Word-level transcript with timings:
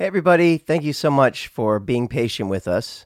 Hey, 0.00 0.06
everybody. 0.06 0.56
Thank 0.56 0.82
you 0.82 0.94
so 0.94 1.10
much 1.10 1.48
for 1.48 1.78
being 1.78 2.08
patient 2.08 2.48
with 2.48 2.66
us 2.66 3.04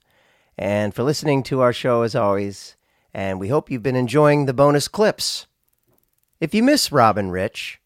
and 0.57 0.95
for 0.95 1.03
listening 1.03 1.43
to 1.43 1.61
our 1.61 1.73
show 1.73 2.03
as 2.03 2.15
always. 2.15 2.77
And 3.13 3.41
we 3.41 3.49
hope 3.49 3.69
you've 3.69 3.83
been 3.83 3.97
enjoying 3.97 4.47
the 4.47 4.55
bonus 4.55 4.87
clips. 4.87 5.49
If 6.39 6.55
you 6.55 6.63
miss 6.63 6.93
Rob 6.93 7.19
and 7.19 7.33
Rich, 7.33 7.81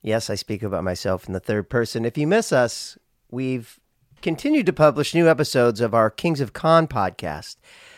yes, 0.00 0.30
I 0.30 0.36
speak 0.36 0.62
about 0.62 0.84
myself 0.84 1.26
in 1.26 1.34
the 1.34 1.38
third 1.38 1.68
person. 1.68 2.06
If 2.06 2.16
you 2.16 2.26
miss 2.26 2.50
us, 2.50 2.96
we've 3.30 3.78
continued 4.22 4.64
to 4.64 4.72
publish 4.72 5.14
new 5.14 5.28
episodes 5.28 5.82
of 5.82 5.92
our 5.92 6.08
Kings 6.08 6.40
of 6.40 6.54
Con 6.54 6.88
podcast. 6.88 7.56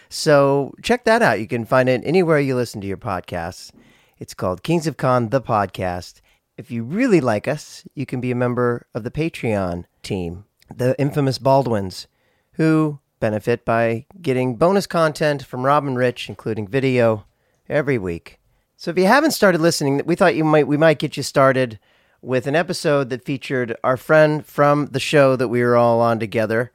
So 0.08 0.74
check 0.82 1.04
that 1.04 1.22
out. 1.22 1.38
You 1.38 1.46
can 1.46 1.64
find 1.64 1.88
it 1.88 2.02
anywhere 2.04 2.40
you 2.40 2.56
listen 2.56 2.80
to 2.80 2.88
your 2.88 2.96
podcasts. 2.96 3.70
It's 4.18 4.34
called 4.34 4.64
Kings 4.64 4.88
of 4.88 4.96
Con, 4.96 5.28
the 5.28 5.40
podcast. 5.40 6.20
If 6.60 6.70
you 6.70 6.84
really 6.84 7.22
like 7.22 7.48
us, 7.48 7.84
you 7.94 8.04
can 8.04 8.20
be 8.20 8.30
a 8.30 8.34
member 8.34 8.86
of 8.92 9.02
the 9.02 9.10
Patreon 9.10 9.86
team, 10.02 10.44
the 10.68 10.94
infamous 11.00 11.38
Baldwins, 11.38 12.06
who 12.52 12.98
benefit 13.18 13.64
by 13.64 14.04
getting 14.20 14.56
bonus 14.56 14.86
content 14.86 15.42
from 15.42 15.64
Rob 15.64 15.86
and 15.86 15.96
Rich, 15.96 16.28
including 16.28 16.68
video, 16.68 17.24
every 17.66 17.96
week. 17.96 18.40
So 18.76 18.90
if 18.90 18.98
you 18.98 19.06
haven't 19.06 19.30
started 19.30 19.62
listening, 19.62 20.02
we 20.04 20.14
thought 20.14 20.36
you 20.36 20.44
might 20.44 20.66
we 20.66 20.76
might 20.76 20.98
get 20.98 21.16
you 21.16 21.22
started 21.22 21.78
with 22.20 22.46
an 22.46 22.56
episode 22.56 23.08
that 23.08 23.24
featured 23.24 23.74
our 23.82 23.96
friend 23.96 24.44
from 24.44 24.88
the 24.88 25.00
show 25.00 25.36
that 25.36 25.48
we 25.48 25.62
were 25.62 25.78
all 25.78 26.02
on 26.02 26.20
together, 26.20 26.72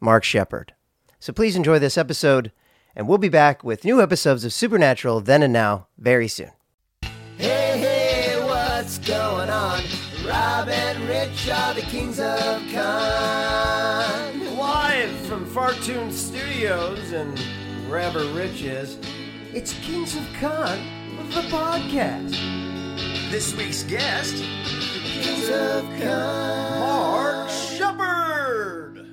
Mark 0.00 0.22
Sheppard. 0.22 0.74
So 1.18 1.32
please 1.32 1.56
enjoy 1.56 1.78
this 1.78 1.96
episode, 1.96 2.52
and 2.94 3.08
we'll 3.08 3.16
be 3.16 3.30
back 3.30 3.64
with 3.64 3.86
new 3.86 4.02
episodes 4.02 4.44
of 4.44 4.52
Supernatural 4.52 5.22
then 5.22 5.42
and 5.42 5.54
now 5.54 5.86
very 5.96 6.28
soon. 6.28 6.50
Hey, 7.38 7.78
hey, 7.78 7.87
what's 8.98 9.08
going 9.08 9.50
on? 9.50 9.82
Rob 10.26 10.68
and 10.68 11.08
Rich 11.08 11.48
are 11.50 11.74
the 11.74 11.82
kings 11.82 12.18
of 12.18 12.62
con. 12.72 14.56
Live 14.56 15.10
from 15.26 15.46
Fartoon 15.46 16.12
Studios 16.12 17.12
and 17.12 17.38
wherever 17.88 18.24
Rich 18.32 18.62
is, 18.62 18.98
it's 19.52 19.72
Kings 19.80 20.16
of 20.16 20.26
Con, 20.40 20.78
the 21.30 21.42
podcast. 21.42 22.32
This 23.30 23.54
week's 23.54 23.82
guest, 23.84 24.36
Kings 25.04 25.48
of 25.50 25.84
con. 26.00 26.80
Mark 26.80 27.50
Sheppard. 27.50 29.06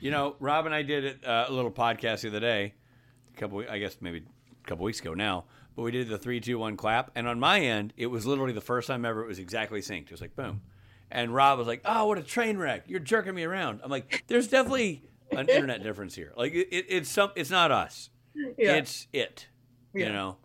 You 0.00 0.10
know, 0.10 0.36
Rob 0.40 0.66
and 0.66 0.74
I 0.74 0.82
did 0.82 1.24
uh, 1.24 1.46
a 1.48 1.52
little 1.52 1.70
podcast 1.70 2.22
the 2.22 2.28
other 2.28 2.40
day, 2.40 2.74
a 3.34 3.40
couple, 3.40 3.64
I 3.68 3.78
guess 3.78 3.96
maybe 4.00 4.24
a 4.64 4.68
couple 4.68 4.84
weeks 4.84 5.00
ago 5.00 5.14
now. 5.14 5.44
But 5.74 5.82
we 5.82 5.90
did 5.90 6.08
the 6.08 6.18
three, 6.18 6.38
two, 6.40 6.58
one 6.58 6.76
clap, 6.76 7.10
and 7.14 7.26
on 7.26 7.40
my 7.40 7.60
end, 7.60 7.92
it 7.96 8.06
was 8.06 8.26
literally 8.26 8.52
the 8.52 8.60
first 8.60 8.88
time 8.88 9.04
ever 9.04 9.22
it 9.24 9.26
was 9.28 9.38
exactly 9.38 9.80
synced. 9.80 10.02
It 10.06 10.10
was 10.10 10.20
like 10.20 10.36
boom, 10.36 10.60
and 11.10 11.34
Rob 11.34 11.58
was 11.58 11.66
like, 11.66 11.80
"Oh, 11.84 12.06
what 12.06 12.18
a 12.18 12.22
train 12.22 12.58
wreck! 12.58 12.84
You're 12.88 13.00
jerking 13.00 13.34
me 13.34 13.44
around." 13.44 13.80
I'm 13.82 13.90
like, 13.90 14.24
"There's 14.26 14.48
definitely 14.48 15.02
an 15.30 15.48
internet 15.48 15.82
difference 15.82 16.14
here. 16.14 16.32
Like 16.36 16.52
it, 16.52 16.68
it, 16.70 16.86
it's 16.88 17.08
some, 17.10 17.32
it's 17.36 17.50
not 17.50 17.70
us. 17.72 18.10
Yeah. 18.34 18.74
It's 18.76 19.06
it. 19.12 19.46
You 19.94 20.08
know. 20.10 20.36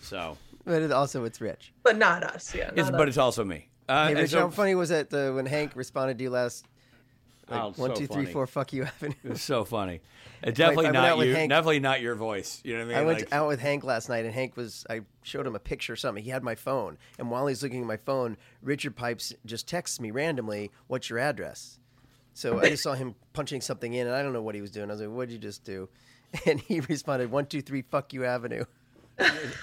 So, 0.00 0.36
But 0.64 0.82
it 0.82 0.90
also, 0.92 1.24
it's 1.24 1.40
Rich. 1.40 1.72
but 1.82 1.96
not 1.96 2.24
us. 2.24 2.54
Yeah, 2.54 2.70
it's, 2.74 2.90
not 2.90 2.98
but 2.98 3.08
it's 3.08 3.18
also 3.18 3.44
me. 3.44 3.68
Uh, 3.88 4.08
Hey, 4.08 4.14
Rich, 4.14 4.30
so- 4.30 4.40
how 4.40 4.50
funny 4.50 4.74
was 4.74 4.90
it 4.90 5.12
uh, 5.14 5.30
when 5.32 5.46
Hank 5.46 5.72
responded 5.76 6.18
to 6.18 6.24
you 6.24 6.30
last? 6.30 6.66
Like, 7.48 7.60
Oh, 7.60 7.72
one, 7.76 7.90
so 7.94 8.00
two, 8.00 8.06
three, 8.06 8.26
four, 8.26 8.46
fuck 8.46 8.72
you, 8.72 8.82
Avenue. 9.00 9.14
It 9.24 9.30
was 9.30 9.42
so 9.42 9.64
funny. 9.64 10.00
It's 10.42 10.58
definitely 10.58 10.86
I 10.86 10.90
went 10.90 10.94
not 11.06 11.18
with 11.18 11.28
you. 11.28 11.34
Hank- 11.34 11.50
Definitely 11.50 11.80
not 11.80 12.00
your 12.00 12.14
voice. 12.14 12.60
You 12.64 12.72
know 12.74 12.78
what 12.80 12.84
I 12.84 12.88
mean? 12.88 12.96
I 12.98 13.02
went 13.06 13.18
Like- 13.20 13.32
out 13.32 13.48
with 13.48 13.60
Hank 13.60 13.84
last 13.84 14.08
night, 14.08 14.24
and 14.24 14.34
Hank 14.34 14.56
was. 14.56 14.84
I 14.90 15.02
showed 15.22 15.46
him 15.46 15.54
a 15.54 15.60
picture 15.60 15.92
of 15.92 16.00
something. 16.00 16.22
He 16.24 16.30
had 16.30 16.42
my 16.42 16.54
phone, 16.54 16.98
and 17.18 17.30
while 17.30 17.46
he's 17.46 17.62
looking 17.62 17.80
at 17.80 17.86
my 17.86 17.96
phone, 17.98 18.36
Richard 18.62 18.96
Pipes 18.96 19.32
just 19.46 19.68
texts 19.68 20.00
me 20.00 20.10
randomly, 20.10 20.70
"What's 20.88 21.08
your 21.10 21.18
address?" 21.18 21.78
So 22.34 22.58
I 22.60 22.70
just 22.70 22.82
saw 22.82 22.94
him 22.94 23.14
punching 23.34 23.60
something 23.60 23.92
in, 23.92 24.06
and 24.06 24.16
I 24.16 24.22
don't 24.22 24.32
know 24.32 24.42
what 24.42 24.54
he 24.54 24.60
was 24.62 24.70
doing. 24.70 24.88
I 24.90 24.94
was 24.94 25.00
like, 25.00 25.10
"What'd 25.10 25.32
you 25.32 25.38
just 25.38 25.64
do?" 25.64 25.88
And 26.46 26.60
he 26.60 26.80
responded, 26.80 27.30
"One, 27.30 27.46
two, 27.46 27.60
three, 27.62 27.82
fuck 27.82 28.12
you, 28.12 28.24
Avenue." 28.24 28.64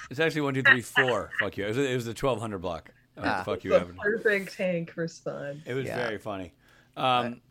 It's 0.10 0.20
actually 0.20 0.42
one, 0.42 0.54
two, 0.54 0.62
three, 0.62 0.82
four. 0.82 1.32
Fuck 1.40 1.58
you. 1.58 1.66
It 1.66 1.70
was, 1.70 1.78
it 1.78 1.96
was 1.96 2.06
the 2.06 2.14
twelve 2.14 2.40
hundred 2.40 2.60
block. 2.60 2.92
Ah. 3.18 3.42
fuck 3.44 3.64
you, 3.66 3.72
the 3.72 3.82
Evan. 3.82 3.96
perfect 3.98 4.56
Hank 4.56 4.96
response. 4.96 5.60
It 5.66 5.74
was 5.74 5.86
Yeah. 5.86 5.98
very 5.98 6.18
funny. 6.20 6.54
Um, 6.96 7.42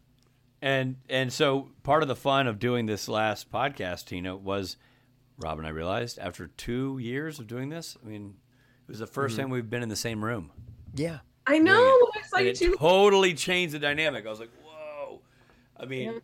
and 0.61 0.97
and 1.09 1.33
so 1.33 1.69
part 1.83 2.03
of 2.03 2.09
the 2.09 2.17
fun 2.17 2.47
of 2.47 2.59
doing 2.59 2.87
this 2.87 3.09
last 3.09 3.51
podcast, 3.51 4.07
Tina, 4.07 4.37
was 4.37 4.77
Rob 5.39 5.59
and 5.59 5.67
I 5.67 5.71
realized 5.71 6.19
after 6.19 6.49
two 6.49 6.99
years 6.99 7.39
of 7.39 7.47
doing 7.47 7.69
this. 7.69 7.97
I 8.03 8.09
mean, 8.09 8.35
it 8.89 8.91
was 8.91 8.99
the 8.99 9.07
1st 9.07 9.11
mm-hmm. 9.11 9.37
time 9.37 9.51
we've 9.51 9.71
been 9.71 9.83
in 9.83 9.89
the 9.89 9.97
same 9.97 10.25
room. 10.25 10.51
Yeah, 10.95 11.19
I 11.47 11.59
know. 11.59 11.75
I 11.75 12.23
saw 12.27 12.37
And 12.39 12.47
you 12.47 12.53
it 12.53 12.57
too. 12.57 12.77
totally 12.79 13.35
changed 13.35 13.75
the 13.75 13.79
dynamic. 13.79 14.27
I 14.27 14.31
was 14.31 14.41
like, 14.41 14.51
whoa. 14.65 15.21
I 15.77 15.87
mean, 15.87 16.21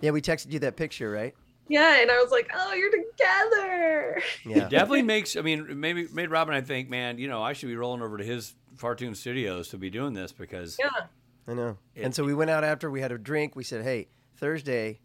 yeah. 0.00 0.10
We 0.12 0.22
texted 0.22 0.52
you 0.52 0.58
that 0.60 0.76
picture, 0.76 1.10
right? 1.10 1.34
Yeah, 1.68 2.00
and 2.00 2.10
I 2.10 2.16
was 2.22 2.30
like, 2.30 2.50
oh, 2.54 2.74
you're 2.74 2.90
together. 2.90 4.22
Yeah. 4.44 4.64
It 4.64 4.70
definitely 4.70 5.02
makes. 5.02 5.36
I 5.36 5.40
mean, 5.40 5.80
maybe 5.80 6.06
made 6.12 6.30
Rob 6.30 6.48
and 6.48 6.56
I 6.56 6.60
think, 6.60 6.90
man, 6.90 7.18
you 7.18 7.28
know, 7.28 7.42
I 7.42 7.52
should 7.52 7.68
be 7.68 7.76
rolling 7.76 8.02
over 8.02 8.18
to 8.18 8.24
his 8.24 8.54
cartoon 8.78 9.14
Studios 9.14 9.68
to 9.68 9.78
be 9.78 9.90
doing 9.90 10.14
this 10.14 10.32
because 10.32 10.76
Yeah. 10.78 11.06
I 11.46 11.54
know. 11.54 11.78
It- 11.94 12.02
and 12.02 12.14
so 12.14 12.24
we 12.24 12.34
went 12.34 12.50
out 12.50 12.64
after 12.64 12.90
we 12.90 13.00
had 13.00 13.12
a 13.12 13.18
drink. 13.18 13.54
We 13.56 13.64
said, 13.64 13.82
"Hey, 13.84 14.08
Thursday 14.36 15.00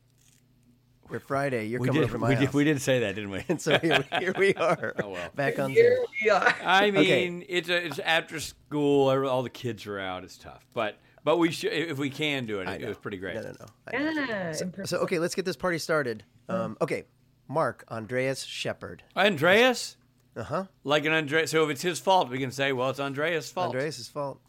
or 1.09 1.19
Friday, 1.19 1.65
you're 1.67 1.79
we 1.81 1.87
coming 1.87 2.01
did, 2.01 2.09
over 2.09 2.13
to 2.13 2.19
my 2.19 2.29
we 2.29 2.35
house." 2.35 2.43
did 2.45 2.53
we 2.53 2.63
did 2.63 2.81
say 2.81 2.99
that, 2.99 3.15
didn't 3.15 3.31
we? 3.31 3.43
And 3.49 3.59
so 3.61 3.77
here, 3.79 4.05
here 4.19 4.33
we 4.37 4.53
are, 4.55 4.93
Oh, 5.03 5.09
well. 5.09 5.29
back 5.35 5.57
on 5.59 5.73
Zoom. 5.73 5.75
Here 5.75 6.05
we 6.23 6.29
are. 6.29 6.55
I 6.63 6.91
mean, 6.91 7.01
Okay. 7.41 7.45
it's 7.49 7.69
a, 7.69 7.85
it's 7.85 7.99
after 7.99 8.39
school. 8.39 9.09
All 9.27 9.43
the 9.43 9.49
kids 9.49 9.85
are 9.87 9.99
out. 9.99 10.23
It's 10.23 10.37
tough, 10.37 10.65
but 10.73 10.97
but 11.23 11.37
we 11.37 11.51
should 11.51 11.73
if 11.73 11.97
we 11.97 12.09
can 12.09 12.45
do 12.45 12.59
it. 12.61 12.67
It, 12.81 12.87
was 12.87 12.97
pretty 12.97 13.17
great. 13.17 13.35
No, 13.35 13.41
no, 13.41 13.51
no. 13.59 13.65
I 13.93 13.97
know. 13.97 14.11
Yeah. 14.27 14.51
So, 14.53 14.71
so, 14.85 14.97
okay, 14.99 15.19
let's 15.19 15.35
get 15.35 15.45
this 15.45 15.57
party 15.57 15.77
started. 15.79 16.23
Um, 16.47 16.77
okay, 16.81 17.03
Mark 17.47 17.83
Andreas 17.91 18.43
Shepard. 18.43 19.03
Andreas, 19.15 19.97
Uh 20.35 20.43
huh. 20.43 20.65
like 20.83 21.05
an 21.05 21.11
Andreas. 21.11 21.51
So 21.51 21.63
if 21.65 21.69
it's 21.71 21.81
his 21.81 21.99
fault, 21.99 22.29
we 22.29 22.39
can 22.39 22.51
say, 22.51 22.71
well, 22.71 22.89
it's 22.89 22.99
Andreas' 22.99 23.51
fault. 23.51 23.67
Andreas' 23.75 24.07
fault. 24.07 24.39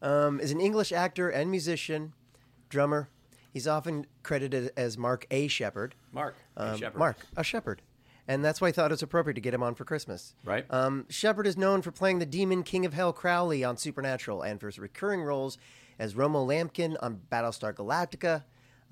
Um, 0.00 0.38
is 0.40 0.50
an 0.52 0.60
English 0.60 0.92
actor 0.92 1.28
and 1.28 1.50
musician, 1.50 2.12
drummer. 2.68 3.08
He's 3.52 3.66
often 3.66 4.06
credited 4.22 4.70
as 4.76 4.96
Mark 4.96 5.26
A. 5.30 5.48
Sheppard. 5.48 5.94
Mark, 6.12 6.36
Um, 6.56 6.76
Sheppard. 6.78 6.98
Mark, 6.98 7.16
a 7.36 7.42
shepherd. 7.42 7.82
And 8.28 8.44
that's 8.44 8.60
why 8.60 8.68
I 8.68 8.72
thought 8.72 8.90
it 8.90 8.94
was 8.94 9.02
appropriate 9.02 9.34
to 9.36 9.40
get 9.40 9.54
him 9.54 9.62
on 9.62 9.74
for 9.74 9.84
Christmas. 9.84 10.34
Right. 10.44 10.66
Um, 10.70 11.06
Sheppard 11.08 11.46
is 11.46 11.56
known 11.56 11.80
for 11.82 11.90
playing 11.90 12.18
the 12.18 12.26
demon 12.26 12.62
king 12.62 12.84
of 12.84 12.92
hell 12.92 13.12
Crowley 13.12 13.64
on 13.64 13.76
Supernatural 13.78 14.42
and 14.42 14.60
for 14.60 14.66
his 14.66 14.78
recurring 14.78 15.22
roles 15.22 15.56
as 15.98 16.14
Romo 16.14 16.46
Lampkin 16.46 16.96
on 17.02 17.22
Battlestar 17.32 17.72
Galactica, 17.72 18.44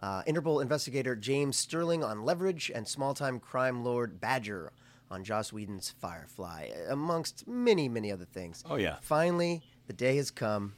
uh, 0.02 0.22
Interpol 0.22 0.60
investigator 0.62 1.14
James 1.14 1.56
Sterling 1.58 2.02
on 2.02 2.24
Leverage, 2.24 2.70
and 2.74 2.88
small 2.88 3.12
time 3.14 3.38
crime 3.38 3.84
lord 3.84 4.20
Badger 4.20 4.72
on 5.10 5.22
Joss 5.22 5.52
Whedon's 5.52 5.90
Firefly, 6.00 6.70
amongst 6.88 7.46
many, 7.46 7.88
many 7.88 8.10
other 8.10 8.24
things. 8.24 8.64
Oh, 8.68 8.76
yeah. 8.76 8.96
Finally, 9.02 9.62
the 9.86 9.92
day 9.92 10.16
has 10.16 10.30
come 10.32 10.72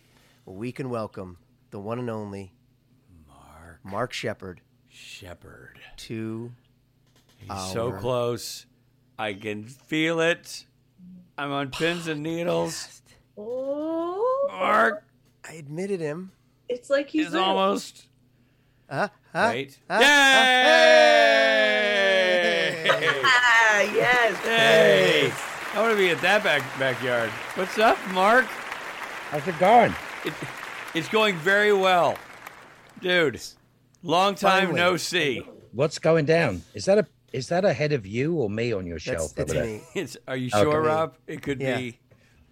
where 0.48 0.56
we 0.56 0.72
can 0.72 0.88
welcome 0.88 1.36
the 1.70 1.78
one 1.78 1.98
and 1.98 2.08
only 2.08 2.54
Mark 3.28 3.80
Mark 3.84 4.12
Sheppard 4.14 4.62
Sheppard. 4.88 5.78
to 5.98 6.50
He's 7.36 7.70
so 7.72 7.92
close. 7.92 8.64
I 9.18 9.34
can 9.34 9.64
feel 9.64 10.20
it. 10.20 10.64
I'm 11.36 11.52
on 11.52 11.70
pins 11.70 12.08
and 12.08 12.22
needles. 12.22 13.02
Oh, 13.36 14.48
Mark 14.50 15.04
I 15.46 15.52
admitted 15.52 16.00
him. 16.00 16.32
it's 16.66 16.88
like 16.88 17.10
he's 17.10 17.34
almost 17.34 18.06
Huh? 18.90 19.08
Huh? 19.34 19.38
right. 19.38 19.78
Huh? 19.90 19.98
Yay! 20.00 20.06
Ah, 23.22 23.80
yes. 23.94 24.36
Hey, 24.38 25.30
I 25.74 25.80
want 25.82 25.92
to 25.92 25.96
be 25.98 26.08
at 26.08 26.22
that 26.22 26.42
back 26.42 26.62
backyard. 26.78 27.28
What's 27.54 27.78
up, 27.78 27.98
Mark? 28.12 28.46
How's 29.30 29.46
it 29.46 29.58
going? 29.58 29.94
It, 30.24 30.32
it's 30.94 31.08
going 31.08 31.36
very 31.36 31.72
well, 31.72 32.16
dude. 33.00 33.40
Long 34.02 34.34
time 34.34 34.68
Finally. 34.68 34.76
no 34.80 34.96
see. 34.96 35.42
What's 35.72 35.98
going 35.98 36.24
down? 36.24 36.62
Is 36.74 36.84
that 36.86 36.98
a 36.98 37.06
is 37.32 37.48
that 37.48 37.64
ahead 37.64 37.92
of 37.92 38.06
you 38.06 38.34
or 38.34 38.48
me 38.48 38.72
on 38.72 38.86
your 38.86 38.98
shelf 38.98 39.34
that's 39.34 39.50
over 39.50 39.60
there? 39.60 39.64
me. 39.78 39.82
It's. 39.94 40.16
Are 40.26 40.36
you 40.36 40.48
Okay. 40.52 40.62
sure, 40.62 40.82
Rob? 40.82 41.14
It 41.26 41.42
could 41.42 41.60
Yeah. 41.60 41.76
be. 41.78 41.98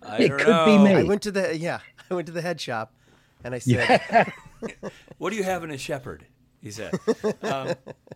I 0.02 0.18
It 0.18 0.28
don't 0.28 0.38
could 0.40 0.64
be 0.66 0.78
me. 0.78 0.94
I 0.94 1.02
went 1.02 1.22
to 1.22 1.30
the 1.32 1.56
yeah, 1.56 1.80
I 2.10 2.14
went 2.14 2.26
to 2.26 2.32
the 2.32 2.42
head 2.42 2.60
shop, 2.60 2.92
and 3.44 3.54
I 3.54 3.58
said, 3.58 4.00
Yeah. 4.08 4.30
What 5.18 5.30
do 5.30 5.36
you 5.36 5.44
have 5.44 5.64
in 5.64 5.70
a 5.70 5.78
shepherd? 5.78 6.26
He 6.62 6.70
said. 6.70 6.94
um, 7.42 7.74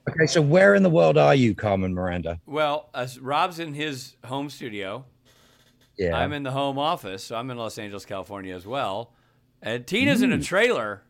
okay, 0.09 0.27
so 0.27 0.41
where 0.43 0.75
in 0.75 0.83
the 0.83 0.91
world 0.91 1.17
are 1.19 1.35
you, 1.35 1.55
Carmen 1.55 1.95
Miranda? 1.95 2.41
well, 2.47 2.89
as 2.95 3.19
Rob's 3.19 3.59
in 3.59 3.75
his 3.75 4.17
home 4.25 4.49
studio. 4.51 5.05
Yeah. 5.97 6.17
I'm 6.17 6.33
in 6.33 6.45
the 6.45 6.51
home 6.51 6.79
office, 6.79 7.23
so 7.25 7.37
I'm 7.37 7.51
in 7.51 7.59
Los 7.59 7.77
Angeles, 7.79 8.07
California 8.07 8.55
as 8.57 8.67
well. 8.67 9.13
And 9.63 9.87
Tina's 9.87 10.23
in 10.23 10.33
a 10.33 10.41
trailer, 10.41 11.03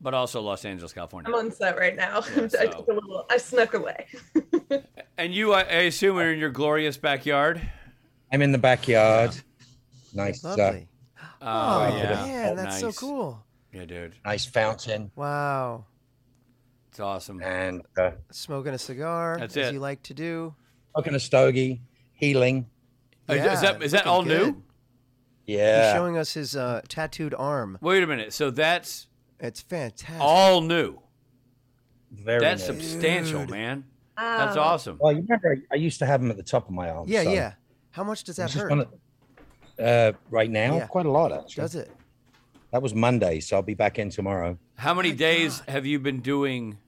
but 0.00 0.14
also 0.14 0.40
Los 0.40 0.64
Angeles, 0.64 0.92
California. 0.92 1.28
I'm 1.30 1.34
on 1.34 1.50
set 1.52 1.76
right 1.78 1.94
now. 1.96 2.22
Yeah, 2.36 2.48
I 2.60 2.66
took 2.66 2.88
a 2.88 2.92
little. 2.92 3.26
I 3.30 3.36
snuck 3.36 3.74
away. 3.74 4.06
And 5.18 5.34
you, 5.34 5.52
I, 5.52 5.60
I 5.60 5.80
assume, 5.82 6.16
are 6.18 6.32
in 6.32 6.38
your 6.38 6.48
glorious 6.48 6.96
backyard. 6.96 7.60
I'm 8.32 8.40
in 8.40 8.52
the 8.52 8.58
backyard. 8.58 9.32
Nice. 10.14 10.42
Uh, 10.42 10.48
"Lovely." 10.56 10.88
Oh, 11.18 11.26
Oh, 11.42 11.86
yeah. 11.94 12.08
man, 12.26 12.56
that's 12.56 12.80
Nice. 12.80 12.96
so 12.96 13.06
cool. 13.06 13.44
Yeah, 13.70 13.84
dude. 13.84 14.14
nice 14.24 14.46
fountain, 14.46 15.10
Wow. 15.16 15.84
It's 16.88 17.00
awesome. 17.00 17.42
and 17.42 17.82
uh, 17.98 18.12
Smoking 18.32 18.72
a 18.72 18.78
cigar, 18.78 19.36
That's 19.38 19.54
as 19.58 19.68
it. 19.68 19.74
you 19.74 19.80
like 19.80 20.02
to 20.04 20.14
do. 20.14 20.54
smoking 20.94 21.14
a 21.14 21.20
stogie, 21.20 21.82
healing. 22.14 22.66
Uh, 23.28 23.34
is 23.34 23.60
that- 23.60 23.82
is 23.82 23.92
that 23.92 24.06
looking 24.06 24.10
all 24.10 24.22
new? 24.22 24.62
Good. 25.56 25.84
He's 25.84 25.92
showing 25.92 26.16
us 26.16 26.32
his 26.34 26.56
uh, 26.56 26.80
tattooed 26.88 27.34
arm. 27.34 27.78
Wait 27.80 28.02
a 28.02 28.06
minute. 28.06 28.32
So 28.32 28.50
that's 28.50 29.06
It's 29.38 29.60
fantastic. 29.60 30.20
all 30.20 30.60
new. 30.60 30.98
Very 32.12 32.40
That's 32.40 32.60
nice. 32.66 32.66
substantial, 32.66 33.46
man. 33.46 33.84
That's 34.16 34.56
Wow. 34.56 34.62
awesome. 34.62 34.98
Well, 35.00 35.12
you 35.12 35.22
remember 35.22 35.56
I 35.72 35.76
used 35.76 35.98
to 36.00 36.06
have 36.06 36.20
them 36.20 36.30
at 36.30 36.36
the 36.36 36.42
top 36.42 36.66
of 36.66 36.72
my 36.74 36.90
arm. 36.90 37.06
yeah, 37.08 37.22
so 37.22 37.32
yeah. 37.32 37.52
How 37.92 38.04
much 38.04 38.24
does 38.24 38.36
that 38.36 38.44
it's 38.44 38.54
just 38.54 38.62
hurt? 38.64 38.70
one 38.70 38.80
of- 38.80 38.94
uh, 39.78 40.12
right 40.30 40.50
now, 40.50 40.76
Yeah. 40.76 40.86
quite 40.86 41.06
a 41.06 41.10
lot 41.10 41.32
actually. 41.32 41.62
Does 41.62 41.74
it? 41.76 41.90
That 42.72 42.82
was 42.82 42.94
Monday, 42.94 43.40
so 43.40 43.56
I'll 43.56 43.62
be 43.62 43.74
back 43.74 43.98
in 43.98 44.10
tomorrow. 44.10 44.58
How 44.76 44.92
many 44.94 45.12
days 45.12 45.60
have 45.68 45.86
you 45.86 45.98
been 45.98 46.20
doing? 46.20 46.78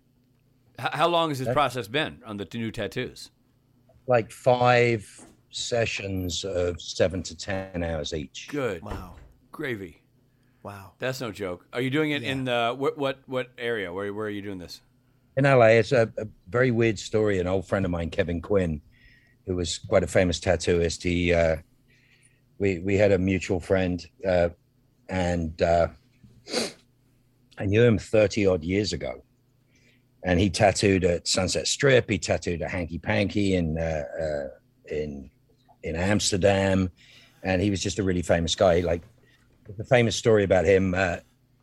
h- 0.79 0.89
How 0.93 1.09
long 1.09 1.31
has 1.31 1.39
this 1.39 1.53
process 1.53 1.89
been 1.89 2.23
on 2.27 2.37
the 2.37 2.45
t- 2.45 2.59
new 2.59 2.71
tattoos? 2.71 3.31
Like 4.07 4.31
five 4.31 5.25
sessions 5.53 6.45
of 6.45 6.81
seven 6.81 7.23
to 7.23 7.37
ten 7.37 7.83
hours 7.85 8.13
each. 8.13 8.49
Good. 8.49 8.83
Wow. 8.83 9.15
Gravy. 9.53 10.03
Wow. 10.63 10.93
That's 10.99 11.21
no 11.21 11.31
joke. 11.31 11.67
Are 11.73 11.81
you 11.81 11.91
doing 11.91 12.11
it 12.11 12.23
in 12.23 12.45
the 12.45 12.75
what 12.77 12.99
what 12.99 13.19
what 13.27 13.51
area? 13.59 13.93
Where 13.93 14.13
where 14.13 14.27
are 14.27 14.31
you 14.31 14.43
doing 14.43 14.59
this? 14.59 14.81
In 15.37 15.45
LA, 15.45 15.67
it's 15.67 15.93
a, 15.93 16.13
a 16.19 16.27
very 16.49 16.71
weird 16.71 16.99
story. 16.99 17.39
An 17.39 17.47
old 17.47 17.67
friend 17.67 17.85
of 17.85 17.91
mine, 17.91 18.11
Kevin 18.11 18.43
Quinn, 18.43 18.81
who 19.47 19.57
was 19.57 19.79
quite 19.79 20.03
a 20.03 20.07
famous 20.07 20.39
tattooist, 20.39 21.03
he 21.03 21.33
uh, 21.33 21.57
we 22.59 22.79
we 22.81 22.97
had 22.97 23.13
a 23.13 23.19
mutual 23.19 23.61
friend, 23.61 24.07
uh, 24.27 24.51
and 25.09 25.61
uh, 25.63 25.89
I 27.59 27.67
knew 27.67 27.83
him 27.83 27.99
thirty 27.99 28.47
odd 28.47 28.63
years 28.63 28.93
ago. 28.93 29.23
And 30.25 30.39
he 30.39 30.51
tattooed 30.51 31.03
at 31.05 31.27
Sunset 31.27 31.67
Strip. 31.67 32.09
He 32.09 32.17
tattooed 32.17 32.63
at 32.63 32.71
Hanky 32.71 32.99
Panky 32.99 33.57
in 33.57 33.77
uh, 33.77 34.05
uh, 34.23 34.95
in 34.95 35.31
in 35.83 35.97
Amsterdam, 35.97 36.91
and 37.43 37.61
he 37.61 37.71
was 37.71 37.83
just 37.83 37.99
a 37.99 38.03
really 38.03 38.23
famous 38.23 38.55
guy. 38.55 38.81
Like 38.81 39.03
the 39.77 39.85
famous 39.85 40.17
story 40.17 40.45
about 40.45 40.65
him 40.65 40.95
uh, 40.95 41.17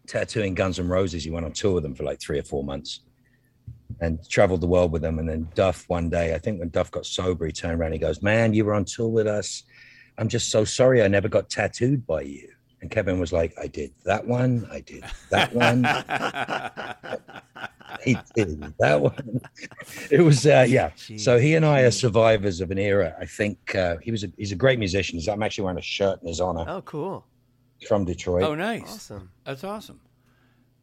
tattooing 0.07 0.55
Guns 0.55 0.79
N' 0.79 0.87
Roses. 0.87 1.23
He 1.23 1.31
went 1.31 1.45
on 1.45 1.51
tour 1.51 1.73
with 1.75 1.83
them 1.83 1.95
for 1.95 2.03
like 2.03 2.19
three 2.19 2.39
or 2.39 2.43
four 2.43 2.63
months 2.63 3.01
and 4.01 4.19
traveled 4.29 4.61
the 4.61 4.67
world 4.67 4.91
with 4.91 5.01
them. 5.01 5.19
And 5.19 5.27
then 5.27 5.47
Duff 5.55 5.87
one 5.87 6.09
day, 6.09 6.33
I 6.33 6.39
think 6.39 6.59
when 6.59 6.69
Duff 6.69 6.91
got 6.91 7.05
sober, 7.05 7.45
he 7.45 7.51
turned 7.51 7.79
around. 7.79 7.93
He 7.93 7.99
goes, 7.99 8.21
"Man, 8.21 8.53
you 8.53 8.65
were 8.65 8.73
on 8.73 8.85
tour 8.85 9.09
with 9.09 9.27
us. 9.27 9.63
I'm 10.17 10.27
just 10.29 10.49
so 10.49 10.65
sorry 10.65 11.01
I 11.01 11.07
never 11.07 11.27
got 11.27 11.49
tattooed 11.49 12.05
by 12.05 12.21
you." 12.21 12.49
And 12.81 12.89
Kevin 12.89 13.19
was 13.19 13.33
like, 13.33 13.53
"I 13.59 13.67
did 13.67 13.91
that 14.05 14.25
one. 14.25 14.67
I 14.71 14.81
did 14.81 15.03
that 15.31 15.53
one. 15.53 15.83
he 18.13 18.17
did 18.45 18.73
that 18.79 19.01
one." 19.01 19.41
It 20.11 20.21
was, 20.21 20.45
uh, 20.45 20.65
yeah. 20.67 20.91
So 21.17 21.37
he 21.37 21.55
and 21.55 21.65
I 21.65 21.81
are 21.81 21.91
survivors 21.91 22.61
of 22.61 22.71
an 22.71 22.77
era. 22.79 23.15
I 23.19 23.25
think 23.25 23.75
uh, 23.75 23.97
he 24.01 24.11
was. 24.11 24.23
A, 24.23 24.31
he's 24.37 24.51
a 24.51 24.55
great 24.55 24.79
musician. 24.79 25.19
I'm 25.31 25.43
actually 25.43 25.63
wearing 25.65 25.79
a 25.79 25.81
shirt 25.83 26.21
in 26.21 26.27
his 26.27 26.39
honor 26.41 26.65
Oh, 26.67 26.81
cool. 26.81 27.25
from 27.87 28.05
Detroit, 28.05 28.43
oh, 28.43 28.55
nice. 28.55 28.83
Awesome. 28.83 29.29
That's 29.45 29.63
awesome. 29.63 29.99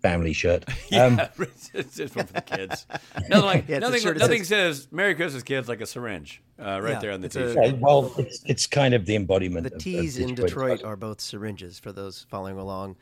family 0.03 0.33
shirt. 0.33 0.65
Yeah, 0.91 1.05
Um, 1.07 1.21
it's 1.75 1.97
just 1.97 2.15
one 2.15 2.27
for 2.27 2.33
the 2.35 2.41
kids. 2.43 2.87
Nothing 3.29 3.45
like 3.45 3.69
Yeah, 3.69 3.79
nothing. 3.81 4.17
Nothing 4.19 4.45
says 4.45 4.87
"Merry 4.93 5.15
Christmas, 5.15 5.43
kids" 5.43 5.69
like 5.69 5.81
a 5.81 5.87
syringe 5.87 6.43
uh, 6.61 6.81
right 6.81 6.93
Yeah, 6.93 6.99
there 7.01 7.13
on 7.13 7.21
the 7.21 7.27
it's 7.27 7.37
a- 7.37 7.49
t-shirt. 7.49 7.67
yeah, 7.67 7.73
well, 7.81 8.13
it's, 8.19 8.43
it's 8.47 8.67
kind 8.67 8.95
of 8.95 9.05
the 9.07 9.17
embodiment. 9.17 9.65
The 9.65 9.71
of- 9.71 9.77
of 9.77 9.83
T's 9.83 10.19
in 10.19 10.29
Detroit. 10.35 10.49
Detroit 10.79 10.85
are 10.85 10.97
both 10.97 11.21
syringes 11.21 11.79
for 11.81 11.91
those 11.93 12.25
following 12.31 12.57
along 12.59 12.97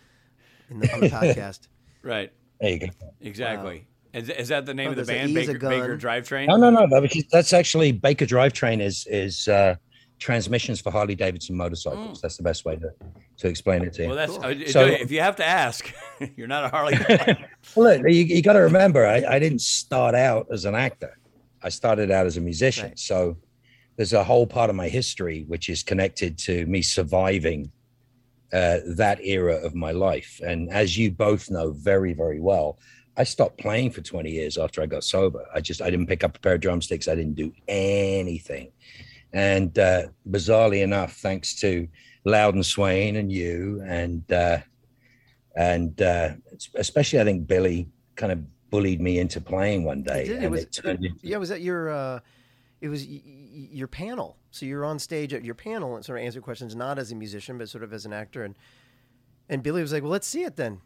in 0.71 0.79
the, 0.81 0.87
the 0.87 1.09
podcast. 1.11 1.69
Right. 2.03 2.33
There 2.61 2.71
you 2.71 2.79
go. 2.79 2.87
Exactly. 3.21 3.87
Is, 4.15 4.31
is 4.31 4.49
that 4.49 4.65
the 4.65 4.75
name 4.75 4.89
Oh, 4.89 4.93
of 4.93 4.97
the 4.97 5.05
band? 5.05 5.37
Is 5.37 5.49
a 5.49 5.53
Baker, 5.55 5.69
Baker. 5.69 5.99
Drivetrain. 5.99 6.47
No, 6.47 6.57
no, 6.57 6.71
no. 6.71 7.07
That's 7.33 7.53
actually 7.53 7.93
Baker 7.93 8.25
Drivetrain 8.27 8.81
is 8.81 9.07
is 9.11 9.49
uh, 9.49 9.75
transmissions 10.21 10.81
for 10.81 10.91
Harley 10.93 11.15
Davidson 11.17 11.57
motorcycles. 11.57 12.21
That's 12.21 12.37
the 12.37 12.45
best 12.45 12.65
way 12.65 12.77
to, 12.77 12.91
to 13.39 13.49
explain 13.49 13.83
it 13.83 13.93
to 13.95 14.03
you. 14.03 14.09
Well, 14.09 14.17
that's 14.17 14.33
Cool. 14.37 14.45
uh, 14.45 14.69
So- 14.69 14.87
if 14.87 15.11
you 15.11 15.21
have 15.21 15.37
to 15.37 15.45
ask, 15.45 15.93
you're 16.37 16.47
not 16.47 16.65
a 16.65 16.69
Harley. 16.69 16.97
Well, 17.75 17.97
look, 17.97 18.03
you, 18.07 18.23
you 18.25 18.43
got 18.43 18.53
to 18.53 18.61
remember, 18.61 19.07
I, 19.07 19.25
I 19.27 19.39
didn't 19.39 19.63
start 19.63 20.15
out 20.15 20.47
as 20.53 20.65
an 20.67 20.75
actor. 20.75 21.19
I 21.63 21.71
started 21.71 22.11
out 22.11 22.27
as 22.27 22.37
a 22.37 22.41
musician. 22.43 22.89
Right. 22.89 22.99
So 22.99 23.39
there's 23.97 24.13
a 24.13 24.23
whole 24.23 24.47
part 24.47 24.69
of 24.71 24.77
my 24.77 24.89
history 24.89 25.45
which 25.49 25.69
is 25.71 25.83
connected 25.83 26.37
to 26.41 26.67
me 26.67 26.83
surviving 26.83 27.73
uh, 28.53 28.79
that 28.97 29.19
era 29.25 29.55
of 29.57 29.75
my 29.75 29.91
life. 29.93 30.41
And 30.47 30.71
as 30.71 30.97
you 30.97 31.11
both 31.11 31.51
know 31.51 31.73
very, 31.73 32.13
very 32.13 32.39
well, 32.39 32.79
I 33.17 33.25
stopped 33.25 33.59
playing 33.59 33.91
for 33.93 34.01
20 34.01 34.31
years 34.31 34.59
after 34.59 34.83
I 34.83 34.87
got 34.87 35.05
sober. 35.05 35.45
I 35.55 35.61
just 35.61 35.81
I 35.81 35.91
didn't 35.91 36.07
pick 36.07 36.25
up 36.25 36.37
a 36.37 36.41
pair 36.41 36.55
of 36.55 36.61
drumsticks. 36.61 37.07
I 37.09 37.15
didn't 37.15 37.35
do 37.37 37.53
anything. 37.69 38.73
And 39.33 39.77
uh, 39.79 40.09
bizarrely 40.29 40.83
enough, 40.83 41.17
thanks 41.17 41.55
to 41.61 41.89
Louden 42.25 42.63
Swain 42.63 43.17
and 43.17 43.31
you 43.31 43.83
and 43.87 44.31
uh, 44.33 44.59
and 45.57 46.01
uh, 46.03 46.31
especially 46.75 47.21
I 47.21 47.25
think 47.25 47.47
Billy 47.47 47.89
kind 48.17 48.33
of 48.33 48.71
bullied 48.71 49.01
me 49.01 49.19
into 49.19 49.41
playing 49.41 49.85
one 49.85 50.03
day, 50.03 50.25
It. 50.27 50.45
It 50.45 50.51
was 50.51 50.63
it 50.63 50.73
turned 50.73 51.05
into 51.05 51.19
yeah. 51.23 51.37
Was 51.37 51.49
that 51.49 51.61
your? 51.61 51.91
Uh, 51.91 52.21
it 52.81 52.89
was 52.89 53.07
y- 53.07 53.23
y- 53.25 53.69
your 53.73 53.89
panel. 53.89 54.37
So 54.51 54.67
you're 54.67 54.85
on 54.85 54.99
stage 54.99 55.33
at 55.33 55.45
your 55.45 55.55
panel 55.55 55.97
and 55.97 56.05
sort 56.05 56.19
of 56.19 56.25
answer 56.25 56.41
questions, 56.41 56.75
not 56.77 56.99
as 56.99 57.11
a 57.13 57.15
musician, 57.15 57.57
but 57.59 57.69
sort 57.69 57.85
of 57.85 57.93
as 57.93 58.05
an 58.05 58.13
actor. 58.13 58.45
And 58.45 58.57
and 59.49 59.63
Billy 59.63 59.83
was 59.83 59.93
like, 59.93 60.03
"Well, 60.03 60.13
let's 60.13 60.27
see 60.27 60.43
it 60.43 60.57
then. 60.57 60.81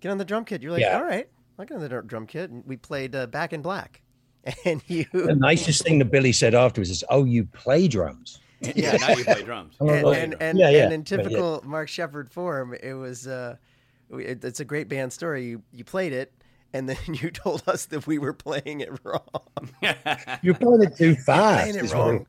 Get 0.00 0.10
on 0.10 0.18
the 0.18 0.24
drum 0.24 0.44
kit." 0.44 0.62
You're 0.62 0.72
like, 0.72 0.82
Yeah. 0.82 0.96
"All 0.96 1.04
right, 1.04 1.28
I'll 1.58 1.64
get 1.64 1.74
on 1.74 1.80
the 1.80 2.02
drum 2.02 2.26
kit." 2.26 2.50
And 2.50 2.64
we 2.66 2.76
played 2.76 3.14
uh, 3.14 3.26
Back 3.26 3.52
in 3.52 3.62
Black, 3.62 4.00
and 4.64 4.82
you 4.86 5.06
the 5.12 5.34
nicest 5.34 5.82
thing 5.82 5.98
that 5.98 6.10
Billy 6.10 6.32
said 6.32 6.54
afterwards 6.54 6.90
is, 6.90 7.04
"Oh, 7.08 7.24
you 7.24 7.44
play 7.44 7.88
drums." 7.88 8.40
yeah, 8.60 8.96
now 8.96 9.10
you 9.10 9.24
play 9.24 9.42
drums. 9.42 9.74
Oh, 9.80 9.88
and, 9.88 10.06
and, 10.06 10.36
and, 10.42 10.58
yeah, 10.58 10.68
yeah, 10.68 10.84
and 10.84 10.92
in 10.92 11.00
yeah, 11.00 11.16
yeah. 11.16 11.22
typical 11.22 11.62
Mark 11.64 11.88
Sheppard 11.88 12.30
form, 12.30 12.74
it 12.82 12.92
was 12.94 13.26
uh, 13.26 13.56
it, 14.10 14.44
it's 14.44 14.60
a 14.60 14.64
great 14.64 14.88
band 14.88 15.12
story. 15.12 15.46
You 15.46 15.62
you 15.72 15.84
played 15.84 16.12
it, 16.12 16.32
and 16.72 16.88
then 16.88 16.98
you 17.06 17.30
told 17.30 17.62
us 17.66 17.86
that 17.86 18.06
we 18.06 18.18
were 18.18 18.34
playing 18.34 18.80
it 18.80 18.90
wrong. 19.04 19.20
You're 20.42 20.54
playing 20.54 20.82
it 20.82 20.96
too 20.96 21.14
fast. 21.14 21.62
playing 21.62 21.76
it 21.76 21.84
is 21.84 21.94
what 21.94 22.06
wrong. 22.06 22.26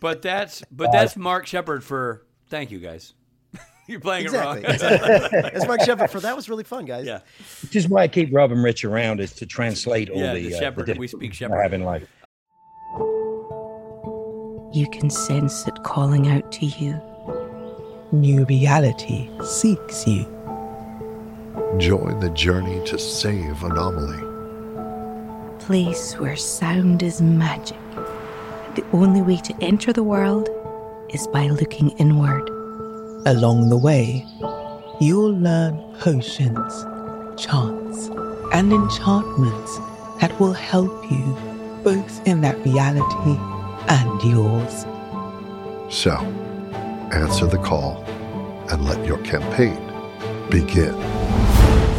But 0.00 0.22
that's 0.22 0.62
but 0.70 0.92
that's 0.92 1.16
Mark 1.16 1.46
Sheppard 1.46 1.84
for 1.84 2.26
thank 2.48 2.70
you 2.70 2.78
guys. 2.78 3.14
You're 3.92 3.98
playing 4.00 4.26
exactly. 4.26 4.62
it 4.62 4.64
wrong. 4.66 4.74
exactly. 4.74 5.40
That's 5.42 5.66
Mark 5.68 5.80
Sheppard 5.82 6.10
for 6.10 6.20
that 6.20 6.36
was 6.36 6.48
really 6.48 6.62
fun, 6.62 6.84
guys. 6.84 7.06
yeah. 7.06 7.20
Which 7.62 7.74
is 7.74 7.88
why 7.88 8.02
I 8.02 8.08
keep 8.08 8.32
Rob 8.32 8.52
and 8.52 8.62
Rich 8.62 8.84
around 8.84 9.18
is 9.18 9.32
to 9.34 9.46
translate 9.46 10.08
all 10.10 10.20
Yeah, 10.20 10.34
the, 10.34 10.48
the 10.48 10.66
uh, 10.66 10.70
the 10.70 10.94
We 10.96 11.08
speak 11.08 11.32
different 11.32 11.34
shepherd. 11.34 11.58
I 11.58 11.62
have 11.64 11.72
in 11.72 11.82
life. 11.82 12.08
You 14.72 14.88
can 14.92 15.10
sense 15.10 15.66
it 15.66 15.82
calling 15.82 16.28
out 16.28 16.52
to 16.52 16.66
you. 16.66 17.00
New 18.12 18.44
reality 18.44 19.28
seeks 19.44 20.06
you. 20.06 20.22
Join 21.78 22.20
the 22.20 22.30
journey 22.30 22.84
to 22.86 22.96
save 22.96 23.62
Anomalie. 23.64 24.28
Place 25.58 26.14
where 26.14 26.36
sound 26.36 27.02
is 27.02 27.20
magic. 27.20 27.78
The 28.76 28.84
only 28.92 29.22
way 29.22 29.38
to 29.38 29.54
enter 29.60 29.92
the 29.92 30.04
world 30.04 30.48
is 31.08 31.26
by 31.28 31.48
looking 31.48 31.90
inward. 31.98 32.48
Along 33.26 33.68
the 33.68 33.76
way, 33.76 34.24
you'll 34.98 35.34
learn 35.34 35.76
potions, 35.98 36.84
chants, 37.36 38.08
and 38.54 38.72
enchantments 38.72 39.78
that 40.20 40.34
will 40.40 40.54
help 40.54 41.10
you 41.10 41.36
both 41.84 42.26
in 42.26 42.40
that 42.40 42.56
reality 42.64 43.38
and 43.88 44.22
yours. 44.22 44.86
So, 45.94 46.12
answer 47.12 47.46
the 47.46 47.58
call 47.58 48.02
and 48.70 48.86
let 48.86 49.04
your 49.06 49.18
campaign 49.18 49.78
begin. 50.50 50.94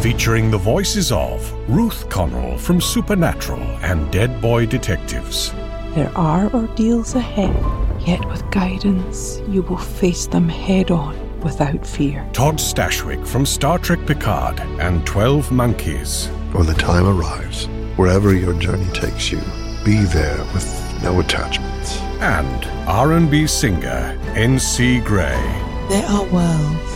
Featuring 0.01 0.49
the 0.49 0.57
voices 0.57 1.11
of 1.11 1.53
Ruth 1.69 2.09
Connell 2.09 2.57
from 2.57 2.81
Supernatural 2.81 3.61
and 3.83 4.11
Dead 4.11 4.41
Boy 4.41 4.65
Detectives, 4.65 5.51
There 5.93 6.11
are 6.15 6.51
ordeals 6.51 7.13
ahead, 7.13 7.55
yet 8.05 8.23
with 8.29 8.49
guidance, 8.51 9.39
you 9.47 9.61
will 9.63 9.77
face 9.77 10.27
them 10.27 10.47
head 10.49 10.91
on 10.91 11.15
without 11.41 11.85
fear. 11.85 12.27
Todd 12.33 12.55
Stashwick 12.57 13.25
from 13.25 13.45
Star 13.45 13.77
Trek 13.79 14.05
Picard 14.05 14.59
and 14.79 15.05
12 15.05 15.51
Monkeys, 15.51 16.27
When 16.53 16.65
the 16.67 16.73
time 16.73 17.07
arrives, 17.07 17.65
wherever 17.95 18.33
your 18.35 18.53
journey 18.59 18.89
takes 18.93 19.31
you, 19.31 19.39
be 19.85 20.03
there 20.03 20.37
with 20.53 20.67
no 21.03 21.19
attachments. 21.19 21.99
and 22.21 22.65
R&B 22.87 23.47
singer 23.47 24.15
NC 24.35 25.03
Gray. 25.03 25.41
There 25.89 26.05
are 26.05 26.23
worlds, 26.25 26.91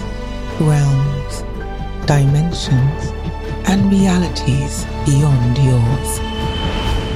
realms, 0.61 1.43
dimensions, 2.05 3.11
and 3.67 3.91
realities 3.91 4.85
beyond 5.05 5.57
yours. 5.57 6.19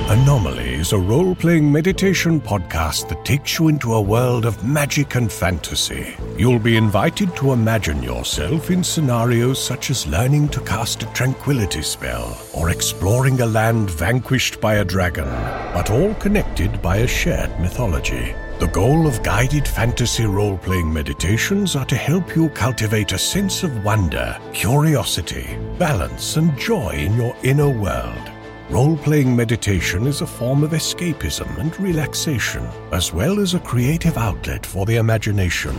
Anomalie 0.10 0.69
is 0.80 0.94
a 0.94 0.98
role 0.98 1.36
playing 1.36 1.70
meditation 1.70 2.40
podcast 2.40 3.10
that 3.10 3.26
takes 3.26 3.60
you 3.60 3.68
into 3.68 3.94
a 3.94 4.02
world 4.02 4.46
of 4.46 4.64
magic 4.64 5.16
and 5.16 5.30
fantasy. 5.30 6.16
You'll 6.38 6.58
be 6.58 6.78
invited 6.78 7.36
to 7.36 7.52
imagine 7.52 8.02
yourself 8.02 8.72
in 8.72 8.82
scenarios 8.82 9.62
such 9.62 9.90
as 9.90 10.08
learning 10.08 10.48
to 10.50 10.62
cast 10.62 11.04
a 11.04 11.08
tranquility 11.08 11.82
spell 11.82 12.38
or 12.54 12.70
exploring 12.70 13.42
a 13.42 13.46
land 13.46 13.90
vanquished 13.90 14.62
by 14.62 14.76
a 14.76 14.86
dragon, 14.86 15.28
but 15.74 15.92
all 15.92 16.14
connected 16.16 16.82
by 16.82 16.98
a 16.98 17.08
shared 17.08 17.60
mythology. 17.60 18.34
The 18.60 18.68
goal 18.68 19.06
of 19.06 19.22
guided 19.22 19.68
fantasy 19.68 20.26
role 20.26 20.58
playing 20.58 20.92
meditations 20.94 21.76
are 21.76 21.86
to 21.88 21.96
help 21.96 22.38
you 22.38 22.50
cultivate 22.50 23.12
a 23.12 23.18
sense 23.18 23.64
of 23.64 23.84
wonder, 23.84 24.38
curiosity, 24.54 25.58
balance, 25.78 26.38
and 26.38 26.58
joy 26.58 26.92
in 26.92 27.18
your 27.18 27.36
inner 27.44 27.70
world. 27.70 28.32
Role 28.70 28.98
playing 28.98 29.36
meditation 29.36 30.06
is 30.06 30.22
a 30.22 30.28
form 30.28 30.64
of 30.64 30.74
escapism 30.74 31.58
and 31.58 31.78
relaxation, 31.80 32.64
as 32.92 33.12
well 33.12 33.40
as 33.40 33.56
a 33.56 33.60
creative 33.60 34.16
outlet 34.16 34.64
for 34.64 34.86
the 34.86 34.98
imagination. 34.98 35.76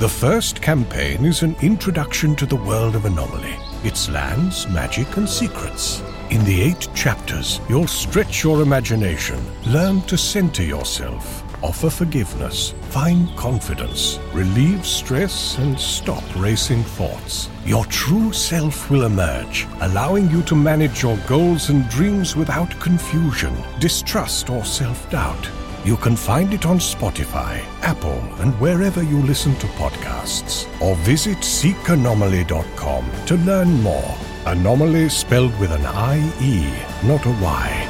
The 0.00 0.08
first 0.08 0.60
campaign 0.60 1.24
is 1.24 1.44
an 1.44 1.54
introduction 1.62 2.34
to 2.34 2.46
the 2.46 2.56
world 2.56 2.96
of 2.96 3.04
Anomalie, 3.04 3.60
its 3.84 4.08
lands, 4.08 4.68
magic, 4.68 5.16
and 5.16 5.28
secrets. 5.28 6.02
In 6.30 6.44
the 6.44 6.62
eight 6.62 6.88
chapters, 6.96 7.60
you'll 7.68 7.86
stretch 7.86 8.42
your 8.42 8.60
imagination, 8.60 9.38
learn 9.64 10.02
to 10.02 10.18
center 10.18 10.64
yourself, 10.64 11.43
offer 11.64 11.88
forgiveness, 11.88 12.74
find 12.90 13.34
confidence, 13.36 14.18
relieve 14.34 14.86
stress, 14.86 15.56
and 15.58 15.80
stop 15.80 16.22
racing 16.36 16.82
thoughts. 16.82 17.48
Your 17.64 17.86
true 17.86 18.32
self 18.32 18.90
will 18.90 19.04
emerge, 19.06 19.66
allowing 19.80 20.30
you 20.30 20.42
to 20.42 20.54
manage 20.54 21.02
your 21.02 21.16
goals 21.26 21.70
and 21.70 21.88
dreams 21.88 22.36
without 22.36 22.78
confusion, 22.80 23.56
distrust, 23.80 24.50
or 24.50 24.62
self 24.64 25.10
doubt. 25.10 25.48
You 25.86 25.96
can 25.96 26.16
find 26.16 26.52
it 26.52 26.66
on 26.66 26.78
Spotify, 26.78 27.62
Apple, 27.82 28.20
and 28.40 28.54
wherever 28.60 29.02
you 29.02 29.22
listen 29.22 29.54
to 29.56 29.66
podcasts. 29.78 30.66
Or 30.80 30.94
visit 30.96 31.38
seekanomalie.com 31.38 33.10
to 33.26 33.36
learn 33.36 33.82
more. 33.82 34.14
Anomalie 34.46 35.08
spelled 35.08 35.58
with 35.58 35.72
an 35.72 35.86
I-E, 35.86 36.72
not 37.06 37.24
a 37.24 37.30
Y. 37.42 37.88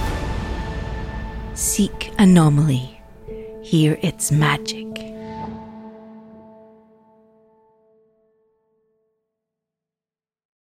Seek 1.55 2.13
Anomalie. 2.19 2.94
Hear 3.75 3.99
its 4.03 4.31
magic. 4.31 4.87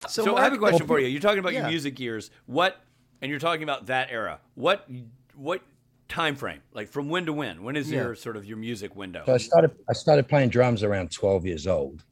So, 0.06 0.22
So 0.22 0.36
I 0.36 0.44
have 0.44 0.52
a 0.52 0.56
question 0.56 0.86
for 0.86 1.00
you. 1.00 1.08
You're 1.08 1.20
talking 1.20 1.40
about 1.40 1.52
yeah. 1.52 1.62
your 1.62 1.68
music 1.70 1.98
years. 1.98 2.30
What, 2.46 2.80
and 3.20 3.28
you're 3.28 3.40
talking 3.40 3.64
about 3.64 3.86
that 3.86 4.12
era. 4.12 4.38
What, 4.54 4.88
what 5.34 5.62
time 6.08 6.36
frame? 6.36 6.60
Like 6.72 6.90
from 6.90 7.08
when 7.08 7.26
to 7.26 7.32
when? 7.32 7.64
When 7.64 7.74
is 7.74 7.90
Yeah. 7.90 8.02
your 8.02 8.14
sort 8.14 8.36
of 8.36 8.44
your 8.44 8.56
music 8.56 8.94
window? 8.94 9.24
So 9.26 9.34
I 9.34 9.38
started 9.38 9.72
I 9.88 9.94
started 9.94 10.28
playing 10.28 10.50
drums 10.50 10.84
around 10.84 11.10
12 11.10 11.44
years 11.44 11.66
old, 11.66 12.04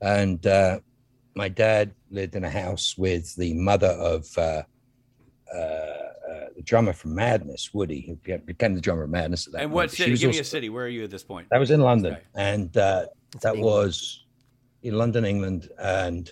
and 0.00 0.44
uh, 0.44 0.80
my 1.36 1.48
dad 1.48 1.94
lived 2.10 2.34
in 2.34 2.42
a 2.42 2.50
house 2.50 2.98
with 2.98 3.32
the 3.36 3.54
mother 3.54 3.90
of 3.90 4.26
uh, 4.36 4.40
uh, 4.40 4.66
the 5.54 6.05
drummer 6.66 6.92
from 6.92 7.14
Madness, 7.14 7.72
Woody, 7.72 8.00
who 8.06 8.38
became 8.40 8.74
the 8.74 8.80
drummer 8.80 9.04
of 9.04 9.10
Madness 9.10 9.46
at 9.46 9.52
that 9.54 9.62
and 9.62 9.70
point. 9.70 9.74
what 9.74 9.90
She 9.92 9.96
city? 9.98 10.10
was 10.10 10.20
Give 10.20 10.30
me 10.32 10.38
a 10.40 10.44
city. 10.44 10.68
Where 10.68 10.84
are 10.84 10.88
you 10.88 11.04
at 11.04 11.10
this 11.10 11.24
point? 11.24 11.48
That 11.50 11.58
was 11.60 11.70
in 11.70 11.80
London, 11.80 12.12
Okay. 12.14 12.22
and 12.34 12.76
uh, 12.76 13.06
that 13.40 13.54
England. 13.54 13.62
was 13.64 14.24
in 14.82 14.98
London, 14.98 15.24
England, 15.24 15.68
and 15.78 16.30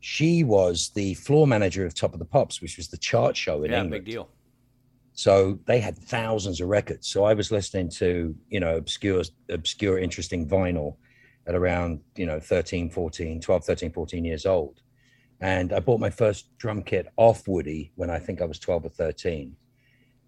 she 0.00 0.42
was 0.42 0.90
the 0.94 1.14
floor 1.14 1.46
manager 1.46 1.86
of 1.86 1.94
Top 1.94 2.12
of 2.14 2.18
the 2.18 2.24
Pops, 2.24 2.60
which 2.60 2.76
was 2.76 2.88
the 2.88 2.96
chart 2.98 3.36
show 3.36 3.62
in 3.62 3.70
Yeah, 3.70 3.82
England. 3.82 4.04
big 4.04 4.12
deal. 4.12 4.28
So 5.12 5.58
they 5.66 5.78
had 5.80 5.96
thousands 5.96 6.60
of 6.60 6.68
records. 6.68 7.06
So 7.08 7.24
I 7.24 7.34
was 7.34 7.52
listening 7.52 7.88
to, 7.90 8.34
you 8.48 8.58
know, 8.60 8.76
obscure, 8.76 9.22
obscure, 9.48 9.98
interesting 9.98 10.48
vinyl 10.48 10.96
at 11.46 11.54
around, 11.54 12.00
you 12.16 12.26
know, 12.26 12.40
13, 12.40 12.90
14, 12.90 13.40
12, 13.40 13.64
13, 13.64 13.92
14 13.92 14.24
years 14.24 14.44
old. 14.44 14.80
And 15.40 15.72
I 15.72 15.78
bought 15.80 16.00
my 16.00 16.10
first 16.10 16.56
drum 16.58 16.82
kit 16.82 17.06
off 17.16 17.46
Woody 17.46 17.92
when 17.94 18.10
I 18.10 18.18
think 18.18 18.40
I 18.42 18.44
was 18.44 18.58
12 18.58 18.86
or 18.86 18.88
13. 18.88 19.54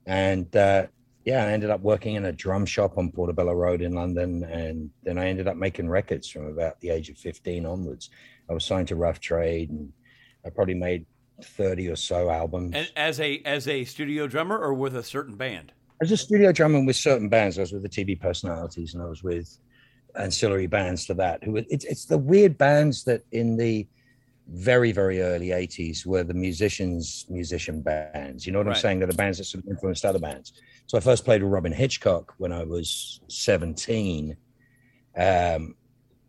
And 0.06 0.54
uh, 0.56 0.86
yeah, 1.24 1.44
I 1.44 1.52
ended 1.52 1.70
up 1.70 1.80
working 1.80 2.14
in 2.14 2.24
a 2.24 2.32
drum 2.32 2.66
shop 2.66 2.98
on 2.98 3.10
Portobello 3.10 3.52
Road 3.52 3.82
in 3.82 3.92
London. 3.92 4.44
And 4.44 4.90
then 5.02 5.18
I 5.18 5.26
ended 5.26 5.48
up 5.48 5.56
making 5.56 5.88
records 5.88 6.28
from 6.28 6.46
about 6.46 6.80
the 6.80 6.90
age 6.90 7.10
of 7.10 7.18
15 7.18 7.66
onwards. 7.66 8.10
I 8.48 8.54
was 8.54 8.64
signed 8.64 8.88
to 8.88 8.96
Rough 8.96 9.20
Trade 9.20 9.70
and 9.70 9.92
I 10.44 10.50
probably 10.50 10.74
made 10.74 11.04
30 11.42 11.88
or 11.88 11.96
so 11.96 12.30
albums. 12.30 12.72
And 12.74 12.90
as 12.96 13.20
a 13.20 13.42
as 13.44 13.68
a 13.68 13.84
studio 13.84 14.26
drummer 14.26 14.58
or 14.58 14.72
with 14.72 14.96
a 14.96 15.02
certain 15.02 15.34
band? 15.34 15.72
I 16.00 16.04
was 16.04 16.12
a 16.12 16.16
studio 16.16 16.52
drummer 16.52 16.84
with 16.84 16.96
certain 16.96 17.28
bands. 17.28 17.58
I 17.58 17.62
was 17.62 17.72
with 17.72 17.82
the 17.82 17.88
TV 17.88 18.18
personalities, 18.18 18.94
and 18.94 19.02
I 19.02 19.06
was 19.06 19.22
with 19.22 19.58
ancillary 20.14 20.66
bands 20.66 21.06
to 21.06 21.14
that. 21.14 21.42
Who 21.44 21.56
it's 21.56 21.84
it's 21.84 22.04
the 22.04 22.18
weird 22.18 22.56
bands 22.56 23.04
that 23.04 23.22
in 23.32 23.56
the 23.56 23.86
very 24.48 24.92
very 24.92 25.20
early 25.22 25.48
'80s 25.48 26.06
were 26.06 26.22
the 26.22 26.34
musicians 26.34 27.26
musician 27.28 27.82
bands. 27.82 28.46
You 28.46 28.52
know 28.52 28.60
what 28.60 28.68
Right. 28.68 28.76
I'm 28.76 28.80
saying? 28.80 28.98
They're 29.00 29.08
the 29.08 29.14
bands 29.14 29.38
that 29.38 29.44
sort 29.44 29.64
of 29.64 29.70
influenced 29.70 30.04
other 30.04 30.18
bands. 30.20 30.52
So 30.86 30.96
I 30.96 31.00
first 31.00 31.24
played 31.24 31.42
with 31.42 31.52
Robyn 31.52 31.72
Hitchcock 31.72 32.34
when 32.38 32.52
I 32.52 32.62
was 32.64 33.20
17. 33.28 34.36
Um, 35.16 35.74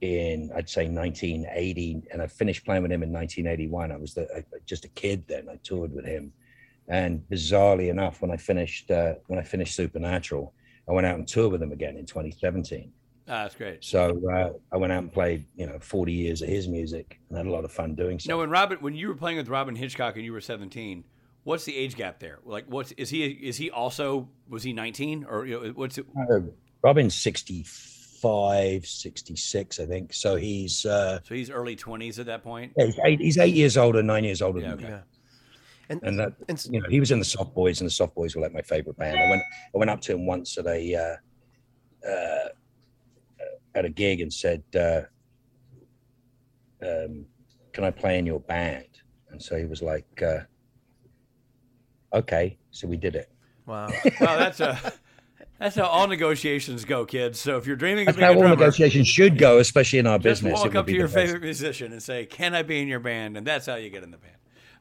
in 0.01 0.51
I'd 0.55 0.69
say 0.69 0.87
1980, 0.87 2.03
and 2.11 2.21
I 2.21 2.27
finished 2.27 2.63
playing 2.65 2.83
with 2.83 2.91
him 2.91 3.01
in 3.03 3.11
1981. 3.11 3.91
I 3.91 3.97
was 3.97 4.13
the, 4.13 4.27
I, 4.35 4.43
just 4.65 4.85
a 4.85 4.89
kid 4.89 5.23
then. 5.27 5.47
I 5.49 5.55
toured 5.63 5.91
with 5.93 6.05
him, 6.05 6.31
and 6.87 7.23
bizarrely 7.31 7.89
enough, 7.89 8.21
when 8.21 8.31
I 8.31 8.37
finished 8.37 8.91
uh, 8.91 9.15
when 9.27 9.39
I 9.39 9.43
finished 9.43 9.75
Supernatural, 9.75 10.53
I 10.87 10.91
went 10.91 11.07
out 11.07 11.17
and 11.17 11.27
toured 11.27 11.51
with 11.51 11.63
him 11.63 11.71
again 11.71 11.97
in 11.97 12.05
2017. 12.05 12.91
Ah, 13.29 13.43
that's 13.43 13.55
great. 13.55 13.83
So 13.83 14.21
uh, 14.33 14.51
I 14.71 14.77
went 14.77 14.93
out 14.93 15.03
and 15.03 15.11
played, 15.11 15.45
you 15.55 15.65
know, 15.67 15.77
40 15.79 16.13
years 16.13 16.41
of 16.41 16.47
his 16.47 16.67
music, 16.67 17.19
and 17.27 17.37
had 17.37 17.45
a 17.47 17.51
lot 17.51 17.65
of 17.65 17.71
fun 17.71 17.93
doing 17.93 18.19
so. 18.19 18.29
No, 18.29 18.37
when 18.37 18.49
Robyn, 18.49 18.77
when 18.79 18.95
you 18.95 19.09
were 19.09 19.15
playing 19.15 19.37
with 19.37 19.49
Robyn 19.49 19.75
Hitchcock 19.75 20.15
and 20.15 20.23
you 20.23 20.31
were 20.31 20.39
17, 20.41 21.03
what's 21.43 21.65
the 21.65 21.75
age 21.75 21.95
gap 21.95 22.19
there? 22.19 22.39
Like, 22.45 22.65
what's 22.67 22.93
is 22.93 23.09
he? 23.09 23.25
Is 23.25 23.57
he 23.57 23.69
also 23.69 24.29
was 24.47 24.63
he 24.63 24.71
19 24.71 25.25
or 25.29 25.45
you 25.45 25.61
know, 25.61 25.69
what's 25.75 25.97
it? 25.97 26.05
Uh, 26.17 26.39
Robyn's 26.81 27.15
65, 27.15 28.85
66, 28.85 29.79
I 29.79 29.85
think. 29.85 30.13
So 30.13 30.35
he's 30.35 30.85
uh, 30.85 31.19
So 31.23 31.35
he's 31.35 31.49
early 31.49 31.75
20s 31.75 32.19
at 32.19 32.27
that 32.27 32.43
point. 32.43 32.73
yeah, 32.77 32.85
he's 32.85 32.99
eight, 33.03 33.19
he's 33.19 33.37
eight 33.37 33.53
years 33.55 33.77
older, 33.77 34.01
nine 34.03 34.23
years 34.23 34.41
older 34.41 34.59
Yeah, 34.61 34.69
than 34.75 34.77
me. 34.77 34.89
Yeah. 34.89 34.99
And, 35.89 36.03
and 36.03 36.19
that 36.19 36.33
and 36.49 36.67
you 36.69 36.81
know 36.81 36.89
he 36.89 36.99
was 36.99 37.11
in 37.11 37.19
the 37.19 37.25
soft 37.25 37.55
boys 37.55 37.79
and 37.79 37.87
the 37.87 37.93
soft 37.93 38.13
boys 38.13 38.35
were 38.35 38.41
like 38.41 38.51
my 38.53 38.61
favorite 38.61 38.97
band 38.97 39.17
i 39.17 39.29
went 39.29 39.41
i 39.73 39.77
went 39.77 39.89
up 39.89 40.01
to 40.01 40.11
him 40.11 40.25
once 40.25 40.57
at 40.57 40.65
a 40.67 40.95
uh, 40.95 42.09
uh 42.09 42.49
at 43.77 43.85
a 43.85 43.89
gig 43.89 44.21
and 44.21 44.33
said 44.33 44.63
uh 44.75 45.01
um 46.81 47.25
can 47.73 47.83
i 47.83 47.91
play 47.91 48.17
in 48.19 48.25
your 48.25 48.39
band 48.41 48.87
and 49.31 49.41
so 49.41 49.55
he 49.57 49.65
was 49.65 49.81
like 49.81 50.21
uh 50.21 50.39
okay 52.13 52.57
so 52.71 52.87
we 52.87 52.97
did 52.97 53.15
it 53.15 53.29
wow. 53.65 53.87
Well, 54.19 54.37
that's 54.37 54.59
a 54.59 54.79
that's 55.59 55.75
how 55.75 55.85
all 55.85 56.07
negotiations 56.07 56.85
go, 56.85 57.05
kids. 57.05 57.39
So 57.39 57.57
if 57.57 57.65
you're 57.67 57.75
dreaming 57.75 58.05
that's 58.05 58.15
of 58.15 58.19
being 58.19 58.33
how 58.33 58.39
a 58.39 58.43
all 58.43 58.49
negotiations 58.49 59.07
should 59.07 59.37
go 59.37 59.59
especially 59.59 59.99
in 59.99 60.07
our 60.07 60.17
just 60.17 60.43
business 60.43 60.51
It 60.51 60.53
walk 60.53 60.63
would 60.69 60.77
up 60.77 60.85
to 60.85 60.91
the 60.91 60.97
your 60.97 61.07
best. 61.07 61.15
favorite 61.15 61.41
musician 61.43 61.91
and 61.91 62.01
say, 62.01 62.25
"Can 62.25 62.55
I 62.55 62.63
be 62.63 62.81
in 62.81 62.87
your 62.87 62.99
band?" 62.99 63.37
And 63.37 63.45
that's 63.45 63.65
how 63.65 63.75
you 63.75 63.89
get 63.89 64.03
in 64.03 64.11
the 64.11 64.17
band. 64.17 64.33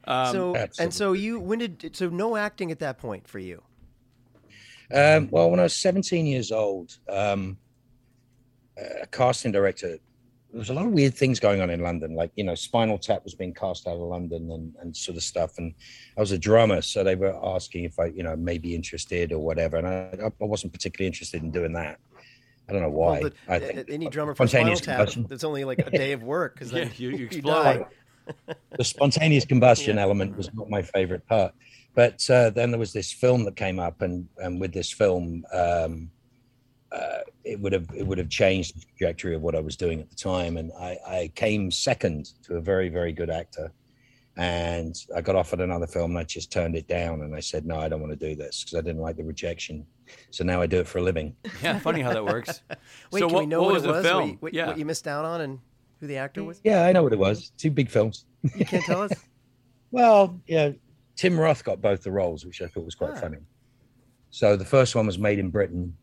Um, 0.05 0.33
so 0.33 0.67
and 0.79 0.93
so 0.93 1.13
you 1.13 1.39
when 1.39 1.59
did 1.59 1.95
so 1.95 2.09
no 2.09 2.35
acting 2.37 2.71
at 2.71 2.79
that 2.79 2.97
point 2.97 3.27
for 3.27 3.39
you? 3.39 3.63
Um, 4.93 5.27
well, 5.31 5.49
when 5.51 5.59
I 5.59 5.63
was 5.63 5.75
17 5.75 6.25
years 6.25 6.51
old, 6.51 6.97
um, 7.09 7.57
a 9.03 9.07
casting 9.07 9.51
director, 9.51 9.97
there 10.51 10.59
was 10.59 10.69
a 10.69 10.73
lot 10.73 10.85
of 10.85 10.91
weird 10.93 11.13
things 11.13 11.39
going 11.39 11.61
on 11.61 11.69
in 11.69 11.81
London. 11.81 12.15
Like, 12.15 12.31
you 12.35 12.43
know, 12.43 12.55
Spinal 12.55 12.97
Tap 12.97 13.23
was 13.23 13.35
being 13.35 13.53
cast 13.53 13.85
out 13.87 13.95
of 13.95 13.99
London 14.01 14.49
and, 14.51 14.73
and 14.81 14.95
sort 14.95 15.17
of 15.17 15.23
stuff. 15.23 15.57
And 15.57 15.73
I 16.17 16.21
was 16.21 16.31
a 16.31 16.37
drummer. 16.37 16.81
So 16.81 17.03
they 17.03 17.15
were 17.15 17.35
asking 17.55 17.83
if 17.83 17.99
I, 17.99 18.05
you 18.07 18.23
know, 18.23 18.35
may 18.37 18.57
be 18.57 18.73
interested 18.73 19.31
or 19.33 19.39
whatever. 19.39 19.77
And 19.77 19.87
I, 19.87 20.25
I 20.25 20.31
wasn't 20.39 20.71
particularly 20.73 21.07
interested 21.07 21.43
in 21.43 21.51
doing 21.51 21.73
that. 21.73 21.99
I 22.69 22.73
don't 22.73 22.81
know 22.81 22.89
why. 22.89 23.21
Well, 23.21 23.29
the- 23.29 23.51
I 23.51 23.55
a- 23.57 23.59
think 23.59 23.89
any 23.89 24.09
drummer 24.09 24.35
for 24.35 24.47
Spinal 24.47 24.75
spontaneous 24.75 24.81
Tap, 24.81 24.95
combustion. 24.97 25.27
it's 25.31 25.43
only 25.43 25.63
like 25.65 25.79
a 25.79 25.89
day 26.03 26.11
of 26.13 26.23
work 26.23 26.53
because 26.55 26.71
then 26.71 26.91
you- 26.97 27.09
you 27.09 27.17
you 27.17 27.25
explode. 27.25 27.53
die. 27.63 27.85
the 28.77 28.83
spontaneous 28.83 29.45
combustion 29.45 29.97
element 29.97 30.35
was 30.35 30.53
not 30.53 30.69
my 30.69 30.81
favorite 30.81 31.25
part. 31.27 31.53
But 31.93 32.29
uh, 32.29 32.51
then 32.51 32.71
there 32.71 32.79
was 32.79 32.93
this 32.93 33.11
film 33.11 33.43
that 33.45 33.55
came 33.55 33.79
up, 33.79 34.01
and 34.01 34.27
and 34.37 34.61
with 34.61 34.71
this 34.71 34.91
film, 34.91 35.43
um, 35.53 36.11
uh, 36.91 37.19
it 37.43 37.59
would 37.59 37.73
have 37.73 37.87
it 37.95 38.05
would 38.05 38.17
have 38.17 38.29
changed 38.29 38.75
the 38.79 38.85
trajectory 38.97 39.35
of 39.35 39.41
what 39.41 39.55
I 39.55 39.59
was 39.59 39.75
doing 39.75 39.99
at 39.99 40.09
the 40.09 40.15
time. 40.15 40.57
And 40.57 40.71
I, 40.79 40.97
I 41.07 41.31
came 41.35 41.69
second 41.71 42.31
to 42.43 42.55
a 42.55 42.61
very 42.61 42.89
very 42.89 43.11
good 43.11 43.29
actor, 43.29 43.71
and 44.37 44.95
I 45.15 45.21
got 45.21 45.35
offered 45.35 45.61
another 45.61 45.87
film, 45.87 46.11
and 46.11 46.19
I 46.19 46.23
just 46.23 46.51
turned 46.51 46.75
it 46.75 46.87
down. 46.87 47.21
And 47.21 47.35
I 47.35 47.39
said, 47.39 47.65
no, 47.65 47.79
I 47.79 47.89
don't 47.89 48.01
want 48.01 48.17
to 48.17 48.27
do 48.29 48.35
this 48.35 48.63
because 48.63 48.77
I 48.77 48.81
didn't 48.81 49.01
like 49.01 49.17
the 49.17 49.23
rejection. 49.23 49.85
So 50.31 50.43
now 50.43 50.61
I 50.61 50.67
do 50.67 50.79
it 50.79 50.87
for 50.87 50.99
a 50.99 51.01
living. 51.01 51.35
yeah, 51.61 51.79
funny 51.79 52.01
how 52.01 52.13
that 52.13 52.23
works. 52.25 52.61
Wait, 53.11 53.19
so 53.19 53.27
can 53.27 53.33
what, 53.35 53.39
we 53.41 53.45
know 53.47 53.59
what 53.61 53.65
what, 53.67 53.73
was 53.73 53.83
it 53.83 53.87
the 53.87 53.93
was? 53.93 54.05
film? 54.05 54.21
What, 54.21 54.27
you, 54.29 54.37
what, 54.39 54.53
yeah, 54.53 54.67
what 54.67 54.77
you 54.77 54.85
missed 54.85 55.07
out 55.07 55.25
on 55.25 55.41
and 55.41 55.59
who 55.99 56.07
the 56.07 56.17
actor 56.17 56.43
was? 56.43 56.61
Yeah, 56.63 56.85
I 56.85 56.91
know 56.93 57.03
what 57.03 57.11
it 57.13 57.19
was. 57.19 57.51
Two 57.57 57.71
big 57.71 57.89
films. 57.89 58.25
You 58.55 58.65
can't 58.65 58.83
tell 58.85 59.01
us. 59.01 59.11
Well, 59.89 60.39
yeah, 60.47 60.71
Tim 61.15 61.39
Roth 61.39 61.63
got 61.63 61.81
both 61.81 62.03
the 62.03 62.11
roles, 62.11 62.45
which 62.45 62.61
I 62.61 62.67
thought 62.67 62.83
was 62.83 62.93
quite 62.93 63.11
Ah. 63.15 63.21
funny. 63.21 63.37
So 64.31 64.57
the 64.57 64.65
first 64.65 64.95
one 64.95 65.07
was 65.07 65.17
made 65.17 65.39
in 65.39 65.49
Britain, 65.49 65.95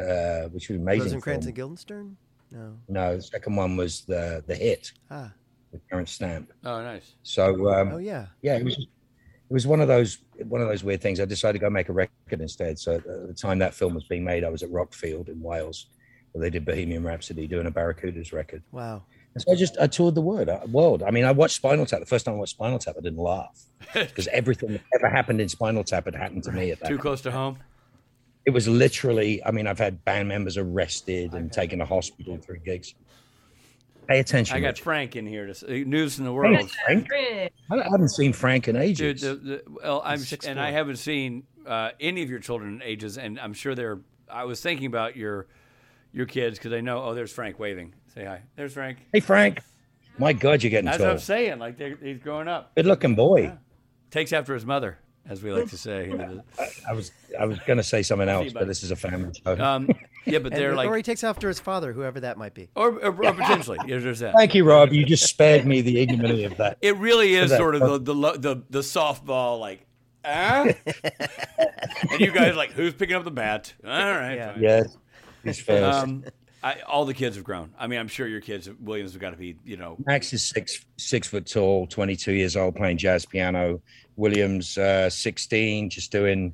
uh, 0.00 0.48
which 0.48 0.68
was 0.68 0.78
amazing. 0.78 1.02
Rosencrantz 1.04 1.44
film. 1.44 1.48
and 1.50 1.56
Guildenstern? 1.56 2.16
No. 2.50 2.76
No, 2.88 3.16
the 3.16 3.22
second 3.22 3.56
one 3.56 3.76
was 3.76 4.02
the 4.02 4.42
the 4.46 4.54
hit, 4.56 4.92
Ah. 5.10 5.32
the 5.72 5.80
Terence 5.90 6.10
Stamp. 6.12 6.52
Oh, 6.64 6.82
nice. 6.82 7.14
So 7.22 7.72
um, 7.72 7.92
Oh 7.92 7.98
yeah. 7.98 8.26
yeah, 8.42 8.56
it 8.56 8.64
was 8.64 8.76
it 8.78 9.52
was 9.54 9.66
one 9.66 9.80
of 9.80 9.88
those 9.88 10.18
one 10.48 10.60
of 10.60 10.68
those 10.68 10.82
weird 10.82 11.00
things. 11.00 11.20
I 11.20 11.24
decided 11.26 11.58
to 11.58 11.62
go 11.64 11.70
make 11.70 11.88
a 11.88 11.92
record 11.92 12.40
instead. 12.40 12.78
So 12.78 12.94
at 12.96 13.04
the 13.04 13.34
time 13.34 13.58
that 13.60 13.74
film 13.74 13.94
was 13.94 14.04
being 14.04 14.24
made, 14.24 14.42
I 14.44 14.48
was 14.48 14.62
at 14.62 14.70
Rockfield 14.70 15.28
in 15.28 15.40
Wales, 15.40 15.86
where 16.32 16.42
they 16.42 16.50
did 16.50 16.64
Bohemian 16.64 17.04
Rhapsody, 17.04 17.46
doing 17.46 17.66
a 17.66 17.70
Barracudas 17.70 18.32
record. 18.32 18.62
Wow. 18.72 19.02
And 19.34 19.42
so 19.42 19.52
I 19.52 19.54
just 19.54 19.76
I 19.80 19.86
toured 19.86 20.16
the 20.16 20.20
word, 20.20 20.48
uh, 20.48 20.58
world. 20.72 21.04
I 21.04 21.12
mean, 21.12 21.24
I 21.24 21.30
watched 21.30 21.54
Spinal 21.54 21.86
Tap. 21.86 22.00
The 22.00 22.06
first 22.06 22.24
time 22.24 22.34
I 22.34 22.38
watched 22.38 22.56
Spinal 22.56 22.80
Tap, 22.80 22.96
I 22.98 23.00
didn't 23.00 23.18
laugh 23.20 23.62
because 23.94 24.26
everything 24.28 24.72
that 24.72 24.80
ever 24.96 25.08
happened 25.08 25.40
in 25.40 25.48
Spinal 25.48 25.84
Tap 25.84 26.06
had 26.06 26.16
happened 26.16 26.42
to 26.44 26.52
me 26.52 26.72
at 26.72 26.80
that. 26.80 26.88
Too 26.88 26.98
close 26.98 27.20
to 27.20 27.30
home. 27.30 27.58
It 28.46 28.50
was 28.50 28.66
literally. 28.68 29.44
I 29.44 29.50
mean, 29.50 29.66
I've 29.66 29.78
had 29.78 30.04
band 30.04 30.28
members 30.28 30.56
arrested 30.56 31.34
and 31.34 31.52
taken 31.52 31.78
to 31.80 31.84
hospital 31.84 32.38
through 32.38 32.60
gigs. 32.60 32.94
Pay 34.08 34.18
attention. 34.18 34.56
I 34.56 34.60
got 34.60 34.68
Rich. 34.68 34.80
Frank 34.80 35.14
in 35.16 35.26
here 35.26 35.52
to 35.52 35.84
news 35.84 36.18
in 36.18 36.24
the 36.24 36.32
world. 36.32 36.70
Frank? 36.84 37.06
I 37.12 37.50
haven't 37.70 38.08
seen 38.08 38.32
Frank 38.32 38.66
in 38.66 38.74
ages. 38.74 39.20
Dude, 39.20 39.44
the, 39.44 39.50
the, 39.50 39.62
well, 39.82 40.02
I'm 40.04 40.18
Six 40.18 40.46
and 40.46 40.58
four. 40.58 40.66
I 40.66 40.70
haven't 40.70 40.96
seen 40.96 41.44
uh, 41.66 41.90
any 42.00 42.22
of 42.22 42.30
your 42.30 42.40
children 42.40 42.74
in 42.74 42.82
ages, 42.82 43.18
and 43.18 43.38
I'm 43.38 43.52
sure 43.52 43.74
they're. 43.74 44.00
I 44.28 44.44
was 44.44 44.60
thinking 44.60 44.86
about 44.86 45.16
your 45.16 45.46
your 46.12 46.26
kids 46.26 46.58
because 46.58 46.72
I 46.72 46.80
know. 46.80 47.04
Oh, 47.04 47.14
there's 47.14 47.32
Frank 47.32 47.58
waving. 47.58 47.94
Say 48.14 48.24
hi. 48.24 48.42
There's 48.56 48.72
Frank. 48.72 48.98
Hey, 49.12 49.20
Frank. 49.20 49.60
My 50.18 50.32
God, 50.32 50.62
you're 50.62 50.70
getting 50.70 50.86
That's 50.86 50.98
tall. 50.98 51.06
what 51.06 51.12
I'm 51.12 51.18
saying. 51.18 51.58
Like 51.58 51.78
he's 52.02 52.18
growing 52.18 52.48
up. 52.48 52.74
Good 52.74 52.86
looking 52.86 53.14
boy. 53.14 53.52
Takes 54.10 54.32
after 54.32 54.54
his 54.54 54.66
mother, 54.66 54.98
as 55.28 55.42
we 55.42 55.52
like 55.52 55.68
to 55.70 55.78
say. 55.78 56.10
I 56.88 56.92
was 56.92 57.12
I 57.38 57.44
was 57.46 57.58
going 57.60 57.76
to 57.76 57.82
say 57.82 58.02
something 58.02 58.28
else, 58.28 58.52
but 58.52 58.66
this 58.66 58.82
is 58.82 58.90
a 58.90 58.96
family 58.96 59.32
show. 59.44 59.56
Um, 59.62 59.88
yeah, 60.26 60.38
but 60.38 60.52
they're 60.54 60.72
or 60.72 60.76
like, 60.76 60.88
or 60.88 60.96
he 60.96 61.02
takes 61.02 61.24
after 61.24 61.48
his 61.48 61.60
father, 61.60 61.92
whoever 61.92 62.20
that 62.20 62.38
might 62.38 62.54
be. 62.54 62.68
or, 62.74 62.90
or, 62.98 63.24
or 63.24 63.32
potentially, 63.32 63.78
yeah, 63.86 63.98
there's 63.98 64.20
that. 64.20 64.34
Thank 64.36 64.54
you, 64.54 64.64
Rob. 64.64 64.92
You 64.92 65.04
just 65.04 65.26
spared 65.26 65.66
me 65.66 65.80
the 65.80 66.00
ignominy 66.00 66.44
of 66.44 66.56
that. 66.58 66.78
It 66.80 66.96
really 66.96 67.34
is 67.34 67.50
sort 67.50 67.74
of 67.74 67.80
the 67.80 68.14
the 68.14 68.32
the, 68.38 68.62
the 68.70 68.80
softball, 68.80 69.60
like, 69.60 69.86
ah, 70.24 70.64
and 72.10 72.20
you 72.20 72.32
guys 72.32 72.56
like, 72.56 72.72
who's 72.72 72.94
picking 72.94 73.16
up 73.16 73.24
the 73.24 73.30
bat? 73.30 73.72
All 73.84 73.90
right, 73.90 74.34
Yeah. 74.34 74.56
Yes, 74.58 74.96
he's 75.44 75.60
first. 75.60 75.98
Um, 75.98 76.24
I, 76.62 76.80
all 76.86 77.04
the 77.04 77.14
kids 77.14 77.36
have 77.36 77.44
grown. 77.44 77.72
I 77.78 77.86
mean, 77.86 77.98
I'm 77.98 78.08
sure 78.08 78.26
your 78.26 78.40
kids, 78.40 78.68
Williams, 78.80 79.12
have 79.12 79.20
got 79.20 79.30
to 79.30 79.36
be, 79.36 79.56
you 79.64 79.76
know, 79.76 79.96
Max 80.04 80.32
is 80.32 80.48
six 80.48 80.84
six 80.98 81.26
foot 81.28 81.46
tall, 81.46 81.86
22 81.86 82.32
years 82.32 82.56
old, 82.56 82.76
playing 82.76 82.98
jazz 82.98 83.24
piano. 83.24 83.80
Williams, 84.16 84.76
uh, 84.76 85.08
16, 85.08 85.88
just 85.88 86.12
doing, 86.12 86.52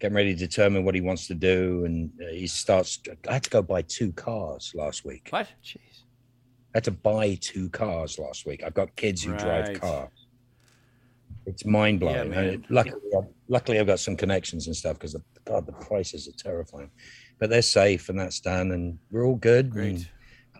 getting 0.00 0.16
ready 0.16 0.32
to 0.32 0.38
determine 0.38 0.84
what 0.84 0.94
he 0.94 1.02
wants 1.02 1.26
to 1.26 1.34
do. 1.34 1.84
And 1.84 2.10
uh, 2.22 2.30
he 2.32 2.46
starts. 2.46 2.98
I 3.28 3.34
had 3.34 3.42
to 3.44 3.50
go 3.50 3.60
buy 3.62 3.82
two 3.82 4.12
cars 4.12 4.72
last 4.74 5.04
week. 5.04 5.28
what? 5.30 5.48
Jeez. 5.62 5.78
I 6.74 6.78
had 6.78 6.84
to 6.84 6.90
buy 6.90 7.38
two 7.40 7.68
cars 7.68 8.18
last 8.18 8.46
week. 8.46 8.62
I've 8.64 8.74
got 8.74 8.96
kids 8.96 9.22
who 9.22 9.32
Right. 9.32 9.40
drive 9.40 9.80
cars. 9.80 10.10
It's 11.46 11.64
mind 11.66 12.00
blowing. 12.00 12.32
Yeah, 12.32 12.38
and 12.40 12.50
man. 12.60 12.66
luckily, 12.70 13.00
luckily, 13.48 13.78
I've 13.78 13.86
got 13.86 14.00
some 14.00 14.16
connections 14.16 14.66
and 14.66 14.74
stuff 14.74 14.94
because 14.98 15.14
God, 15.44 15.66
the 15.66 15.72
prices 15.72 16.26
are 16.26 16.32
terrifying. 16.42 16.90
But 17.38 17.50
they're 17.50 17.62
safe 17.62 18.08
and 18.08 18.18
that's 18.18 18.40
done, 18.40 18.70
and 18.70 18.98
we're 19.10 19.26
all 19.26 19.34
good. 19.36 19.70
Great. 19.70 19.90
and 19.96 20.08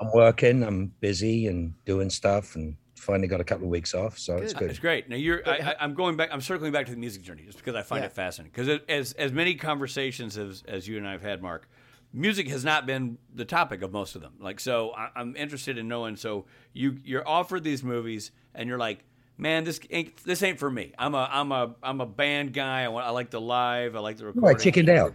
I'm 0.01 0.11
working. 0.13 0.63
I'm 0.63 0.89
busy 1.01 1.47
and 1.47 1.75
doing 1.85 2.11
stuff, 2.11 2.57
and 2.57 2.77
finally 2.97 3.29
got 3.29 3.41
a 3.41 3.45
couple 3.45 3.65
of 3.65 3.71
weeks 3.71 3.95
off, 3.95 4.19
so 4.19 4.37
it's 4.39 4.53
good. 4.55 4.71
It's 4.71 4.79
great. 4.79 5.09
Now 5.09 5.17
you're. 5.17 5.47
I, 5.49 5.53
I, 5.59 5.75
I'm 5.81 5.95
going 5.95 6.17
back. 6.17 6.31
I'm 6.33 6.41
circling 6.41 6.73
back 6.73 6.87
to 6.87 6.93
the 6.93 6.99
music 6.99 7.23
journey 7.23 7.43
just 7.45 7.59
because 7.59 7.75
I 7.77 7.83
find 7.83 8.01
Yeah. 8.03 8.07
it 8.07 8.13
fascinating. 8.13 8.53
Because 8.55 8.81
as 8.89 9.13
as 9.13 9.31
many 9.33 9.55
conversations 9.55 10.37
as 10.37 10.65
as 10.67 10.89
you 10.89 10.99
and 10.99 11.07
I 11.07 11.13
have 11.13 11.23
had, 11.23 11.43
Mark, 11.43 11.69
music 12.13 12.49
has 12.49 12.65
not 12.65 12.87
been 12.87 13.19
the 13.35 13.45
topic 13.45 13.83
of 13.83 13.93
most 13.93 14.17
of 14.17 14.21
them. 14.23 14.33
Like 14.41 14.59
so, 14.59 14.93
I, 14.97 15.11
I'm 15.15 15.37
interested 15.37 15.79
in 15.79 15.87
knowing. 15.87 16.17
So 16.17 16.47
you 16.73 16.99
you're 17.05 17.27
offered 17.27 17.63
these 17.63 17.85
movies, 17.85 18.33
and 18.55 18.69
you're 18.69 18.79
like, 18.79 19.05
man, 19.39 19.63
this 19.63 19.79
ain't 19.91 20.17
this 20.25 20.43
ain't 20.43 20.59
for 20.59 20.71
me. 20.71 20.93
I'm 20.99 21.15
a 21.15 21.29
I'm 21.31 21.53
a 21.53 21.77
I'm 21.85 22.01
a 22.01 22.07
band 22.07 22.53
guy. 22.53 22.83
I 22.83 22.89
want 22.89 23.07
I 23.07 23.11
like 23.11 23.31
the 23.31 23.41
live. 23.41 23.95
I 23.95 24.01
like 24.01 24.17
the 24.17 24.25
No, 24.25 24.29
recording. 24.31 24.57
I 24.59 24.61
chickened 24.61 24.89
out. 24.89 25.15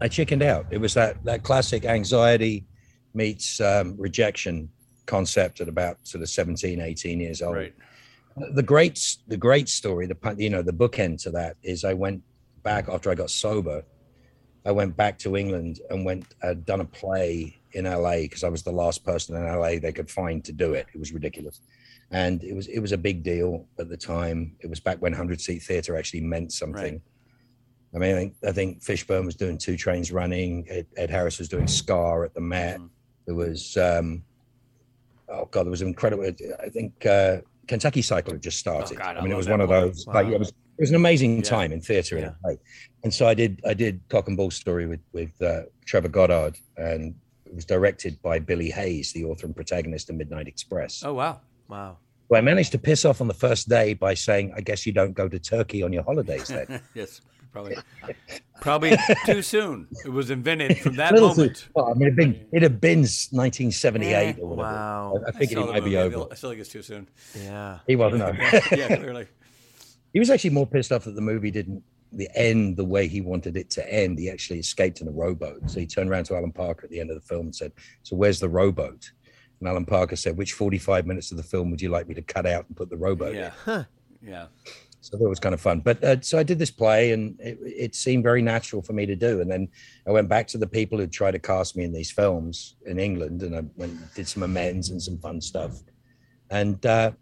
I 0.00 0.08
chickened 0.08 0.42
out. 0.42 0.66
It 0.70 0.78
was 0.78 0.94
that 0.94 1.22
that 1.24 1.42
classic 1.42 1.84
anxiety 1.84 2.66
meets 3.14 3.60
um, 3.60 3.96
rejection 3.98 4.68
concept 5.06 5.60
at 5.60 5.68
about 5.68 5.96
sort 6.06 6.22
of 6.22 6.28
17, 6.28 6.80
18 6.80 7.20
years 7.20 7.42
old. 7.42 7.56
Right. 7.56 7.74
The 8.52 8.62
great 8.62 9.16
the 9.26 9.36
great 9.36 9.68
story, 9.68 10.06
the 10.06 10.16
you 10.36 10.50
know 10.50 10.62
the 10.62 10.72
bookend 10.72 11.20
to 11.22 11.30
that 11.32 11.56
is 11.62 11.84
I 11.84 11.94
went 11.94 12.22
back 12.62 12.88
after 12.88 13.10
I 13.10 13.16
got 13.16 13.30
sober. 13.30 13.82
I 14.64 14.70
went 14.70 14.96
back 14.96 15.18
to 15.20 15.36
England 15.36 15.80
and 15.90 16.04
went 16.04 16.34
had 16.40 16.64
done 16.64 16.80
a 16.80 16.84
play 16.84 17.58
in 17.72 17.84
LA 17.84 18.18
because 18.22 18.44
I 18.44 18.48
was 18.48 18.62
the 18.62 18.72
last 18.72 19.04
person 19.04 19.34
in 19.34 19.44
LA 19.44 19.78
they 19.80 19.92
could 19.92 20.10
find 20.10 20.44
to 20.44 20.52
do 20.52 20.74
it. 20.74 20.86
It 20.94 20.98
was 20.98 21.12
ridiculous, 21.12 21.60
and 22.12 22.44
it 22.44 22.54
was 22.54 22.68
it 22.68 22.78
was 22.78 22.92
a 22.92 22.98
big 22.98 23.24
deal 23.24 23.66
at 23.80 23.88
the 23.88 23.96
time. 23.96 24.56
It 24.60 24.70
was 24.70 24.78
back 24.78 25.02
when 25.02 25.12
hundred 25.12 25.40
seat 25.40 25.62
theater 25.62 25.96
actually 25.96 26.20
meant 26.20 26.52
something. 26.52 27.00
I 27.94 27.98
mean, 27.98 28.14
I 28.14 28.18
think, 28.18 28.34
I 28.46 28.52
think 28.52 28.82
Fishburne 28.82 29.24
was 29.24 29.34
doing 29.34 29.56
Two 29.58 29.76
Trains 29.76 30.12
Running. 30.12 30.66
Ed, 30.68 30.86
Ed 30.96 31.10
Harris 31.10 31.38
was 31.38 31.48
doing 31.48 31.66
Scar 31.66 32.24
at 32.24 32.34
the 32.34 32.40
Met. 32.40 32.80
There 33.26 33.34
was, 33.34 33.76
um, 33.76 34.22
oh 35.28 35.46
god, 35.50 35.64
there 35.64 35.70
was 35.70 35.82
an 35.82 35.88
incredible. 35.88 36.24
I 36.62 36.68
think 36.68 37.04
uh, 37.06 37.38
Kentucky 37.66 38.02
Cycle 38.02 38.32
had 38.34 38.42
just 38.42 38.58
started. 38.58 38.96
Oh, 38.96 39.04
God, 39.04 39.16
I 39.16 39.20
I 39.20 39.22
mean, 39.22 39.32
it 39.32 39.36
was 39.36 39.48
one 39.48 39.60
of 39.60 39.68
those. 39.68 40.06
Like, 40.06 40.26
it 40.26 40.38
was 40.38 40.48
it 40.48 40.82
was 40.82 40.90
an 40.90 40.96
amazing 40.96 41.36
Yeah. 41.36 41.42
time 41.42 41.72
in 41.72 41.80
theater 41.80 42.18
Yeah. 42.18 42.30
way. 42.44 42.58
And 43.04 43.12
so 43.12 43.26
I 43.26 43.34
did 43.34 43.60
I 43.66 43.74
did 43.74 44.00
Cock 44.08 44.28
and 44.28 44.36
Bull 44.36 44.50
Story 44.50 44.86
with 44.86 45.00
with 45.12 45.30
uh, 45.42 45.62
Trevor 45.86 46.08
Goddard, 46.08 46.56
and 46.76 47.14
it 47.46 47.54
was 47.54 47.64
directed 47.64 48.20
by 48.22 48.38
Billy 48.38 48.70
Hayes, 48.70 49.12
the 49.12 49.24
author 49.24 49.46
and 49.46 49.56
protagonist 49.56 50.10
of 50.10 50.16
Midnight 50.16 50.46
Express. 50.46 51.02
Oh 51.04 51.14
wow. 51.14 51.40
Wow. 51.68 51.96
Who 52.28 52.36
I 52.36 52.42
managed 52.42 52.72
to 52.72 52.78
piss 52.78 53.04
off 53.06 53.20
on 53.22 53.28
the 53.28 53.34
first 53.34 53.68
day 53.70 53.94
by 53.94 54.12
saying, 54.14 54.52
"I 54.56 54.60
guess 54.60 54.84
you 54.86 54.92
don't 54.92 55.12
go 55.14 55.28
to 55.28 55.38
Turkey 55.38 55.82
on 55.82 55.92
your 55.92 56.02
holidays 56.02 56.48
then." 56.48 56.80
yes. 56.94 57.22
Probably. 57.52 57.76
Probably 58.60 58.96
too 59.24 59.42
soon. 59.42 59.88
It 60.04 60.10
was 60.10 60.30
invented 60.30 60.78
from 60.78 60.96
that 60.96 61.14
moment. 61.14 61.68
well, 61.74 61.90
I 61.90 61.94
mean, 61.94 62.02
it'd 62.02 62.16
been 62.16 62.46
it 62.52 62.62
had 62.62 62.80
been 62.80 63.00
1978 63.00 64.12
eh, 64.12 64.34
or 64.40 64.48
whatever. 64.48 64.74
Wow. 64.74 65.20
I, 65.26 65.28
I 65.28 65.32
figured 65.32 65.58
saw 65.58 65.64
it 65.64 65.66
the 65.66 65.72
might 65.72 65.84
be 65.84 65.96
over. 65.96 66.26
I 66.30 66.34
still 66.34 66.50
think 66.50 66.60
it's 66.60 66.70
too 66.70 66.82
soon. 66.82 67.08
Yeah. 67.36 67.78
He 67.86 67.96
wasn't. 67.96 68.20
no. 68.20 68.32
yeah, 68.76 68.96
clearly. 68.96 69.26
he 70.12 70.18
was 70.18 70.30
actually 70.30 70.50
more 70.50 70.66
pissed 70.66 70.92
off 70.92 71.04
that 71.04 71.14
the 71.14 71.20
movie 71.20 71.50
didn't 71.50 71.82
the 72.12 72.28
end 72.34 72.76
the 72.76 72.84
way 72.84 73.06
he 73.06 73.20
wanted 73.20 73.56
it 73.56 73.70
to 73.70 73.92
end. 73.92 74.18
He 74.18 74.30
actually 74.30 74.58
escaped 74.58 75.00
in 75.00 75.08
a 75.08 75.10
rowboat. 75.10 75.70
So 75.70 75.78
he 75.80 75.86
turned 75.86 76.10
around 76.10 76.24
to 76.24 76.36
Alan 76.36 76.52
Parker 76.52 76.84
at 76.84 76.90
the 76.90 77.00
end 77.00 77.10
of 77.10 77.16
the 77.16 77.26
film 77.26 77.46
and 77.46 77.54
said, 77.54 77.72
"So 78.02 78.16
where's 78.16 78.40
the 78.40 78.48
rowboat?" 78.48 79.10
And 79.60 79.68
Alan 79.68 79.84
Parker 79.84 80.16
said, 80.16 80.36
"Which 80.36 80.52
45 80.52 81.06
minutes 81.06 81.30
of 81.30 81.36
the 81.36 81.42
film 81.42 81.70
would 81.70 81.80
you 81.82 81.88
like 81.90 82.08
me 82.08 82.14
to 82.14 82.22
cut 82.22 82.46
out 82.46 82.66
and 82.68 82.76
put 82.76 82.90
the 82.90 82.96
rowboat 82.96 83.34
Yeah. 83.34 83.50
in?" 83.66 83.86
Yeah. 84.22 84.46
So 85.10 85.16
that 85.16 85.26
was 85.26 85.40
kind 85.40 85.54
of 85.54 85.60
fun. 85.60 85.80
But 85.80 86.04
uh, 86.04 86.20
so 86.20 86.36
I 86.36 86.42
did 86.42 86.58
this 86.58 86.70
play, 86.70 87.12
and 87.12 87.40
it, 87.40 87.58
it 87.62 87.94
seemed 87.94 88.22
very 88.22 88.42
natural 88.42 88.82
for 88.82 88.92
me 88.92 89.06
to 89.06 89.16
do. 89.16 89.40
And 89.40 89.50
then 89.50 89.68
I 90.06 90.10
went 90.10 90.28
back 90.28 90.46
to 90.48 90.58
the 90.58 90.66
people 90.66 90.98
who 90.98 91.06
tried 91.06 91.30
to 91.30 91.38
cast 91.38 91.76
me 91.78 91.84
in 91.84 91.94
these 91.94 92.10
films 92.10 92.76
in 92.84 92.98
England, 92.98 93.42
and 93.42 93.56
I 93.56 93.62
went 93.76 93.94
did 94.14 94.28
some 94.28 94.42
amends 94.42 94.90
and 94.90 95.02
some 95.02 95.16
fun 95.16 95.40
stuff, 95.40 95.80
and 96.50 96.84
uh, 96.84 97.12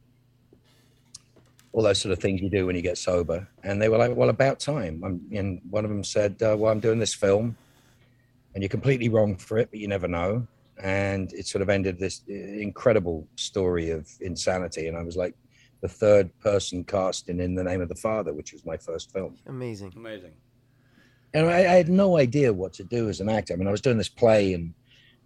all 1.71 1.85
those 1.85 2.01
sort 2.01 2.13
of 2.13 2.19
things 2.19 2.41
you 2.41 2.51
do 2.51 2.67
when 2.67 2.75
you 2.75 2.83
get 2.83 2.99
sober. 2.99 3.47
And 3.63 3.81
they 3.81 3.89
were 3.89 3.99
like, 3.99 4.17
"Well, 4.17 4.31
about 4.31 4.59
time." 4.59 5.05
I'm, 5.05 5.21
and 5.33 5.61
one 5.71 5.85
of 5.85 5.91
them 5.91 6.03
said, 6.03 6.43
uh, 6.43 6.57
"Well, 6.59 6.73
I'm 6.73 6.81
doing 6.81 6.99
this 6.99 7.15
film, 7.15 7.57
and 8.55 8.65
you're 8.65 8.69
completely 8.69 9.09
wrong 9.11 9.37
for 9.37 9.59
it, 9.59 9.71
but 9.71 9.79
you 9.79 9.87
never 9.87 10.09
know." 10.09 10.45
And 10.83 11.33
it 11.35 11.47
sort 11.47 11.63
of 11.63 11.69
ended 11.69 12.01
this 12.01 12.23
uh, 12.29 12.35
incredible 12.35 13.29
story 13.37 13.91
of 13.91 14.11
insanity. 14.21 14.89
And 14.89 14.97
I 14.97 15.05
was 15.05 15.17
like, 15.17 15.37
the 15.87 15.95
third 15.95 16.37
person 16.41 16.83
casting 16.85 17.37
in 17.39 17.45
In 17.45 17.55
the 17.55 17.63
Name 17.65 17.81
of 17.81 17.89
the 17.89 17.95
Father, 17.95 18.33
which 18.33 18.53
was 18.53 18.65
my 18.65 18.77
first 18.77 19.13
film. 19.13 19.37
Amazing. 19.47 19.93
Amazing. 19.97 20.33
And 21.35 21.47
I, 21.49 21.59
I 21.59 21.75
had 21.77 21.89
no 21.89 22.17
idea 22.19 22.53
what 22.53 22.73
to 22.75 22.85
do 22.85 23.09
as 23.09 23.21
an 23.21 23.29
actor. 23.29 23.55
I 23.55 23.57
mean, 23.57 23.69
I 23.69 23.71
was 23.71 23.81
doing 23.81 23.99
this 23.99 24.09
play 24.09 24.55
and 24.55 24.75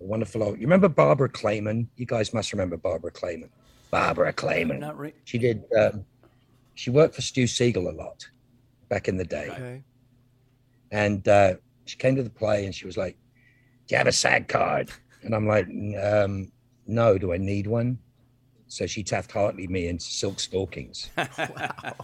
a 0.01 0.05
wonderful. 0.05 0.40
You 0.57 0.62
remember 0.62 0.88
Barbara 0.88 1.29
Claman? 1.29 1.88
You 1.96 2.05
guys 2.07 2.35
must 2.35 2.53
remember 2.53 2.77
Barbara 2.77 3.11
Claman. 3.11 3.49
Barbara 3.90 4.33
Claman. 4.33 4.81
Not 4.81 4.99
re- 4.99 5.14
She 5.25 5.38
did. 5.38 5.64
Um, 5.79 6.05
she 6.75 6.90
worked 6.90 7.14
for 7.14 7.23
Stu 7.23 7.44
Segall 7.44 7.88
a 7.88 7.96
lot 7.96 8.29
back 8.88 9.09
in 9.09 9.16
the 9.16 9.25
day, 9.25 9.49
Okay. 9.51 9.83
and 10.90 11.27
uh, 11.29 11.55
she 11.87 11.96
came 11.96 12.16
to 12.16 12.23
the 12.23 12.31
play 12.31 12.64
and 12.66 12.75
she 12.75 12.87
was 12.87 12.96
like, 12.96 13.16
"Do 13.87 13.94
you 13.94 13.99
have 13.99 14.07
a 14.07 14.12
SAG 14.12 14.49
card?" 14.49 14.90
And 15.23 15.35
I'm 15.35 15.46
like, 15.46 15.66
um, 16.03 16.51
"No. 16.87 17.18
Do 17.18 17.33
I 17.33 17.37
need 17.38 17.66
one?" 17.66 17.99
So 18.70 18.87
she 18.87 19.02
Taft 19.02 19.33
Hartley 19.33 19.66
me 19.66 19.88
into 19.88 20.04
Silk 20.04 20.38
Stalkings. 20.40 21.11
Wow. 21.18 21.96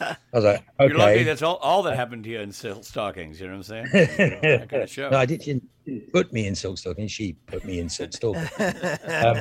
I 0.00 0.16
was 0.32 0.44
like, 0.44 0.64
"Okay." 0.78 0.88
You're 0.90 0.96
lucky 0.98 1.22
that's 1.24 1.42
all, 1.42 1.56
all 1.56 1.82
that 1.82 1.96
happened 1.96 2.22
to 2.24 2.30
you 2.30 2.38
in 2.40 2.52
Silk 2.52 2.84
Stalkings. 2.84 3.40
You 3.40 3.48
know 3.48 3.54
what 3.58 3.70
I'm 3.70 3.88
saying? 3.90 4.08
that 4.42 4.68
kind 4.70 4.82
of 4.84 4.88
show. 4.90 5.08
no, 5.10 5.18
I 5.18 5.26
didn't 5.26 5.68
put 6.12 6.32
me 6.32 6.46
in 6.46 6.54
Silk 6.54 6.78
Stalkings. 6.78 7.10
She 7.10 7.32
put 7.46 7.64
me 7.64 7.80
in 7.80 7.88
Silk 7.88 8.12
Stalkings. 8.12 8.48
um, 9.08 9.36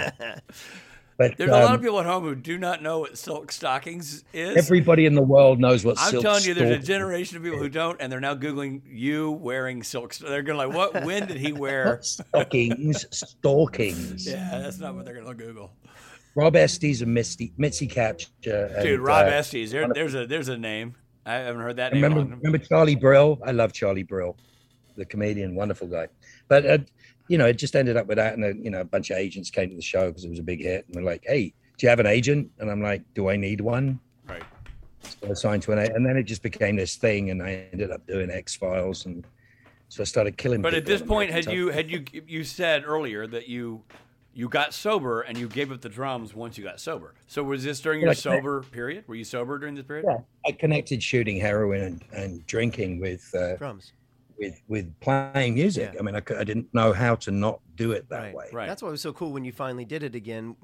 But 1.18 1.36
There's 1.38 1.50
a 1.50 1.54
lot 1.54 1.64
um, 1.70 1.74
of 1.76 1.82
people 1.82 2.00
at 2.00 2.06
home 2.06 2.24
who 2.24 2.36
do 2.36 2.60
not 2.60 2.84
know 2.84 3.00
what 3.00 3.18
Silk 3.18 3.52
Stalkings 3.52 4.24
is. 4.34 4.56
everybody 4.56 5.08
in 5.08 5.16
the 5.16 5.22
world 5.24 5.60
knows 5.60 5.84
what 5.84 5.98
Silk 5.98 6.10
Stalkings. 6.10 6.26
I'm 6.26 6.32
telling 6.32 6.44
you, 6.46 6.54
there's 6.54 6.84
a 6.84 6.88
generation 6.88 7.38
of 7.38 7.44
people 7.44 7.58
who 7.58 7.70
don't, 7.70 8.00
and 8.00 8.12
they're 8.12 8.20
now 8.20 8.36
googling 8.36 8.82
you 8.88 9.32
wearing 9.32 9.82
silk. 9.82 10.14
They're 10.16 10.44
gonna 10.44 10.60
like, 10.68 10.76
what? 10.76 11.04
When 11.06 11.26
did 11.28 11.38
he 11.38 11.54
wear? 11.64 12.00
stockings? 12.02 13.06
stockings. 13.12 14.28
Yeah, 14.32 14.60
that's 14.62 14.80
not 14.80 14.96
what 14.96 15.06
they're 15.06 15.20
gonna 15.20 15.34
Google. 15.36 15.72
Rob 16.38 16.56
Estes 16.56 17.02
and 17.02 17.12
Misty, 17.12 17.52
Mitzi 17.58 17.88
Kapture. 17.88 18.72
and, 18.76 18.84
Dude, 18.84 19.00
Rob 19.00 19.26
uh, 19.26 19.30
Estes. 19.30 19.72
There, 19.72 19.88
there's 19.92 20.14
a 20.14 20.28
there's 20.28 20.50
a 20.50 20.58
name. 20.58 20.94
I 21.26 21.34
haven't 21.34 21.62
heard 21.62 21.78
that 21.78 21.94
I 21.94 21.96
name. 21.96 22.04
remember, 22.04 22.36
remember 22.36 22.60
Charlie 22.60 22.96
Brill? 22.96 23.40
I 23.44 23.52
love 23.52 23.74
Charlie 23.74 24.04
Brill, 24.04 24.38
the 24.96 25.04
comedian, 25.04 25.56
wonderful 25.56 25.88
guy. 25.88 26.10
But 26.48 26.66
uh, 26.68 26.78
you 27.28 27.40
know, 27.40 27.48
it 27.48 27.58
just 27.58 27.76
ended 27.76 27.98
up 27.98 28.06
with 28.06 28.18
that, 28.18 28.36
and 28.36 28.44
uh, 28.44 28.50
you 28.50 28.70
know, 28.70 28.82
a 28.82 28.86
bunch 28.86 29.10
of 29.10 29.18
agents 29.18 29.50
came 29.50 29.72
to 29.72 29.76
the 29.76 29.82
show 29.82 30.10
because 30.10 30.26
it 30.26 30.30
was 30.30 30.38
a 30.38 30.44
big 30.44 30.62
hit, 30.62 30.86
and 30.86 30.94
they're 30.96 31.04
like, 31.04 31.24
"Hey, 31.26 31.56
do 31.76 31.88
you 31.88 31.90
have 31.90 32.00
an 32.00 32.06
agent?" 32.06 32.52
And 32.60 32.70
I'm 32.70 32.84
like, 32.84 33.02
"Do 33.16 33.30
I 33.30 33.36
need 33.36 33.60
one?" 33.60 34.00
Right. 34.30 34.44
So 35.02 35.32
I 35.32 35.34
signed 35.34 35.64
to 35.64 35.72
an 35.72 35.80
and 35.80 36.06
then 36.06 36.18
it 36.18 36.24
just 36.24 36.44
became 36.44 36.76
this 36.76 36.98
thing, 36.98 37.32
and 37.32 37.42
I 37.42 37.66
ended 37.74 37.90
up 37.90 38.06
doing 38.06 38.30
X 38.30 38.56
Files, 38.56 39.08
and 39.08 39.26
so 39.90 40.02
I 40.02 40.04
started 40.04 40.38
killing. 40.38 40.62
But 40.62 40.76
at 40.76 40.86
this 40.86 41.02
point, 41.02 41.32
had 41.32 41.52
you 41.52 41.70
had 41.70 41.90
you 41.90 42.04
you 42.28 42.44
said 42.44 42.84
earlier 42.86 43.26
that 43.26 43.48
you 43.48 43.82
you 44.38 44.48
got 44.48 44.72
sober 44.72 45.22
and 45.22 45.36
you 45.36 45.48
gave 45.48 45.72
up 45.72 45.82
the 45.82 45.90
drums 45.90 46.36
once 46.36 46.60
you 46.60 46.64
got 46.64 46.80
sober. 46.80 47.16
So 47.26 47.42
was 47.42 47.64
this 47.64 47.82
during 47.82 48.02
your 48.02 48.14
sober 48.14 48.62
period? 48.62 49.04
Were 49.08 49.16
you 49.16 49.24
sober 49.24 49.58
during 49.58 49.74
this 49.74 49.84
period? 49.84 50.06
Yeah, 50.08 50.20
I 50.46 50.52
connected 50.52 51.02
shooting 51.02 51.40
heroin 51.40 51.82
and, 51.82 52.04
and 52.14 52.46
drinking 52.46 53.00
with 53.00 53.34
uh, 53.34 53.56
Drums. 53.56 53.94
with 54.38 54.62
with 54.68 54.94
playing 55.00 55.56
music. 55.56 55.96
I 56.00 56.04
mean, 56.04 56.16
I, 56.16 56.22
I 56.38 56.44
didn't 56.44 56.72
know 56.72 56.94
how 56.94 57.16
to 57.16 57.32
not 57.32 57.62
do 57.76 57.94
it 57.94 58.08
that 58.10 58.32
way. 58.36 58.46
Right. 58.54 58.68
That's 58.68 58.84
why 58.84 58.90
it 58.90 58.92
was 58.92 59.02
so 59.02 59.12
cool 59.12 59.32
when 59.32 59.44
you 59.44 59.52
finally 59.52 59.86
did 59.86 60.04
it 60.04 60.14
again. 60.14 60.56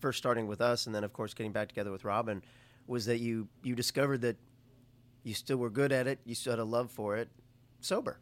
First 0.00 0.16
starting 0.16 0.46
with 0.46 0.62
us, 0.62 0.86
and 0.86 0.94
then 0.94 1.04
of 1.04 1.12
course 1.12 1.34
getting 1.34 1.52
back 1.52 1.68
together 1.68 1.92
with 1.92 2.04
Robyn, 2.04 2.42
was 2.86 3.04
that 3.04 3.18
you 3.18 3.46
you 3.62 3.74
discovered 3.74 4.22
that 4.22 4.38
you 5.22 5.34
still 5.34 5.58
were 5.58 5.68
good 5.68 5.92
at 5.92 6.06
it. 6.06 6.18
You 6.24 6.34
still 6.34 6.52
had 6.52 6.60
a 6.60 6.64
love 6.64 6.90
for 6.90 7.18
it, 7.18 7.28
sober. 7.82 8.20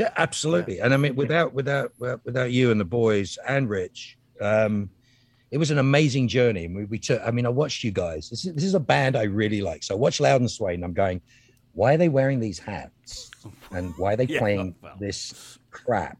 Yeah, 0.00 0.12
absolutely. 0.16 0.80
And 0.80 0.94
I 0.94 0.96
mean, 0.96 1.14
without 1.14 1.52
without 1.52 1.92
well, 1.98 2.18
without 2.24 2.50
you 2.50 2.70
and 2.70 2.80
the 2.80 2.86
boys 2.86 3.38
and 3.46 3.68
Rich, 3.68 4.16
um, 4.40 4.88
it 5.50 5.58
was 5.58 5.70
an 5.70 5.76
amazing 5.76 6.26
journey. 6.26 6.64
And 6.64 6.74
we, 6.74 6.84
we 6.86 6.98
took. 6.98 7.20
I 7.22 7.30
mean, 7.30 7.44
I 7.44 7.50
watched 7.50 7.84
you 7.84 7.90
guys. 7.90 8.30
This 8.30 8.46
is, 8.46 8.54
this 8.54 8.64
is 8.64 8.72
a 8.74 8.80
band 8.80 9.14
I 9.14 9.24
really 9.24 9.60
like. 9.60 9.82
So 9.82 9.94
I 9.94 9.98
watched 9.98 10.18
Louden 10.20 10.48
Swain. 10.48 10.82
I'm 10.82 10.94
going, 10.94 11.20
why 11.74 11.92
are 11.94 11.96
they 11.98 12.08
wearing 12.08 12.40
these 12.40 12.58
hats? 12.58 13.30
And 13.72 13.92
why 13.98 14.14
are 14.14 14.16
they 14.16 14.24
Yeah, 14.28 14.38
playing 14.38 14.74
this 14.98 15.58
crap? 15.70 16.16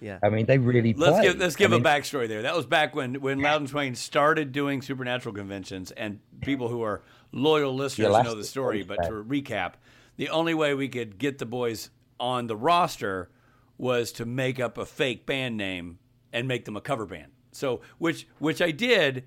Yeah. 0.00 0.20
I 0.22 0.28
mean, 0.28 0.46
they 0.46 0.58
really 0.58 0.94
Let's 0.94 1.16
play. 1.16 1.22
give 1.24 1.38
let's 1.38 1.56
give 1.56 1.72
I 1.72 1.76
mean, 1.78 1.84
a 1.84 1.88
backstory 1.88 2.28
there. 2.28 2.42
That 2.42 2.54
was 2.54 2.64
back 2.64 2.94
when 2.94 3.20
when 3.20 3.40
Louden 3.40 3.66
Swain 3.66 3.96
started 3.96 4.52
doing 4.52 4.82
supernatural 4.82 5.34
conventions, 5.34 5.90
and 5.90 6.20
people 6.42 6.68
who 6.68 6.82
are 6.82 7.02
loyal 7.32 7.74
listeners 7.74 8.12
know 8.22 8.36
the 8.36 8.44
story. 8.44 8.84
But 8.84 9.02
to 9.02 9.10
recap, 9.10 9.72
the 10.16 10.28
only 10.28 10.54
way 10.54 10.74
we 10.74 10.88
could 10.88 11.18
get 11.18 11.38
the 11.38 11.46
boys 11.46 11.90
on 12.20 12.46
the 12.46 12.56
roster 12.56 13.30
was 13.78 14.12
to 14.12 14.24
make 14.24 14.60
up 14.60 14.78
a 14.78 14.86
fake 14.86 15.26
band 15.26 15.56
name 15.56 15.98
and 16.32 16.46
make 16.48 16.64
them 16.64 16.76
a 16.76 16.80
cover 16.80 17.06
band. 17.06 17.32
So 17.52 17.80
which 17.98 18.26
which 18.38 18.60
I 18.62 18.70
did. 18.70 19.24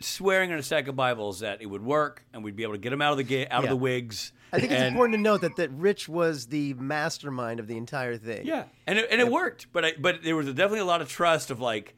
Swearing 0.00 0.52
on 0.52 0.58
a 0.58 0.62
stack 0.62 0.86
of 0.88 0.96
Bibles 0.96 1.40
that 1.40 1.62
it 1.62 1.66
would 1.66 1.82
work 1.82 2.24
and 2.32 2.44
we'd 2.44 2.56
be 2.56 2.62
able 2.62 2.74
to 2.74 2.78
get 2.78 2.90
them 2.90 3.00
out 3.00 3.12
of 3.12 3.16
the 3.18 3.24
ga- 3.24 3.46
out 3.48 3.62
Yeah. 3.62 3.70
of 3.70 3.70
the 3.70 3.76
wigs. 3.76 4.32
I 4.52 4.58
think 4.60 4.72
it's 4.72 4.80
and- 4.82 4.88
important 4.92 5.14
to 5.16 5.20
note 5.22 5.40
that 5.42 5.56
that 5.56 5.70
Rich 5.70 6.08
was 6.08 6.46
the 6.46 6.74
mastermind 6.74 7.58
of 7.58 7.66
the 7.66 7.76
entire 7.76 8.16
thing. 8.16 8.44
Yeah, 8.46 8.64
and 8.86 8.98
it, 8.98 9.08
and 9.10 9.20
it 9.20 9.28
worked, 9.30 9.68
but 9.72 9.84
I, 9.84 9.92
but 9.98 10.22
there 10.22 10.36
was 10.36 10.46
definitely 10.48 10.80
a 10.80 10.84
lot 10.84 11.00
of 11.00 11.08
trust 11.08 11.50
of 11.50 11.58
like, 11.60 11.94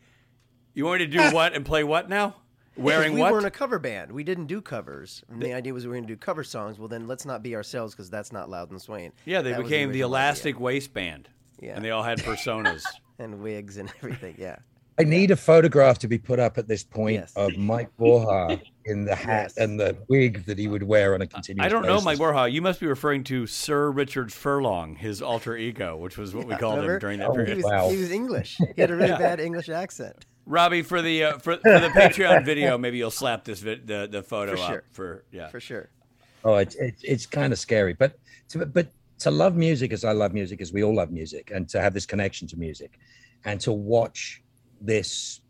you 0.74 0.84
want 0.84 1.00
me 1.00 1.06
to 1.06 1.12
do 1.12 1.30
what 1.34 1.54
and 1.54 1.64
play 1.66 1.82
what 1.82 2.08
now? 2.08 2.36
Wearing 2.76 3.14
we 3.14 3.20
what? 3.20 3.28
We 3.28 3.32
weren't 3.34 3.46
a 3.46 3.50
cover 3.50 3.78
band. 3.78 4.12
We 4.12 4.22
didn't 4.24 4.46
do 4.46 4.60
covers. 4.60 5.22
And 5.30 5.40
the 5.42 5.52
idea 5.54 5.72
was 5.72 5.84
we 5.84 5.88
were 5.90 5.94
going 5.96 6.06
to 6.06 6.12
do 6.12 6.16
cover 6.16 6.44
songs. 6.44 6.78
Well, 6.78 6.88
then 6.88 7.06
let's 7.06 7.24
not 7.24 7.42
be 7.42 7.54
ourselves 7.56 7.94
because 7.94 8.10
that's 8.10 8.32
not 8.32 8.48
Louden 8.50 8.78
Swain. 8.78 9.12
yeah, 9.24 9.40
they 9.42 9.52
That 9.52 9.62
became 9.62 9.68
the, 9.92 10.02
original 10.02 10.14
idea. 10.14 10.24
Elastic 10.26 10.60
Waistband. 10.60 11.28
Yeah. 11.60 11.74
and 11.76 11.84
they 11.84 11.90
all 11.90 12.02
had 12.02 12.18
personas. 12.18 12.82
and 13.18 13.40
wigs 13.40 13.78
and 13.78 13.90
everything. 13.98 14.34
Yeah. 14.38 14.56
I 14.98 15.04
need 15.04 15.30
a 15.30 15.36
photograph 15.36 15.98
to 16.00 16.08
be 16.08 16.16
put 16.18 16.38
up 16.38 16.56
at 16.56 16.68
this 16.68 16.82
point 16.82 17.24
of 17.36 17.56
Mike 17.58 17.94
Borja 17.98 18.60
in 18.86 19.04
the 19.04 19.14
hat 19.14 19.52
and 19.58 19.78
the 19.78 19.94
wig 20.08 20.44
that 20.46 20.58
he 20.58 20.68
would 20.68 20.82
wear 20.82 21.12
on 21.14 21.20
a 21.20 21.26
continuous 21.26 21.66
I 21.66 21.68
don't 21.68 21.82
know, 21.82 21.94
basis. 21.96 22.04
Mike 22.06 22.18
Borja. 22.18 22.48
You 22.48 22.62
must 22.62 22.80
be 22.80 22.86
referring 22.86 23.22
to 23.24 23.46
Sir 23.46 23.90
Richard 23.90 24.32
Furlong, 24.32 24.96
his 24.96 25.20
alter 25.20 25.54
ego, 25.56 25.96
which 25.98 26.16
was 26.16 26.34
what 26.34 26.46
we 26.46 26.56
called 26.56 26.76
Remember? 26.76 26.94
him 26.94 27.00
during 27.00 27.18
that 27.20 27.28
Oh, 27.28 27.34
period. 27.34 27.56
He 27.58 27.62
was, 27.62 27.72
oh, 27.74 27.90
he 27.90 27.96
was 27.98 28.10
English. 28.10 28.56
He 28.74 28.80
had 28.80 28.90
a 28.90 28.96
really 28.96 29.08
Yeah. 29.08 29.18
bad 29.18 29.38
English 29.40 29.68
accent. 29.68 30.24
Robbie, 30.46 30.82
for 30.82 31.02
the 31.02 31.24
uh, 31.24 31.38
for, 31.38 31.56
for 31.56 31.80
the 31.80 31.88
Patreon 31.88 32.44
video, 32.50 32.78
maybe 32.78 32.98
you'll 32.98 33.10
slap 33.10 33.44
this 33.44 33.60
vi- 33.60 33.80
the 33.84 34.08
the 34.10 34.22
photo 34.22 34.54
For 34.54 34.62
up 34.62 34.70
sure. 34.70 34.84
for 34.92 35.24
yeah 35.32 35.48
For 35.48 35.60
sure. 35.60 35.90
Oh, 36.44 36.54
it's 36.54 36.76
it's, 36.76 37.02
it's 37.02 37.26
kind 37.26 37.52
of 37.52 37.58
scary, 37.58 37.92
but 37.92 38.18
to, 38.50 38.64
but 38.64 38.92
to 39.18 39.30
love 39.30 39.56
music 39.56 39.92
as 39.92 40.04
I 40.04 40.12
love 40.12 40.32
music, 40.32 40.60
as 40.60 40.72
we 40.72 40.84
all 40.84 40.94
love 40.94 41.10
music, 41.10 41.50
and 41.52 41.68
to 41.70 41.80
have 41.80 41.92
this 41.92 42.06
connection 42.06 42.46
to 42.48 42.56
music, 42.56 42.98
and 43.44 43.60
to 43.62 43.72
watch 43.72 44.42
this, 44.80 45.40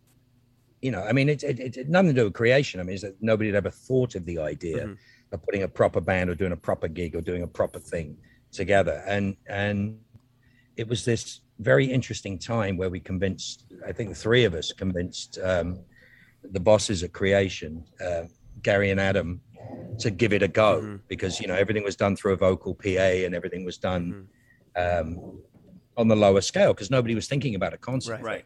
you 0.81 0.91
know, 0.91 1.03
I 1.03 1.13
mean, 1.13 1.29
it's 1.29 1.45
it, 1.45 1.61
it, 1.61 1.77
it 1.77 1.89
nothing 1.91 2.09
to 2.09 2.15
do 2.15 2.25
with 2.25 2.33
creation. 2.33 2.81
I 2.81 2.85
mean, 2.85 2.95
it's 2.95 3.03
that 3.03 3.21
nobody 3.21 3.51
had 3.51 3.57
ever 3.57 3.71
thought 3.71 4.15
of 4.15 4.25
the 4.25 4.39
idea 4.39 4.97
of 5.33 5.43
putting 5.43 5.65
a 5.65 5.69
proper 5.69 6.01
band 6.01 6.31
or 6.31 6.35
doing 6.35 6.53
a 6.53 6.57
proper 6.57 6.89
gig 6.89 7.15
or 7.15 7.21
doing 7.21 7.43
a 7.43 7.47
proper 7.47 7.79
thing 7.79 8.17
together, 8.51 9.03
and 9.07 9.37
and 9.47 9.99
it 10.77 10.89
was 10.89 11.05
this 11.05 11.41
very 11.59 11.87
interesting 11.87 12.39
time 12.39 12.77
where 12.77 12.91
we 12.91 13.01
convinced, 13.01 13.65
I 13.87 13.93
think 13.93 14.11
the 14.11 14.15
three 14.15 14.45
of 14.45 14.55
us 14.55 14.73
convinced 14.73 15.39
um, 15.43 15.81
the 16.43 16.61
bosses 16.61 17.03
at 17.03 17.13
Creation, 17.13 17.85
uh, 18.05 18.25
Gary 18.63 18.91
and 18.91 19.01
Adam, 19.01 19.41
to 19.99 20.11
give 20.11 20.33
it 20.33 20.43
a 20.43 20.49
go 20.49 21.01
because 21.09 21.41
you 21.41 21.49
know 21.49 21.55
everything 21.55 21.83
was 21.83 21.97
done 21.97 22.15
through 22.15 22.35
a 22.35 22.37
vocal 22.37 22.75
PA 22.75 22.89
and 23.25 23.35
everything 23.35 23.65
was 23.65 23.79
done 23.79 24.29
um, 24.77 25.41
on 25.97 26.09
the 26.09 26.17
lower 26.17 26.41
scale 26.41 26.73
because 26.73 26.91
nobody 26.91 27.15
was 27.15 27.27
thinking 27.27 27.55
about 27.55 27.73
a 27.73 27.79
concert. 27.79 28.21
right. 28.21 28.45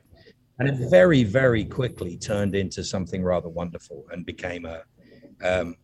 And 0.58 0.68
it 0.68 0.90
very, 0.90 1.24
very 1.24 1.64
quickly 1.64 2.18
turned 2.18 2.54
into 2.54 2.84
something 2.84 3.24
rather 3.24 3.48
wonderful 3.48 4.04
and 4.12 4.26
became 4.26 4.66
a, 4.66 4.82
um, 5.42 5.74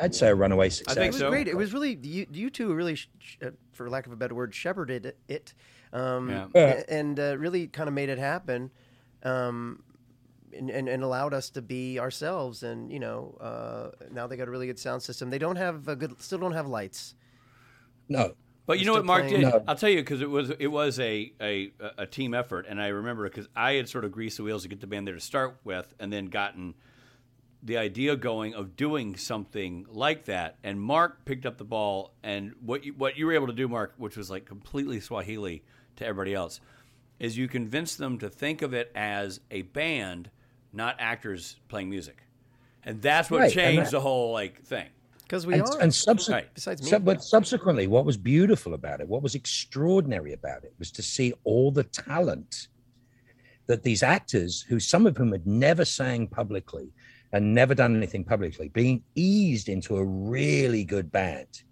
I'd 0.00 0.16
say, 0.16 0.28
a 0.28 0.34
runaway 0.34 0.68
success. 0.68 0.98
I 0.98 1.04
it 1.04 1.12
was 1.12 1.22
great. 1.22 1.46
It 1.46 1.56
was 1.56 1.72
really 1.72 1.96
you, 2.02 2.26
you 2.32 2.50
two 2.50 2.74
really, 2.74 2.96
sh- 2.96 3.08
uh, 3.40 3.50
for 3.72 3.88
lack 3.88 4.04
of 4.04 4.12
a 4.12 4.16
better 4.16 4.34
word, 4.34 4.52
shepherded 4.52 5.06
it, 5.06 5.18
it 5.28 5.54
um, 5.96 6.28
Yeah. 6.30 6.46
a- 6.54 6.90
and 6.92 7.18
uh, 7.18 7.36
really 7.38 7.66
kind 7.68 7.88
of 7.88 7.94
made 7.94 8.08
it 8.08 8.18
happen, 8.18 8.70
um, 9.22 9.82
and, 10.56 10.70
and, 10.70 10.88
and 10.88 11.02
allowed 11.02 11.34
us 11.34 11.50
to 11.50 11.62
be 11.62 11.98
ourselves. 11.98 12.62
And 12.62 12.90
you 12.92 13.00
know, 13.00 13.36
uh, 13.40 13.90
now 14.12 14.26
they 14.26 14.36
got 14.36 14.48
a 14.48 14.50
really 14.50 14.66
good 14.66 14.78
sound 14.78 15.02
system. 15.02 15.30
They 15.30 15.38
don't 15.38 15.56
have 15.56 15.88
a 15.88 15.96
good, 15.96 16.20
still 16.22 16.38
don't 16.38 16.52
have 16.52 16.66
lights. 16.66 17.14
No. 18.08 18.34
But 18.66 18.78
you 18.80 18.84
They're 18.84 18.94
know 18.94 18.98
what 18.98 19.04
Mark 19.06 19.22
playing- 19.28 19.40
did? 19.42 19.48
No. 19.50 19.64
I'll 19.68 19.76
tell 19.76 19.90
you 19.90 19.98
because 19.98 20.20
it 20.20 20.28
was 20.30 20.50
it 20.50 20.66
was 20.66 20.98
a, 20.98 21.32
a 21.40 21.72
a 21.98 22.06
team 22.06 22.34
effort, 22.34 22.66
and 22.68 22.80
I 22.82 22.88
remember 22.88 23.22
because 23.28 23.48
I 23.54 23.74
had 23.74 23.88
sort 23.88 24.04
of 24.04 24.10
greased 24.10 24.38
the 24.38 24.42
wheels 24.42 24.62
to 24.64 24.68
get 24.68 24.80
the 24.80 24.88
band 24.88 25.06
there 25.06 25.14
to 25.14 25.20
start 25.20 25.58
with, 25.64 25.94
and 26.00 26.12
then 26.12 26.26
gotten 26.26 26.74
the 27.62 27.76
idea 27.78 28.16
going 28.16 28.54
of 28.54 28.76
doing 28.76 29.16
something 29.16 29.86
like 29.88 30.24
that. 30.26 30.56
And 30.64 30.80
Mark 30.80 31.24
picked 31.24 31.46
up 31.46 31.58
the 31.58 31.64
ball, 31.64 32.12
and 32.24 32.54
what 32.60 32.84
you, 32.84 32.92
what 32.94 33.16
you 33.16 33.26
were 33.26 33.34
able 33.34 33.46
to 33.46 33.52
do, 33.52 33.68
Mark, 33.68 33.94
which 33.98 34.16
was 34.16 34.30
like 34.30 34.44
completely 34.46 34.98
Swahili 35.00 35.62
to 35.96 36.06
everybody 36.06 36.34
else, 36.34 36.60
is 37.18 37.36
you 37.36 37.48
convince 37.48 37.96
them 37.96 38.18
to 38.18 38.28
think 38.28 38.62
of 38.62 38.74
it 38.74 38.92
as 38.94 39.40
a 39.50 39.62
band, 39.62 40.30
not 40.72 40.96
actors 40.98 41.56
playing 41.68 41.90
music, 41.90 42.22
and 42.84 43.00
that's 43.02 43.30
what 43.30 43.40
Right, 43.40 43.52
changed 43.52 43.86
that- 43.86 43.90
the 43.92 44.00
whole 44.00 44.32
like 44.32 44.62
thing. 44.64 44.88
Because 45.22 45.44
we 45.44 45.54
and, 45.54 45.62
are. 45.64 45.80
and 45.80 45.90
subse- 45.90 46.30
Right. 46.30 46.54
Besides 46.54 46.82
me. 46.84 46.88
sub- 46.88 47.04
but 47.04 47.20
subsequently, 47.20 47.88
what 47.88 48.04
was 48.04 48.16
beautiful 48.16 48.74
about 48.74 49.00
it, 49.00 49.08
what 49.08 49.22
was 49.22 49.34
extraordinary 49.34 50.32
about 50.34 50.62
it, 50.62 50.72
was 50.78 50.92
to 50.92 51.02
see 51.02 51.32
all 51.42 51.72
the 51.72 51.82
talent 51.82 52.68
that 53.66 53.82
these 53.82 54.04
actors, 54.04 54.62
who 54.68 54.78
some 54.78 55.04
of 55.04 55.16
whom 55.16 55.32
had 55.32 55.44
never 55.44 55.84
sang 55.84 56.28
publicly 56.28 56.92
and 57.32 57.52
never 57.52 57.74
done 57.74 57.96
anything 57.96 58.22
publicly, 58.22 58.68
being 58.68 59.02
eased 59.16 59.68
into 59.68 59.96
a 59.96 60.04
really 60.04 60.84
good 60.84 61.10
band, 61.10 61.64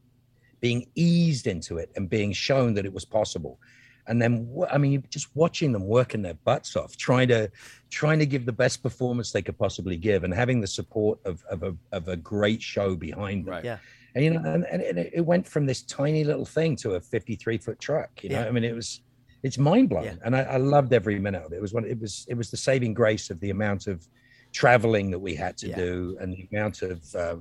being 0.60 0.84
eased 0.96 1.46
into 1.46 1.78
it 1.78 1.92
and 1.94 2.10
being 2.10 2.32
shown 2.32 2.74
that 2.74 2.84
it 2.84 2.92
was 2.92 3.04
possible. 3.04 3.60
And 4.06 4.20
then, 4.20 4.54
I 4.70 4.76
mean, 4.78 5.02
just 5.08 5.28
watching 5.34 5.72
them 5.72 5.86
working 5.86 6.22
their 6.22 6.34
butts 6.34 6.76
off, 6.76 6.96
trying 6.96 7.28
to, 7.28 7.50
trying 7.90 8.18
to 8.18 8.26
give 8.26 8.44
the 8.44 8.52
best 8.52 8.82
performance 8.82 9.32
they 9.32 9.40
could 9.42 9.58
possibly 9.58 9.96
give, 9.96 10.24
and 10.24 10.34
having 10.34 10.60
the 10.60 10.66
support 10.66 11.18
of 11.24 11.42
of 11.50 11.62
a, 11.62 11.74
of 11.92 12.08
a 12.08 12.16
great 12.16 12.60
show 12.60 12.96
behind 12.96 13.46
them. 13.46 13.52
Right. 13.54 13.64
Yeah. 13.64 13.78
And 14.14 14.24
you 14.24 14.30
know, 14.30 14.42
and, 14.44 14.64
and 14.66 14.82
it, 14.82 15.10
it 15.14 15.20
went 15.26 15.46
from 15.48 15.66
this 15.66 15.82
tiny 15.82 16.22
little 16.22 16.44
thing 16.44 16.76
to 16.76 16.94
a 16.94 17.00
53 17.00 17.58
foot 17.58 17.80
truck. 17.80 18.22
You 18.22 18.30
know, 18.30 18.40
Yeah. 18.42 18.46
I 18.46 18.50
mean, 18.52 18.62
it 18.64 18.74
was, 18.74 19.00
it's 19.42 19.58
mind 19.58 19.88
blowing, 19.88 20.04
Yeah. 20.06 20.24
and 20.24 20.36
I, 20.36 20.42
I 20.42 20.56
loved 20.58 20.92
every 20.92 21.18
minute 21.18 21.42
of 21.42 21.52
it. 21.52 21.56
It 21.56 21.62
was 21.62 21.72
one. 21.72 21.84
It 21.84 21.98
was 22.00 22.26
it 22.28 22.34
was 22.34 22.50
the 22.50 22.56
saving 22.56 22.94
grace 22.94 23.30
of 23.30 23.40
the 23.40 23.50
amount 23.50 23.86
of 23.86 24.06
traveling 24.52 25.10
that 25.10 25.18
we 25.18 25.34
had 25.34 25.56
to 25.58 25.68
Yeah. 25.68 25.76
do 25.76 26.16
and 26.20 26.32
the 26.32 26.48
amount 26.52 26.82
of 26.82 27.02
uh, 27.14 27.36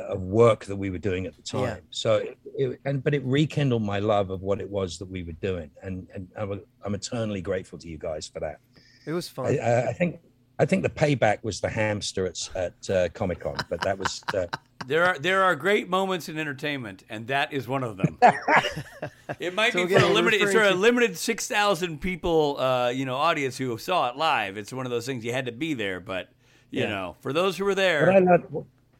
of 0.00 0.20
work 0.22 0.64
that 0.66 0.76
we 0.76 0.90
were 0.90 0.98
doing 0.98 1.26
at 1.26 1.36
the 1.36 1.42
time. 1.42 1.60
Yeah. 1.62 1.76
So, 1.90 2.16
it, 2.16 2.38
it, 2.56 2.80
and 2.84 3.02
but 3.02 3.14
it 3.14 3.22
rekindled 3.24 3.82
my 3.82 3.98
love 3.98 4.30
of 4.30 4.42
what 4.42 4.60
it 4.60 4.68
was 4.68 4.98
that 4.98 5.06
we 5.10 5.22
were 5.22 5.32
doing, 5.32 5.70
and 5.82 6.06
and 6.14 6.28
I 6.38 6.44
was, 6.44 6.60
I'm 6.84 6.94
eternally 6.94 7.40
grateful 7.40 7.78
to 7.78 7.88
you 7.88 7.98
guys 7.98 8.26
for 8.28 8.40
that. 8.40 8.58
It 9.06 9.12
was 9.12 9.28
fun. 9.28 9.46
I, 9.46 9.58
I 9.58 9.88
I 9.88 9.92
think 9.92 10.20
I 10.58 10.64
think 10.66 10.82
the 10.82 10.90
payback 10.90 11.38
was 11.42 11.60
the 11.60 11.68
hamster 11.68 12.26
at 12.26 12.38
at 12.54 12.90
uh, 12.90 13.08
Comic 13.10 13.40
Con, 13.40 13.56
but 13.70 13.80
that 13.82 13.98
was 13.98 14.22
uh, 14.34 14.46
There 14.86 15.04
are 15.04 15.18
there 15.18 15.42
are 15.44 15.54
great 15.54 15.88
moments 15.88 16.28
in 16.28 16.38
entertainment, 16.38 17.04
and 17.08 17.26
that 17.28 17.52
is 17.52 17.68
one 17.68 17.84
of 17.84 17.96
them. 17.96 18.18
it 19.38 19.54
might 19.54 19.72
So 19.72 19.78
be 19.86 19.94
again, 19.94 20.00
for 20.00 20.06
a 20.06 20.12
limited. 20.12 20.42
It's 20.42 20.52
for 20.52 20.62
a 20.62 20.74
limited 20.74 21.16
six 21.16 21.46
thousand 21.46 22.00
people, 22.00 22.58
uh, 22.58 22.88
you 22.90 23.04
know, 23.04 23.16
audience 23.16 23.56
who 23.56 23.78
saw 23.78 24.10
it 24.10 24.16
live. 24.16 24.56
It's 24.56 24.72
one 24.72 24.86
of 24.86 24.90
those 24.90 25.06
things 25.06 25.24
you 25.24 25.32
had 25.32 25.46
to 25.46 25.52
be 25.52 25.74
there, 25.74 26.00
but 26.00 26.28
you 26.70 26.82
Yeah. 26.82 26.88
know, 26.88 27.16
for 27.20 27.32
those 27.32 27.56
who 27.56 27.64
were 27.64 27.70
what 27.70 27.78
I 27.78 27.82
there, 27.82 28.20
loved. 28.20 28.44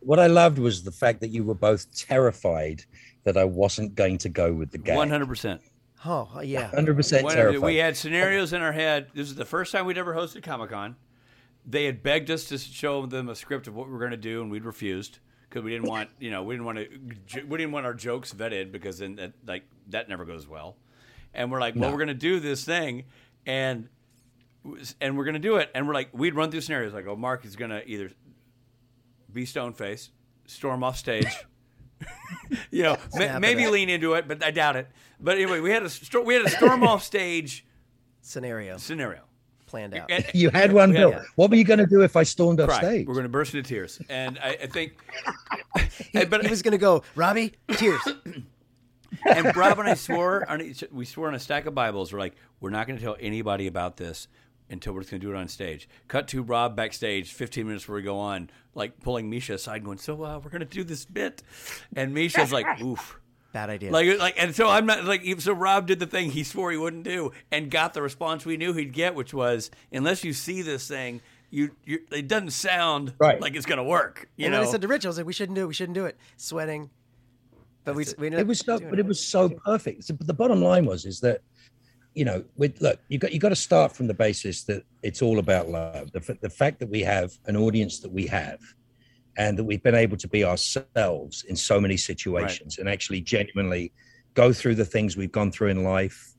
What 0.00 0.18
I 0.18 0.26
loved 0.26 0.58
was 0.58 0.82
the 0.82 0.92
fact 0.92 1.20
that 1.20 1.28
you 1.28 1.44
were 1.44 1.54
both 1.54 1.94
terrified 1.94 2.84
that 3.24 3.36
I 3.36 3.44
wasn't 3.44 3.94
going 3.94 4.18
to 4.18 4.28
go 4.28 4.52
with 4.52 4.70
the 4.70 4.78
game. 4.78 4.96
one 4.96 5.10
hundred 5.10 5.26
percent. 5.26 5.60
Oh, 6.04 6.40
yeah. 6.42 6.68
Hundred 6.68 6.96
percent 6.96 7.28
terrified. 7.28 7.60
We 7.62 7.76
had 7.76 7.96
scenarios 7.96 8.52
in 8.52 8.62
our 8.62 8.72
head. 8.72 9.08
This 9.14 9.28
is 9.28 9.34
the 9.34 9.44
first 9.44 9.72
time 9.72 9.84
we'd 9.86 9.98
ever 9.98 10.14
hosted 10.14 10.42
Comic 10.44 10.70
Con. 10.70 10.96
They 11.66 11.84
had 11.84 12.02
begged 12.02 12.30
us 12.30 12.44
to 12.44 12.58
show 12.58 13.04
them 13.06 13.28
a 13.28 13.34
script 13.34 13.66
of 13.66 13.74
what 13.74 13.88
we 13.88 13.92
were 13.92 13.98
going 13.98 14.12
to 14.12 14.16
do, 14.16 14.40
and 14.40 14.50
we'd 14.50 14.64
refused 14.64 15.18
because 15.50 15.64
we 15.64 15.70
didn't 15.72 15.88
want, 15.88 16.08
you 16.18 16.30
know, 16.30 16.42
we 16.42 16.54
didn't 16.54 16.66
want 16.66 16.78
to, 16.78 17.42
we 17.42 17.58
didn't 17.58 17.72
want 17.72 17.84
our 17.84 17.94
jokes 17.94 18.32
vetted 18.32 18.70
because 18.70 18.98
then 18.98 19.16
that, 19.16 19.32
like 19.46 19.64
that 19.88 20.08
never 20.08 20.24
goes 20.24 20.46
well. 20.46 20.76
And 21.34 21.50
we're 21.50 21.60
like, 21.60 21.74
well, 21.74 21.88
No. 21.88 21.90
we're 21.90 21.98
going 21.98 22.08
to 22.08 22.14
do 22.14 22.38
this 22.40 22.64
thing, 22.64 23.04
and 23.44 23.88
and 25.00 25.16
we're 25.16 25.24
going 25.24 25.34
to 25.34 25.40
do 25.40 25.56
it, 25.56 25.70
and 25.74 25.86
we're 25.86 25.94
like, 25.94 26.08
we'd 26.12 26.34
run 26.34 26.50
through 26.50 26.60
scenarios 26.60 26.94
like, 26.94 27.06
oh, 27.06 27.16
Mark 27.16 27.44
is 27.44 27.56
going 27.56 27.70
to 27.70 27.86
either 27.86 28.10
be 29.38 29.46
stone 29.46 29.72
faced, 29.72 30.10
storm 30.46 30.82
off 30.82 30.96
stage. 30.98 31.26
you 32.70 32.82
know, 32.82 32.96
ma- 33.16 33.38
maybe 33.38 33.64
up. 33.66 33.72
lean 33.72 33.88
into 33.88 34.14
it, 34.14 34.26
but 34.28 34.42
I 34.42 34.50
doubt 34.50 34.76
it. 34.76 34.88
But 35.20 35.36
anyway, 35.36 35.60
we 35.60 35.70
had 35.70 35.82
a 35.84 35.88
sto- 35.88 36.22
we 36.22 36.34
had 36.34 36.44
a 36.44 36.50
storm 36.50 36.82
off 36.82 37.02
stage 37.02 37.64
Scenario 38.20 38.76
scenario. 38.78 39.22
planned 39.66 39.94
out. 39.94 40.10
And- 40.10 40.24
you 40.34 40.50
had 40.50 40.72
one 40.72 40.90
We 40.90 40.96
had- 40.96 41.10
built. 41.10 41.22
What 41.36 41.50
were 41.50 41.56
you 41.56 41.64
going 41.64 41.78
to 41.78 41.86
do 41.86 42.02
if 42.02 42.16
I 42.16 42.24
stormed 42.24 42.60
off 42.60 42.68
cry. 42.68 42.78
stage? 42.78 43.06
We're 43.06 43.14
going 43.14 43.24
to 43.24 43.28
burst 43.30 43.54
into 43.54 43.68
tears, 43.68 44.00
and 44.08 44.38
I, 44.42 44.48
I 44.62 44.66
think, 44.66 44.92
He, 46.12 46.24
but 46.30 46.42
he 46.44 46.50
was 46.50 46.62
going 46.62 46.72
to 46.72 46.78
go, 46.78 47.02
Robbie, 47.14 47.52
tears. 47.72 48.00
and 49.24 49.56
Rob 49.56 49.78
and 49.78 49.88
I 49.88 49.94
swore 49.94 50.48
on 50.50 50.60
each, 50.60 50.84
we 50.92 51.04
swore 51.04 51.28
on 51.28 51.34
a 51.34 51.38
stack 51.38 51.66
of 51.66 51.74
Bibles. 51.74 52.12
We're 52.12 52.18
like, 52.18 52.34
we're 52.60 52.70
not 52.70 52.86
going 52.86 52.98
to 52.98 53.02
tell 53.04 53.16
anybody 53.20 53.66
about 53.68 53.96
this 53.96 54.26
until 54.70 54.92
we're 54.92 55.00
just 55.00 55.10
going 55.10 55.20
to 55.20 55.26
do 55.26 55.32
it 55.32 55.36
on 55.36 55.48
stage. 55.48 55.88
Cut 56.08 56.28
to 56.28 56.42
Rob 56.42 56.76
backstage, 56.76 57.32
15 57.32 57.66
minutes 57.66 57.84
before 57.84 57.96
we 57.96 58.02
go 58.02 58.18
on, 58.18 58.50
like 58.74 59.00
pulling 59.00 59.30
Misha 59.30 59.54
aside, 59.54 59.84
going, 59.84 59.98
"So 59.98 60.22
uh, 60.24 60.38
we're 60.38 60.50
going 60.50 60.60
to 60.60 60.66
do 60.66 60.84
this 60.84 61.04
bit," 61.04 61.42
and 61.96 62.14
Misha's 62.14 62.52
like, 62.52 62.80
"Oof." 62.82 63.18
Bad 63.52 63.70
idea. 63.70 63.90
Like, 63.90 64.18
like, 64.18 64.34
and 64.36 64.54
so 64.54 64.68
I'm 64.68 64.84
not 64.84 65.04
like. 65.04 65.22
So 65.40 65.52
Rob 65.54 65.86
did 65.86 65.98
the 66.00 66.06
thing 66.06 66.30
he 66.30 66.44
swore 66.44 66.70
he 66.70 66.76
wouldn't 66.76 67.04
do, 67.04 67.32
and 67.50 67.70
got 67.70 67.94
the 67.94 68.02
response 68.02 68.44
we 68.44 68.56
knew 68.58 68.74
he'd 68.74 68.92
get, 68.92 69.14
which 69.14 69.32
was, 69.32 69.70
"Unless 69.90 70.22
you 70.22 70.34
see 70.34 70.60
this 70.60 70.86
thing, 70.86 71.22
you, 71.50 71.70
you 71.86 72.00
it 72.12 72.28
doesn't 72.28 72.50
sound 72.50 73.14
Right. 73.18 73.40
like 73.40 73.56
it's 73.56 73.64
going 73.64 73.78
to 73.78 73.84
work." 73.84 74.28
You 74.36 74.46
and 74.46 74.52
know, 74.52 74.58
then 74.60 74.68
I 74.68 74.70
said 74.70 74.82
to 74.82 74.88
Rich, 74.88 75.06
I 75.06 75.08
was 75.08 75.16
like, 75.16 75.26
we 75.26 75.32
shouldn't 75.32 75.56
do 75.56 75.64
it. 75.64 75.68
We 75.68 75.74
shouldn't 75.74 75.94
do 75.94 76.04
it. 76.04 76.18
Sweating. 76.36 76.90
But 77.84 77.94
we, 77.94 78.04
we 78.18 78.26
ended 78.26 78.40
it 78.40 78.46
was 78.46 78.58
so, 78.60 78.78
but 78.78 78.98
it 78.98 79.06
was 79.06 79.18
so 79.26 79.48
perfect. 79.48 80.04
So, 80.04 80.12
but 80.14 80.26
the 80.26 80.34
bottom 80.34 80.62
line 80.62 80.84
was 80.84 81.06
is 81.06 81.20
that, 81.20 81.40
you 82.18 82.24
know, 82.24 82.42
with 82.56 82.80
look, 82.80 82.98
you 83.06 83.16
got 83.16 83.32
you 83.32 83.38
got 83.38 83.50
to 83.50 83.56
start 83.56 83.94
from 83.94 84.08
the 84.08 84.14
basis 84.14 84.64
that 84.64 84.82
it's 85.04 85.22
all 85.22 85.38
about 85.38 85.68
love. 85.68 86.10
The, 86.10 86.18
f- 86.18 86.40
the 86.40 86.50
fact 86.50 86.80
that 86.80 86.90
we 86.90 87.00
have 87.02 87.30
an 87.46 87.56
audience 87.56 88.00
that 88.00 88.10
we 88.10 88.26
have, 88.26 88.58
and 89.36 89.56
that 89.56 89.62
we've 89.62 89.84
been 89.84 89.94
able 89.94 90.16
to 90.16 90.26
be 90.26 90.42
ourselves 90.44 91.44
in 91.48 91.54
so 91.54 91.80
many 91.80 91.96
situations, 91.96 92.78
and 92.78 92.88
actually 92.88 93.20
genuinely 93.20 93.92
go 94.34 94.52
through 94.52 94.74
the 94.74 94.84
things 94.84 95.16
we've 95.16 95.30
gone 95.30 95.52
through 95.52 95.68
in 95.68 95.84
life, 95.84 96.34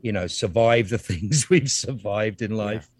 you 0.00 0.10
know, 0.10 0.26
survive 0.26 0.88
the 0.88 0.98
things 1.10 1.48
we've 1.48 1.70
survived 1.70 2.42
in 2.42 2.56
life, 2.56 2.90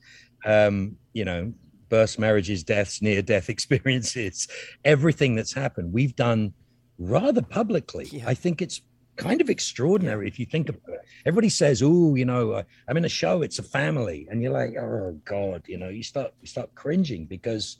um, 0.46 0.94
you 1.12 1.24
know, 1.24 1.52
births, 1.88 2.16
marriages, 2.16 2.62
deaths, 2.62 3.02
near 3.02 3.22
death 3.22 3.48
experiences, 3.56 4.46
everything 4.84 5.34
that's 5.34 5.52
happened, 5.52 5.92
we've 5.92 6.14
done 6.14 6.54
rather 6.96 7.42
publicly. 7.42 8.06
Yeah. 8.12 8.28
I 8.28 8.34
think 8.34 8.62
it's 8.62 8.82
kind 9.20 9.40
of 9.40 9.50
extraordinary 9.50 10.26
if 10.26 10.38
you 10.38 10.46
think 10.46 10.68
about 10.68 10.94
it. 10.94 11.00
Everybody 11.26 11.50
says, 11.50 11.82
"Oh, 11.82 12.14
you 12.14 12.24
know, 12.24 12.52
uh, 12.52 12.62
I'm 12.88 12.96
in 12.96 13.04
a 13.04 13.08
show. 13.08 13.42
It's 13.42 13.58
a 13.58 13.62
family," 13.62 14.26
and 14.30 14.42
you're 14.42 14.52
like, 14.52 14.76
"Oh 14.76 15.20
God," 15.24 15.62
you 15.66 15.76
know, 15.76 15.88
you 15.88 16.02
start 16.02 16.32
you 16.40 16.48
start 16.48 16.74
cringing 16.74 17.26
because 17.26 17.76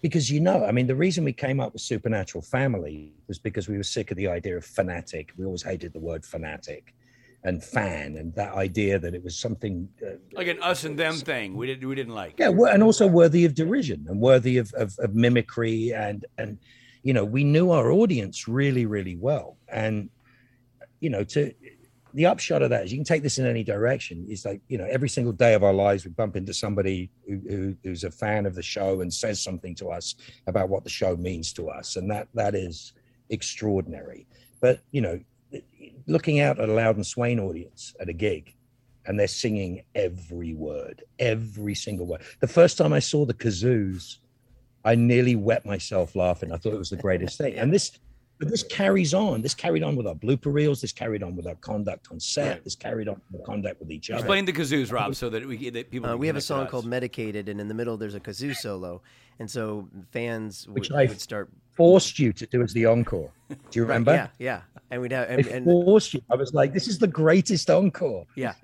because 0.00 0.30
you 0.30 0.40
know, 0.40 0.64
I 0.64 0.70
mean, 0.70 0.86
the 0.86 0.94
reason 0.94 1.24
we 1.24 1.32
came 1.32 1.58
up 1.60 1.72
with 1.72 1.82
Supernatural 1.82 2.42
Family 2.42 3.12
was 3.26 3.38
because 3.38 3.68
we 3.68 3.76
were 3.76 3.82
sick 3.82 4.10
of 4.12 4.16
the 4.16 4.28
idea 4.28 4.56
of 4.56 4.64
fanatic. 4.64 5.32
We 5.36 5.44
always 5.44 5.62
hated 5.62 5.92
the 5.92 6.00
word 6.00 6.24
fanatic 6.24 6.94
and 7.44 7.62
fan 7.62 8.16
and 8.16 8.34
that 8.34 8.54
idea 8.54 8.98
that 8.98 9.14
it 9.14 9.22
was 9.22 9.38
something 9.38 9.88
uh, 10.04 10.16
like 10.32 10.48
an 10.48 10.60
us 10.62 10.84
and 10.84 10.98
them 10.98 11.14
thing. 11.14 11.54
We 11.54 11.66
didn't 11.66 11.88
we 11.88 11.94
didn't 11.94 12.14
like. 12.14 12.34
yeah, 12.38 12.50
and 12.50 12.82
also 12.82 13.06
worthy 13.06 13.44
of 13.44 13.54
derision 13.54 14.06
and 14.08 14.20
worthy 14.20 14.58
of, 14.58 14.72
of, 14.74 14.96
of 14.98 15.14
mimicry 15.14 15.92
and 15.92 16.24
and 16.36 16.58
you 17.02 17.12
know 17.12 17.24
we 17.24 17.44
knew 17.44 17.70
our 17.70 17.90
audience 17.90 18.48
really 18.48 18.86
really 18.86 19.16
well 19.16 19.56
and 19.68 20.10
you 21.00 21.10
know 21.10 21.24
to 21.24 21.52
the 22.14 22.26
upshot 22.26 22.62
of 22.62 22.70
that 22.70 22.84
is 22.84 22.92
you 22.92 22.98
can 22.98 23.04
take 23.04 23.22
this 23.22 23.38
in 23.38 23.46
any 23.46 23.62
direction 23.62 24.24
it's 24.28 24.44
like 24.44 24.60
you 24.68 24.78
know 24.78 24.86
every 24.86 25.08
single 25.08 25.32
day 25.32 25.54
of 25.54 25.62
our 25.62 25.74
lives 25.74 26.04
we 26.04 26.10
bump 26.10 26.36
into 26.36 26.54
somebody 26.54 27.10
who, 27.26 27.40
who 27.48 27.76
who's 27.84 28.04
a 28.04 28.10
fan 28.10 28.46
of 28.46 28.54
the 28.54 28.62
show 28.62 29.02
and 29.02 29.12
says 29.12 29.42
something 29.42 29.74
to 29.74 29.88
us 29.88 30.14
about 30.46 30.68
what 30.68 30.84
the 30.84 30.90
show 30.90 31.16
means 31.16 31.52
to 31.52 31.68
us 31.68 31.96
and 31.96 32.10
that 32.10 32.28
that 32.34 32.54
is 32.54 32.94
extraordinary 33.30 34.26
but 34.60 34.80
you 34.90 35.00
know 35.00 35.20
looking 36.06 36.40
out 36.40 36.58
at 36.58 36.68
a 36.68 36.72
Louden 36.72 37.04
Swain 37.04 37.38
audience 37.38 37.94
at 38.00 38.08
a 38.08 38.12
gig 38.12 38.54
and 39.06 39.18
they're 39.18 39.26
singing 39.26 39.82
every 39.94 40.54
word, 40.54 41.02
every 41.18 41.74
single 41.74 42.06
word. 42.06 42.22
The 42.40 42.46
first 42.46 42.76
time 42.76 42.92
I 42.92 42.98
saw 42.98 43.24
the 43.24 43.34
kazoos, 43.34 44.18
I 44.84 44.94
nearly 44.94 45.34
wet 45.34 45.64
myself 45.64 46.14
laughing. 46.14 46.52
I 46.52 46.56
thought 46.56 46.74
it 46.74 46.78
was 46.78 46.90
the 46.90 46.96
greatest 46.96 47.38
thing. 47.38 47.54
And 47.54 47.72
this, 47.72 47.98
but 48.38 48.48
this 48.48 48.62
carries 48.62 49.14
on. 49.14 49.42
This 49.42 49.54
carried 49.54 49.82
on 49.82 49.96
with 49.96 50.06
our 50.06 50.14
blooper 50.14 50.52
reels. 50.52 50.80
This 50.80 50.92
carried 50.92 51.22
on 51.22 51.34
with 51.36 51.46
our 51.46 51.56
conduct 51.56 52.08
on 52.10 52.20
set. 52.20 52.48
Right. 52.48 52.64
This 52.64 52.74
carried 52.76 53.08
on 53.08 53.20
with 53.32 53.44
conduct 53.44 53.80
with 53.80 53.90
each 53.90 54.10
other. 54.10 54.20
Explain 54.20 54.44
the 54.44 54.52
kazoos, 54.52 54.92
Rob, 54.92 55.14
so 55.14 55.28
that 55.30 55.46
we 55.46 55.70
that 55.70 55.90
people. 55.90 56.08
Uh, 56.08 56.12
can 56.12 56.18
we 56.20 56.26
have 56.28 56.36
a 56.36 56.40
song 56.40 56.66
called 56.66 56.86
Medicated, 56.86 57.48
and 57.48 57.60
in 57.60 57.68
the 57.68 57.74
middle 57.74 57.96
there's 57.96 58.14
a 58.14 58.20
kazoo 58.20 58.54
solo. 58.54 59.02
And 59.40 59.48
so 59.50 59.88
fans 60.10 60.66
would, 60.66 60.74
Which 60.80 60.90
I 60.90 61.04
would 61.06 61.20
start. 61.20 61.48
Forced 61.74 62.18
you 62.18 62.32
to 62.32 62.44
do 62.46 62.60
as 62.62 62.72
the 62.72 62.86
encore. 62.86 63.30
Do 63.48 63.56
you 63.72 63.82
Right, 63.82 63.88
remember? 63.88 64.12
yeah, 64.12 64.28
yeah. 64.38 64.60
And 64.90 65.00
we'd 65.00 65.12
have. 65.12 65.28
And, 65.30 65.46
and, 65.46 65.64
forced 65.64 66.12
you. 66.14 66.20
I 66.28 66.34
was 66.34 66.52
like, 66.52 66.72
this 66.72 66.88
is 66.88 66.98
the 66.98 67.06
greatest 67.06 67.70
encore. 67.70 68.26
yeah. 68.34 68.54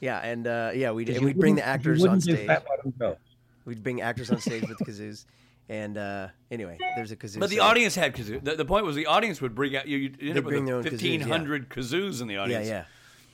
Yeah. 0.00 0.18
And 0.20 0.46
uh, 0.46 0.70
yeah, 0.74 0.92
we'd, 0.92 1.06
'Cause 1.08 1.16
and 1.16 1.24
we'd 1.24 1.36
bring 1.38 1.56
the 1.56 1.62
wouldn't- 1.62 1.84
you 1.84 1.90
actors 1.90 2.02
on 2.04 2.10
wouldn't 2.10 2.24
do 2.24 2.34
stage. 2.36 2.46
Fat 2.46 2.64
Bottom 2.64 2.90
Girl. 2.96 3.18
We'd 3.64 3.82
bring 3.82 4.02
actors 4.02 4.30
on 4.30 4.38
stage 4.40 4.68
with 4.68 4.78
kazoos. 4.78 5.24
And 5.68 5.96
uh, 5.96 6.28
anyway, 6.50 6.76
there's 6.94 7.10
a 7.10 7.16
kazoo. 7.16 7.40
But 7.40 7.50
the 7.50 7.60
audience 7.60 7.94
had 7.94 8.14
kazoo. 8.14 8.44
The, 8.44 8.56
the 8.56 8.64
point 8.64 8.84
was 8.84 8.96
the 8.96 9.06
audience 9.06 9.40
would 9.40 9.54
bring 9.54 9.74
out 9.76 9.88
you. 9.88 9.96
You 9.96 10.12
ended 10.20 10.38
up 10.38 10.44
bring 10.44 10.64
with 10.64 10.66
their 10.66 10.76
own 10.76 10.82
kazoos, 10.82 10.84
yeah. 10.84 10.90
fifteen 10.90 11.20
hundred 11.22 11.70
kazoos 11.70 12.20
in 12.20 12.28
the 12.28 12.36
audience. 12.36 12.66
yeah. 12.68 12.72
yeah. 12.72 12.84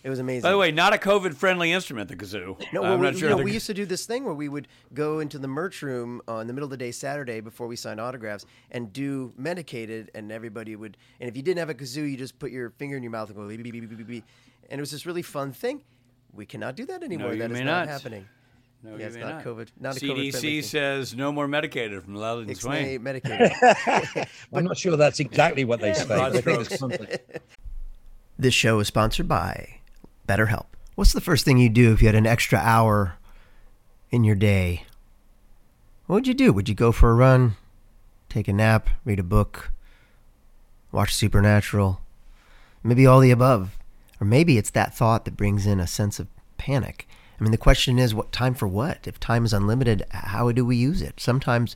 It 0.03 0.09
was 0.09 0.19
amazing. 0.19 0.43
By 0.43 0.53
the 0.53 0.57
way, 0.57 0.71
not 0.73 0.95
a 0.95 0.97
COVID-friendly 0.97 1.73
instrument, 1.73 2.09
the 2.09 2.17
kazoo. 2.17 2.59
No, 2.73 2.83
I'm 2.83 2.89
well, 2.89 2.99
not 2.99 3.13
we, 3.13 3.21
sure. 3.21 3.29
you 3.29 3.37
know, 3.37 3.43
we 3.43 3.53
used 3.53 3.67
to 3.67 3.75
do 3.75 3.85
this 3.85 4.07
thing 4.07 4.25
where 4.25 4.33
we 4.33 4.49
would 4.49 4.67
go 4.95 5.19
into 5.19 5.39
the 5.39 5.47
merch 5.47 5.83
room 5.83 6.23
in 6.27 6.47
the 6.47 6.55
middle 6.55 6.65
of 6.65 6.71
the 6.71 6.79
day 6.79 6.91
Saturday 6.91 7.41
before 7.41 7.67
we 7.67 7.77
signed 7.77 8.01
autographs 8.01 8.47
and 8.71 8.95
do 8.95 9.35
medicated, 9.37 10.11
and 10.15 10.33
everybody 10.33 10.75
would. 10.75 10.97
And 11.21 11.29
if 11.29 11.37
you 11.37 11.43
didn't 11.43 11.59
have 11.59 11.69
a 11.69 11.75
kazoo, 11.75 12.11
you 12.11 12.17
just 12.17 12.39
put 12.39 12.51
your 12.51 12.71
finger 12.71 12.97
in 12.97 13.03
your 13.03 13.13
mouth 13.13 13.29
and 13.29 13.37
go 13.37 13.47
beep, 13.47 13.63
beep, 13.63 13.73
beep, 13.75 13.91
beep, 13.91 13.99
beep, 13.99 14.07
beep. 14.07 14.25
and 14.71 14.79
it 14.79 14.81
was 14.81 14.91
this 14.91 15.05
really 15.05 15.21
fun 15.21 15.53
thing. 15.53 15.83
We 16.33 16.47
cannot 16.47 16.77
do 16.77 16.87
that 16.87 17.03
anymore. 17.03 17.35
you 17.35 17.41
That 17.41 17.51
is 17.51 17.59
not, 17.59 17.67
not. 17.67 17.89
happening. 17.89 18.27
No, 18.83 18.93
yeah, 18.93 18.97
you 18.99 19.05
it's 19.07 19.15
may 19.17 19.21
not 19.23 19.45
COVID. 19.45 19.69
Not 19.79 19.97
a 19.97 20.01
COVID 20.01 20.29
CDC 20.33 20.65
says 20.65 21.15
no 21.15 21.31
more 21.33 21.47
medicated 21.47 22.03
from 22.03 22.15
Louden 22.15 22.47
Ixnay 22.49 22.57
Swain. 22.61 23.03
medicated. 23.03 23.53
I'm 24.55 24.65
not 24.65 24.79
sure 24.79 24.97
that's 24.97 25.21
exactly 25.21 25.65
what 25.67 25.81
they 25.81 25.93
say. 25.95 26.07
broad 26.07 26.21
I 26.21 26.31
think 26.33 26.45
there's 26.47 26.67
strokes. 26.67 26.79
something- 26.81 27.19
This 28.39 28.55
show 28.55 28.81
is 28.81 28.87
sponsored 28.89 29.29
by 29.29 29.81
BetterHelp. 30.27 30.67
What's 30.95 31.13
the 31.13 31.21
first 31.21 31.45
thing 31.45 31.59
you'd 31.59 31.75
do 31.75 31.93
if 31.93 32.01
you 32.01 32.09
had 32.09 32.15
an 32.15 32.27
extra 32.27 32.59
hour 32.59 33.17
in 34.11 34.25
your 34.25 34.35
day? 34.35 34.85
What 36.07 36.15
would 36.15 36.27
you 36.27 36.35
do? 36.35 36.53
Would 36.53 36.69
you 36.69 36.75
go 36.75 36.91
for 36.91 37.11
a 37.11 37.15
run, 37.15 37.57
take 38.31 38.49
a 38.49 38.53
nap, 38.53 38.89
read 39.05 39.19
a 39.19 39.23
book, 39.23 39.71
watch 40.91 41.15
Supernatural? 41.15 42.01
Maybe 42.83 43.07
all 43.07 43.21
the 43.21 43.31
above. 43.31 43.77
Or 44.21 44.27
maybe 44.27 44.57
it's 44.59 44.71
that 44.71 44.95
thought 44.95 45.25
that 45.27 45.37
brings 45.37 45.67
in 45.67 45.81
a 45.81 45.87
sense 45.87 46.19
of 46.19 46.29
panic. 46.57 47.07
I 47.41 47.43
mean, 47.43 47.53
the 47.53 47.59
question 47.59 47.99
is, 47.99 48.15
what 48.15 48.33
time 48.33 48.55
for 48.55 48.69
what? 48.69 49.07
If 49.07 49.19
time 49.19 49.47
is 49.47 49.55
unlimited, 49.55 50.05
how 50.11 50.53
do 50.53 50.65
we 50.65 50.77
use 50.77 51.01
it? 51.01 51.19
Sometimes 51.19 51.75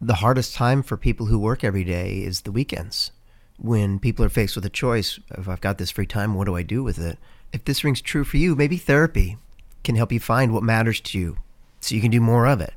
the 0.00 0.14
hardest 0.14 0.54
time 0.54 0.82
for 0.84 0.96
people 0.96 1.26
who 1.26 1.40
work 1.40 1.64
every 1.64 1.82
day 1.82 2.18
is 2.18 2.42
the 2.42 2.52
weekends 2.52 3.10
when 3.58 3.98
people 3.98 4.24
are 4.24 4.28
faced 4.28 4.54
with 4.54 4.64
a 4.64 4.70
choice 4.70 5.18
of 5.32 5.48
I've 5.48 5.60
got 5.60 5.78
this 5.78 5.90
free 5.90 6.06
time, 6.06 6.34
what 6.34 6.46
do 6.46 6.54
I 6.54 6.62
do 6.62 6.84
with 6.84 6.98
it? 6.98 7.18
If 7.52 7.64
this 7.64 7.82
rings 7.82 8.00
true 8.00 8.22
for 8.22 8.36
you, 8.36 8.54
maybe 8.54 8.76
therapy 8.76 9.38
can 9.82 9.96
help 9.96 10.12
you 10.12 10.20
find 10.20 10.52
what 10.52 10.62
matters 10.62 11.00
to 11.00 11.18
you 11.18 11.38
so 11.80 11.96
you 11.96 12.00
can 12.00 12.12
do 12.12 12.20
more 12.20 12.46
of 12.46 12.60
it. 12.60 12.74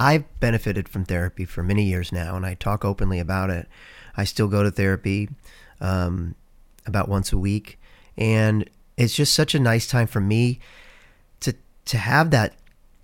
I've 0.00 0.24
benefited 0.40 0.88
from 0.88 1.04
therapy 1.04 1.44
for 1.44 1.62
many 1.62 1.84
years 1.84 2.12
now, 2.12 2.36
and 2.36 2.46
I 2.46 2.54
talk 2.54 2.84
openly 2.84 3.18
about 3.18 3.50
it. 3.50 3.66
I 4.16 4.24
still 4.24 4.48
go 4.48 4.62
to 4.62 4.70
therapy 4.70 5.28
um, 5.80 6.34
about 6.86 7.08
once 7.08 7.32
a 7.32 7.38
week, 7.38 7.78
and 8.16 8.68
it's 8.96 9.14
just 9.14 9.34
such 9.34 9.54
a 9.54 9.60
nice 9.60 9.86
time 9.86 10.06
for 10.06 10.20
me 10.20 10.60
to 11.86 11.98
have 11.98 12.30
that 12.30 12.54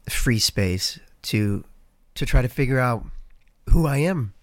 free 0.09 0.39
space 0.39 0.99
to 1.23 1.65
to 2.15 2.27
try 2.27 2.43
to 2.43 2.49
figure 2.49 2.79
out 2.79 3.07
who 3.71 3.87
I 3.87 3.99
am 3.99 4.35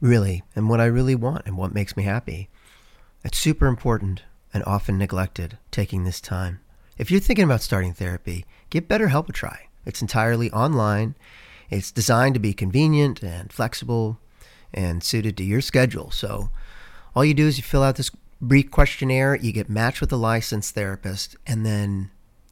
really 0.00 0.42
and 0.56 0.68
what 0.68 0.80
I 0.80 0.86
really 0.86 1.14
want 1.14 1.42
and 1.46 1.58
what 1.58 1.74
makes 1.74 1.96
me 1.96 2.04
happy. 2.04 2.48
It's 3.22 3.38
super 3.38 3.66
important 3.66 4.22
and 4.54 4.62
often 4.64 4.96
neglected 4.96 5.58
taking 5.70 6.04
this 6.04 6.20
time. 6.20 6.60
If 6.96 7.10
you're 7.10 7.20
thinking 7.20 7.44
about 7.44 7.60
starting 7.60 7.92
therapy, 7.92 8.46
give 8.70 8.88
BetterHelp 8.88 9.28
a 9.28 9.32
try. 9.32 9.68
It's 9.84 10.00
entirely 10.00 10.50
online. 10.52 11.14
It's 11.68 11.90
designed 11.90 12.34
to 12.34 12.40
be 12.40 12.54
convenient 12.54 13.22
and 13.22 13.52
flexible 13.52 14.18
and 14.72 15.02
suited 15.02 15.36
to 15.36 15.44
your 15.44 15.60
schedule. 15.60 16.10
So 16.10 16.50
all 17.14 17.24
you 17.24 17.34
do 17.34 17.46
is 17.46 17.58
you 17.58 17.64
fill 17.64 17.82
out 17.82 17.96
this 17.96 18.10
brief 18.40 18.70
questionnaire, 18.70 19.34
you 19.34 19.52
get 19.52 19.68
matched 19.68 20.00
with 20.00 20.12
a 20.12 20.16
licensed 20.16 20.74
therapist, 20.74 21.36
and 21.46 21.64
then, 21.66 22.10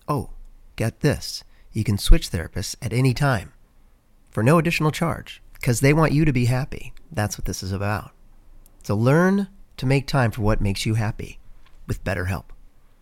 oh, 0.08 0.30
get 0.76 1.00
this, 1.00 1.44
you 1.72 1.84
can 1.84 1.98
switch 1.98 2.30
therapists 2.30 2.76
at 2.82 2.92
any 2.92 3.14
time 3.14 3.52
for 4.30 4.42
no 4.42 4.58
additional 4.58 4.90
charge 4.90 5.42
because 5.54 5.80
they 5.80 5.92
want 5.92 6.12
you 6.12 6.24
to 6.24 6.32
be 6.32 6.46
happy. 6.46 6.92
That's 7.10 7.38
what 7.38 7.44
this 7.44 7.62
is 7.62 7.72
about. 7.72 8.10
So 8.82 8.94
learn 8.94 9.48
to 9.76 9.86
make 9.86 10.06
time 10.06 10.30
for 10.30 10.42
what 10.42 10.60
makes 10.60 10.84
you 10.84 10.94
happy 10.94 11.38
with 11.86 12.04
BetterHelp. 12.04 12.46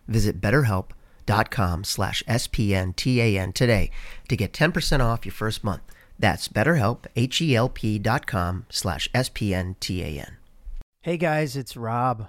Visit 0.08 0.40
betterhelp.com 0.40 1.84
slash 1.84 2.22
SPNTAN 2.28 3.54
today 3.54 3.90
to 4.28 4.36
get 4.36 4.52
10% 4.52 5.00
off 5.00 5.24
your 5.24 5.32
first 5.32 5.64
month. 5.64 5.82
That's 6.18 6.48
betterhelp, 6.48 7.06
H-E-L-P 7.16 7.98
dot 7.98 8.26
com 8.26 8.66
slash 8.68 9.08
S-P-N-T-A-N. 9.14 10.36
Hey 11.02 11.16
guys, 11.16 11.56
it's 11.56 11.78
Rob. 11.78 12.28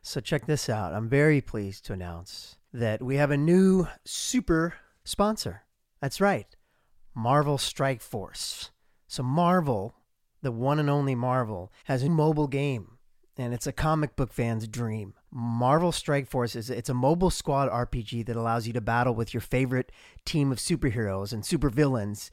So 0.00 0.20
check 0.20 0.46
this 0.46 0.68
out. 0.68 0.94
I'm 0.94 1.08
very 1.08 1.40
pleased 1.40 1.84
to 1.86 1.92
announce 1.92 2.56
that 2.72 3.02
we 3.02 3.16
have 3.16 3.30
a 3.30 3.36
new 3.36 3.88
super 4.04 4.74
sponsor. 5.04 5.62
That's 6.00 6.20
right, 6.20 6.46
Marvel 7.14 7.58
Strike 7.58 8.00
Force. 8.00 8.70
So 9.06 9.22
Marvel, 9.22 9.94
the 10.42 10.52
one 10.52 10.78
and 10.78 10.90
only 10.90 11.14
Marvel, 11.14 11.72
has 11.84 12.02
a 12.02 12.08
mobile 12.08 12.48
game, 12.48 12.98
and 13.36 13.54
it's 13.54 13.66
a 13.66 13.72
comic 13.72 14.16
book 14.16 14.32
fan's 14.32 14.66
dream. 14.66 15.14
Marvel 15.30 15.92
Strike 15.92 16.26
Force 16.26 16.56
is 16.56 16.70
it's 16.70 16.88
a 16.88 16.94
mobile 16.94 17.30
squad 17.30 17.70
RPG 17.70 18.26
that 18.26 18.36
allows 18.36 18.66
you 18.66 18.72
to 18.72 18.80
battle 18.80 19.14
with 19.14 19.32
your 19.32 19.40
favorite 19.40 19.92
team 20.24 20.52
of 20.52 20.58
superheroes 20.58 21.32
and 21.32 21.42
supervillains 21.42 22.30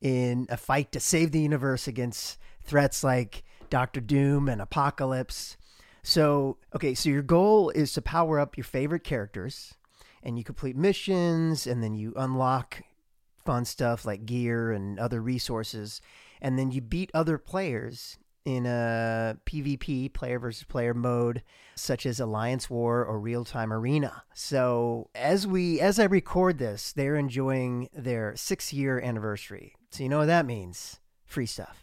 in 0.00 0.46
a 0.50 0.56
fight 0.56 0.92
to 0.92 1.00
save 1.00 1.32
the 1.32 1.40
universe 1.40 1.86
against 1.86 2.38
threats 2.64 3.04
like 3.04 3.44
Doctor 3.70 4.00
Doom 4.00 4.48
and 4.48 4.60
Apocalypse. 4.60 5.56
So, 6.02 6.58
okay, 6.74 6.94
so 6.94 7.08
your 7.08 7.22
goal 7.22 7.70
is 7.70 7.92
to 7.92 8.02
power 8.02 8.40
up 8.40 8.56
your 8.56 8.64
favorite 8.64 9.04
characters 9.04 9.74
and 10.22 10.38
you 10.38 10.44
complete 10.44 10.76
missions 10.76 11.66
and 11.66 11.82
then 11.82 11.94
you 11.94 12.12
unlock 12.16 12.82
fun 13.44 13.64
stuff 13.64 14.04
like 14.04 14.24
gear 14.24 14.70
and 14.70 14.98
other 14.98 15.20
resources 15.20 16.00
and 16.40 16.58
then 16.58 16.70
you 16.70 16.80
beat 16.80 17.10
other 17.14 17.38
players 17.38 18.18
in 18.44 18.66
a 18.66 19.36
PvP 19.46 20.12
player 20.12 20.38
versus 20.38 20.64
player 20.64 20.94
mode 20.94 21.42
such 21.74 22.04
as 22.04 22.18
Alliance 22.18 22.68
War 22.68 23.04
or 23.04 23.18
Real 23.20 23.44
Time 23.44 23.72
Arena. 23.72 24.24
So, 24.34 25.10
as 25.14 25.46
we 25.46 25.80
as 25.80 26.00
I 26.00 26.04
record 26.04 26.58
this, 26.58 26.92
they're 26.92 27.14
enjoying 27.14 27.88
their 27.94 28.32
6-year 28.32 29.00
anniversary. 29.00 29.74
So, 29.90 30.02
you 30.02 30.08
know 30.08 30.18
what 30.18 30.26
that 30.26 30.46
means? 30.46 30.98
Free 31.24 31.46
stuff 31.46 31.81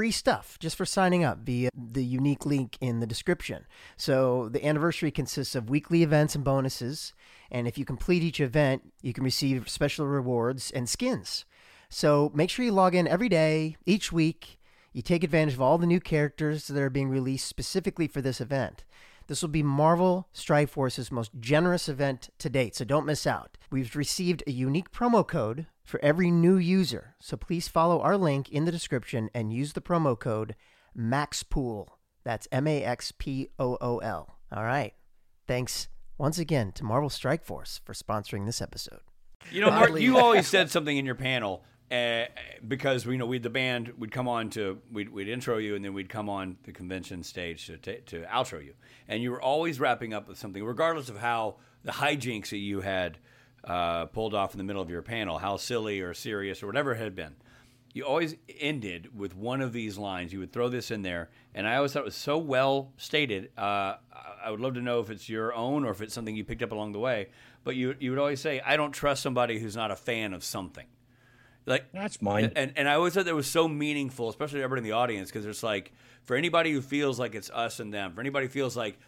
free 0.00 0.10
stuff 0.10 0.58
just 0.58 0.76
for 0.76 0.86
signing 0.86 1.22
up 1.24 1.40
via 1.40 1.68
the 1.76 2.02
unique 2.02 2.46
link 2.46 2.78
in 2.80 3.00
the 3.00 3.06
description. 3.06 3.66
So 3.98 4.48
the 4.48 4.64
anniversary 4.64 5.10
consists 5.10 5.54
of 5.54 5.68
weekly 5.68 6.02
events 6.02 6.34
and 6.34 6.42
bonuses. 6.42 7.12
And 7.50 7.68
if 7.68 7.76
you 7.76 7.84
complete 7.84 8.22
each 8.22 8.40
event, 8.40 8.94
you 9.02 9.12
can 9.12 9.24
receive 9.24 9.68
special 9.68 10.06
rewards 10.06 10.70
and 10.70 10.88
skins. 10.88 11.44
So 11.90 12.32
make 12.34 12.48
sure 12.48 12.64
you 12.64 12.72
log 12.72 12.94
in 12.94 13.06
every 13.06 13.28
day, 13.28 13.76
each 13.84 14.10
week. 14.10 14.58
You 14.94 15.02
take 15.02 15.22
advantage 15.22 15.52
of 15.52 15.60
all 15.60 15.76
the 15.76 15.86
new 15.86 16.00
characters 16.00 16.68
that 16.68 16.80
are 16.80 16.88
being 16.88 17.10
released 17.10 17.46
specifically 17.46 18.08
for 18.08 18.22
this 18.22 18.40
event. 18.40 18.84
This 19.30 19.42
will 19.42 19.48
be 19.48 19.62
Marvel 19.62 20.26
Strike 20.32 20.70
Force's 20.70 21.12
most 21.12 21.30
generous 21.38 21.88
event 21.88 22.30
to 22.40 22.50
date, 22.50 22.74
so 22.74 22.84
don't 22.84 23.06
miss 23.06 23.28
out. 23.28 23.56
We've 23.70 23.94
received 23.94 24.42
a 24.44 24.50
unique 24.50 24.90
promo 24.90 25.24
code 25.24 25.66
for 25.84 26.00
every 26.02 26.32
new 26.32 26.56
user, 26.56 27.14
so 27.20 27.36
please 27.36 27.68
follow 27.68 28.00
our 28.00 28.16
link 28.16 28.48
in 28.48 28.64
the 28.64 28.72
description 28.72 29.30
and 29.32 29.52
use 29.52 29.74
the 29.74 29.80
promo 29.80 30.18
code 30.18 30.56
MAXPOOL. 30.98 31.90
That's 32.24 32.48
M 32.50 32.66
A 32.66 32.82
X 32.82 33.12
P 33.16 33.50
O 33.56 33.78
O 33.80 33.98
L. 33.98 34.36
All 34.50 34.64
right. 34.64 34.94
Thanks 35.46 35.86
once 36.18 36.40
again 36.40 36.72
to 36.72 36.82
Marvel 36.82 37.08
Strike 37.08 37.44
Force 37.44 37.80
for 37.84 37.92
sponsoring 37.92 38.46
this 38.46 38.60
episode. 38.60 38.98
You 39.52 39.60
know, 39.60 39.70
Mark, 39.70 39.96
you 40.00 40.18
always 40.18 40.48
said 40.48 40.72
something 40.72 40.96
in 40.96 41.06
your 41.06 41.14
panel 41.14 41.62
uh, 41.90 42.24
because 42.66 43.04
you 43.04 43.18
know 43.18 43.26
we 43.26 43.38
the 43.38 43.50
band 43.50 43.92
would 43.98 44.12
come 44.12 44.28
on 44.28 44.48
to 44.50 44.78
we'd, 44.92 45.08
we'd 45.08 45.28
intro 45.28 45.58
you 45.58 45.74
and 45.74 45.84
then 45.84 45.92
we'd 45.92 46.08
come 46.08 46.28
on 46.28 46.56
the 46.62 46.72
convention 46.72 47.22
stage 47.22 47.66
to, 47.66 47.76
to, 47.78 48.00
to 48.02 48.22
outro 48.22 48.64
you, 48.64 48.74
and 49.08 49.22
you 49.22 49.30
were 49.30 49.42
always 49.42 49.80
wrapping 49.80 50.14
up 50.14 50.28
with 50.28 50.38
something, 50.38 50.64
regardless 50.64 51.08
of 51.08 51.18
how 51.18 51.56
the 51.82 51.92
hijinks 51.92 52.50
that 52.50 52.58
you 52.58 52.80
had 52.80 53.18
uh, 53.64 54.06
pulled 54.06 54.34
off 54.34 54.54
in 54.54 54.58
the 54.58 54.64
middle 54.64 54.82
of 54.82 54.90
your 54.90 55.02
panel, 55.02 55.38
how 55.38 55.56
silly 55.56 56.00
or 56.00 56.14
serious 56.14 56.62
or 56.62 56.66
whatever 56.66 56.92
it 56.92 56.98
had 56.98 57.14
been. 57.14 57.34
You 57.92 58.04
always 58.04 58.36
ended 58.60 59.16
with 59.18 59.34
one 59.34 59.60
of 59.60 59.72
these 59.72 59.98
lines. 59.98 60.32
You 60.32 60.38
would 60.38 60.52
throw 60.52 60.68
this 60.68 60.92
in 60.92 61.02
there, 61.02 61.28
and 61.56 61.66
I 61.66 61.74
always 61.74 61.92
thought 61.92 62.00
it 62.00 62.04
was 62.04 62.14
so 62.14 62.38
well 62.38 62.92
stated. 62.98 63.50
Uh, 63.58 63.96
I 64.44 64.50
would 64.52 64.60
love 64.60 64.74
to 64.74 64.80
know 64.80 65.00
if 65.00 65.10
it's 65.10 65.28
your 65.28 65.52
own 65.52 65.84
or 65.84 65.90
if 65.90 66.00
it's 66.00 66.14
something 66.14 66.36
you 66.36 66.44
picked 66.44 66.62
up 66.62 66.70
along 66.70 66.92
the 66.92 67.00
way. 67.00 67.30
But 67.64 67.74
you 67.74 67.96
you 67.98 68.10
would 68.10 68.20
always 68.20 68.40
say, 68.40 68.60
"I 68.60 68.76
don't 68.76 68.92
trust 68.92 69.24
somebody 69.24 69.58
who's 69.58 69.74
not 69.74 69.90
a 69.90 69.96
fan 69.96 70.34
of 70.34 70.44
something." 70.44 70.86
Like 71.66 71.92
that's 71.92 72.22
mine. 72.22 72.52
And 72.56 72.72
and 72.76 72.88
I 72.88 72.94
always 72.94 73.14
thought 73.14 73.26
that 73.26 73.34
was 73.34 73.46
so 73.46 73.68
meaningful, 73.68 74.28
especially 74.28 74.62
everybody 74.62 74.86
in 74.88 74.92
the 74.92 74.96
audience, 74.96 75.30
because 75.30 75.46
it's 75.46 75.62
like 75.62 75.92
for 76.24 76.36
anybody 76.36 76.72
who 76.72 76.80
feels 76.80 77.18
like 77.18 77.34
it's 77.34 77.50
us 77.50 77.80
and 77.80 77.92
them, 77.92 78.14
for 78.14 78.20
anybody 78.20 78.46
who 78.46 78.52
feels 78.52 78.76
like 78.76 78.98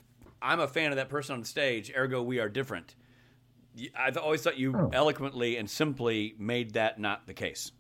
I'm 0.41 0.61
a 0.61 0.69
fan 0.69 0.91
of 0.91 0.97
that 0.97 1.09
person 1.09 1.35
on 1.35 1.41
the 1.41 1.47
stage, 1.47 1.93
ergo 1.97 2.23
we 2.23 2.39
are 2.41 2.49
different. 2.49 2.95
I've 3.97 4.19
always 4.19 4.43
thought 4.43 4.59
you 4.59 4.75
oh. 4.77 4.91
eloquently 4.93 5.57
and 5.57 5.69
simply 5.69 6.35
made 6.39 6.75
that 6.75 7.01
not 7.01 7.27
the 7.27 7.33
case. 7.33 7.73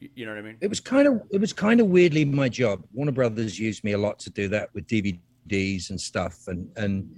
You 0.00 0.26
know 0.26 0.32
what 0.32 0.38
I 0.38 0.42
mean? 0.42 0.56
It 0.60 0.68
was 0.68 0.80
kind 0.80 1.08
of 1.08 1.22
it 1.30 1.40
was 1.40 1.52
kind 1.52 1.80
of 1.80 1.86
weirdly 1.86 2.24
my 2.24 2.48
job. 2.48 2.84
Warner 2.92 3.12
Brothers 3.12 3.58
used 3.58 3.84
me 3.84 3.92
a 3.92 3.98
lot 3.98 4.18
to 4.20 4.30
do 4.30 4.48
that 4.48 4.72
with 4.74 4.86
DVDs 4.86 5.90
and 5.90 6.00
stuff, 6.00 6.48
and 6.48 6.70
and 6.76 7.14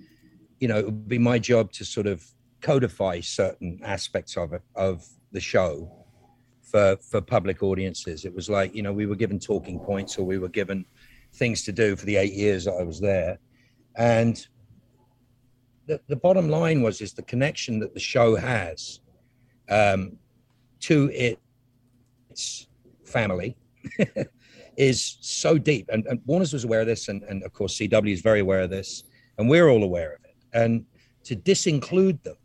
you 0.61 0.69
know 0.69 0.79
it 0.79 0.85
would 0.85 1.09
be 1.09 1.19
my 1.19 1.39
job 1.39 1.73
to 1.73 1.85
sort 1.85 2.07
of 2.07 2.25
codify 2.61 3.21
certain 3.21 3.81
aspects 3.85 4.37
of 4.37 4.53
it 4.53 4.63
of 4.75 5.07
the 5.31 5.41
show 5.41 6.07
for 6.71 6.97
for 6.97 7.21
public 7.21 7.63
audiences. 7.63 8.25
It 8.25 8.35
was 8.35 8.49
like 8.49 8.75
you 8.75 8.83
know 8.83 8.93
we 8.93 9.07
were 9.07 9.17
given 9.17 9.39
talking 9.39 9.79
points 9.81 10.19
or 10.19 10.25
we 10.25 10.39
were 10.39 10.49
given 10.49 10.85
things 11.35 11.65
to 11.65 11.73
do 11.73 11.97
for 11.97 12.07
the 12.07 12.17
eight 12.17 12.33
years 12.33 12.65
that 12.65 12.75
I 12.75 12.83
was 12.83 13.01
there, 13.01 13.39
and 13.97 14.47
the, 15.87 16.01
the 16.07 16.17
bottom 16.17 16.49
line 16.49 16.83
was 16.83 17.01
is 17.01 17.15
the 17.15 17.23
connection 17.23 17.81
that 17.81 17.95
the 17.95 18.01
show 18.01 18.37
has 18.37 19.01
um, 19.69 20.19
to 20.81 21.11
its 21.13 22.69
family 23.05 23.57
is 24.77 25.19
so 25.21 25.59
deep. 25.59 25.89
And, 25.91 26.07
and, 26.07 26.21
Warner's 26.27 26.53
was 26.53 26.65
aware 26.65 26.83
of 26.83 26.87
this, 26.87 27.09
and, 27.09 27.23
and 27.25 27.43
of 27.43 27.53
course 27.53 27.77
CW 27.79 28.13
is 28.13 28.21
very 28.21 28.41
aware 28.41 28.61
of 28.61 28.71
this, 28.71 29.05
and 29.39 29.49
we're 29.49 29.69
all 29.69 29.83
aware 29.83 30.15
of 30.15 30.25
it. 30.25 30.37
And 30.53 30.85
to 31.25 31.35
disinclude 31.35 32.23
them 32.23 32.37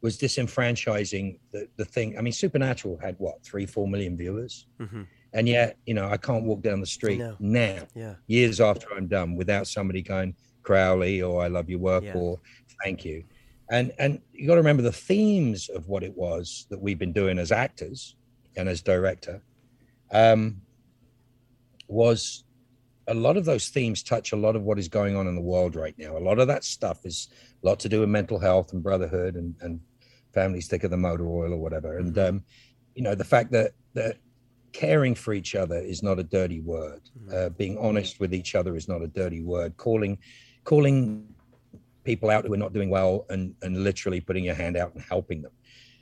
was 0.00 0.18
disenfranchising 0.18 1.38
the, 1.52 1.68
the 1.76 1.84
thing. 1.84 2.16
I 2.16 2.20
mean, 2.20 2.32
Supernatural 2.32 2.98
had 2.98 3.16
what 3.18 3.42
three, 3.42 3.66
four 3.66 3.88
million 3.88 4.16
viewers, 4.16 4.66
mm-hmm. 4.80 5.02
and 5.32 5.48
yet 5.48 5.76
you 5.86 5.94
know 5.94 6.08
I 6.08 6.16
can't 6.16 6.44
walk 6.44 6.62
down 6.62 6.80
the 6.80 6.86
street 6.86 7.18
no. 7.18 7.36
now, 7.38 7.86
yeah. 7.94 8.14
years 8.26 8.60
after 8.60 8.86
I'm 8.94 9.08
done, 9.08 9.36
without 9.36 9.66
somebody 9.66 10.02
going, 10.02 10.34
Crowley 10.62 11.22
or 11.22 11.42
I 11.42 11.48
love 11.48 11.70
your 11.70 11.78
work 11.78 12.04
yeah. 12.04 12.14
or 12.14 12.38
thank 12.84 13.04
you. 13.04 13.24
And 13.70 13.92
and 13.98 14.20
you 14.32 14.46
got 14.46 14.54
to 14.54 14.60
remember 14.60 14.82
the 14.82 14.92
themes 14.92 15.68
of 15.68 15.88
what 15.88 16.02
it 16.02 16.16
was 16.16 16.66
that 16.70 16.80
we've 16.80 16.98
been 16.98 17.12
doing 17.12 17.38
as 17.38 17.52
actors 17.52 18.16
and 18.56 18.68
as 18.68 18.82
director 18.82 19.42
um, 20.12 20.60
was 21.86 22.44
a 23.08 23.14
lot 23.14 23.36
of 23.36 23.44
those 23.44 23.68
themes 23.68 24.02
touch 24.02 24.32
a 24.32 24.36
lot 24.36 24.56
of 24.56 24.62
what 24.62 24.78
is 24.78 24.88
going 24.88 25.16
on 25.16 25.26
in 25.26 25.34
the 25.34 25.40
world 25.40 25.74
right 25.74 25.94
now. 25.98 26.16
A 26.16 26.20
lot 26.20 26.38
of 26.38 26.46
that 26.48 26.64
stuff 26.64 27.06
is 27.06 27.28
a 27.62 27.66
lot 27.66 27.80
to 27.80 27.88
do 27.88 28.00
with 28.00 28.08
mental 28.08 28.38
health 28.38 28.72
and 28.72 28.82
brotherhood 28.82 29.36
and, 29.36 29.54
and 29.60 29.80
families 30.40 30.68
thicker 30.68 30.88
the 30.88 30.96
motor 30.96 31.26
oil 31.26 31.52
or 31.52 31.60
whatever. 31.66 31.98
And 31.98 32.14
mm-hmm. 32.14 32.36
um, 32.36 32.44
you 32.94 33.02
know 33.02 33.14
the 33.14 33.30
fact 33.34 33.50
that 33.52 33.72
that 33.94 34.16
caring 34.72 35.14
for 35.14 35.32
each 35.32 35.54
other 35.54 35.78
is 35.92 36.02
not 36.02 36.18
a 36.18 36.26
dirty 36.38 36.60
word. 36.60 37.02
Mm-hmm. 37.06 37.30
Uh, 37.36 37.48
being 37.62 37.76
honest 37.78 38.20
with 38.20 38.32
each 38.34 38.54
other 38.54 38.76
is 38.76 38.88
not 38.92 39.02
a 39.02 39.08
dirty 39.08 39.42
word. 39.42 39.76
Calling 39.76 40.18
calling 40.64 41.26
people 42.04 42.30
out 42.30 42.44
who 42.44 42.52
are 42.54 42.64
not 42.64 42.72
doing 42.72 42.90
well 42.90 43.26
and 43.30 43.54
and 43.62 43.72
literally 43.88 44.20
putting 44.20 44.44
your 44.44 44.58
hand 44.64 44.76
out 44.76 44.94
and 44.94 45.02
helping 45.14 45.42
them. 45.42 45.54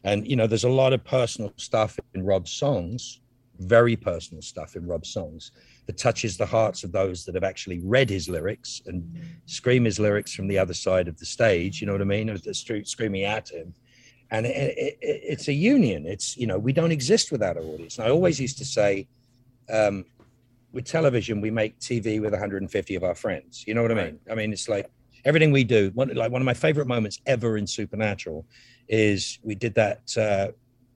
And 0.05 0.19
you 0.31 0.37
know, 0.37 0.47
there's 0.47 0.71
a 0.73 0.79
lot 0.83 0.93
of 0.93 1.03
personal 1.05 1.53
stuff 1.57 1.99
in 2.15 2.23
Rob's 2.25 2.53
songs, 2.53 3.21
very 3.59 3.97
personal 3.97 4.43
stuff 4.43 4.77
in 4.77 4.87
Rob's 4.87 5.11
songs 5.19 5.53
that 5.87 5.97
touches 5.97 6.37
the 6.37 6.47
hearts 6.57 6.85
of 6.85 6.93
those 6.93 7.25
that 7.25 7.35
have 7.35 7.45
actually 7.53 7.81
read 7.81 8.11
his 8.11 8.29
lyrics 8.29 8.83
and 8.87 9.03
scream 9.47 9.85
his 9.85 9.99
lyrics 9.99 10.33
from 10.35 10.49
the 10.49 10.59
other 10.59 10.75
side 10.75 11.09
of 11.09 11.17
the 11.19 11.27
stage. 11.27 11.81
You 11.81 11.87
know 11.87 11.95
what 11.97 12.03
I 12.03 12.13
mean? 12.17 12.55
Street 12.55 12.87
screaming 12.89 13.25
at 13.25 13.49
him. 13.49 13.75
And 14.31 14.47
it, 14.47 14.57
it, 14.57 14.99
it- 15.01 15.21
it's 15.33 15.49
a 15.49 15.53
union. 15.53 16.07
It's 16.07 16.37
you 16.37 16.47
know 16.47 16.59
we 16.59 16.73
don't 16.73 16.93
exist 16.93 17.31
without 17.33 17.57
our 17.57 17.63
audience. 17.63 17.99
And 17.99 18.07
I 18.07 18.11
always 18.11 18.41
used 18.41 18.59
to 18.59 18.65
say, 18.65 19.07
um, 19.73 20.05
with 20.73 20.85
television, 20.85 21.41
we 21.41 21.51
make 21.51 21.79
TV 21.81 22.21
with 22.21 22.33
150 22.33 22.95
of 22.95 23.05
our 23.05 23.15
friends. 23.15 23.65
You 23.67 23.75
know 23.75 23.83
what 23.83 23.91
I 23.93 23.95
mean? 23.95 24.19
I 24.31 24.35
mean, 24.35 24.53
it's 24.53 24.69
like 24.69 24.91
everything 25.25 25.53
we 25.53 25.65
do. 25.65 25.91
One 25.95 26.09
like 26.15 26.31
one 26.33 26.43
of 26.43 26.47
my 26.47 26.55
favorite 26.55 26.87
moments 26.87 27.21
ever 27.27 27.57
in 27.57 27.67
Supernatural 27.67 28.45
is 28.89 29.39
we 29.43 29.55
did 29.55 29.75
that. 29.75 30.17
Uh, 30.17 30.49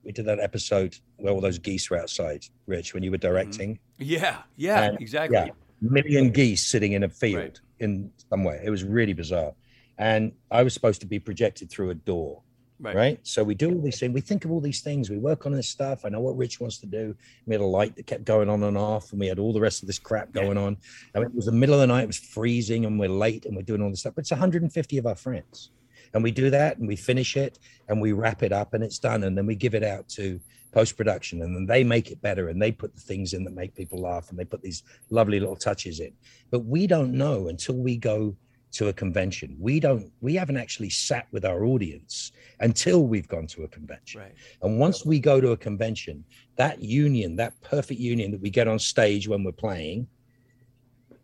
we 0.03 0.11
did 0.11 0.25
that 0.25 0.39
episode 0.39 0.97
where 1.17 1.31
all 1.31 1.41
those 1.41 1.59
geese 1.59 1.89
were 1.91 1.99
outside, 1.99 2.43
Rich, 2.65 2.95
when 2.95 3.03
you 3.03 3.11
were 3.11 3.17
directing. 3.19 3.77
Yeah, 3.99 4.37
yeah, 4.55 4.81
And, 4.81 4.99
exactly. 4.99 5.37
yeah, 5.37 5.49
million 5.79 6.31
geese 6.31 6.65
sitting 6.65 6.93
in 6.93 7.03
a 7.03 7.09
field 7.09 7.61
in 7.77 8.11
somewhere. 8.29 8.59
It 8.63 8.71
was 8.71 8.83
really 8.83 9.13
bizarre. 9.13 9.53
And 9.99 10.31
I 10.49 10.63
was 10.63 10.73
supposed 10.73 11.01
to 11.01 11.07
be 11.07 11.19
projected 11.19 11.69
through 11.69 11.91
a 11.91 11.93
door. 11.93 12.41
Right. 12.81 12.95
Right. 12.95 13.19
So 13.21 13.43
we 13.43 13.53
do 13.53 13.71
all 13.71 13.81
these 13.81 13.99
things. 13.99 14.11
We 14.11 14.21
think 14.21 14.43
of 14.43 14.51
all 14.51 14.59
these 14.59 14.81
things. 14.81 15.11
We 15.11 15.19
work 15.19 15.45
on 15.45 15.51
this 15.51 15.69
stuff. 15.69 16.03
I 16.03 16.09
know 16.09 16.19
what 16.19 16.35
Rich 16.35 16.59
wants 16.59 16.79
to 16.79 16.87
do. 16.87 17.15
We 17.45 17.53
had 17.53 17.61
a 17.61 17.65
light 17.65 17.95
that 17.95 18.07
kept 18.07 18.25
going 18.25 18.49
on 18.49 18.63
and 18.63 18.75
off, 18.75 19.11
and 19.11 19.19
we 19.19 19.27
had 19.27 19.37
all 19.37 19.53
the 19.53 19.61
rest 19.61 19.83
of 19.83 19.87
this 19.87 19.99
crap 19.99 20.31
going 20.31 20.57
on. 20.57 20.77
I 21.13 21.19
mean, 21.19 21.27
it 21.27 21.35
was 21.35 21.45
the 21.45 21.51
middle 21.51 21.75
of 21.75 21.81
the 21.81 21.87
night. 21.87 22.03
It 22.03 22.07
was 22.07 22.17
freezing, 22.17 22.85
and 22.85 22.99
we're 22.99 23.07
late, 23.07 23.45
and 23.45 23.55
we're 23.55 23.61
doing 23.61 23.83
all 23.83 23.91
this 23.91 23.99
stuff. 23.99 24.15
But 24.15 24.21
it's 24.21 24.31
150 24.31 24.97
of 24.97 25.05
our 25.05 25.15
friends, 25.15 25.69
and 26.15 26.23
we 26.23 26.31
do 26.31 26.49
that, 26.49 26.79
and 26.79 26.87
we 26.87 26.95
finish 26.95 27.37
it, 27.37 27.59
and 27.87 28.01
we 28.01 28.13
wrap 28.13 28.41
it 28.41 28.51
up, 28.51 28.73
and 28.73 28.83
it's 28.83 28.97
done, 28.97 29.25
and 29.25 29.37
then 29.37 29.45
we 29.45 29.53
give 29.53 29.75
it 29.75 29.83
out 29.83 30.09
to 30.09 30.39
post 30.71 30.97
production, 30.97 31.43
and 31.43 31.55
then 31.55 31.67
they 31.67 31.83
make 31.83 32.09
it 32.09 32.19
better, 32.23 32.49
and 32.49 32.59
they 32.59 32.71
put 32.71 32.95
the 32.95 33.01
things 33.01 33.33
in 33.33 33.43
that 33.43 33.53
make 33.53 33.75
people 33.75 34.01
laugh, 34.01 34.31
and 34.31 34.39
they 34.39 34.45
put 34.45 34.63
these 34.63 34.81
lovely 35.11 35.39
little 35.39 35.55
touches 35.55 35.99
in. 35.99 36.13
But 36.49 36.65
we 36.65 36.87
don't 36.87 37.13
know 37.13 37.47
until 37.49 37.75
we 37.75 37.95
go 37.95 38.35
to 38.73 38.87
a 38.87 38.93
convention. 38.93 39.55
We 39.59 39.79
don't. 39.79 40.11
We 40.21 40.35
haven't 40.35 40.57
actually 40.57 40.89
sat 40.89 41.27
with 41.31 41.45
our 41.45 41.65
audience 41.65 42.31
until 42.59 43.05
we've 43.05 43.27
gone 43.27 43.47
to 43.47 43.63
a 43.63 43.67
convention. 43.67 44.21
Right. 44.21 44.33
And 44.61 44.79
once 44.79 45.05
we 45.05 45.19
go 45.19 45.41
to 45.41 45.51
a 45.51 45.57
convention, 45.57 46.23
that 46.55 46.81
union, 46.81 47.35
that 47.37 47.59
perfect 47.61 47.99
union 47.99 48.31
that 48.31 48.41
we 48.41 48.49
get 48.49 48.67
on 48.67 48.79
stage 48.79 49.27
when 49.27 49.43
we're 49.43 49.51
playing, 49.51 50.07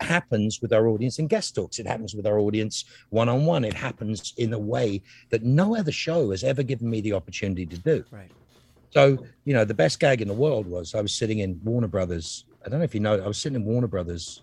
happens 0.01 0.61
with 0.61 0.73
our 0.73 0.87
audience 0.87 1.19
in 1.19 1.27
guest 1.27 1.55
talks. 1.55 1.79
It 1.79 1.87
happens 1.87 2.13
with 2.15 2.27
our 2.27 2.39
audience 2.39 2.85
one 3.09 3.29
on 3.29 3.45
one. 3.45 3.63
It 3.63 3.73
happens 3.73 4.33
in 4.37 4.53
a 4.53 4.59
way 4.59 5.01
that 5.29 5.43
no 5.43 5.75
other 5.75 5.91
show 5.91 6.31
has 6.31 6.43
ever 6.43 6.63
given 6.63 6.89
me 6.89 7.01
the 7.01 7.13
opportunity 7.13 7.65
to 7.65 7.77
do. 7.77 8.03
Right. 8.11 8.31
So, 8.91 9.25
you 9.45 9.53
know, 9.53 9.65
the 9.65 9.73
best 9.73 9.99
gag 9.99 10.21
in 10.21 10.27
the 10.27 10.33
world 10.33 10.65
was 10.65 10.95
I 10.95 11.01
was 11.01 11.13
sitting 11.13 11.39
in 11.39 11.59
Warner 11.63 11.87
Brothers. 11.87 12.45
I 12.65 12.69
don't 12.69 12.79
know 12.79 12.85
if 12.85 12.93
you 12.93 13.01
know, 13.01 13.15
I 13.15 13.27
was 13.27 13.37
sitting 13.37 13.57
in 13.57 13.65
Warner 13.65 13.87
Brothers 13.87 14.41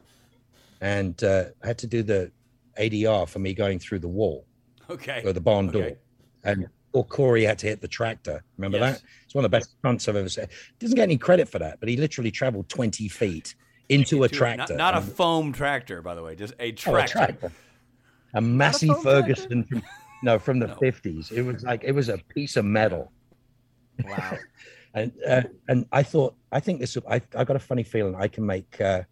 and 0.80 1.22
uh, 1.24 1.44
I 1.62 1.66
had 1.66 1.78
to 1.78 1.86
do 1.86 2.02
the 2.02 2.30
ADR 2.78 3.28
for 3.28 3.38
me 3.38 3.54
going 3.54 3.78
through 3.78 4.00
the 4.00 4.08
wall 4.08 4.46
Okay. 4.90 5.22
or 5.24 5.32
the 5.32 5.40
barn 5.40 5.68
door. 5.68 5.82
Okay. 5.82 5.96
And 6.44 6.68
or 6.92 7.04
Corey 7.04 7.42
had 7.42 7.58
to 7.58 7.66
hit 7.66 7.80
the 7.80 7.88
tractor. 7.88 8.44
Remember 8.56 8.78
Yes. 8.78 9.00
that? 9.00 9.08
It's 9.24 9.34
one 9.34 9.44
of 9.44 9.50
the 9.50 9.56
best 9.56 9.74
stunts 9.78 10.08
I've 10.08 10.14
ever 10.16 10.28
seen. 10.28 10.46
Doesn't 10.78 10.94
get 10.94 11.02
any 11.02 11.18
credit 11.18 11.48
for 11.48 11.58
that, 11.58 11.80
but 11.80 11.88
he 11.88 11.96
literally 11.96 12.30
traveled 12.30 12.68
20 12.68 13.08
feet 13.08 13.56
into 13.88 14.22
a 14.22 14.28
tractor. 14.28 14.76
Not, 14.76 14.94
not 14.94 15.02
a 15.02 15.04
foam 15.04 15.52
tractor, 15.52 16.02
by 16.02 16.14
the 16.14 16.22
way, 16.22 16.36
just 16.36 16.54
a 16.54 16.66
oh, 16.66 16.68
a 16.68 16.72
tractor. 16.72 17.12
tractor. 17.12 17.52
A 18.34 18.40
Massey 18.40 18.88
foam 18.88 19.02
Ferguson 19.02 19.64
from 19.64 19.82
no 20.22 20.38
from 20.38 20.58
the 20.58 20.68
50s. 20.68 21.32
It 21.32 21.42
was 21.42 21.62
like 21.62 21.84
it 21.84 21.92
was 21.92 22.08
a 22.08 22.18
piece 22.18 22.56
of 22.56 22.64
metal. 22.64 23.12
Wow. 24.04 24.38
and 24.94 25.12
uh, 25.26 25.42
and 25.68 25.86
I 25.92 26.02
thought 26.02 26.34
I 26.52 26.60
think 26.60 26.80
this 26.80 26.96
I 27.08 27.20
I 27.36 27.44
got 27.44 27.56
a 27.56 27.60
funny 27.60 27.82
feeling 27.82 28.14
I 28.14 28.28
can 28.28 28.46
make 28.46 28.80
uh, 28.80 29.02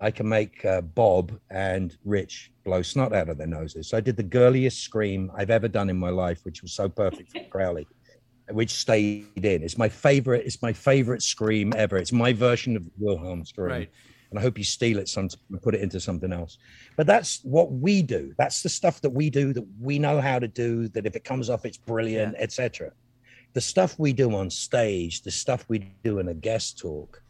I 0.00 0.10
can 0.10 0.28
make 0.28 0.64
uh, 0.64 0.80
Bob 0.80 1.38
and 1.50 1.96
Rich 2.04 2.52
blow 2.66 2.82
snot 2.82 3.14
out 3.14 3.30
of 3.30 3.38
their 3.38 3.46
noses. 3.46 3.88
So 3.88 3.96
I 3.96 4.00
did 4.00 4.16
the 4.16 4.22
girliest 4.22 4.82
scream 4.82 5.30
I've 5.34 5.50
ever 5.50 5.68
done 5.68 5.88
in 5.88 5.96
my 5.96 6.10
life, 6.10 6.40
which 6.44 6.60
was 6.60 6.72
so 6.72 6.88
perfect 6.88 7.32
for 7.32 7.44
Crowley, 7.44 7.86
which 8.50 8.72
stayed 8.72 9.26
in. 9.36 9.62
It's 9.62 9.78
my 9.78 9.88
favorite. 9.88 10.44
It's 10.44 10.60
my 10.60 10.72
favorite 10.72 11.22
scream 11.22 11.72
ever. 11.76 11.96
It's 11.96 12.12
my 12.12 12.32
version 12.32 12.76
of 12.76 12.84
the 12.84 12.90
Wilhelm 12.98 13.46
scream. 13.46 13.68
Right. 13.68 13.90
And 14.30 14.38
I 14.38 14.42
hope 14.42 14.58
you 14.58 14.64
steal 14.64 14.98
it 14.98 15.08
sometime 15.08 15.40
and 15.50 15.62
put 15.62 15.74
it 15.74 15.80
into 15.80 16.00
something 16.00 16.32
else. 16.32 16.58
But 16.96 17.06
that's 17.06 17.40
what 17.44 17.70
we 17.70 18.02
do. 18.02 18.34
That's 18.36 18.60
the 18.60 18.68
stuff 18.68 19.00
that 19.02 19.10
we 19.10 19.30
do 19.30 19.52
that 19.52 19.64
we 19.80 19.98
know 19.98 20.20
how 20.20 20.40
to 20.40 20.48
do. 20.48 20.88
That 20.88 21.06
if 21.06 21.14
it 21.14 21.24
comes 21.24 21.48
off, 21.48 21.64
it's 21.64 21.78
brilliant, 21.78 22.34
etc 22.38 22.92
the 23.56 23.60
stuff 23.62 23.98
we 23.98 24.12
do 24.12 24.34
on 24.34 24.50
stage, 24.50 25.22
the 25.22 25.30
stuff 25.30 25.64
we 25.66 25.78
do 26.04 26.18
in 26.18 26.28
a 26.28 26.34
guest 26.34 26.76
talk, 26.76 27.22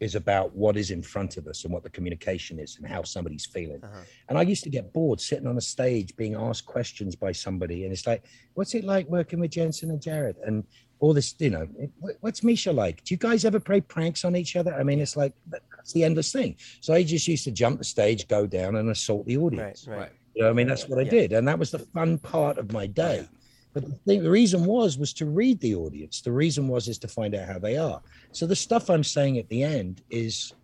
is 0.00 0.14
about 0.14 0.54
what 0.54 0.76
is 0.76 0.90
in 0.90 1.02
front 1.02 1.36
of 1.36 1.46
us 1.46 1.64
and 1.64 1.72
what 1.72 1.82
the 1.82 1.90
communication 1.90 2.58
is 2.58 2.76
and 2.76 2.86
how 2.86 3.02
somebody's 3.02 3.46
feeling. 3.46 3.82
Uh-huh. 3.82 4.00
And 4.28 4.38
I 4.38 4.42
used 4.42 4.64
to 4.64 4.70
get 4.70 4.92
bored 4.92 5.20
sitting 5.20 5.46
on 5.46 5.56
a 5.56 5.60
stage 5.60 6.16
being 6.16 6.34
asked 6.34 6.66
questions 6.66 7.16
by 7.16 7.32
somebody, 7.32 7.84
and 7.84 7.92
it's 7.92 8.06
like, 8.06 8.24
"What's 8.54 8.74
it 8.74 8.84
like 8.84 9.08
working 9.08 9.40
with 9.40 9.50
Jensen 9.50 9.90
and 9.90 10.00
Jared?" 10.00 10.36
And 10.44 10.64
all 11.00 11.12
this, 11.12 11.34
you 11.38 11.50
know, 11.50 11.68
what's 12.20 12.42
Misha 12.42 12.72
like? 12.72 13.04
Do 13.04 13.14
you 13.14 13.18
guys 13.18 13.44
ever 13.44 13.60
play 13.60 13.80
pranks 13.80 14.24
on 14.24 14.36
each 14.36 14.56
other? 14.56 14.74
I 14.74 14.82
mean, 14.82 15.00
it's 15.00 15.16
like 15.16 15.34
that's 15.50 15.92
the 15.92 16.04
endless 16.04 16.32
thing. 16.32 16.56
So 16.80 16.94
I 16.94 17.02
just 17.02 17.28
used 17.28 17.44
to 17.44 17.50
jump 17.50 17.78
the 17.78 17.84
stage, 17.84 18.26
go 18.28 18.46
down, 18.46 18.76
and 18.76 18.90
assault 18.90 19.26
the 19.26 19.36
audience. 19.36 19.86
Right. 19.86 19.98
Right. 19.98 20.12
You 20.34 20.42
know, 20.42 20.50
I 20.50 20.52
mean, 20.52 20.66
that's 20.66 20.88
what 20.88 20.98
I 20.98 21.04
did, 21.04 21.32
and 21.32 21.46
that 21.46 21.58
was 21.58 21.70
the 21.70 21.78
fun 21.78 22.18
part 22.18 22.58
of 22.58 22.72
my 22.72 22.86
day. 22.86 23.28
But 23.74 23.84
the, 23.86 23.94
thing, 24.06 24.22
the 24.22 24.30
reason 24.30 24.64
was 24.64 24.96
was 24.96 25.12
to 25.14 25.26
read 25.26 25.60
the 25.60 25.74
audience. 25.74 26.20
The 26.20 26.32
reason 26.32 26.68
was 26.68 26.86
is 26.88 26.98
to 27.00 27.08
find 27.08 27.34
out 27.34 27.48
how 27.48 27.58
they 27.58 27.76
are. 27.76 28.00
So 28.30 28.46
the 28.46 28.56
stuff 28.56 28.88
I'm 28.88 29.04
saying 29.04 29.36
at 29.36 29.48
the 29.48 29.64
end 29.64 30.00
is 30.08 30.54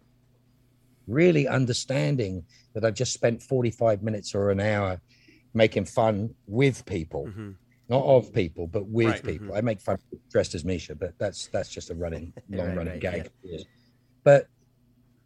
really 1.09 1.49
understanding 1.49 2.45
that 2.73 2.85
I've 2.85 2.95
just 2.95 3.13
spent 3.13 3.43
45 3.43 4.03
minutes 4.05 4.33
or 4.35 4.51
an 4.51 4.61
hour 4.61 5.01
making 5.55 5.87
fun 5.87 6.33
with 6.47 6.87
people, 6.87 7.27
mm-hmm. 7.27 7.51
not 7.89 8.05
of 8.05 8.33
people, 8.33 8.69
but 8.69 8.87
with 8.87 9.09
Right. 9.09 9.25
people. 9.25 9.49
Mm-hmm. 9.49 9.57
I 9.57 9.61
make 9.61 9.81
fun 9.81 9.99
dressed 10.31 10.55
as 10.55 10.65
Misha, 10.65 10.95
but 10.95 11.19
that's 11.19 11.49
that's 11.49 11.69
just 11.69 11.91
a 11.91 11.95
running, 11.97 12.33
long 12.49 12.69
Right, 12.69 12.77
running 12.77 12.93
right, 12.93 13.01
gag. 13.01 13.31
But 14.23 14.47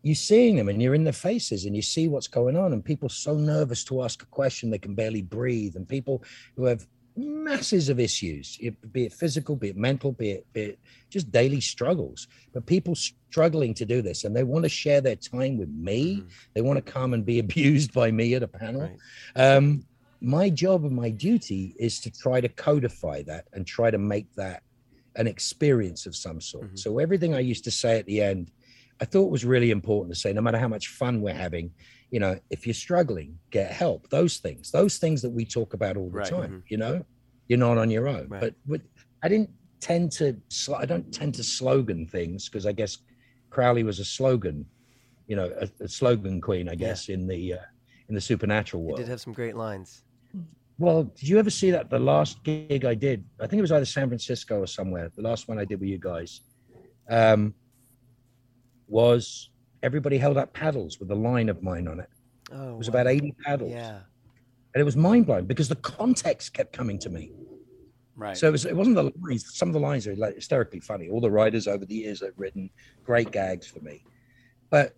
you're 0.02 0.14
seeing 0.14 0.56
them 0.56 0.68
and 0.68 0.82
you're 0.82 0.94
in 0.94 1.04
their 1.04 1.12
faces 1.12 1.64
and 1.64 1.74
you 1.74 1.82
see 1.82 2.08
what's 2.08 2.28
going 2.28 2.56
on 2.56 2.72
and 2.72 2.84
people 2.84 3.08
so 3.08 3.34
nervous 3.34 3.84
to 3.84 4.02
ask 4.02 4.22
a 4.22 4.26
question 4.26 4.70
they 4.70 4.78
can 4.78 4.94
barely 4.94 5.22
breathe 5.22 5.76
and 5.76 5.88
people 5.88 6.22
who 6.56 6.64
have 6.64 6.86
masses 7.16 7.88
of 7.88 8.00
issues 8.00 8.58
it- 8.60 8.92
be 8.92 9.04
it 9.04 9.12
physical 9.12 9.54
be 9.54 9.68
it 9.68 9.76
mental 9.76 10.12
be 10.12 10.30
it, 10.30 10.46
be 10.52 10.62
it 10.62 10.78
just 11.10 11.30
daily 11.30 11.60
struggles. 11.60 12.26
But 12.52 12.66
people 12.66 12.94
struggling 12.96 13.72
to 13.74 13.84
do 13.84 14.02
this 14.02 14.24
and 14.24 14.34
they 14.34 14.42
want 14.42 14.64
to 14.64 14.68
share 14.68 15.00
their 15.00 15.16
time 15.16 15.56
with 15.56 15.68
me. 15.68 16.24
They 16.54 16.60
want 16.60 16.84
to 16.84 16.92
come 16.92 17.14
and 17.14 17.24
be 17.24 17.38
abused 17.46 17.92
by 17.92 18.10
me 18.10 18.34
at 18.34 18.42
a 18.42 18.48
panel. 18.48 18.90
Um, 19.36 19.84
my 20.20 20.48
job 20.50 20.84
and 20.84 20.96
my 20.96 21.10
duty 21.10 21.76
is 21.78 22.00
to 22.00 22.10
try 22.10 22.40
to 22.40 22.48
codify 22.48 23.22
that 23.24 23.46
and 23.52 23.66
try 23.66 23.90
to 23.90 23.98
make 23.98 24.32
that 24.34 24.62
an 25.16 25.26
experience 25.28 26.06
of 26.06 26.16
some 26.16 26.40
sort. 26.40 26.76
So 26.78 26.98
everything 26.98 27.34
i 27.34 27.38
used 27.38 27.64
to 27.64 27.70
say 27.70 27.98
at 27.98 28.06
the 28.06 28.20
end 28.20 28.50
I 29.00 29.04
thought 29.04 29.30
was 29.30 29.44
really 29.44 29.70
important 29.70 30.14
to 30.14 30.20
say, 30.20 30.32
no 30.32 30.40
matter 30.40 30.58
how 30.58 30.68
much 30.68 30.88
fun 30.88 31.20
we're 31.20 31.34
having, 31.34 31.72
you 32.14 32.20
know, 32.20 32.38
if 32.48 32.64
you're 32.64 32.74
struggling, 32.74 33.36
get 33.50 33.72
help. 33.72 34.08
Those 34.08 34.36
things, 34.36 34.70
those 34.70 34.98
things 34.98 35.20
that 35.22 35.30
we 35.30 35.44
talk 35.44 35.74
about 35.74 35.96
all 35.96 36.08
the 36.10 36.18
Right. 36.18 36.30
time, 36.30 36.62
you 36.68 36.76
know, 36.76 37.04
you're 37.48 37.58
not 37.58 37.76
on 37.76 37.90
your 37.90 38.06
own. 38.06 38.28
But, 38.28 38.54
but 38.64 38.82
I 39.24 39.28
didn't 39.28 39.50
tend 39.80 40.12
to, 40.12 40.40
sl- 40.48 40.76
I 40.76 40.86
don't 40.86 41.12
tend 41.12 41.34
to 41.34 41.42
slogan 41.42 42.06
things 42.06 42.48
because 42.48 42.66
I 42.66 42.72
guess 42.72 42.98
Crowley 43.50 43.82
was 43.82 43.98
a 43.98 44.04
slogan, 44.04 44.64
you 45.26 45.34
know, 45.34 45.52
a, 45.60 45.68
a 45.82 45.88
slogan 45.88 46.40
queen, 46.40 46.68
I 46.68 46.76
guess, 46.76 47.08
in 47.08 47.26
the, 47.26 47.54
uh, 47.54 47.66
in 48.08 48.14
the 48.14 48.20
supernatural 48.20 48.84
world. 48.84 48.98
did 48.98 49.08
have 49.08 49.20
some 49.20 49.32
great 49.32 49.56
lines. 49.56 50.04
Well, 50.78 51.02
did 51.16 51.28
you 51.28 51.40
ever 51.40 51.50
see 51.50 51.72
that? 51.72 51.90
The 51.90 51.98
last 51.98 52.44
gig 52.44 52.84
I 52.84 52.94
did, 52.94 53.24
I 53.40 53.48
think 53.48 53.58
it 53.58 53.62
was 53.62 53.72
either 53.72 53.84
San 53.86 54.06
Francisco 54.06 54.60
or 54.60 54.68
somewhere. 54.68 55.10
The 55.16 55.22
last 55.22 55.48
one 55.48 55.58
I 55.58 55.64
did 55.64 55.80
with 55.80 55.88
you 55.88 55.98
guys, 55.98 56.42
um, 57.10 57.54
was 58.86 59.50
everybody 59.84 60.16
held 60.18 60.36
up 60.36 60.52
paddles 60.52 60.98
with 60.98 61.10
a 61.10 61.14
line 61.14 61.48
of 61.48 61.62
mine 61.62 61.86
on 61.86 62.00
it. 62.00 62.08
Oh, 62.50 62.70
It 62.70 62.78
was 62.78 62.88
wow. 62.90 63.02
about 63.02 63.06
80 63.12 63.34
paddles. 63.44 63.72
Yeah. 63.72 64.00
And 64.74 64.80
it 64.80 64.84
was 64.84 64.96
mind 64.96 65.26
blowing 65.26 65.44
because 65.46 65.68
the 65.68 65.76
context 65.76 66.54
kept 66.54 66.72
coming 66.72 66.98
to 67.00 67.10
me. 67.10 67.30
Right. 68.16 68.36
So 68.36 68.48
it, 68.48 68.52
was, 68.52 68.64
it 68.64 68.74
wasn't 68.74 68.96
the 68.96 69.12
lines. 69.22 69.54
Some 69.54 69.68
of 69.68 69.74
the 69.74 69.80
lines 69.80 70.06
are 70.06 70.16
like 70.16 70.36
hysterically 70.36 70.80
funny. 70.80 71.08
All 71.08 71.20
the 71.20 71.30
writers 71.30 71.68
over 71.68 71.84
the 71.84 71.94
years 71.94 72.22
have 72.22 72.32
written 72.36 72.70
great 73.04 73.30
gags 73.30 73.66
for 73.66 73.80
me. 73.80 74.04
But 74.70 74.96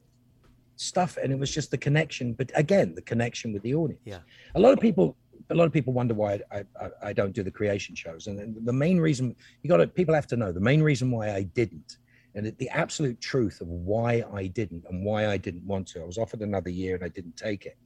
stuff, 0.76 1.18
and 1.22 1.32
it 1.32 1.38
was 1.38 1.52
just 1.52 1.70
the 1.70 1.78
connection. 1.78 2.32
But 2.32 2.50
again, 2.54 2.94
the 2.94 3.02
connection 3.02 3.52
with 3.52 3.62
the 3.62 3.74
audience. 3.74 4.02
Yeah. 4.04 4.20
A 4.54 4.60
lot 4.60 4.72
of 4.72 4.80
people, 4.80 5.16
a 5.50 5.54
lot 5.54 5.64
of 5.64 5.72
people 5.72 5.92
wonder 5.92 6.14
why 6.14 6.40
I, 6.52 6.62
I, 6.80 6.90
I 7.02 7.12
don't 7.12 7.32
do 7.32 7.42
the 7.42 7.50
creation 7.50 7.94
shows. 7.94 8.28
And 8.28 8.64
the 8.64 8.72
main 8.72 8.98
reason 8.98 9.34
you 9.62 9.68
got 9.68 9.78
to, 9.78 9.86
people 9.86 10.14
have 10.14 10.26
to 10.28 10.36
know 10.36 10.52
the 10.52 10.60
main 10.60 10.82
reason 10.82 11.10
why 11.10 11.34
I 11.34 11.42
didn't, 11.42 11.98
and 12.36 12.54
the 12.58 12.68
absolute 12.68 13.20
truth 13.20 13.60
of 13.60 13.66
why 13.66 14.22
I 14.32 14.46
didn't 14.46 14.84
and 14.88 15.04
why 15.04 15.28
I 15.28 15.38
didn't 15.38 15.66
want 15.66 15.88
to. 15.88 16.02
I 16.02 16.04
was 16.04 16.18
offered 16.18 16.42
another 16.42 16.70
year 16.70 16.94
and 16.94 17.02
I 17.02 17.08
didn't 17.08 17.36
take 17.36 17.64
it. 17.64 17.78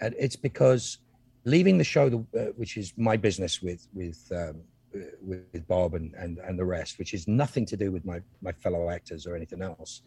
And 0.00 0.14
it's 0.18 0.36
because 0.36 0.98
leaving 1.44 1.78
the 1.78 1.84
show, 1.84 2.26
uh, 2.38 2.40
which 2.56 2.76
is 2.76 2.92
my 2.96 3.16
business 3.16 3.62
with 3.62 3.88
with 3.94 4.20
um, 4.30 4.60
uh, 4.94 5.00
with 5.22 5.66
Bob 5.66 5.94
and, 5.94 6.14
and 6.14 6.38
and 6.38 6.58
the 6.58 6.64
rest, 6.64 6.98
which 6.98 7.14
is 7.14 7.26
nothing 7.26 7.64
to 7.66 7.76
do 7.76 7.90
with 7.90 8.04
my 8.04 8.20
my 8.42 8.52
fellow 8.52 8.90
actors 8.90 9.26
or 9.26 9.34
anything 9.34 9.62
else. 9.62 10.02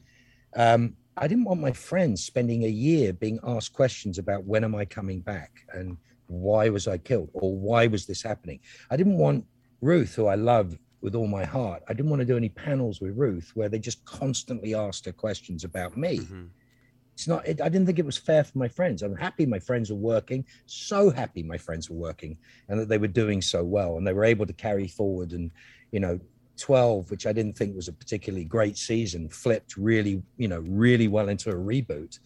Um, 0.56 0.96
I 1.18 1.28
didn't 1.28 1.46
want 1.46 1.60
my 1.60 1.72
friends 1.72 2.24
spending 2.24 2.64
a 2.64 2.70
year 2.70 3.14
being 3.14 3.40
asked 3.44 3.74
questions 3.74 4.18
about 4.18 4.46
when 4.46 4.64
am 4.64 4.76
I 4.76 4.86
coming 4.86 5.22
back 5.22 5.52
and 5.74 5.98
why 6.28 6.70
was 6.70 6.88
I 6.88 6.98
killed 6.98 7.30
or 7.34 7.56
why 7.56 7.88
was 7.88 8.06
this 8.06 8.22
happening. 8.22 8.60
I 8.90 8.96
didn't 8.96 9.18
want 9.18 9.46
Ruth, 9.82 10.16
who 10.16 10.28
I 10.28 10.36
love 10.36 10.78
with 11.02 11.16
all 11.16 11.28
my 11.28 11.44
heart, 11.44 11.84
I 11.88 11.94
didn't 11.94 12.10
want 12.10 12.22
to 12.22 12.26
do 12.26 12.38
any 12.38 12.50
panels 12.50 13.02
with 13.02 13.18
Ruth 13.18 13.52
where 13.56 13.70
they 13.70 13.80
just 13.80 14.04
constantly 14.06 14.76
asked 14.76 15.06
her 15.06 15.12
questions 15.12 15.64
about 15.64 15.98
me. 15.98 16.20
Mm-hmm. 16.20 16.44
It's 17.14 17.28
not, 17.28 17.48
it, 17.48 17.62
I 17.62 17.70
didn't 17.70 17.86
think 17.86 18.00
it 18.00 18.06
was 18.06 18.18
fair 18.18 18.44
for 18.44 18.58
my 18.58 18.68
friends. 18.68 19.02
I'm 19.02 19.16
happy 19.16 19.46
my 19.46 19.60
friends 19.60 19.92
were 19.92 19.98
working, 19.98 20.46
so 20.66 21.10
happy 21.10 21.44
my 21.44 21.58
friends 21.58 21.90
were 21.90 21.98
working 21.98 22.38
and 22.70 22.80
that 22.80 22.88
they 22.88 22.98
were 22.98 23.08
doing 23.08 23.42
so 23.42 23.64
well 23.64 23.98
and 23.98 24.08
they 24.08 24.14
were 24.14 24.24
able 24.24 24.46
to 24.46 24.54
carry 24.54 24.88
forward. 24.88 25.34
And, 25.34 25.52
you 25.92 26.00
know, 26.00 26.20
12, 26.58 27.12
which 27.12 27.26
I 27.26 27.34
didn't 27.34 27.58
think 27.58 27.76
was 27.76 27.88
a 27.88 27.94
particularly 27.94 28.46
great 28.46 28.78
season, 28.78 29.30
flipped 29.30 29.78
really, 29.78 30.22
you 30.38 30.48
know, 30.48 30.60
really 30.62 31.08
well 31.08 31.30
into 31.30 31.50
a 31.50 31.56
reboot. 31.56 32.20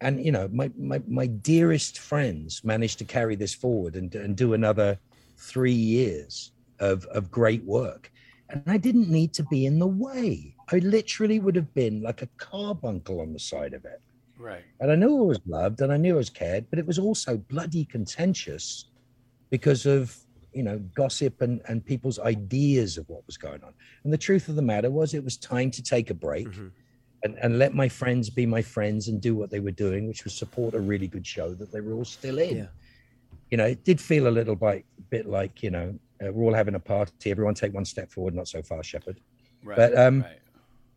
And, 0.00 0.24
you 0.24 0.32
know, 0.32 0.48
my, 0.52 0.70
my, 0.78 1.02
my 1.06 1.26
dearest 1.26 1.98
friends 1.98 2.64
managed 2.64 2.98
to 3.00 3.04
carry 3.04 3.36
this 3.36 3.54
forward 3.54 3.96
and, 3.96 4.14
and 4.14 4.36
do 4.36 4.54
another 4.54 4.98
three 5.36 5.72
years 5.72 6.52
of, 6.78 7.04
of 7.06 7.30
great 7.30 7.62
work. 7.64 8.10
And 8.50 8.62
I 8.66 8.76
didn't 8.76 9.08
need 9.08 9.32
to 9.34 9.44
be 9.44 9.66
in 9.66 9.78
the 9.78 9.86
way. 9.86 10.54
I 10.72 10.78
literally 10.78 11.38
would 11.38 11.56
have 11.56 11.72
been 11.74 12.02
like 12.02 12.22
a 12.22 12.28
carbuncle 12.36 13.20
on 13.20 13.32
the 13.32 13.38
side 13.38 13.74
of 13.74 13.84
it. 13.84 14.00
Right. 14.38 14.64
And 14.80 14.90
I 14.90 14.94
knew 14.94 15.18
I 15.18 15.22
was 15.22 15.40
loved 15.46 15.80
and 15.82 15.92
I 15.92 15.96
knew 15.96 16.14
I 16.14 16.18
was 16.18 16.30
cared, 16.30 16.68
but 16.70 16.78
it 16.78 16.86
was 16.86 16.98
also 16.98 17.36
bloody 17.36 17.84
contentious 17.84 18.86
because 19.50 19.84
of, 19.86 20.16
you 20.54 20.62
know, 20.62 20.78
gossip 20.94 21.42
and, 21.42 21.60
and 21.68 21.84
people's 21.84 22.18
ideas 22.18 22.96
of 22.96 23.08
what 23.08 23.26
was 23.26 23.36
going 23.36 23.62
on. 23.62 23.74
And 24.04 24.12
the 24.12 24.18
truth 24.18 24.48
of 24.48 24.56
the 24.56 24.62
matter 24.62 24.90
was 24.90 25.12
it 25.12 25.22
was 25.22 25.36
time 25.36 25.70
to 25.72 25.82
take 25.82 26.10
a 26.10 26.14
break 26.14 26.48
mm-hmm. 26.48 26.68
and, 27.22 27.36
and 27.42 27.58
let 27.58 27.74
my 27.74 27.88
friends 27.88 28.30
be 28.30 28.46
my 28.46 28.62
friends 28.62 29.08
and 29.08 29.20
do 29.20 29.34
what 29.34 29.50
they 29.50 29.60
were 29.60 29.70
doing, 29.70 30.08
which 30.08 30.24
was 30.24 30.34
support 30.34 30.74
a 30.74 30.80
really 30.80 31.06
good 31.06 31.26
show 31.26 31.54
that 31.54 31.70
they 31.70 31.80
were 31.80 31.92
all 31.92 32.04
still 32.04 32.38
in. 32.38 32.56
Yeah. 32.56 32.66
You 33.50 33.58
know, 33.58 33.66
it 33.66 33.84
did 33.84 34.00
feel 34.00 34.26
a 34.26 34.30
little 34.30 34.56
bit, 34.56 34.86
bit 35.10 35.26
like, 35.26 35.62
you 35.62 35.70
know, 35.70 35.98
uh, 36.24 36.30
we're 36.32 36.44
all 36.44 36.54
having 36.54 36.74
a 36.74 36.80
party, 36.80 37.30
everyone 37.30 37.54
take 37.54 37.72
one 37.74 37.84
step 37.84 38.10
forward, 38.10 38.34
not 38.34 38.48
so 38.48 38.62
far, 38.62 38.82
Sheppard. 38.82 39.20
Right. 39.64 39.76
But 39.76 39.98
um, 39.98 40.22
right. 40.22 40.38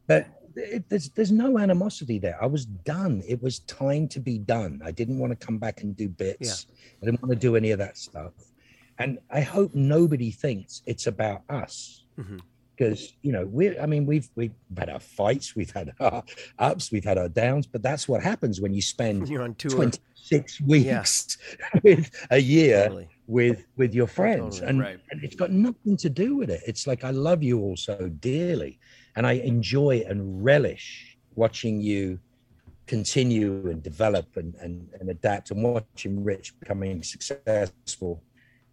but 0.08 0.28
it, 0.56 0.88
there's 0.90 1.10
there's 1.10 1.32
no 1.32 1.58
animosity 1.58 2.20
there. 2.20 2.38
I 2.42 2.46
was 2.46 2.66
done. 2.66 3.24
It 3.28 3.42
was 3.42 3.60
time 3.60 4.08
to 4.10 4.20
be 4.20 4.38
done. 4.38 4.82
I 4.86 4.92
didn't 4.92 5.20
want 5.20 5.38
to 5.38 5.46
come 5.46 5.58
back 5.58 5.82
and 5.82 5.96
do 5.96 6.08
bits. 6.10 6.68
I 7.02 7.06
didn't 7.06 7.22
want 7.22 7.34
to 7.34 7.40
do 7.40 7.56
any 7.56 7.72
of 7.72 7.80
that 7.80 7.98
stuff. 7.98 8.34
And 9.00 9.18
I 9.32 9.42
hope 9.42 9.74
nobody 9.74 10.30
thinks 10.32 10.84
it's 10.86 11.08
about 11.08 11.42
us 11.50 12.04
Mhm. 12.20 12.40
because 12.78 13.14
you 13.24 13.32
know 13.32 13.46
we're. 13.48 13.76
I 13.82 13.88
mean, 13.88 14.06
we've 14.06 14.30
we've 14.36 14.54
had 14.78 14.90
our 14.90 15.00
fights, 15.00 15.56
we've 15.56 15.72
had 15.72 15.94
our 16.00 16.24
ups, 16.60 16.92
we've 16.92 17.04
had 17.04 17.18
our 17.18 17.28
downs, 17.30 17.66
but 17.66 17.82
that's 17.82 18.08
what 18.08 18.22
happens 18.22 18.62
when 18.62 18.74
you 18.74 18.82
spend 18.84 19.28
You're 19.30 19.42
on 19.44 19.56
tour. 19.56 19.72
26 19.72 20.62
weeks 20.62 21.38
with 21.84 22.12
a 22.30 22.38
year 22.40 22.84
Totally. 22.84 23.08
With 23.28 23.66
with 23.78 23.94
your 23.94 24.08
friends 24.08 24.56
Totally. 24.60 24.70
and, 24.70 24.80
Right. 24.80 25.00
and 25.12 25.24
it's 25.24 25.36
got 25.36 25.52
nothing 25.52 25.96
to 25.98 26.10
do 26.10 26.36
with 26.36 26.50
it 26.50 26.62
it's 26.68 26.86
like 26.88 27.04
i 27.06 27.10
love 27.12 27.42
you 27.42 27.60
all 27.62 27.78
so 27.78 28.10
dearly 28.20 28.80
and 29.16 29.26
i 29.26 29.34
enjoy 29.34 30.04
and 30.08 30.44
relish 30.44 31.18
watching 31.36 31.80
you 31.80 32.20
continue 32.86 33.70
and 33.70 33.82
develop 33.82 34.36
and, 34.36 34.56
and, 34.56 34.90
and 35.00 35.10
adapt 35.10 35.52
and 35.52 35.64
watching 35.64 36.22
rich 36.24 36.54
becoming 36.60 37.02
successful 37.02 38.22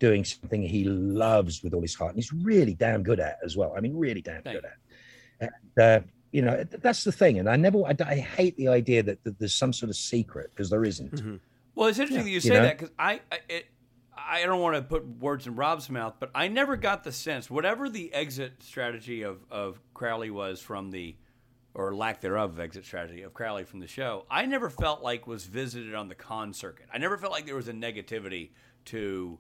doing 0.01 0.25
something 0.25 0.63
he 0.63 0.83
loves 0.85 1.63
with 1.63 1.73
all 1.75 1.83
his 1.83 1.95
heart 1.95 2.11
and 2.11 2.19
he's 2.19 2.33
really 2.33 2.75
damn 2.75 3.03
good 3.05 3.21
at 3.21 3.39
as 3.45 3.57
well 3.57 3.73
i 3.77 3.81
mean 3.81 3.97
really 3.97 4.21
damn 4.21 4.43
Thank 4.43 4.57
good 4.61 4.65
at 4.65 5.51
and, 5.77 5.79
uh, 5.81 6.01
you 6.33 6.43
know 6.43 6.65
that's 6.83 7.05
the 7.05 7.13
thing 7.13 7.39
and 7.39 7.49
i 7.49 7.55
never 7.55 7.85
i, 7.85 7.95
I 8.05 8.17
hate 8.17 8.57
the 8.57 8.67
idea 8.69 9.03
that, 9.05 9.23
that 9.23 9.39
there's 9.39 9.55
some 9.55 9.73
sort 9.73 9.91
of 9.91 9.97
secret 9.97 10.51
because 10.51 10.71
there 10.71 10.85
isn't. 10.85 11.15
Mm-hmm. 11.15 11.37
Well, 11.77 11.89
it's 11.89 11.99
interesting 11.99 12.25
that 12.25 12.31
you 12.31 12.35
You 12.35 12.41
say 12.41 12.49
know? 12.55 12.63
that 12.63 12.79
because 12.79 12.93
I, 12.99 13.21
I, 13.33 13.39
it, 13.49 13.67
I 14.17 14.43
don't 14.45 14.61
want 14.61 14.77
to 14.77 14.83
put 14.83 15.07
words 15.21 15.47
in 15.47 15.57
Rob's 15.57 15.89
mouth, 15.89 16.15
but 16.19 16.31
I 16.35 16.49
never 16.49 16.77
got 16.77 17.05
the 17.05 17.13
sense, 17.13 17.51
whatever 17.51 17.89
the 17.89 18.13
exit 18.13 18.63
strategy 18.63 19.23
of, 19.23 19.39
of 19.51 19.81
Crowley 19.95 20.31
was 20.31 20.61
from 20.61 20.91
the, 20.91 21.17
or 21.75 21.95
lack 21.95 22.21
thereof 22.21 22.51
of 22.51 22.61
exit 22.61 22.85
strategy 22.85 23.23
of 23.23 23.35
Crowley 23.35 23.65
from 23.65 23.81
the 23.81 23.87
show, 23.87 24.27
I 24.31 24.47
never 24.47 24.71
felt 24.71 25.03
like 25.03 25.27
was 25.27 25.45
visited 25.45 25.95
on 25.95 26.09
the 26.09 26.15
con 26.15 26.53
circuit. 26.53 26.87
I 26.93 26.99
never 26.99 27.17
felt 27.17 27.33
like 27.33 27.47
there 27.47 27.57
was 27.57 27.69
a 27.69 27.73
negativity 27.73 28.51
to, 28.87 29.39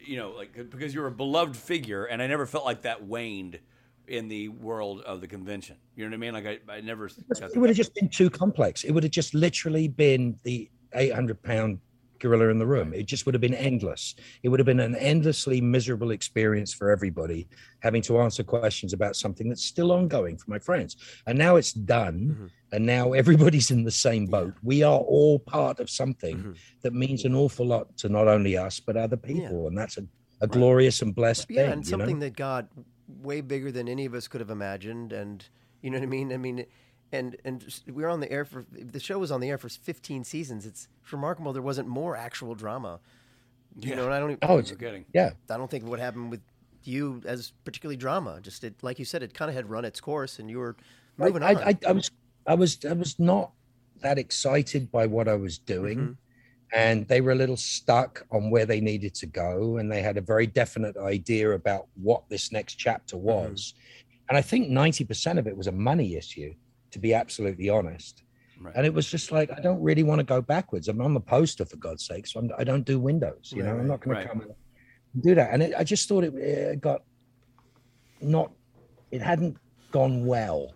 you 0.00 0.16
know, 0.16 0.30
like 0.30 0.70
because 0.70 0.94
you're 0.94 1.06
a 1.06 1.12
beloved 1.12 1.56
figure, 1.56 2.04
and 2.04 2.22
I 2.22 2.26
never 2.26 2.46
felt 2.46 2.64
like 2.64 2.82
that 2.82 3.04
waned 3.04 3.58
in 4.06 4.28
the 4.28 4.48
world 4.48 5.02
of 5.02 5.20
the 5.20 5.26
convention. 5.26 5.76
You 5.94 6.04
know 6.04 6.10
what 6.10 6.14
I 6.14 6.18
mean? 6.18 6.32
Like 6.32 6.46
I, 6.68 6.72
I 6.76 6.80
never. 6.80 7.06
it 7.06 7.56
would 7.56 7.68
have 7.68 7.76
just 7.76 7.94
been 7.94 8.08
too 8.08 8.30
complex. 8.30 8.84
It 8.84 8.92
would 8.92 9.02
have 9.02 9.12
just 9.12 9.34
literally 9.34 9.88
been 9.88 10.38
the 10.42 10.70
800 10.94 11.42
pound 11.42 11.80
gorilla 12.18 12.48
in 12.48 12.58
the 12.58 12.66
room. 12.66 12.92
It 12.92 13.06
just 13.06 13.26
would 13.26 13.34
have 13.34 13.40
been 13.40 13.54
endless. 13.54 14.14
It 14.42 14.48
would 14.48 14.60
have 14.60 14.66
been 14.66 14.80
an 14.80 14.96
endlessly 14.96 15.60
miserable 15.60 16.10
experience 16.10 16.72
for 16.72 16.90
everybody 16.90 17.48
having 17.80 18.02
to 18.02 18.18
answer 18.20 18.42
questions 18.42 18.92
about 18.92 19.16
something 19.16 19.48
that's 19.48 19.64
still 19.64 19.92
ongoing 19.92 20.36
for 20.36 20.50
my 20.50 20.58
friends. 20.58 20.96
And 21.26 21.38
now 21.38 21.56
it's 21.56 21.72
done. 21.72 22.34
Mm-hmm. 22.34 22.46
And 22.72 22.86
now 22.86 23.12
everybody's 23.12 23.70
in 23.70 23.84
the 23.84 23.90
same 23.90 24.26
boat. 24.26 24.54
We 24.62 24.82
are 24.82 24.98
all 24.98 25.38
part 25.38 25.80
of 25.80 25.88
something 25.88 26.36
mm-hmm. 26.36 26.52
that 26.82 26.92
means 26.92 27.24
an 27.24 27.34
awful 27.34 27.66
lot 27.66 27.96
to 27.98 28.08
not 28.08 28.28
only 28.28 28.56
us, 28.56 28.80
but 28.80 28.96
other 28.96 29.16
people. 29.16 29.68
And 29.68 29.78
that's 29.78 29.96
a, 29.96 30.04
a 30.40 30.46
glorious 30.46 31.02
and 31.02 31.14
blessed 31.14 31.46
yeah, 31.50 31.62
thing. 31.62 31.72
and 31.72 31.86
you 31.86 31.92
know? 31.92 31.98
something 31.98 32.18
that 32.20 32.36
got 32.36 32.68
way 33.08 33.40
bigger 33.40 33.72
than 33.72 33.88
any 33.88 34.04
of 34.04 34.14
us 34.14 34.28
could 34.28 34.40
have 34.40 34.50
imagined, 34.50 35.12
and 35.12 35.44
you 35.82 35.90
know 35.90 35.98
what 35.98 36.04
I 36.04 36.08
mean. 36.08 36.32
I 36.32 36.36
mean, 36.36 36.66
and 37.12 37.36
and 37.44 37.64
we 37.86 38.02
were 38.02 38.08
on 38.08 38.20
the 38.20 38.30
air 38.30 38.44
for 38.44 38.66
the 38.72 39.00
show 39.00 39.18
was 39.18 39.30
on 39.30 39.40
the 39.40 39.48
air 39.48 39.58
for 39.58 39.68
15 39.68 40.24
seasons. 40.24 40.66
It's 40.66 40.88
remarkable 41.10 41.52
there 41.52 41.62
wasn't 41.62 41.88
more 41.88 42.16
actual 42.16 42.54
drama. 42.54 43.00
You 43.80 43.94
know, 43.94 44.04
and 44.06 44.14
I 44.14 44.18
don't. 44.18 44.30
Even, 44.32 44.38
Oh, 44.42 44.58
it's- 44.58 44.70
No 44.70 44.76
kidding. 44.76 45.04
yeah. 45.14 45.30
I 45.50 45.56
don't 45.56 45.70
think 45.70 45.84
what 45.84 46.00
happened 46.00 46.30
with 46.30 46.40
you 46.84 47.22
as 47.26 47.52
particularly 47.64 47.96
drama. 47.96 48.40
Just 48.40 48.64
it, 48.64 48.74
like 48.82 48.98
you 48.98 49.04
said, 49.04 49.22
it 49.22 49.34
kind 49.34 49.48
of 49.48 49.54
had 49.54 49.70
run 49.70 49.84
its 49.84 50.00
course, 50.00 50.38
and 50.38 50.50
you 50.50 50.58
were 50.58 50.76
moving 51.16 51.42
I, 51.42 51.54
on. 51.54 51.62
I, 51.62 51.78
I 51.86 51.92
was 51.92 52.10
I 52.46 52.54
was 52.54 52.78
I 52.84 52.92
was 52.94 53.18
not 53.18 53.52
that 54.00 54.18
excited 54.18 54.90
by 54.90 55.06
what 55.06 55.28
I 55.28 55.34
was 55.34 55.58
doing. 55.58 55.98
Mm-hmm. 55.98 56.12
And 56.74 57.08
they 57.08 57.22
were 57.22 57.32
a 57.32 57.34
little 57.34 57.56
stuck 57.56 58.26
on 58.30 58.50
where 58.50 58.66
they 58.66 58.80
needed 58.80 59.14
to 59.16 59.26
go. 59.26 59.78
And 59.78 59.90
they 59.90 60.02
had 60.02 60.18
a 60.18 60.20
very 60.20 60.46
definite 60.46 60.98
idea 60.98 61.52
about 61.52 61.86
what 61.94 62.28
this 62.28 62.52
next 62.52 62.74
chapter 62.74 63.16
Mm-hmm. 63.16 63.24
was. 63.26 63.74
And 64.28 64.36
I 64.36 64.42
think 64.42 64.68
90% 64.68 65.38
of 65.38 65.46
it 65.46 65.56
was 65.56 65.66
a 65.68 65.72
money 65.72 66.14
issue, 66.14 66.52
to 66.90 66.98
be 66.98 67.14
absolutely 67.14 67.68
honest. 67.68 68.22
Right. 68.60 68.74
And 68.74 68.84
it 68.84 68.92
was 68.92 69.08
just 69.08 69.30
like, 69.30 69.50
I 69.56 69.60
don't 69.60 69.80
really 69.80 70.02
want 70.02 70.18
to 70.18 70.24
go 70.24 70.40
backwards. 70.40 70.88
I'm 70.88 71.00
on 71.00 71.14
the 71.14 71.20
poster, 71.20 71.64
for 71.64 71.76
God's 71.76 72.04
sake. 72.04 72.26
So 72.26 72.40
I'm, 72.40 72.50
I 72.58 72.64
don't 72.64 72.84
do 72.84 72.98
windows, 72.98 73.52
you 73.54 73.62
know, 73.62 73.78
I'm 73.78 73.86
not 73.86 74.00
going 74.00 74.16
right. 74.16 74.22
to 74.22 74.28
come 74.28 74.40
and 74.40 75.22
do 75.22 75.34
that. 75.34 75.50
And 75.52 75.62
it, 75.62 75.74
I 75.78 75.84
just 75.84 76.08
thought 76.08 76.24
it, 76.24 76.34
it 76.34 76.80
got 76.80 77.02
not, 78.20 78.50
it 79.10 79.22
hadn't 79.22 79.56
gone 79.92 80.26
well, 80.26 80.74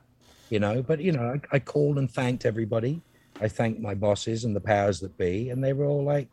you 0.49 0.61
know. 0.61 0.83
But, 0.83 1.01
you 1.01 1.13
know, 1.13 1.35
I, 1.53 1.57
I 1.57 1.59
called 1.59 1.99
and 1.99 2.11
thanked 2.11 2.45
everybody. 2.45 3.03
I 3.41 3.49
thanked 3.49 3.81
my 3.81 3.95
bosses 3.95 4.45
and 4.45 4.55
the 4.55 4.61
powers 4.61 5.01
that 5.01 5.17
be. 5.19 5.51
And 5.51 5.63
they 5.63 5.73
were 5.73 5.87
all 5.87 6.05
like, 6.05 6.29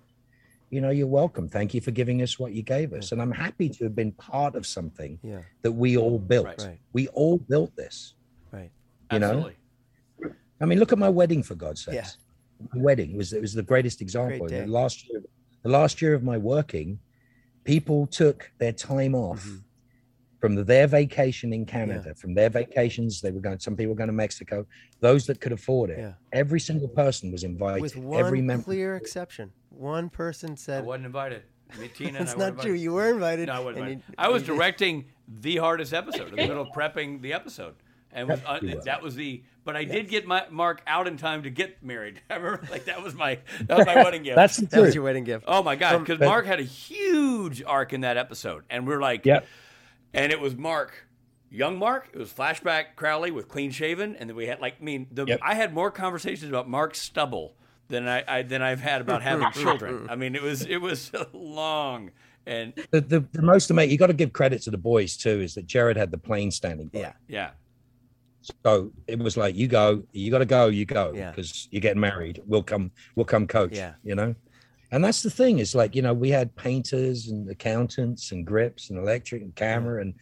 you 0.69 0.81
know, 0.81 0.91
you're 0.91 1.07
welcome. 1.07 1.49
Thank 1.49 1.73
you 1.73 1.81
for 1.81 1.89
giving 1.89 2.21
us 2.21 2.37
what 2.37 2.53
you 2.53 2.61
gave 2.61 2.93
us. 2.93 3.11
And 3.11 3.19
I'm 3.19 3.31
happy 3.31 3.69
to 3.69 3.85
have 3.85 3.95
been 3.95 4.11
part 4.11 4.53
of 4.55 4.67
something 4.67 5.17
yeah, 5.23 5.39
that 5.63 5.71
we 5.71 5.97
all 5.97 6.19
built. 6.19 6.45
Right. 6.45 6.61
Right. 6.61 6.79
We 6.93 7.07
all 7.07 7.39
built 7.39 7.75
this. 7.75 8.13
right. 8.51 8.69
you 9.11 9.19
know? 9.19 9.49
Absolutely. 10.59 10.65
I 10.65 10.65
mean, 10.69 10.79
look 10.79 10.91
at 10.91 10.97
my 10.99 11.09
wedding 11.09 11.43
for 11.43 11.55
God's 11.55 11.83
sake. 11.85 11.95
Yeah. 11.95 12.07
My 12.73 12.81
wedding 12.81 13.15
was 13.17 13.33
it 13.33 13.41
was 13.41 13.53
the 13.53 13.63
greatest 13.63 14.01
example. 14.01 14.47
Great. 14.47 14.65
The 14.65 14.71
last 14.71 15.07
year, 15.09 15.21
the 15.63 15.69
last 15.69 16.01
year 16.01 16.13
of 16.13 16.23
my 16.23 16.37
working, 16.37 16.99
people 17.63 18.07
took 18.07 18.51
their 18.57 18.73
time 18.73 19.15
off 19.15 19.43
Mm-hmm. 19.45 19.57
from 20.39 20.55
the, 20.55 20.63
their 20.63 20.87
vacation 20.87 21.53
in 21.53 21.65
Canada, 21.65 22.13
from 22.15 22.33
their 22.33 22.49
vacations. 22.49 23.21
They 23.21 23.31
were 23.31 23.39
going. 23.41 23.59
Some 23.59 23.75
people 23.75 23.93
were 23.93 23.97
going 23.97 24.07
to 24.09 24.13
Mexico. 24.13 24.65
Those 24.99 25.25
that 25.27 25.39
could 25.41 25.51
afford 25.53 25.89
it, 25.89 25.99
Yeah. 25.99 26.13
every 26.33 26.59
single 26.59 26.87
person 26.89 27.31
was 27.31 27.43
invited. 27.43 27.81
With 27.81 27.95
one 27.95 28.19
every 28.19 28.41
member. 28.41 28.63
clear 28.63 28.95
exception, 28.97 29.51
one 29.69 30.09
person 30.09 30.57
said, 30.57 30.83
I 30.83 30.87
wasn't 30.87 31.05
invited. 31.07 31.43
Me, 31.79 31.87
Tina, 31.95 32.17
and 32.19 32.27
"That's 32.27 32.33
I 32.35 32.37
not 32.37 32.47
true. 32.53 32.71
invited. 32.71 32.81
You 32.81 32.93
were 32.93 33.09
invited." 33.09 33.47
No, 33.47 33.53
I 33.53 33.59
wasn't. 33.59 33.77
invited. 33.77 34.03
you- 34.09 34.15
I 34.17 34.27
was 34.29 34.43
directing 34.43 35.05
the 35.41 35.57
hardest 35.57 35.93
episode 35.93 36.29
in 36.29 36.35
the 36.35 36.47
middle 36.47 36.63
of 36.63 36.69
prepping 36.75 37.21
the 37.21 37.31
episode, 37.33 37.75
and 38.11 38.27
was, 38.27 38.39
uh, 38.45 38.59
you 38.61 38.81
that 38.85 39.01
was 39.01 39.15
the. 39.15 39.43
But 39.65 39.75
I 39.75 39.83
did 39.83 40.07
get 40.09 40.25
my 40.25 40.45
Mark 40.49 40.81
out 40.87 41.07
in 41.07 41.17
time 41.17 41.43
to 41.43 41.49
get 41.49 41.83
married. 41.83 42.21
I 42.29 42.35
remember, 42.37 42.67
like 42.71 42.85
that 42.85 43.03
was 43.03 43.13
my 43.13 43.39
that 43.67 43.77
was 43.77 43.85
my 43.85 43.95
wedding 43.95 44.23
gift. 44.23 44.35
That's 44.35 44.57
the 44.57 44.65
That 44.67 44.81
was 44.81 44.95
your 44.95 45.03
wedding 45.03 45.23
gift. 45.25 45.45
Oh 45.47 45.61
my 45.63 45.75
god! 45.75 45.99
Because 45.99 46.17
but- 46.19 46.25
Mark 46.25 46.45
had 46.45 46.59
a 46.59 46.63
huge 46.63 47.63
arc 47.63 47.93
in 47.93 48.01
that 48.01 48.17
episode, 48.17 48.63
and 48.69 48.87
we're 48.87 49.01
like, 49.01 49.25
Yep. 49.25 49.45
and 50.13 50.31
it 50.31 50.39
was 50.39 50.55
Mark, 50.55 51.07
young 51.51 51.77
Mark. 51.77 52.09
It 52.13 52.17
was 52.17 52.31
flashback 52.33 52.95
Crowley 52.95 53.31
with 53.31 53.47
clean 53.47 53.71
shaven, 53.71 54.15
and 54.15 54.29
then 54.29 54.35
we 54.35 54.47
had 54.47 54.59
like, 54.59 54.75
I 54.81 54.83
mean, 54.83 55.07
the, 55.11 55.25
Yep. 55.25 55.39
I 55.43 55.53
had 55.55 55.73
more 55.73 55.91
conversations 55.91 56.49
about 56.49 56.67
Mark's 56.69 56.99
stubble 56.99 57.55
than 57.89 58.07
I, 58.07 58.23
I 58.27 58.41
than 58.43 58.61
I've 58.61 58.81
had 58.81 59.01
about 59.01 59.21
having 59.21 59.51
children. 59.51 60.07
I 60.09 60.15
mean, 60.15 60.35
it 60.35 60.41
was 60.41 60.65
it 60.65 60.77
was 60.77 61.11
long, 61.33 62.11
and 62.47 62.73
The, 62.91 63.01
the, 63.01 63.19
the 63.33 63.41
most 63.43 63.69
amazing. 63.69 63.91
You 63.91 63.97
got 63.97 64.07
to 64.07 64.13
give 64.13 64.33
credit 64.33 64.61
to 64.63 64.71
the 64.71 64.77
boys 64.77 65.15
too. 65.17 65.41
Is 65.41 65.53
that 65.55 65.67
Jared 65.67 65.97
had 65.97 66.09
the 66.11 66.17
plane 66.17 66.49
standing 66.51 66.87
by. 66.87 66.99
Yeah. 66.99 67.13
yeah, 67.27 67.49
So 68.65 68.91
it 69.07 69.19
was 69.19 69.37
like, 69.37 69.55
you 69.55 69.67
go, 69.67 70.03
you 70.11 70.31
got 70.31 70.39
to 70.39 70.45
go, 70.45 70.67
you 70.67 70.85
go, 70.85 71.13
Yeah. 71.15 71.31
because 71.31 71.67
you're 71.71 71.81
getting 71.81 71.99
married. 72.01 72.41
We'll 72.45 72.63
come, 72.63 72.91
we'll 73.15 73.25
come 73.25 73.47
coach. 73.47 73.75
Yeah. 73.75 73.93
You 74.03 74.15
know, 74.15 74.35
And 74.91 75.03
that's 75.03 75.21
the 75.21 75.29
thing 75.29 75.59
is 75.59 75.75
like, 75.75 75.95
you 75.95 76.01
know, 76.01 76.13
we 76.13 76.29
had 76.29 76.55
painters 76.55 77.27
and 77.27 77.49
accountants 77.49 78.31
and 78.31 78.45
grips 78.45 78.89
and 78.89 78.97
electric 78.99 79.41
and 79.41 79.55
camera 79.55 80.01
and 80.01 80.13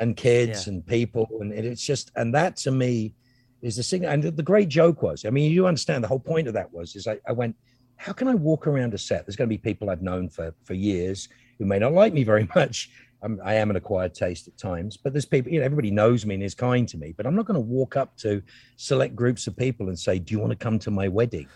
and 0.00 0.16
kids 0.16 0.66
Yeah. 0.66 0.72
and 0.74 0.86
people. 0.86 1.28
And 1.40 1.52
it- 1.52 1.64
it's 1.64 1.84
just 1.84 2.10
and 2.16 2.34
that 2.34 2.56
to 2.64 2.70
me 2.70 3.14
is 3.62 3.76
the 3.76 3.82
thing. 3.82 4.04
And 4.04 4.22
the, 4.22 4.30
the 4.30 4.42
great 4.42 4.68
joke 4.68 5.02
was, 5.02 5.24
I 5.24 5.30
mean, 5.30 5.52
you 5.52 5.66
understand 5.66 6.02
the 6.02 6.08
whole 6.08 6.18
point 6.32 6.48
of 6.48 6.54
that 6.54 6.72
was 6.72 6.96
is 6.96 7.06
I, 7.06 7.18
I 7.28 7.32
went, 7.32 7.54
how 7.96 8.12
can 8.12 8.26
I 8.28 8.34
walk 8.34 8.66
around 8.66 8.92
a 8.94 8.98
set? 8.98 9.24
There's 9.24 9.36
going 9.36 9.48
to 9.48 9.54
be 9.56 9.58
people 9.70 9.88
I've 9.90 10.02
known 10.02 10.28
for 10.28 10.52
for 10.64 10.74
years 10.74 11.28
who 11.58 11.64
may 11.64 11.78
not 11.78 11.92
like 11.92 12.12
me 12.12 12.24
very 12.24 12.48
much. 12.56 12.90
I'm, 13.24 13.40
I 13.42 13.54
am 13.54 13.70
an 13.70 13.76
acquired 13.76 14.14
taste 14.14 14.46
at 14.48 14.56
times, 14.58 14.96
but 14.96 15.12
there's 15.12 15.24
people, 15.24 15.50
you 15.50 15.58
know, 15.58 15.64
everybody 15.64 15.90
knows 15.90 16.26
me 16.26 16.34
and 16.34 16.44
is 16.44 16.54
kind 16.54 16.86
to 16.88 16.98
me. 16.98 17.14
But 17.16 17.26
I'm 17.26 17.34
not 17.34 17.46
going 17.46 17.54
to 17.54 17.60
walk 17.60 17.96
up 17.96 18.16
to 18.18 18.42
select 18.76 19.16
groups 19.16 19.46
of 19.46 19.56
people 19.56 19.88
and 19.88 19.98
say, 19.98 20.18
"Do 20.18 20.32
you 20.34 20.40
want 20.40 20.50
to 20.50 20.56
come 20.56 20.78
to 20.80 20.90
my 20.90 21.08
wedding?" 21.08 21.48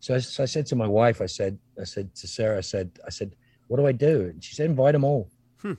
So 0.00 0.14
I, 0.14 0.18
so 0.18 0.42
I 0.42 0.46
said 0.46 0.66
to 0.66 0.76
my 0.76 0.86
wife, 0.86 1.22
I 1.22 1.26
said, 1.26 1.58
I 1.80 1.84
said 1.84 2.14
to 2.16 2.28
Sarah, 2.28 2.58
I 2.58 2.60
said, 2.60 2.90
I 3.06 3.10
said, 3.10 3.34
"What 3.68 3.78
do 3.78 3.86
I 3.86 3.92
do?" 3.92 4.22
And 4.22 4.44
she 4.44 4.54
said, 4.54 4.66
"Invite 4.68 4.92
them 4.92 5.04
all." 5.04 5.30
Hmm. 5.62 5.74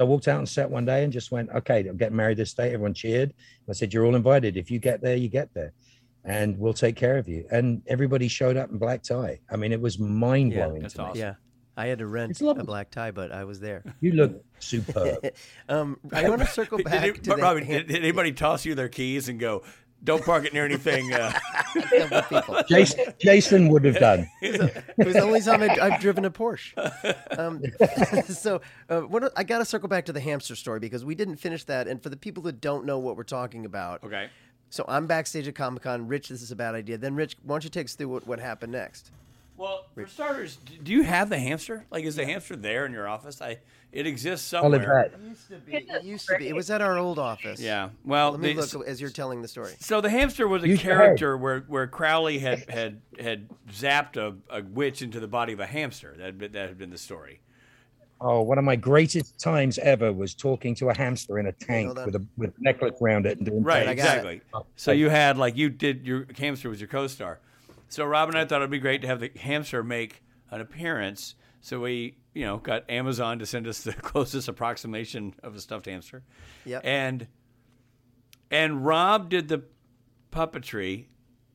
I 0.00 0.04
walked 0.04 0.26
out 0.26 0.38
and 0.38 0.48
sat 0.48 0.68
one 0.68 0.84
day 0.84 1.04
and 1.04 1.12
just 1.12 1.30
went, 1.30 1.50
"Okay, 1.50 1.86
I'm 1.86 1.96
getting 1.96 2.16
married 2.16 2.38
this 2.38 2.52
day." 2.52 2.66
Everyone 2.74 2.94
cheered. 2.94 3.32
I 3.68 3.72
said, 3.72 3.94
"You're 3.94 4.04
all 4.04 4.16
invited. 4.16 4.56
If 4.56 4.70
you 4.70 4.80
get 4.80 5.00
there, 5.00 5.16
you 5.16 5.28
get 5.28 5.54
there." 5.54 5.72
And 6.24 6.58
we'll 6.58 6.74
take 6.74 6.96
care 6.96 7.16
of 7.16 7.28
you. 7.28 7.46
And 7.50 7.82
everybody 7.86 8.28
showed 8.28 8.56
up 8.56 8.70
in 8.70 8.78
black 8.78 9.02
tie. 9.02 9.40
I 9.50 9.56
mean, 9.56 9.72
it 9.72 9.80
was 9.80 9.98
mind 9.98 10.52
blowing. 10.52 10.82
that's 10.82 10.94
to 10.94 11.00
me. 11.02 11.08
awesome. 11.08 11.18
Yeah. 11.18 11.34
I 11.80 11.86
had 11.86 12.00
to 12.00 12.06
rent 12.06 12.38
a 12.42 12.62
black 12.62 12.90
tie, 12.90 13.10
but 13.10 13.32
I 13.32 13.44
was 13.44 13.58
there. 13.58 13.82
You 14.00 14.12
look 14.12 14.44
superb. 14.58 15.24
um, 15.70 15.98
I 16.12 16.28
want 16.28 16.42
to 16.42 16.46
circle 16.46 16.76
back 16.82 17.02
did, 17.02 17.24
to 17.24 17.30
the 17.30 17.36
Robin, 17.36 17.64
hand- 17.64 17.86
did, 17.86 17.94
did 17.94 18.02
anybody 18.02 18.32
toss 18.32 18.66
you 18.66 18.74
their 18.74 18.90
keys 18.90 19.30
and 19.30 19.40
go, 19.40 19.62
"Don't 20.04 20.22
park 20.22 20.44
it 20.44 20.52
near 20.52 20.66
anything"? 20.66 21.10
Uh. 21.10 21.32
Jason, 22.68 23.14
Jason 23.18 23.68
would 23.70 23.86
have 23.86 23.98
done. 23.98 24.28
it 24.42 24.84
was 24.98 25.14
the 25.14 25.22
only 25.22 25.40
time 25.40 25.62
I've, 25.62 25.80
I've 25.80 26.00
driven 26.02 26.26
a 26.26 26.30
Porsche. 26.30 26.76
Um, 27.38 27.62
so, 28.24 28.60
uh, 28.90 29.00
what, 29.00 29.32
I 29.34 29.42
got 29.42 29.60
to 29.60 29.64
circle 29.64 29.88
back 29.88 30.04
to 30.04 30.12
the 30.12 30.20
hamster 30.20 30.56
story 30.56 30.80
because 30.80 31.02
we 31.02 31.14
didn't 31.14 31.36
finish 31.36 31.64
that. 31.64 31.88
And 31.88 32.02
for 32.02 32.10
the 32.10 32.16
people 32.18 32.42
that 32.42 32.60
don't 32.60 32.84
know 32.84 32.98
what 32.98 33.16
we're 33.16 33.22
talking 33.22 33.64
about, 33.64 34.04
okay. 34.04 34.28
so 34.68 34.84
I'm 34.86 35.06
backstage 35.06 35.48
at 35.48 35.54
Comic 35.54 35.84
Con. 35.84 36.08
Rich, 36.08 36.28
this 36.28 36.42
is 36.42 36.52
a 36.52 36.56
bad 36.56 36.74
idea. 36.74 36.98
Then, 36.98 37.14
Rich, 37.14 37.38
why 37.42 37.54
don't 37.54 37.64
you 37.64 37.70
take 37.70 37.86
us 37.86 37.94
through 37.94 38.08
what, 38.08 38.26
what 38.26 38.38
happened 38.38 38.72
next? 38.72 39.12
Well, 39.60 39.84
for 39.94 40.06
starters, 40.06 40.56
do 40.82 40.90
you 40.90 41.02
have 41.02 41.28
the 41.28 41.38
hamster? 41.38 41.84
Like, 41.90 42.04
is 42.04 42.16
the 42.16 42.24
hamster 42.24 42.56
there 42.56 42.86
in 42.86 42.92
your 42.92 43.06
office? 43.06 43.42
I 43.42 43.58
it 43.92 44.06
exists 44.06 44.46
somewhere. 44.46 44.80
Hat. 44.80 45.12
It 45.12 45.28
used 45.28 45.48
to 45.48 45.56
be. 45.58 45.72
It 45.76 46.02
used 46.02 46.28
to 46.28 46.38
be. 46.38 46.48
It 46.48 46.54
was 46.54 46.70
at 46.70 46.80
our 46.80 46.96
old 46.96 47.18
office. 47.18 47.60
Yeah. 47.60 47.90
Well, 48.02 48.30
Let 48.30 48.40
me 48.40 48.54
the- 48.54 48.62
look 48.78 48.88
as 48.88 49.02
you're 49.02 49.10
telling 49.10 49.42
the 49.42 49.48
story. 49.48 49.74
So 49.78 50.00
the 50.00 50.08
hamster 50.08 50.48
was 50.48 50.62
a 50.64 50.68
Use 50.68 50.82
your 50.82 50.96
character 50.96 51.36
where, 51.36 51.60
where 51.68 51.86
Crowley 51.86 52.38
had 52.38 52.70
had 52.70 53.02
had 53.18 53.50
zapped 53.70 54.16
a, 54.16 54.34
a 54.48 54.62
witch 54.62 55.02
into 55.02 55.20
the 55.20 55.28
body 55.28 55.52
of 55.52 55.60
a 55.60 55.66
hamster. 55.66 56.14
That 56.16 56.24
had 56.24 56.38
been, 56.38 56.52
that 56.52 56.68
had 56.68 56.78
been 56.78 56.90
the 56.90 56.96
story. 56.98 57.40
Oh, 58.18 58.40
one 58.40 58.56
of 58.56 58.64
my 58.64 58.76
greatest 58.76 59.38
times 59.38 59.78
ever 59.78 60.10
was 60.10 60.34
talking 60.34 60.74
to 60.76 60.88
a 60.88 60.96
hamster 60.96 61.38
in 61.38 61.46
a 61.46 61.52
tank 61.52 61.94
with 62.06 62.14
a 62.14 62.24
with 62.38 62.50
a 62.50 62.62
necklace 62.62 62.94
around 63.02 63.26
it 63.26 63.36
and 63.36 63.46
doing 63.46 63.62
Right, 63.62 63.86
I 63.86 63.90
it. 63.90 63.92
exactly. 63.92 64.40
So 64.76 64.92
you 64.92 65.10
had 65.10 65.36
like 65.36 65.54
you 65.58 65.68
did 65.68 66.06
your 66.06 66.26
hamster 66.38 66.70
was 66.70 66.80
your 66.80 66.88
co-star. 66.88 67.40
So 67.90 68.04
Rob 68.06 68.28
and 68.30 68.38
I 68.38 68.44
thought 68.46 68.62
it'd 68.62 68.70
be 68.70 68.78
great 68.78 69.02
to 69.02 69.06
have 69.08 69.20
the 69.20 69.30
hamster 69.38 69.82
make 69.82 70.22
an 70.50 70.60
appearance. 70.62 71.34
So 71.60 71.80
we, 71.80 72.16
you 72.32 72.46
know, 72.46 72.56
got 72.56 72.88
Amazon 72.88 73.38
to 73.40 73.46
send 73.46 73.66
us 73.66 73.82
the 73.82 73.92
closest 74.10 74.48
approximation 74.48 75.34
of 75.42 75.54
a 75.54 75.60
stuffed 75.60 75.86
hamster. 75.86 76.22
Yep. 76.64 76.82
And 76.84 77.26
and 78.50 78.84
Rob 78.86 79.28
did 79.28 79.48
the 79.48 79.64
puppetry, 80.32 81.06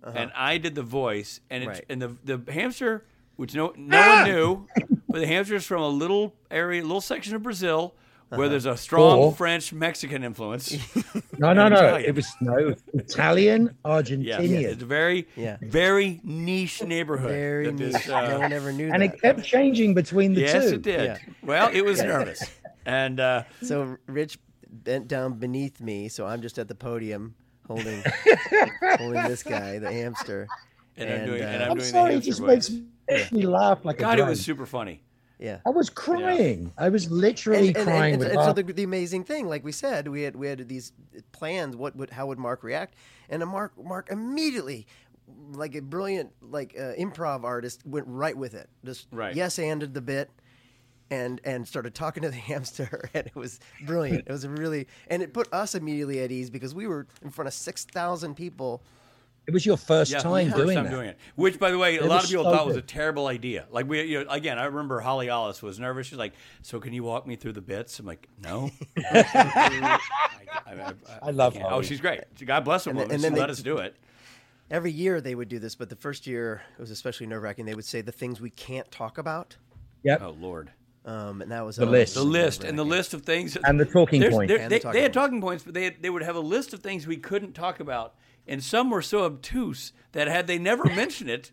and 0.04 0.32
I 0.36 0.58
did 0.58 0.76
the 0.76 0.84
voice, 0.84 1.40
and 1.50 1.64
it, 1.64 1.68
Uh-huh. 1.68 1.74
Right. 1.76 1.86
and 1.90 2.02
the 2.02 2.38
the 2.38 2.52
hamster, 2.52 3.06
which 3.38 3.56
no 3.56 3.74
no 3.76 4.00
one 4.08 4.24
knew, 4.26 4.68
but 5.10 5.20
the 5.20 5.28
hamster 5.28 5.56
is 5.56 5.66
from 5.66 5.82
a 5.82 5.90
little 5.90 6.36
area, 6.52 6.82
little 6.84 7.02
section 7.02 7.36
of 7.36 7.44
Brazil. 7.44 7.96
Uh-huh. 8.32 8.40
Where 8.40 8.50
there's 8.50 8.66
a 8.66 8.76
strong 8.76 9.20
Or- 9.20 9.32
French 9.36 9.72
Mexican 9.72 10.24
influence. 10.24 10.76
No, 11.38 11.52
no, 11.54 11.68
no. 11.68 11.76
Italian. 11.76 12.10
It 12.10 12.16
was 12.16 12.28
no 12.40 12.76
Italian, 12.94 13.76
Yeah, 13.86 13.92
Argentinian. 13.92 14.64
it's 14.64 14.82
a 14.82 14.86
very, 14.86 15.28
Yeah. 15.36 15.58
very 15.62 16.22
niche 16.24 16.82
neighborhood. 16.82 17.30
Very 17.30 17.66
that 17.66 17.74
niche. 17.74 17.92
this, 17.94 18.10
uh, 18.10 18.28
no 18.30 18.40
one 18.40 18.54
ever 18.54 18.72
knew 18.72 18.90
and 18.92 19.02
that. 19.04 19.14
it 19.16 19.22
kept 19.22 19.44
changing 19.44 19.94
between 19.94 20.34
the 20.34 20.42
yes, 20.42 20.70
two. 20.70 20.76
it 20.76 20.82
did. 20.82 21.04
Yeah. 21.06 21.18
Well, 21.44 21.70
it 21.74 21.84
was 21.84 22.02
nervous, 22.02 22.42
and 22.86 23.20
uh, 23.20 23.44
So 23.62 23.98
Rich 24.08 24.40
bent 24.70 25.08
down 25.10 25.34
beneath 25.34 25.82
me, 25.82 26.08
so 26.08 26.26
I'm 26.26 26.42
just 26.42 26.58
at 26.58 26.68
the 26.70 26.76
podium 26.76 27.36
holding 27.68 28.02
holding 28.98 29.24
this 29.24 29.44
guy, 29.44 29.78
the 29.80 29.92
hamster. 29.92 30.48
and, 30.98 31.10
I'm 31.10 31.26
doing, 31.26 31.44
uh, 31.44 31.48
and 31.48 31.64
I'm, 31.64 31.72
I'm 31.72 31.78
doing 31.78 31.90
sorry, 31.90 32.12
the 32.14 32.18
it 32.20 32.24
just 32.24 32.40
hamster 32.40 32.46
makes, 32.56 32.68
voice. 32.70 32.82
makes 33.10 33.32
me 33.34 33.46
laugh 33.46 33.84
like 33.84 33.98
God, 33.98 34.20
a 34.20 34.24
it 34.24 34.28
was 34.30 34.40
super 34.44 34.66
funny. 34.66 35.02
Yeah. 35.40 35.60
I 35.66 35.70
was 35.70 35.90
crying. 35.90 36.72
I 36.78 36.90
was 36.90 37.10
literally 37.12 37.70
And, 37.70 37.78
and- 37.78 37.86
crying 37.88 38.14
and- 38.16 38.20
with 38.24 38.32
and 38.32 38.42
so 38.42 38.54
the, 38.54 38.64
the 38.64 38.84
amazing 38.84 39.24
thing, 39.24 39.48
like 39.48 39.64
we 39.64 39.72
said, 39.72 40.08
we 40.08 40.22
had 40.24 40.36
we 40.36 40.48
had 40.48 40.68
these 40.68 40.92
plans. 41.32 41.76
What 41.76 41.96
would 41.96 42.10
how 42.10 42.28
would 42.28 42.40
Mark 42.40 42.64
react? 42.64 42.96
And 43.30 43.42
a 43.44 43.46
Mark 43.46 43.74
Mark 43.84 44.10
immediately, 44.12 44.88
like 45.52 45.76
a 45.76 45.82
brilliant 45.82 46.32
like 46.42 46.76
uh, 46.78 46.94
improv 47.00 47.44
artist, 47.44 47.86
went 47.86 48.08
right 48.08 48.38
with 48.38 48.54
it. 48.54 48.70
Just 48.84 49.08
Right. 49.12 49.36
yes, 49.36 49.60
anded 49.60 49.94
the 49.94 50.02
bit. 50.02 50.30
And, 51.12 51.40
and 51.44 51.68
started 51.68 51.94
talking 51.94 52.24
to 52.24 52.30
the 52.30 52.36
hamster, 52.50 53.12
and 53.14 53.28
it 53.28 53.36
was 53.36 53.60
brilliant. 53.86 54.24
It 54.26 54.32
was 54.32 54.48
really, 54.48 54.88
and 55.08 55.22
it 55.22 55.34
put 55.36 55.48
us 55.54 55.76
immediately 55.76 56.20
at 56.22 56.32
ease 56.32 56.50
because 56.50 56.74
we 56.74 56.88
were 56.88 57.06
in 57.22 57.30
front 57.30 57.48
of 57.48 57.54
six 57.54 57.86
thousand 57.86 58.34
people, 58.34 58.82
It 59.48 59.54
was 59.54 59.66
your 59.66 59.78
first 59.78 60.12
Yeah, 60.12 60.20
time 60.20 60.48
first 60.50 60.58
doing 60.64 60.76
time 60.76 60.86
that. 60.86 60.90
doing 60.92 61.10
it. 61.10 61.20
Which, 61.36 61.60
by 61.60 61.70
the 61.70 61.78
way, 61.78 61.98
a 61.98 62.06
lot 62.06 62.24
of 62.24 62.30
people 62.30 62.46
so 62.46 62.52
thought 62.52 62.66
was 62.66 62.78
a 62.78 62.82
terrible 62.82 63.28
idea. 63.28 63.66
Like 63.70 63.88
we, 63.88 64.02
you 64.04 64.24
know, 64.24 64.30
again, 64.32 64.58
I 64.58 64.66
remember 64.66 65.00
Holly 65.02 65.30
Ollis 65.30 65.62
was 65.62 65.80
nervous. 65.80 66.08
She's 66.08 66.18
like, 66.18 66.34
"So 66.64 66.80
can 66.80 66.94
you 66.94 67.04
walk 67.04 67.28
me 67.28 67.36
through 67.36 67.54
the 67.54 67.62
bits?" 67.62 68.00
I'm 68.00 68.06
like, 68.08 68.28
"No." 68.44 68.72
I, 68.98 70.00
I- 70.68 70.94
I 71.22 71.32
love 71.32 71.54
can't. 71.54 71.66
Oh, 71.70 71.82
she's 71.82 72.02
great. 72.02 72.22
God 72.46 72.66
bless 72.66 72.86
her. 72.86 72.92
And 72.92 72.98
woman. 73.00 73.10
then- 73.10 73.16
and 73.16 73.24
then 73.24 73.34
they- 73.34 73.40
let 73.40 73.50
us 73.50 73.62
do 73.62 73.78
it. 73.78 73.96
Every 74.72 74.92
year 74.92 75.22
they 75.22 75.36
would 75.36 75.48
do 75.48 75.60
this, 75.60 75.76
but 75.76 75.90
the 75.90 75.96
first 75.96 76.26
year 76.26 76.64
it 76.78 76.82
was 76.82 76.90
especially 76.90 77.28
nerve 77.28 77.44
wracking. 77.44 77.66
They 77.66 77.76
would 77.76 77.86
say 77.86 78.02
the 78.02 78.12
things 78.12 78.42
we 78.42 78.50
can't 78.50 78.90
talk 78.92 79.18
about, 79.20 79.58
Yep. 80.04 80.22
Oh 80.24 80.36
Lord. 80.40 80.72
um, 81.06 81.44
and 81.44 81.52
that 81.52 81.64
was 81.64 81.76
The 81.76 81.86
list. 81.86 82.16
The 82.16 82.24
list 82.24 82.64
and 82.64 82.78
the 82.80 82.84
list 82.86 83.14
of 83.14 83.22
things 83.22 83.56
And 83.64 83.80
the 83.80 83.86
talking 83.86 84.20
There's- 84.22 84.34
point. 84.34 84.48
there- 84.48 84.58
And 84.58 84.72
they, 84.72 84.78
the 84.80 84.84
talking 84.84 84.94
they 84.98 85.02
had 85.04 85.14
points. 85.14 85.26
talking 85.28 85.42
points, 85.42 85.64
but 85.64 85.74
they 85.76 85.84
had, 85.84 85.96
they 86.02 86.10
would 86.10 86.24
have 86.24 86.36
a 86.36 86.40
list 86.40 86.74
of 86.74 86.80
things 86.80 87.06
we 87.06 87.18
couldn't 87.18 87.54
talk 87.54 87.80
about, 87.80 88.16
and 88.48 88.64
some 88.64 88.90
were 88.90 89.02
so 89.02 89.24
obtuse 89.26 89.92
that 90.14 90.28
had 90.28 90.48
they 90.48 90.58
never 90.60 90.86
mentioned 90.96 91.30
it, 91.30 91.52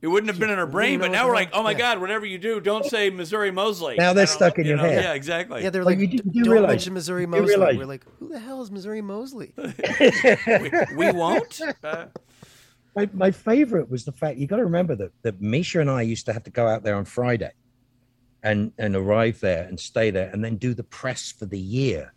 it 0.00 0.08
wouldn't 0.08 0.30
have 0.30 0.40
been 0.40 0.50
in 0.50 0.58
our 0.58 0.66
brain. 0.66 0.98
But 0.98 1.12
now 1.12 1.28
we're 1.28 1.34
like, 1.34 1.50
oh 1.52 1.62
my 1.62 1.70
yeah. 1.72 1.78
God, 1.78 2.00
whatever 2.00 2.26
you 2.26 2.36
do, 2.38 2.58
don't 2.60 2.84
say 2.84 3.08
Missouri 3.10 3.52
Moseley. 3.52 3.94
Now 3.96 4.12
they're 4.12 4.26
stuck 4.26 4.58
in 4.58 4.64
you 4.64 4.70
your 4.70 4.78
know? 4.78 4.82
head. 4.84 5.04
Yeah, 5.04 5.12
exactly. 5.14 5.62
Yeah, 5.62 5.70
they're 5.70 5.84
Well, 5.84 5.94
like, 5.94 6.00
you 6.00 6.08
do- 6.08 6.16
"D- 6.18 6.22
you 6.32 6.42
do 6.42 6.44
don't 6.44 6.52
realize- 6.54 6.70
mention 6.70 6.94
Missouri 6.94 7.26
Moseley. 7.26 7.76
We're 7.76 7.84
like, 7.86 8.04
who 8.18 8.28
the 8.28 8.40
hell 8.40 8.62
is 8.62 8.70
Missouri 8.72 9.00
Moseley? 9.00 9.52
we, 9.56 10.70
we 10.96 11.12
won't. 11.12 11.60
Uh, 11.84 12.06
My, 12.94 13.08
my 13.14 13.30
favorite 13.30 13.88
was 13.90 14.04
the 14.04 14.12
fact 14.12 14.38
you 14.38 14.46
got 14.46 14.56
to 14.56 14.64
remember 14.64 14.94
that, 14.96 15.12
that 15.22 15.40
Misha 15.40 15.80
and 15.80 15.88
I 15.90 16.02
used 16.02 16.26
to 16.26 16.32
have 16.32 16.42
to 16.44 16.50
go 16.50 16.66
out 16.66 16.82
there 16.82 16.96
on 16.96 17.04
Friday 17.06 17.52
and, 18.42 18.72
and 18.76 18.94
arrive 18.96 19.40
there 19.40 19.62
and 19.68 19.78
stay 19.80 20.10
there 20.10 20.28
and 20.30 20.44
then 20.44 20.56
do 20.56 20.74
the 20.74 20.82
press 20.82 21.32
for 21.32 21.46
the 21.46 21.58
year. 21.58 22.12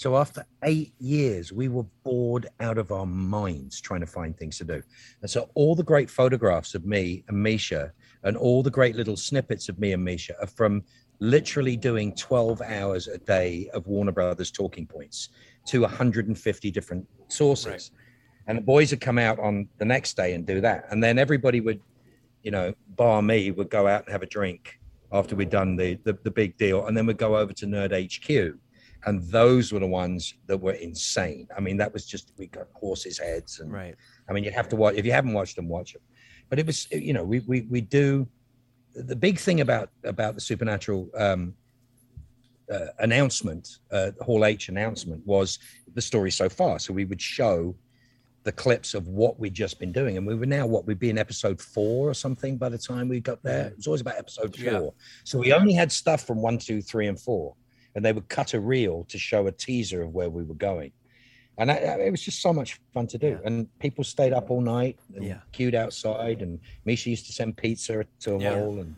So 0.00 0.16
after 0.16 0.46
eight 0.64 0.94
years, 0.98 1.52
we 1.52 1.68
were 1.68 1.84
bored 2.04 2.46
out 2.58 2.78
of 2.78 2.90
our 2.90 3.04
minds 3.04 3.82
trying 3.82 4.00
to 4.00 4.06
find 4.06 4.34
things 4.34 4.56
to 4.56 4.64
do. 4.64 4.82
And 5.20 5.30
so 5.30 5.50
all 5.52 5.74
the 5.74 5.82
great 5.82 6.08
photographs 6.08 6.74
of 6.74 6.86
me 6.86 7.22
and 7.28 7.42
Misha 7.42 7.92
and 8.22 8.34
all 8.34 8.62
the 8.62 8.70
great 8.70 8.96
little 8.96 9.18
snippets 9.18 9.68
of 9.68 9.78
me 9.78 9.92
and 9.92 10.02
Misha 10.02 10.40
are 10.40 10.46
from 10.46 10.84
literally 11.18 11.76
doing 11.76 12.14
12 12.14 12.62
hours 12.62 13.08
a 13.08 13.18
day 13.18 13.68
of 13.74 13.86
Warner 13.88 14.10
Brothers 14.10 14.50
talking 14.50 14.86
points 14.86 15.28
to 15.66 15.82
150 15.82 16.70
different 16.70 17.06
sources. 17.28 17.90
And 18.46 18.56
the 18.56 18.62
boys 18.62 18.92
would 18.92 19.02
come 19.02 19.18
out 19.18 19.38
on 19.38 19.68
the 19.76 19.84
next 19.84 20.16
day 20.16 20.32
and 20.32 20.46
do 20.46 20.62
that. 20.62 20.86
And 20.90 21.04
then 21.04 21.18
everybody 21.18 21.60
would 21.60 21.82
you 22.42 22.50
know 22.50 22.72
bar 22.96 23.20
me 23.20 23.50
would 23.50 23.68
go 23.68 23.86
out 23.86 24.04
and 24.04 24.12
have 24.12 24.22
a 24.22 24.26
drink 24.26 24.80
after 25.12 25.36
we'd 25.36 25.50
done 25.50 25.76
the 25.76 25.98
the, 26.04 26.18
the 26.22 26.30
big 26.30 26.56
deal. 26.56 26.86
And 26.86 26.96
then 26.96 27.04
we'd 27.04 27.18
go 27.18 27.36
over 27.36 27.52
to 27.52 27.66
nerd 27.66 27.92
hq 27.92 28.58
and 29.06 29.22
those 29.30 29.72
were 29.72 29.80
the 29.80 29.86
ones 29.86 30.34
that 30.46 30.58
were 30.58 30.72
insane 30.72 31.46
i 31.56 31.60
mean 31.60 31.76
that 31.76 31.92
was 31.92 32.04
just 32.06 32.32
we 32.38 32.46
got 32.46 32.66
horses 32.74 33.18
heads 33.18 33.60
and 33.60 33.72
right. 33.72 33.96
I 34.30 34.32
mean, 34.32 34.44
you'd 34.44 34.54
have 34.54 34.68
to 34.68 34.76
watch. 34.76 34.94
If 34.94 35.04
you 35.04 35.12
haven't 35.12 35.32
watched 35.32 35.56
them, 35.56 35.68
watch 35.68 35.92
them. 35.92 36.02
But 36.48 36.58
it 36.58 36.66
was, 36.66 36.90
you 36.90 37.12
know, 37.12 37.24
we 37.24 37.40
we 37.40 37.62
we 37.62 37.80
do. 37.80 38.26
The 38.94 39.16
big 39.16 39.38
thing 39.38 39.60
about 39.60 39.90
about 40.04 40.36
the 40.36 40.40
supernatural 40.40 41.10
um, 41.16 41.54
uh, 42.72 42.86
announcement, 43.00 43.78
uh, 43.90 44.12
Hall 44.20 44.44
H 44.44 44.68
announcement, 44.68 45.26
was 45.26 45.58
the 45.94 46.00
story 46.00 46.30
so 46.30 46.48
far. 46.48 46.78
So 46.78 46.92
we 46.92 47.04
would 47.04 47.20
show 47.20 47.74
the 48.42 48.52
clips 48.52 48.94
of 48.94 49.06
what 49.08 49.38
we'd 49.38 49.52
just 49.52 49.78
been 49.78 49.92
doing, 49.92 50.16
and 50.16 50.26
we 50.26 50.34
were 50.34 50.46
now 50.46 50.66
what 50.66 50.86
we'd 50.86 50.98
be 50.98 51.10
in 51.10 51.18
episode 51.18 51.60
four 51.60 52.08
or 52.08 52.14
something 52.14 52.56
by 52.56 52.68
the 52.68 52.78
time 52.78 53.08
we 53.08 53.20
got 53.20 53.42
there. 53.42 53.68
It 53.68 53.76
was 53.76 53.86
always 53.86 54.00
about 54.00 54.16
episode 54.16 54.56
four. 54.56 54.72
Yeah. 54.72 54.90
So 55.24 55.38
we 55.38 55.52
only 55.52 55.74
had 55.74 55.92
stuff 55.92 56.26
from 56.26 56.40
one, 56.40 56.58
two, 56.58 56.80
three, 56.80 57.06
and 57.06 57.20
four, 57.20 57.54
and 57.94 58.04
they 58.04 58.12
would 58.12 58.28
cut 58.28 58.54
a 58.54 58.60
reel 58.60 59.04
to 59.08 59.18
show 59.18 59.46
a 59.46 59.52
teaser 59.52 60.02
of 60.02 60.14
where 60.14 60.30
we 60.30 60.42
were 60.44 60.54
going 60.54 60.92
and 61.58 61.70
I, 61.70 61.74
I- 61.74 62.00
it 62.06 62.10
was 62.10 62.22
just 62.22 62.40
so 62.40 62.52
much 62.54 62.80
fun 62.94 63.06
to 63.08 63.18
do. 63.18 63.38
And 63.44 63.66
people 63.80 64.02
stayed 64.04 64.32
up 64.32 64.50
all 64.50 64.62
night 64.62 64.98
and 65.14 65.24
Yeah. 65.24 65.40
queued 65.52 65.74
outside, 65.74 66.40
and 66.40 66.58
Misha 66.86 67.10
used 67.10 67.26
to 67.26 67.32
send 67.32 67.56
pizza 67.58 68.04
to 68.20 68.30
them 68.30 68.40
Yeah. 68.40 68.54
all, 68.62 68.78
and 68.80 68.94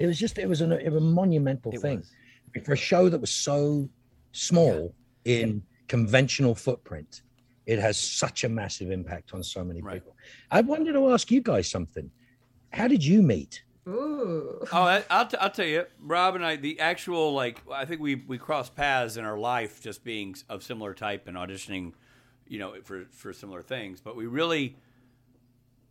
it 0.00 0.06
was 0.08 0.18
just 0.18 0.38
it 0.38 0.48
was 0.48 0.60
an, 0.60 0.72
it 0.72 0.90
was 0.90 1.00
a 1.02 1.06
monumental 1.06 1.72
It 1.72 1.80
thing 1.80 1.98
was. 1.98 2.64
for 2.64 2.72
a 2.72 2.76
show 2.76 3.08
that 3.08 3.20
was 3.20 3.30
so 3.30 3.88
small 4.32 4.92
in 5.24 5.62
conventional 5.86 6.54
footprint. 6.56 7.22
It 7.66 7.78
has 7.78 7.96
such 7.96 8.42
a 8.42 8.48
massive 8.48 8.90
impact 8.90 9.32
on 9.34 9.42
so 9.44 9.62
many 9.62 9.82
Right. 9.82 9.94
people. 10.02 10.16
I 10.50 10.62
wanted 10.62 10.94
to 10.94 11.10
ask 11.12 11.30
you 11.30 11.42
guys 11.42 11.68
something. 11.70 12.10
How 12.72 12.88
did 12.88 13.04
you 13.04 13.22
meet? 13.22 13.62
Ooh. 13.88 14.64
Oh, 14.72 14.82
I, 14.82 15.04
I'll, 15.10 15.26
t- 15.26 15.36
I'll 15.38 15.50
tell 15.50 15.66
you, 15.66 15.86
Rob 16.00 16.36
and 16.36 16.44
I, 16.44 16.56
the 16.56 16.78
actual 16.78 17.32
like, 17.32 17.60
I 17.70 17.84
think 17.84 18.00
we 18.00 18.14
we 18.14 18.38
crossed 18.38 18.76
paths 18.76 19.16
in 19.16 19.24
our 19.24 19.38
life, 19.38 19.82
just 19.82 20.04
being 20.04 20.36
of 20.48 20.62
similar 20.62 20.94
type 20.94 21.26
and 21.26 21.36
auditioning, 21.36 21.94
you 22.46 22.60
know, 22.60 22.74
for 22.84 23.06
for 23.10 23.32
similar 23.32 23.60
things. 23.60 24.00
But 24.00 24.14
we 24.14 24.26
really 24.26 24.76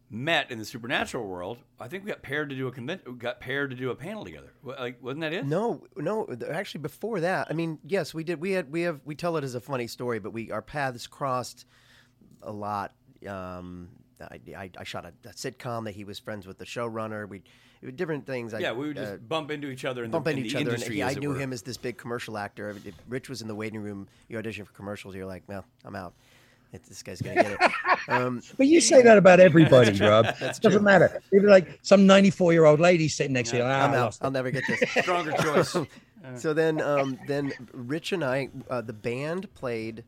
met 0.10 0.52
in 0.52 0.60
the 0.60 0.66
supernatural 0.66 1.26
world. 1.26 1.58
I 1.80 1.88
think 1.88 2.04
we 2.04 2.12
got 2.12 2.22
paired 2.22 2.50
to 2.50 2.56
do 2.56 2.68
a 2.68 2.72
convention. 2.72 3.18
Got 3.18 3.40
paired 3.40 3.72
to 3.72 3.76
do 3.76 3.92
a 3.92 3.96
panel 3.96 4.24
together. 4.24 4.54
Like, 4.64 5.02
wasn't 5.02 5.22
that 5.22 5.34
it? 5.34 5.46
No, 5.46 5.86
no. 5.96 6.28
Actually, 6.50 6.82
before 6.82 7.22
that, 7.22 7.48
I 7.50 7.54
mean, 7.54 7.80
yes, 7.86 8.14
we 8.14 8.24
did. 8.24 8.40
We 8.40 8.52
had, 8.52 8.72
we 8.72 8.82
have, 8.82 9.02
we 9.06 9.16
tell 9.16 9.38
it 9.38 9.44
as 9.44 9.56
a 9.56 9.62
funny 9.62 9.88
story, 9.88 10.20
but 10.20 10.32
we 10.32 10.52
our 10.52 10.62
paths 10.62 11.08
crossed 11.08 11.66
a 12.42 12.52
lot. 12.52 12.94
Um, 13.28 13.90
I, 14.22 14.40
I, 14.56 14.70
I 14.78 14.84
shot 14.84 15.06
a, 15.06 15.14
a 15.30 15.34
sitcom 15.34 15.86
that 15.86 15.92
he 15.96 16.04
was 16.04 16.20
friends 16.20 16.46
with 16.48 16.58
the 16.58 16.66
showrunner. 16.66 17.28
We 17.28 17.42
different 17.96 18.26
things. 18.28 18.54
I, 18.54 18.60
Yeah, 18.60 18.74
we 18.74 18.88
would 18.88 18.98
just 18.98 19.14
uh, 19.14 19.18
bump 19.18 19.50
into 19.52 19.70
each 19.70 19.86
other 19.86 20.04
in 20.04 20.12
bump 20.12 20.26
the, 20.26 20.32
in 20.32 20.38
into 20.38 20.48
each 20.48 20.54
the 20.54 20.60
other. 20.60 20.70
And 20.72 20.74
industry. 20.76 20.96
he, 20.98 21.04
I 21.04 21.14
knew 21.16 21.30
were. 21.30 21.40
him 21.40 21.52
as 21.54 21.62
this 21.64 21.78
big 21.78 21.98
commercial 21.98 22.38
actor. 22.38 22.70
If 22.70 22.86
if 22.86 22.96
Rich 23.10 23.30
was 23.30 23.42
in 23.42 23.48
the 23.48 23.56
waiting 23.56 23.80
room. 23.82 24.08
You 24.30 24.38
audition 24.38 24.66
for 24.66 24.74
commercials. 24.74 25.16
You're 25.16 25.26
like, 25.26 25.44
well, 25.48 25.66
I'm 25.86 25.96
out. 25.96 26.14
It, 26.74 26.84
this 26.84 27.04
guy's 27.04 27.22
gonna 27.22 27.36
get 27.44 27.52
it. 27.60 27.72
Um, 28.08 28.42
But 28.58 28.66
you 28.66 28.82
say 28.82 29.04
that 29.04 29.18
about 29.20 29.40
everybody, 29.40 29.92
Rob. 30.00 30.26
That's 30.40 30.58
Doesn't 30.58 30.80
true. 30.80 30.86
matter. 30.86 31.22
Even 31.32 31.50
like 31.50 31.80
some 31.84 32.08
94 32.08 32.52
year 32.54 32.66
old 32.66 32.80
lady 32.80 33.08
sitting 33.08 33.34
next 33.34 33.52
to 33.52 33.58
you. 33.58 33.64
I'm 33.64 33.70
"Ah, 33.92 33.94
I 33.94 33.98
out. 33.98 34.04
lost 34.06 34.22
it." 34.22 34.26
I'll 34.26 34.32
never 34.32 34.50
get 34.50 34.64
this. 34.68 34.90
Stronger 35.04 35.34
choice. 35.34 35.78
so 36.36 36.54
then, 36.54 36.82
um, 36.82 37.20
then 37.28 37.52
Rich 37.74 38.12
and 38.14 38.24
I, 38.24 38.50
uh, 38.72 38.82
the 38.82 38.94
band 38.94 39.54
played 39.54 40.04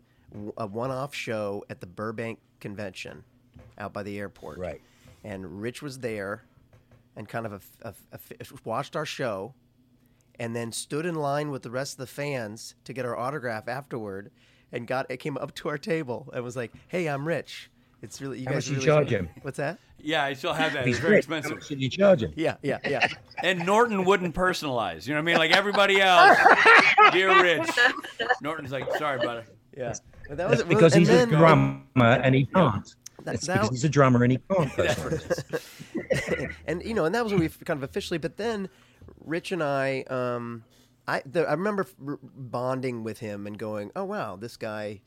a 0.58 0.66
one-off 0.66 1.14
show 1.14 1.64
at 1.70 1.82
the 1.82 1.86
Burbank 1.86 2.40
Convention, 2.60 3.24
out 3.78 3.94
by 3.94 4.04
the 4.04 4.18
airport. 4.20 4.58
Right. 4.58 4.82
And 5.24 5.62
Rich 5.62 5.82
was 5.82 6.00
there, 6.00 6.44
and 7.16 7.28
kind 7.30 7.46
of 7.46 7.54
a, 7.54 7.90
a- 7.90 7.94
a- 8.14 8.46
watched 8.66 8.96
our 8.96 9.06
show, 9.06 9.54
and 10.40 10.56
then 10.56 10.72
stood 10.72 11.06
in 11.06 11.16
line 11.16 11.50
with 11.52 11.64
the 11.64 11.72
rest 11.72 11.94
of 11.94 11.98
the 12.00 12.08
fans 12.08 12.76
to 12.86 12.94
get 12.94 13.06
our 13.06 13.18
autograph 13.18 13.68
afterward, 13.68 14.32
and 14.72 14.88
got 14.88 15.06
it 15.10 15.18
came 15.18 15.38
up 15.38 15.54
to 15.56 15.70
our 15.70 15.78
table 15.78 16.30
and 16.34 16.44
was 16.44 16.56
like, 16.56 16.74
"Hey, 16.88 17.08
I'm 17.08 17.28
Rich. 17.28 17.70
It's 18.02 18.22
really 18.22 18.40
you 18.40 18.46
How 18.46 18.54
guys 18.54 18.66
much 18.66 18.68
are 18.68 18.72
you 18.72 18.76
really 18.78 18.86
charge 19.06 19.10
him? 19.10 19.30
What's 19.44 19.58
that? 19.58 19.80
Yeah, 20.06 20.26
I 20.26 20.34
still 20.34 20.52
have 20.52 20.74
that. 20.74 20.86
It's 20.86 21.00
very 21.00 21.16
rich. 21.16 21.28
How 21.28 21.36
expensive. 21.36 21.58
much 21.60 21.68
did 21.70 21.82
you 21.82 21.90
charge 21.90 22.24
him? 22.24 22.34
Yeah, 22.36 22.58
yeah, 22.62 22.80
yeah. 22.86 23.08
And 23.44 23.66
Norton 23.66 24.04
wouldn't 24.04 24.36
personalize. 24.36 25.08
You 25.08 25.14
know 25.14 25.20
what 25.20 25.24
I 25.24 25.26
mean? 25.26 25.38
Like 25.38 25.52
everybody 25.52 26.02
else, 26.02 26.38
dear 27.14 27.42
Rich. 27.42 27.70
Norton's 28.42 28.72
like, 28.74 28.94
sorry, 28.98 29.20
buddy. 29.26 29.44
yeah. 29.78 29.94
But 30.28 30.38
that 30.38 30.50
was 30.50 30.60
That's 30.60 30.70
because 30.70 30.94
and 30.94 31.02
he's 31.02 31.10
a 31.10 31.14
then- 31.14 31.30
drummer 31.30 31.82
and 31.96 32.36
he 32.36 32.46
can't. 32.46 32.94
That- 33.18 33.26
That's 33.26 33.48
that- 33.48 33.54
because 33.56 33.70
he's 33.72 33.84
a 33.84 33.90
drummer 33.90 34.24
and 34.24 34.32
he 34.34 34.38
can't. 34.50 34.70
personalize. 34.74 36.54
and 36.68 36.84
you 36.84 36.94
know, 36.94 37.06
and 37.06 37.16
that 37.16 37.24
was 37.24 37.34
when 37.34 37.42
we 37.42 37.50
kind 37.50 37.78
of 37.78 37.84
officially. 37.84 38.18
But 38.18 38.38
then, 38.38 38.70
Rich 39.24 39.52
and 39.52 39.64
I, 39.64 40.02
um, 40.10 40.64
I 41.08 41.22
the, 41.26 41.48
I 41.48 41.52
remember 41.54 41.86
bonding 42.00 43.04
with 43.04 43.20
him 43.20 43.48
and 43.48 43.58
going, 43.58 43.92
"Oh 43.96 44.04
wow, 44.04 44.36
this 44.36 44.58
guy 44.58 45.02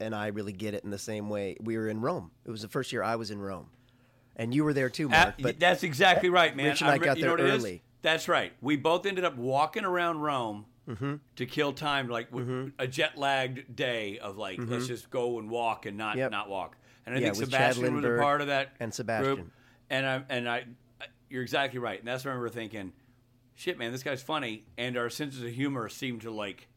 and 0.00 0.14
I 0.14 0.28
really 0.28 0.52
get 0.52 0.74
it 0.74 0.84
in 0.84 0.90
the 0.90 0.98
same 0.98 1.28
way." 1.28 1.56
We 1.60 1.76
were 1.76 1.88
in 1.88 2.00
Rome. 2.00 2.30
It 2.44 2.50
was 2.50 2.62
the 2.62 2.68
first 2.68 2.92
year 2.92 3.02
I 3.02 3.16
was 3.16 3.30
in 3.30 3.40
Rome, 3.40 3.68
and 4.36 4.54
you 4.54 4.64
were 4.64 4.72
there 4.72 4.90
too, 4.90 5.08
Mark. 5.08 5.28
Uh, 5.28 5.32
but 5.42 5.60
that's 5.60 5.82
exactly 5.82 6.28
right, 6.30 6.54
man. 6.56 6.66
Rich 6.66 6.80
and 6.80 6.90
I 6.90 6.94
I'm- 6.94 7.02
got 7.02 7.16
you 7.18 7.24
know 7.26 7.36
there 7.36 7.46
what 7.46 7.54
early. 7.54 7.82
That's 8.02 8.28
right. 8.28 8.52
We 8.60 8.76
both 8.76 9.04
ended 9.06 9.24
up 9.24 9.36
walking 9.36 9.84
around 9.84 10.20
Rome 10.20 10.66
Mm-hmm. 10.88 11.14
to 11.34 11.46
kill 11.46 11.72
time, 11.72 12.06
like 12.08 12.28
a 12.78 12.86
jet 12.86 13.18
lagged 13.18 13.74
day 13.74 14.20
of 14.20 14.36
like, 14.38 14.60
let's 14.62 14.86
just 14.86 15.10
go 15.10 15.40
and 15.40 15.50
walk 15.50 15.84
and 15.84 15.96
not 15.98 16.10
Mm-hmm. 16.12 16.18
Yep. 16.20 16.30
not 16.30 16.48
walk. 16.48 16.76
And 17.06 17.14
I 17.14 17.18
Yeah, 17.18 17.26
think 17.26 17.38
with 17.38 17.50
Chad 17.52 17.74
Sebastian 17.74 17.94
was 17.94 18.04
a 18.04 18.18
part 18.18 18.40
of 18.40 18.48
that 18.48 18.72
and 18.80 18.90
group. 18.90 18.94
Sebastian. 18.94 19.50
And 19.90 20.06
I 20.06 20.22
and 20.28 20.48
I, 20.48 20.64
you're 21.30 21.42
exactly 21.42 21.78
right. 21.78 21.98
And 21.98 22.08
that's 22.08 22.24
what 22.24 22.32
I 22.32 22.34
remember 22.34 22.52
thinking, 22.52 22.92
shit, 23.54 23.78
man, 23.78 23.92
this 23.92 24.02
guy's 24.02 24.22
funny, 24.22 24.64
and 24.76 24.96
our 24.96 25.08
senses 25.08 25.42
of 25.42 25.50
humor 25.50 25.88
seem 25.88 26.18
to 26.20 26.30
like 26.30 26.68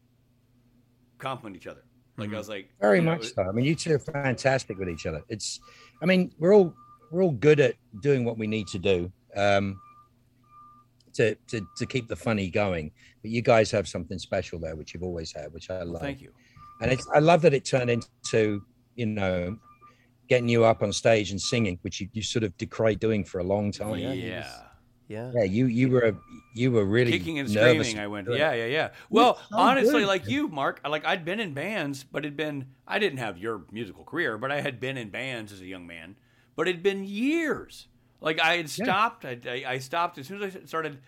complement 1.18 1.56
each 1.56 1.66
other. 1.66 1.82
Like 2.16 2.34
I 2.34 2.36
was 2.36 2.50
like, 2.50 2.68
Very 2.80 2.98
you 2.98 3.04
know, 3.04 3.12
much 3.12 3.32
so. 3.32 3.42
I 3.42 3.52
mean, 3.52 3.64
you 3.64 3.74
two 3.74 3.94
are 3.94 3.98
fantastic 3.98 4.78
with 4.78 4.90
each 4.90 5.06
other. 5.06 5.22
It's, 5.30 5.58
I 6.02 6.06
mean, 6.06 6.32
we're 6.38 6.54
all 6.54 6.74
we're 7.10 7.22
all 7.22 7.32
good 7.32 7.60
at 7.60 7.76
doing 8.02 8.24
what 8.24 8.36
we 8.36 8.46
need 8.46 8.66
to 8.68 8.78
do 8.78 9.10
um, 9.36 9.80
to, 11.14 11.34
to 11.48 11.66
to 11.78 11.86
keep 11.86 12.08
the 12.08 12.16
funny 12.16 12.50
going. 12.50 12.92
But 13.22 13.30
you 13.30 13.40
guys 13.40 13.70
have 13.70 13.88
something 13.88 14.18
special 14.18 14.58
there, 14.58 14.76
which 14.76 14.92
you've 14.92 15.02
always 15.02 15.32
had, 15.32 15.52
which 15.52 15.70
I 15.70 15.82
love. 15.82 16.02
Thank 16.02 16.20
you. 16.20 16.30
And 16.82 16.92
it's 16.92 17.06
I 17.14 17.20
love 17.20 17.40
that 17.42 17.54
it 17.54 17.64
turned 17.64 17.88
into 17.90 18.62
you 18.96 19.06
know 19.06 19.58
getting 20.30 20.48
you 20.48 20.64
up 20.64 20.82
on 20.82 20.92
stage 20.92 21.32
and 21.32 21.40
singing, 21.40 21.76
which 21.82 22.00
you, 22.00 22.08
you 22.12 22.22
sort 22.22 22.44
of 22.44 22.56
decried 22.56 23.00
doing 23.00 23.24
for 23.24 23.40
a 23.40 23.44
long 23.44 23.72
time. 23.72 23.98
Yeah. 23.98 24.62
yeah, 25.08 25.32
Yeah, 25.34 25.42
you 25.42 25.66
you 25.66 25.90
were 25.90 26.16
you 26.54 26.70
were 26.70 26.84
really 26.84 27.10
kicking 27.10 27.40
and 27.40 27.52
nervous 27.52 27.88
screaming. 27.88 28.02
I 28.02 28.06
went, 28.06 28.28
yeah, 28.30 28.54
yeah, 28.54 28.66
yeah. 28.66 28.90
Well, 29.10 29.40
so 29.50 29.56
honestly, 29.58 30.00
good. 30.00 30.06
like 30.06 30.28
you, 30.28 30.46
Mark, 30.46 30.80
like 30.88 31.04
I'd 31.04 31.24
been 31.24 31.40
in 31.40 31.52
bands, 31.52 32.04
but 32.04 32.24
it'd 32.24 32.36
been 32.36 32.68
I 32.86 33.00
didn't 33.00 33.18
have 33.18 33.38
your 33.38 33.64
musical 33.72 34.04
career, 34.04 34.38
but 34.38 34.52
I 34.52 34.60
had 34.60 34.78
been 34.78 34.96
in 34.96 35.10
bands 35.10 35.52
as 35.52 35.60
a 35.60 35.66
young 35.66 35.86
man, 35.86 36.14
but 36.54 36.68
it'd 36.68 36.82
been 36.82 37.04
years. 37.04 37.88
Like 38.20 38.40
I 38.40 38.56
had 38.56 38.70
stopped. 38.70 39.24
I, 39.24 39.38
I, 39.44 39.64
I 39.66 39.78
stopped 39.78 40.16
as 40.16 40.28
soon 40.28 40.40
as 40.42 40.56
I 40.56 40.60
started. 40.64 40.98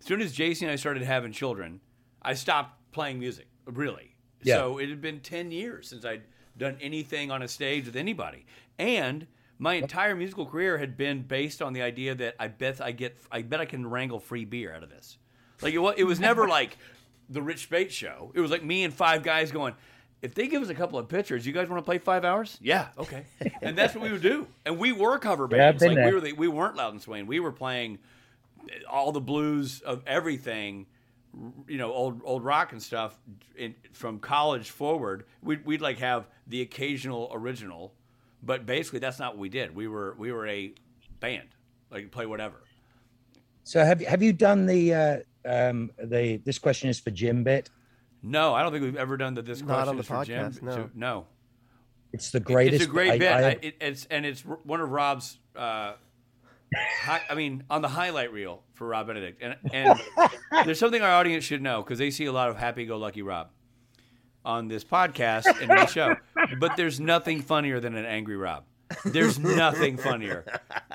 As 0.00 0.06
soon 0.06 0.20
as 0.20 0.36
JC 0.36 0.62
and 0.62 0.70
I 0.70 0.76
started 0.76 1.04
having 1.04 1.32
children, 1.32 1.80
I 2.20 2.34
stopped 2.34 2.92
playing 2.92 3.18
music. 3.20 3.46
Really. 3.64 4.16
Yeah. 4.42 4.56
So 4.56 4.78
it 4.78 4.90
had 4.90 5.00
been 5.00 5.20
ten 5.20 5.52
years 5.52 5.88
since 5.88 6.04
I'd 6.04 6.22
done 6.56 6.76
anything 6.80 7.30
on 7.30 7.42
a 7.42 7.48
stage 7.48 7.86
with 7.86 7.96
anybody, 7.96 8.46
and 8.78 9.26
my 9.58 9.74
entire 9.74 10.14
musical 10.14 10.44
career 10.46 10.76
had 10.78 10.96
been 10.96 11.22
based 11.22 11.62
on 11.62 11.72
the 11.72 11.82
idea 11.82 12.14
that 12.14 12.34
I 12.38 12.48
bet 12.48 12.80
I 12.80 12.92
get, 12.92 13.16
I 13.32 13.42
bet 13.42 13.60
I 13.60 13.64
can 13.64 13.86
wrangle 13.88 14.18
free 14.20 14.44
beer 14.44 14.74
out 14.74 14.82
of 14.82 14.90
this. 14.90 15.16
Like 15.62 15.72
it 15.72 15.78
was, 15.78 15.94
it 15.96 16.04
was 16.04 16.20
never 16.20 16.46
like 16.58 16.76
the 17.30 17.40
Rich 17.40 17.62
Speight's 17.64 17.94
show. 17.94 18.30
It 18.34 18.40
was 18.40 18.50
like 18.50 18.62
me 18.62 18.84
and 18.84 18.92
five 18.92 19.22
guys 19.22 19.50
going. 19.50 19.74
If 20.22 20.34
they 20.34 20.48
give 20.48 20.62
us 20.62 20.68
a 20.70 20.74
couple 20.74 20.98
of 20.98 21.08
pitchers, 21.08 21.46
you 21.46 21.52
guys 21.52 21.68
want 21.68 21.78
to 21.82 21.84
play 21.84 21.98
five 21.98 22.24
hours? 22.24 22.58
Yeah, 22.60 22.88
okay. 22.98 23.24
and 23.62 23.76
that's 23.76 23.94
what 23.94 24.02
we 24.02 24.10
would 24.12 24.22
do. 24.22 24.46
And 24.64 24.78
we 24.78 24.90
were 24.92 25.18
cover 25.18 25.46
Yeah, 25.50 25.70
bands. 25.72 25.82
been 25.82 25.94
like 25.94 26.06
we 26.06 26.12
were, 26.12 26.20
the, 26.20 26.32
we 26.32 26.48
weren't 26.48 26.74
Louden 26.76 27.00
Swain. 27.00 27.26
We 27.26 27.38
were 27.38 27.52
playing 27.52 27.98
all 28.90 29.12
the 29.12 29.20
blues 29.20 29.80
of 29.82 30.02
everything, 30.06 30.86
you 31.68 31.78
know, 31.78 31.92
old 31.92 32.20
old 32.24 32.44
rock 32.44 32.72
and 32.72 32.82
stuff. 32.82 33.18
In, 33.56 33.74
from 33.92 34.18
college 34.18 34.70
forward, 34.70 35.24
we'd, 35.42 35.64
we'd 35.64 35.80
like 35.80 35.98
have 35.98 36.26
the 36.46 36.62
occasional 36.62 37.30
original, 37.32 37.92
but 38.42 38.66
basically 38.66 38.98
that's 38.98 39.18
not 39.18 39.32
what 39.34 39.40
we 39.40 39.48
did. 39.48 39.74
We 39.74 39.88
were 39.88 40.14
we 40.18 40.32
were 40.32 40.46
a 40.46 40.74
band, 41.20 41.48
like 41.90 42.10
play 42.10 42.26
whatever. 42.26 42.62
So 43.64 43.84
have 43.84 44.00
you 44.00 44.06
have 44.06 44.22
you 44.22 44.32
done 44.32 44.66
the 44.66 44.94
uh, 44.94 45.16
um, 45.44 45.90
the 46.02 46.36
this 46.44 46.58
question 46.58 46.88
is 46.88 47.00
for 47.00 47.10
Jim 47.10 47.42
bit? 47.44 47.68
No, 48.22 48.54
I 48.54 48.62
don't 48.62 48.72
think 48.72 48.82
we've 48.84 48.96
ever 48.96 49.16
done 49.16 49.34
the 49.34 49.42
this 49.42 49.60
Not 49.60 49.66
question 49.68 49.88
on 49.88 49.96
the 49.96 50.00
is 50.02 50.06
for 50.08 50.24
Jim. 50.24 50.50
podcast, 50.50 50.62
no. 50.62 50.70
So- 50.72 50.90
no. 50.94 51.26
It's 52.12 52.30
the 52.30 52.40
greatest. 52.40 52.76
It's 52.82 52.84
a 52.84 52.92
great 52.92 53.12
I- 53.12 53.18
bit. 53.18 53.32
I- 53.32 53.42
I, 53.42 53.50
it, 53.62 53.76
it's 53.80 54.06
and 54.06 54.24
it's 54.24 54.40
one 54.42 54.80
of 54.80 54.90
Rob's. 54.90 55.38
Uh, 55.54 55.94
I 57.06 57.34
mean, 57.34 57.64
on 57.70 57.82
the 57.82 57.88
highlight 57.88 58.32
reel 58.32 58.62
for 58.74 58.86
Rob 58.88 59.06
Benedict, 59.06 59.42
and 59.42 59.56
and 59.72 60.00
there's 60.64 60.78
something 60.78 61.00
our 61.00 61.12
audience 61.12 61.44
should 61.44 61.62
know 61.62 61.82
because 61.82 61.98
they 61.98 62.10
see 62.10 62.24
a 62.26 62.32
lot 62.32 62.48
of 62.48 62.56
happy-go-lucky 62.56 63.22
Rob 63.22 63.50
on 64.44 64.68
this 64.68 64.84
podcast 64.84 65.46
and 65.60 65.70
the 65.70 65.86
show, 65.86 66.16
but 66.58 66.76
there's 66.76 67.00
nothing 67.00 67.42
funnier 67.42 67.80
than 67.80 67.94
an 67.94 68.04
angry 68.04 68.36
Rob. 68.36 68.64
There's 69.04 69.38
nothing 69.38 69.96
funnier 69.96 70.44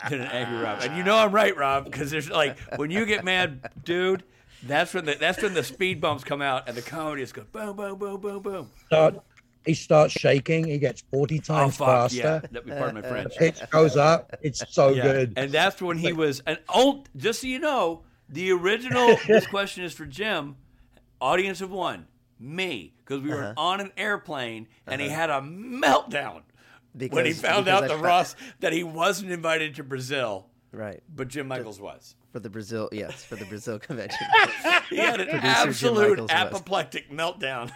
than 0.09 0.21
an 0.21 0.27
angry 0.27 0.61
Rob, 0.61 0.81
and 0.81 0.97
you 0.97 1.03
know 1.03 1.17
I'm 1.17 1.31
right, 1.31 1.55
Rob, 1.55 1.85
because 1.85 2.11
there's 2.11 2.29
like 2.29 2.57
when 2.75 2.91
you 2.91 3.05
get 3.05 3.23
mad, 3.23 3.69
dude. 3.83 4.23
That's 4.63 4.93
when 4.93 5.05
the 5.05 5.15
that's 5.15 5.41
when 5.41 5.55
the 5.55 5.63
speed 5.63 5.99
bumps 5.99 6.23
come 6.23 6.39
out 6.39 6.69
and 6.69 6.77
the 6.77 6.83
comedy 6.83 7.23
is 7.23 7.31
go 7.31 7.45
boom, 7.51 7.75
boom, 7.75 7.97
boom, 7.97 8.21
boom, 8.21 8.41
boom. 8.43 8.69
He 9.65 9.73
starts 9.73 10.13
shaking. 10.13 10.67
He 10.67 10.77
gets 10.77 11.03
40 11.11 11.39
times 11.39 11.77
fuck 11.77 11.87
faster. 11.87 12.17
yeah! 12.17 12.39
That'd 12.39 12.65
be 12.65 12.71
pardon 12.71 13.01
my 13.01 13.07
French. 13.07 13.35
Pitch 13.37 13.59
goes 13.69 13.95
up. 13.97 14.35
It's 14.41 14.63
so 14.69 14.89
Yeah, 14.89 15.03
good. 15.03 15.33
And 15.37 15.51
that's 15.51 15.81
when 15.81 15.97
he 15.97 16.13
was 16.13 16.41
an 16.47 16.57
old. 16.73 17.09
Just 17.15 17.41
so 17.41 17.47
you 17.47 17.59
know, 17.59 18.03
the 18.29 18.51
original. 18.51 19.17
this 19.27 19.45
question 19.47 19.83
is 19.83 19.93
for 19.93 20.05
Jim. 20.05 20.55
Audience 21.19 21.61
of 21.61 21.69
one, 21.69 22.07
me, 22.39 22.93
because 23.05 23.21
we 23.21 23.29
were 23.29 23.43
Uh-huh. 23.43 23.53
on 23.57 23.79
an 23.79 23.91
airplane 23.95 24.67
and 24.87 24.99
he 24.99 25.07
had 25.09 25.29
a 25.29 25.39
meltdown 25.41 26.41
when 27.11 27.25
he 27.27 27.33
found 27.33 27.67
out 27.67 27.83
I 27.83 27.87
the 27.89 27.97
fa- 27.97 28.03
Ross 28.03 28.35
that 28.59 28.73
he 28.73 28.83
wasn't 28.83 29.31
invited 29.31 29.75
to 29.75 29.83
Brazil, 29.83 30.47
right 30.71 31.01
but 31.15 31.27
Jim 31.27 31.47
Michaels 31.47 31.79
was. 31.79 32.15
for 32.33 32.39
the 32.39 32.49
Brazil. 32.49 32.89
Yes, 32.91 33.23
for 33.23 33.35
the 33.35 33.45
Brazil 33.45 33.77
convention. 33.87 34.25
He 34.89 34.97
had 34.97 35.21
an 35.21 35.27
Producer 35.29 35.45
absolute 35.47 36.31
apoplectic 36.31 37.11
meltdown 37.11 37.71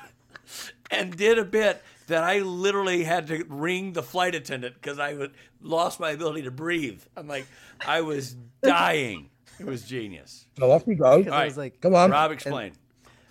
and 0.92 1.16
did 1.16 1.38
a 1.40 1.46
bit 1.46 1.82
that 2.08 2.24
I 2.24 2.40
literally 2.40 3.04
had 3.04 3.28
to 3.28 3.44
ring 3.50 3.94
the 3.94 4.04
flight 4.04 4.36
attendant 4.36 4.76
because 4.76 5.00
I 5.00 5.14
would, 5.16 5.34
lost 5.62 6.00
my 6.00 6.12
ability 6.12 6.44
to 6.44 6.52
breathe. 6.52 7.02
I'm 7.18 7.28
like, 7.28 7.48
I 7.86 8.02
was 8.02 8.36
dying. 8.64 9.30
It 9.60 9.66
was 9.66 9.84
genius. 9.84 10.48
So 10.60 10.72
off 10.72 10.84
you 10.86 10.96
go. 10.96 11.06
All 11.06 11.24
I 11.24 11.30
right, 11.30 11.46
was 11.46 11.58
like, 11.58 11.82
Come 11.82 11.96
on. 11.96 12.12
Rob, 12.12 12.32
explain. 12.32 12.74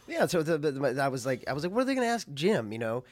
yeah. 0.09 0.27
So 0.27 0.43
the, 0.43 0.59
the, 0.59 1.03
I 1.03 1.09
was 1.09 1.25
like, 1.27 1.45
I 1.47 1.53
was 1.53 1.63
like, 1.65 1.73
what 1.73 1.83
are 1.83 1.85
they 1.85 1.95
going 1.95 2.07
to 2.07 2.13
ask 2.13 2.27
Jim? 2.35 2.73
You 2.73 2.79
know, 2.79 3.05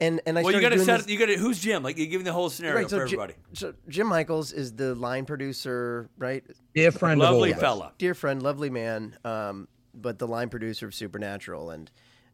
and 0.00 0.20
and 0.26 0.36
I 0.38 0.42
well, 0.42 0.52
you 0.52 0.60
got 0.60 0.70
to 0.70 0.78
set. 0.84 0.98
this- 1.02 1.08
You 1.08 1.18
got 1.18 1.26
to. 1.26 1.36
Who's 1.38 1.60
Jim? 1.60 1.82
Like, 1.84 1.96
you're 1.96 2.08
giving 2.08 2.24
the 2.24 2.32
whole 2.32 2.50
scenario 2.50 2.76
right, 2.80 2.90
so 2.90 2.98
for 2.98 3.06
Ji- 3.06 3.14
everybody. 3.14 3.34
so 3.52 3.72
Jim 3.88 4.08
Michaels 4.08 4.52
is 4.52 4.72
the 4.74 4.94
line 4.96 5.24
producer, 5.24 6.10
right? 6.18 6.42
Dear 6.74 6.90
friend 6.92 7.22
of 7.22 7.28
all 7.28 7.34
Lovely 7.34 7.50
of 7.52 7.56
us. 7.58 7.62
fella. 7.62 7.92
dear 7.98 8.14
friend, 8.14 8.42
lovely 8.42 8.68
man, 8.70 9.16
um, 9.24 9.68
but 9.94 10.18
the 10.18 10.26
line 10.26 10.48
producer 10.48 10.86
of 10.86 10.94
Supernatural, 10.94 11.70
and 11.70 11.88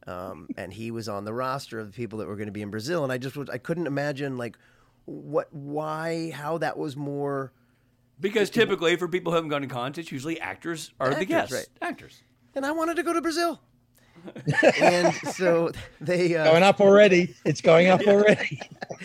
um, 0.06 0.48
and 0.56 0.72
he 0.72 0.90
was 0.90 1.08
on 1.08 1.24
the 1.24 1.32
roster 1.32 1.78
of 1.78 1.86
the 1.86 1.92
people 1.92 2.18
that 2.20 2.28
were 2.28 2.36
going 2.36 2.46
to 2.46 2.52
be 2.52 2.62
in 2.62 2.70
Brazil, 2.70 3.04
and 3.04 3.12
I 3.12 3.18
just 3.18 3.36
was, 3.36 3.48
I 3.48 3.58
couldn't 3.58 3.86
imagine 3.86 4.38
like 4.38 4.56
what, 5.04 5.52
why, 5.52 6.30
how 6.34 6.58
that 6.58 6.78
was 6.78 6.96
more. 6.96 7.52
Because 8.18 8.50
typically, 8.50 8.96
for 8.96 9.08
people 9.08 9.32
who 9.32 9.36
haven't 9.36 9.50
gone 9.50 9.62
to 9.62 9.66
cons, 9.66 9.98
it's 9.98 10.12
usually 10.12 10.40
actors 10.40 10.92
are 11.00 11.14
the 11.14 11.24
guests. 11.24 11.52
right. 11.52 11.68
Actors. 11.80 12.22
And 12.54 12.66
I 12.66 12.72
wanted 12.72 12.96
to 12.96 13.02
go 13.02 13.12
to 13.12 13.20
Brazil, 13.22 13.60
and 14.80 15.14
so 15.14 15.70
they 16.00 16.36
uh, 16.36 16.44
Going 16.44 16.62
up 16.62 16.80
already. 16.80 17.34
It's 17.44 17.60
going 17.60 17.88
up 17.88 18.06
already. 18.06 18.60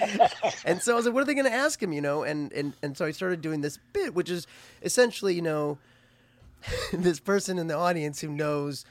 and 0.65 0.81
so 0.81 0.93
I 0.93 0.95
was 0.95 1.05
like, 1.05 1.13
what 1.13 1.21
are 1.21 1.25
they 1.25 1.33
going 1.33 1.45
to 1.45 1.53
ask 1.53 1.81
him, 1.81 1.93
you 1.93 2.01
know? 2.01 2.23
And, 2.23 2.51
and, 2.53 2.73
and 2.81 2.97
so 2.97 3.05
I 3.05 3.11
started 3.11 3.41
doing 3.41 3.61
this 3.61 3.79
bit, 3.93 4.13
which 4.13 4.29
is 4.29 4.47
essentially, 4.81 5.33
you 5.33 5.41
know, 5.41 5.77
this 6.93 7.19
person 7.19 7.59
in 7.59 7.67
the 7.67 7.75
audience 7.75 8.21
who 8.21 8.29
knows, 8.29 8.85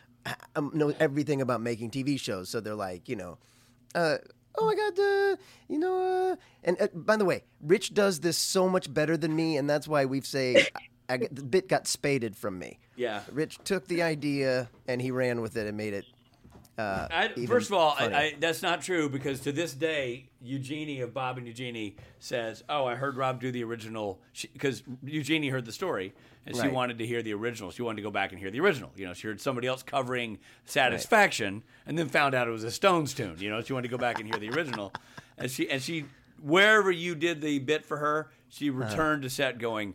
knows 0.72 0.94
everything 1.00 1.40
about 1.40 1.60
making 1.60 1.90
TV 1.90 2.18
shows. 2.18 2.48
So 2.48 2.60
they're 2.60 2.74
like, 2.74 3.08
you 3.08 3.16
know, 3.16 3.38
uh, 3.94 4.18
oh 4.56 4.66
my 4.66 4.74
God, 4.74 4.98
uh, 4.98 5.36
you 5.68 5.78
know, 5.78 6.32
uh, 6.32 6.36
and 6.64 6.80
uh, 6.80 6.88
by 6.94 7.16
the 7.16 7.24
way, 7.24 7.44
Rich 7.62 7.94
does 7.94 8.20
this 8.20 8.36
so 8.38 8.68
much 8.68 8.92
better 8.92 9.16
than 9.16 9.34
me. 9.34 9.56
And 9.56 9.68
that's 9.68 9.88
why 9.88 10.04
we 10.04 10.20
say 10.20 10.66
I, 11.08 11.16
get- 11.18 11.34
the 11.34 11.42
bit 11.42 11.68
got 11.68 11.86
spaded 11.86 12.36
from 12.36 12.58
me. 12.58 12.78
Yeah. 12.96 13.22
Rich 13.32 13.58
took 13.64 13.86
the 13.88 14.02
idea 14.02 14.68
and 14.86 15.00
he 15.00 15.10
ran 15.10 15.40
with 15.40 15.56
it 15.56 15.66
and 15.66 15.76
made 15.76 15.94
it. 15.94 16.04
Uh, 16.76 17.06
I, 17.08 17.28
first 17.46 17.68
of 17.70 17.74
all, 17.74 17.94
I. 17.96 18.04
I, 18.06 18.34
that's 18.40 18.60
not 18.60 18.82
true 18.82 19.08
because 19.08 19.38
to 19.42 19.52
this 19.52 19.74
day, 19.74 20.30
Eugenie 20.42 21.02
of 21.02 21.14
Bob 21.14 21.38
and 21.38 21.46
Eugenie 21.46 21.94
says, 22.18 22.64
"Oh, 22.68 22.84
I 22.84 22.96
heard 22.96 23.16
Rob 23.16 23.40
do 23.40 23.52
the 23.52 23.62
original," 23.62 24.20
because 24.52 24.82
Eugenie 25.04 25.50
heard 25.50 25.66
the 25.66 25.72
story 25.72 26.14
and 26.46 26.56
she 26.56 26.68
wanted 26.68 26.98
to 26.98 27.06
hear 27.06 27.22
the 27.22 27.32
original. 27.34 27.70
She 27.70 27.82
wanted 27.82 27.96
to 27.96 28.02
go 28.02 28.10
back 28.10 28.32
and 28.32 28.38
hear 28.40 28.50
the 28.50 28.60
original. 28.60 28.92
You 28.96 29.06
know, 29.06 29.14
she 29.14 29.26
heard 29.26 29.40
somebody 29.40 29.66
else 29.66 29.82
covering 29.82 30.38
"Satisfaction" 30.66 31.62
and 31.86 31.98
then 31.98 32.08
found 32.08 32.34
out 32.34 32.48
it 32.48 32.50
was 32.50 32.64
a 32.64 32.70
Stones 32.70 33.14
tune. 33.14 33.36
You 33.38 33.50
know, 33.50 33.62
she 33.62 33.72
wanted 33.72 33.88
to 33.88 33.96
go 33.96 33.98
back 33.98 34.18
and 34.20 34.28
hear 34.28 34.38
the 34.38 34.50
original, 34.50 34.92
and 35.38 35.50
she 35.50 35.70
and 35.70 35.80
she 35.80 36.04
wherever 36.42 36.90
you 36.90 37.14
did 37.14 37.40
the 37.40 37.58
bit 37.60 37.84
for 37.84 37.96
her, 37.98 38.30
she 38.48 38.68
Uh-huh. 38.70 38.80
returned 38.80 39.22
to 39.22 39.30
set 39.30 39.58
going, 39.58 39.94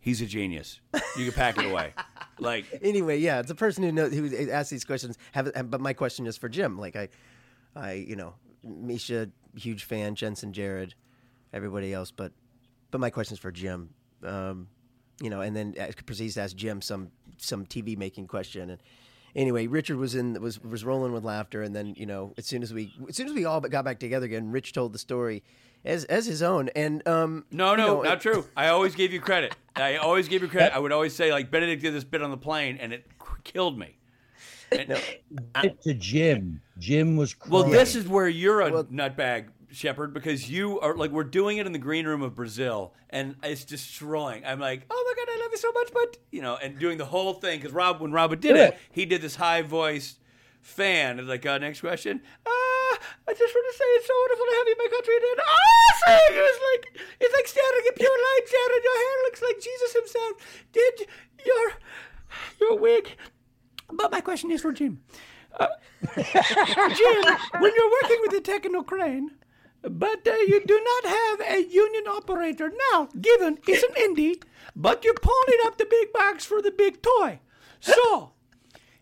"He's 0.00 0.20
a 0.20 0.26
genius. 0.26 0.80
You 1.16 1.24
can 1.26 1.32
pack 1.32 1.58
it 1.58 1.64
away." 1.70 1.92
Like 2.38 2.66
anyway, 2.82 3.18
yeah, 3.18 3.40
it's 3.40 3.50
a 3.50 3.54
person 3.54 3.82
who 3.82 3.90
knows 3.90 4.12
who 4.12 4.50
asks 4.50 4.68
these 4.68 4.84
questions. 4.84 5.16
Have, 5.32 5.50
have- 5.56 5.70
but 5.70 5.80
my 5.80 5.94
question 5.94 6.26
is 6.26 6.36
for 6.36 6.50
Jim. 6.50 6.78
Like 6.78 6.94
I, 6.94 7.08
I, 7.74 7.92
you 7.94 8.14
know, 8.14 8.34
Misha, 8.62 9.30
huge 9.56 9.84
fan. 9.84 10.14
Jensen, 10.16 10.52
Jared, 10.52 10.94
everybody 11.54 11.94
else. 11.94 12.10
But, 12.10 12.32
but 12.90 13.00
my 13.00 13.08
question 13.08 13.32
is 13.36 13.38
for 13.38 13.50
Jim. 13.50 13.88
Um, 14.22 14.68
you 15.20 15.30
know, 15.30 15.40
and 15.40 15.56
then 15.56 15.74
proceeds 16.04 16.34
to 16.34 16.42
ask 16.42 16.56
Jim 16.56 16.80
some 16.80 17.10
some 17.38 17.66
TV 17.66 17.96
making 17.96 18.26
question. 18.26 18.70
And 18.70 18.80
anyway, 19.34 19.66
Richard 19.66 19.96
was 19.96 20.14
in 20.14 20.40
was 20.40 20.62
was 20.62 20.84
rolling 20.84 21.12
with 21.12 21.24
laughter. 21.24 21.62
And 21.62 21.74
then 21.74 21.94
you 21.96 22.06
know, 22.06 22.32
as 22.36 22.46
soon 22.46 22.62
as 22.62 22.72
we 22.72 22.92
as 23.08 23.16
soon 23.16 23.26
as 23.28 23.34
we 23.34 23.44
all 23.44 23.60
got 23.60 23.84
back 23.84 23.98
together 23.98 24.26
again, 24.26 24.50
Rich 24.50 24.72
told 24.72 24.92
the 24.92 24.98
story 24.98 25.42
as 25.84 26.04
as 26.04 26.26
his 26.26 26.42
own. 26.42 26.68
And 26.76 27.06
um, 27.08 27.44
No, 27.50 27.72
you 27.72 27.76
no, 27.78 27.86
know, 27.86 28.02
not 28.02 28.20
true. 28.20 28.46
I 28.56 28.68
always 28.68 28.94
gave 28.94 29.12
you 29.12 29.20
credit. 29.20 29.54
I 29.74 29.96
always 29.96 30.28
gave 30.28 30.42
you 30.42 30.48
credit. 30.48 30.74
I 30.74 30.78
would 30.78 30.92
always 30.92 31.14
say 31.14 31.32
like 31.32 31.50
Benedict 31.50 31.82
did 31.82 31.94
this 31.94 32.04
bit 32.04 32.22
on 32.22 32.30
the 32.30 32.36
plane, 32.36 32.78
and 32.80 32.92
it 32.92 33.06
killed 33.44 33.78
me. 33.78 33.96
And- 34.72 35.00
It 35.62 35.80
to 35.82 35.94
Jim. 35.94 36.60
Jim 36.78 37.16
was 37.16 37.34
well, 37.48 37.64
this 37.64 37.94
is 37.94 38.08
where 38.08 38.28
you're 38.28 38.60
a 38.60 38.70
nutbag, 38.84 39.46
Sheppard, 39.76 40.14
because 40.14 40.50
you 40.50 40.80
are 40.80 40.94
like 40.96 41.10
we're 41.10 41.24
doing 41.24 41.58
it 41.58 41.66
in 41.66 41.72
the 41.72 41.78
green 41.78 42.06
room 42.06 42.22
of 42.22 42.34
Brazil, 42.34 42.94
and 43.10 43.36
it's 43.42 43.64
destroying. 43.64 44.44
I'm 44.44 44.58
like, 44.58 44.86
oh 44.90 45.04
my 45.06 45.22
god, 45.22 45.32
I 45.32 45.40
love 45.42 45.50
you 45.52 45.58
so 45.58 45.70
much, 45.72 45.90
but 45.92 46.16
you 46.30 46.40
know, 46.40 46.56
and 46.56 46.78
doing 46.78 46.96
the 46.96 47.04
whole 47.04 47.34
thing 47.34 47.58
because 47.60 47.72
Rob, 47.72 48.00
when 48.00 48.10
Robert 48.10 48.40
did 48.40 48.56
it, 48.56 48.78
he 48.90 49.04
did 49.04 49.20
this 49.20 49.36
high 49.36 49.60
voiced 49.60 50.18
fan. 50.62 51.18
It's 51.18 51.28
like, 51.28 51.44
uh, 51.44 51.58
next 51.58 51.80
question. 51.80 52.22
Ah, 52.46 52.98
I 53.28 53.32
just 53.34 53.54
want 53.54 53.66
to 53.70 53.76
say 53.76 53.84
it's 54.00 54.06
so 54.06 54.14
wonderful 54.16 54.46
to 54.46 54.54
have 54.56 54.66
you 54.66 54.72
in 54.72 54.78
my 54.78 54.90
country. 54.90 55.14
And 55.14 55.24
then, 55.28 55.44
ah, 55.44 55.88
sing! 56.06 56.36
It 56.36 56.40
was 56.40 56.60
like 56.72 57.06
it's 57.20 57.34
like 57.34 57.46
staring 57.46 57.84
at 57.86 57.96
pure 57.96 58.16
light, 58.16 58.44
Sharon. 58.48 58.82
Your 58.82 58.96
hair 58.96 59.16
looks 59.24 59.42
like 59.42 59.60
Jesus 59.60 59.92
himself. 59.92 60.32
Did 60.72 61.08
your 61.44 61.72
your 62.60 62.78
wig? 62.78 63.14
But 63.92 64.10
my 64.10 64.22
question 64.22 64.50
is 64.50 64.62
for 64.62 64.72
Jim. 64.72 65.00
Uh, 65.58 65.68
Jim, 66.16 67.24
when 67.60 67.72
you're 67.74 67.92
working 68.02 68.18
with 68.22 68.32
a 68.34 68.40
techno 68.42 68.82
crane, 68.82 69.30
but 69.90 70.26
uh, 70.26 70.32
you 70.46 70.62
do 70.64 70.82
not 70.82 71.12
have 71.12 71.40
a 71.40 71.64
union 71.64 72.06
operator 72.08 72.72
now, 72.92 73.08
given 73.20 73.58
it's 73.66 73.82
an 73.82 73.94
indie, 73.94 74.42
but 74.74 75.04
you're 75.04 75.14
up 75.66 75.78
the 75.78 75.86
big 75.88 76.12
box 76.12 76.44
for 76.44 76.60
the 76.60 76.70
big 76.70 77.02
toy. 77.02 77.40
So, 77.80 78.32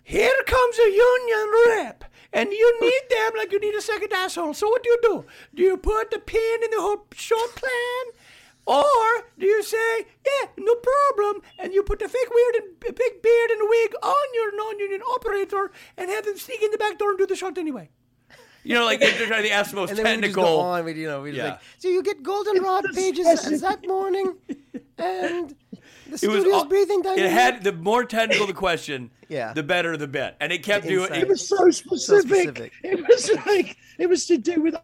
here 0.03 0.43
comes 0.47 0.79
a 0.79 0.91
union 0.91 1.51
rep, 1.67 2.05
and 2.33 2.53
you 2.53 2.81
need 2.81 3.03
them 3.11 3.33
like 3.37 3.53
you 3.53 3.61
need 3.61 3.75
a 3.75 3.81
second 3.81 4.13
asshole. 4.13 4.55
So, 4.55 4.69
what 4.69 4.83
do 4.83 4.91
you 4.91 4.99
do? 5.03 5.25
Do 5.55 5.63
you 5.63 5.77
put 5.77 6.11
the 6.11 6.19
pin 6.19 6.63
in 6.63 6.71
the 6.71 6.81
whole 6.81 7.07
short 7.15 7.55
plan? 7.55 8.21
Or 8.67 9.29
do 9.39 9.47
you 9.47 9.63
say, 9.63 10.07
yeah, 10.25 10.49
no 10.57 10.75
problem, 10.75 11.43
and 11.59 11.75
you 11.75 11.83
put 11.83 11.99
the 11.99 12.09
fake 12.09 12.31
weird 12.31 12.65
and 12.65 12.81
big 12.81 13.23
beard 13.23 13.51
and 13.51 13.69
wig 13.69 13.95
on 14.03 14.27
your 14.35 14.57
non-union 14.57 15.03
operator 15.03 15.71
and 15.99 16.11
have 16.11 16.25
them 16.25 16.39
sneak 16.39 16.63
in 16.63 16.71
the 16.71 16.79
back 16.79 16.99
door 16.99 17.11
and 17.11 17.19
do 17.19 17.27
the 17.27 17.37
shot 17.37 17.59
anyway? 17.59 17.91
You 18.65 18.75
know, 18.75 18.85
like 18.87 18.99
they're 19.01 19.27
trying 19.27 19.43
to 19.45 19.51
ask 19.51 19.71
the 19.71 19.77
most 19.77 19.91
and 19.91 19.99
then 19.99 20.05
we 20.07 20.11
just 20.23 20.35
technical. 20.35 20.57
go 20.57 20.61
on. 20.61 20.85
We, 20.85 20.93
you 20.95 21.07
know, 21.07 21.21
we 21.23 21.31
just 21.33 21.39
Yeah. 21.39 21.51
like, 21.51 21.61
so 21.79 21.89
you 21.89 22.03
get 22.03 22.23
goldenrod 22.23 22.87
pages 22.95 23.61
that 23.61 23.87
morning, 23.87 24.37
and 24.99 25.55
the 26.11 26.19
It 26.23 26.29
was 26.29 26.45
all- 26.47 26.65
breathing 26.65 27.03
down 27.03 27.19
It 27.19 27.31
had 27.31 27.63
the 27.63 27.73
more 27.73 28.05
technical 28.05 28.47
the 28.47 28.53
question, 28.55 29.11
Yeah. 29.29 29.53
the 29.53 29.63
better 29.63 29.97
the 29.97 30.09
bit, 30.09 30.37
and 30.41 30.51
it 30.53 30.63
kept 30.63 30.85
The 30.85 30.91
doing. 30.91 31.03
insight. 31.09 31.23
It 31.23 31.29
was 31.29 31.47
so 31.47 31.71
specific. 31.71 32.31
specific. 32.57 32.73
It 32.83 33.07
was 33.07 33.31
like 33.47 33.77
it 33.99 34.09
was 34.09 34.27
to 34.27 34.39
do 34.39 34.63
with 34.63 34.75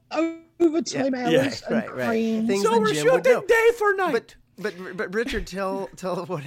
overtime 0.60 1.14
Yeah, 1.14 1.20
hours 1.24 1.32
yeah, 1.32 1.40
and 1.68 1.76
right, 1.76 1.94
right. 1.94 2.06
cranes. 2.06 2.48
Things 2.48 2.62
so 2.62 2.78
we're 2.78 2.94
shooting 2.94 3.42
day 3.46 3.68
for 3.78 3.94
night. 3.94 4.12
But 4.12 4.34
but 4.58 4.96
but 4.96 5.14
Richard, 5.14 5.46
tell 5.46 5.88
tell 5.96 6.26
what 6.26 6.42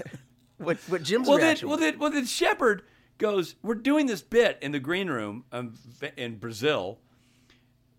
what 0.57 0.77
what 0.87 1.01
Jim's 1.03 1.27
well, 1.27 1.39
then, 1.39 1.57
well, 1.63 1.77
then, 1.77 1.97
well, 1.97 2.11
then 2.11 2.25
Sheppard 2.25 2.83
goes, 3.17 3.55
"We're 3.63 3.73
doing 3.75 4.05
this 4.05 4.21
bit 4.21 4.59
in 4.61 4.71
the 4.71 4.79
green 4.79 5.09
room 5.09 5.45
um, 5.51 5.73
in 6.15 6.35
Brazil." 6.37 6.99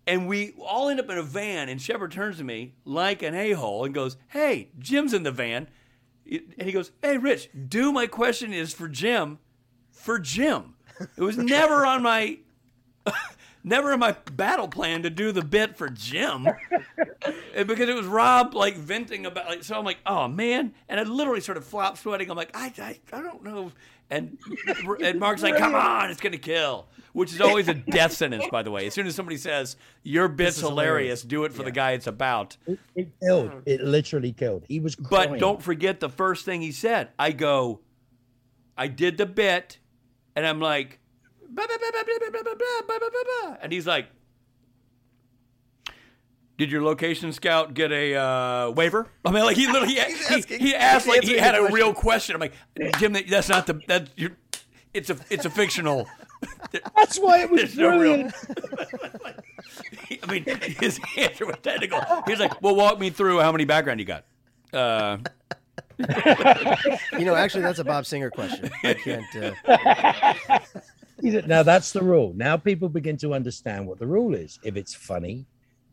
And 0.07 0.27
we 0.27 0.53
all 0.59 0.89
end 0.89 0.99
up 0.99 1.09
in 1.09 1.17
a 1.17 1.23
van, 1.23 1.67
and 1.67 1.81
Sheppard 1.81 2.11
turns 2.11 2.37
to 2.37 2.43
me 2.43 2.75
like 2.85 3.23
an 3.23 3.33
a 3.33 3.53
hole 3.53 3.85
and 3.85 3.93
goes, 3.93 4.17
Hey, 4.27 4.69
Jim's 4.77 5.13
in 5.13 5.23
the 5.23 5.31
van. 5.31 5.67
And 6.29 6.61
he 6.61 6.71
goes, 6.71 6.91
Hey, 7.01 7.17
Rich, 7.17 7.49
do 7.67 7.91
my 7.91 8.07
question 8.07 8.53
is 8.53 8.73
for 8.73 8.87
Jim, 8.87 9.39
for 9.91 10.19
Jim. 10.19 10.75
It 11.17 11.21
was 11.21 11.37
never 11.37 11.85
on 11.85 12.03
my. 12.03 12.39
Never 13.67 13.93
in 13.93 13.99
my 13.99 14.11
battle 14.31 14.67
plan 14.67 15.01
to 15.01 15.09
do 15.09 15.31
the 15.31 15.41
bit 15.41 15.75
for 15.75 15.89
Jim, 15.89 16.47
because 17.65 17.89
it 17.89 17.95
was 17.95 18.05
Rob 18.05 18.53
like 18.53 18.75
venting 18.75 19.25
about 19.25 19.47
like. 19.47 19.63
So 19.63 19.75
I'm 19.75 19.83
like, 19.83 19.97
oh 20.05 20.27
man, 20.27 20.75
and 20.87 20.99
I 20.99 21.03
literally 21.03 21.41
sort 21.41 21.57
of 21.57 21.65
flop 21.65 21.97
sweating. 21.97 22.29
I'm 22.29 22.37
like, 22.37 22.55
I, 22.55 22.71
I, 22.77 22.99
I 23.11 23.23
don't 23.23 23.43
know. 23.43 23.71
And 24.09 24.37
and 25.01 25.19
Mark's 25.19 25.41
like, 25.41 25.57
come 25.57 25.73
on, 25.75 26.11
it's 26.11 26.21
gonna 26.21 26.37
kill, 26.37 26.87
which 27.13 27.33
is 27.33 27.41
always 27.41 27.67
a 27.67 27.73
death 27.73 28.13
sentence, 28.13 28.45
by 28.51 28.61
the 28.61 28.69
way. 28.69 28.85
As 28.85 28.93
soon 28.93 29.07
as 29.07 29.15
somebody 29.15 29.37
says 29.37 29.77
your 30.03 30.27
bit's 30.27 30.59
hilarious, 30.59 31.21
hilarious. 31.21 31.21
do 31.23 31.43
it 31.45 31.53
for 31.53 31.63
the 31.63 31.71
guy 31.71 31.91
it's 31.91 32.07
about. 32.07 32.57
It, 32.67 32.79
it 32.95 33.09
killed. 33.19 33.51
It 33.65 33.81
literally 33.81 34.31
killed. 34.31 34.65
He 34.67 34.79
was 34.79 34.95
But 34.95 35.39
don't 35.39 35.61
forget 35.61 35.99
the 35.99 36.09
first 36.09 36.45
thing 36.45 36.61
he 36.61 36.71
said. 36.71 37.09
I 37.17 37.31
go, 37.31 37.81
I 38.77 38.87
did 38.87 39.17
the 39.17 39.25
bit, 39.25 39.79
and 40.35 40.45
I'm 40.45 40.59
like, 40.59 40.99
and 43.61 43.71
he's 43.71 43.85
bah, 43.85 44.09
did 46.57 46.71
your 46.71 46.83
location 46.83 47.31
scout 47.33 47.73
get 47.73 47.91
a 47.91 48.15
uh, 48.15 48.69
waiver? 48.71 49.07
I 49.25 49.31
mean, 49.31 49.43
like 49.43 49.57
he 49.57 49.67
literally 49.67 49.93
he, 49.95 49.99
asking- 50.29 50.59
he, 50.59 50.67
he 50.69 50.75
asked 50.75 51.05
he's 51.05 51.15
like 51.15 51.23
he 51.23 51.37
had 51.37 51.55
the 51.55 51.65
a 51.65 51.71
real 51.71 51.93
question. 51.93 52.35
I'm 52.35 52.41
like, 52.41 52.53
Jim, 52.97 53.15
that's 53.29 53.49
not 53.49 53.67
the 53.67 53.81
that 53.87 54.09
you. 54.15 54.35
It's 54.93 55.09
a 55.09 55.17
it's 55.29 55.43
a 55.45 55.49
fictional. 55.49 56.07
That's 56.95 57.17
why 57.17 57.39
it 57.41 57.49
was 57.49 57.73
There's 57.73 57.77
no 57.77 57.99
real- 57.99 58.29
I 60.23 60.31
mean, 60.31 60.45
his 60.79 60.99
answer 61.17 61.45
was 61.45 61.55
technical. 61.61 61.99
He 62.25 62.31
was 62.31 62.39
like, 62.39 62.61
"Well, 62.61 62.75
walk 62.75 62.99
me 62.99 63.09
through 63.09 63.39
how 63.41 63.51
many 63.51 63.65
background 63.65 63.99
you 63.99 64.05
got." 64.05 64.25
Uh, 64.71 65.17
you 67.17 67.25
know, 67.25 67.35
actually, 67.35 67.61
that's 67.63 67.79
a 67.79 67.83
Bob 67.83 68.05
Singer 68.05 68.29
question. 68.29 68.69
I 68.83 68.93
can't. 68.93 69.35
Uh, 69.35 70.59
Now 71.47 71.63
that's 71.63 71.91
the 71.91 72.03
rule. 72.03 72.33
Now 72.35 72.57
people 72.57 72.89
begin 72.89 73.17
to 73.17 73.33
understand 73.33 73.87
what 73.87 73.99
the 73.99 74.05
rule 74.07 74.33
is. 74.35 74.59
If 74.63 74.75
it's 74.75 74.93
funny, 74.93 75.45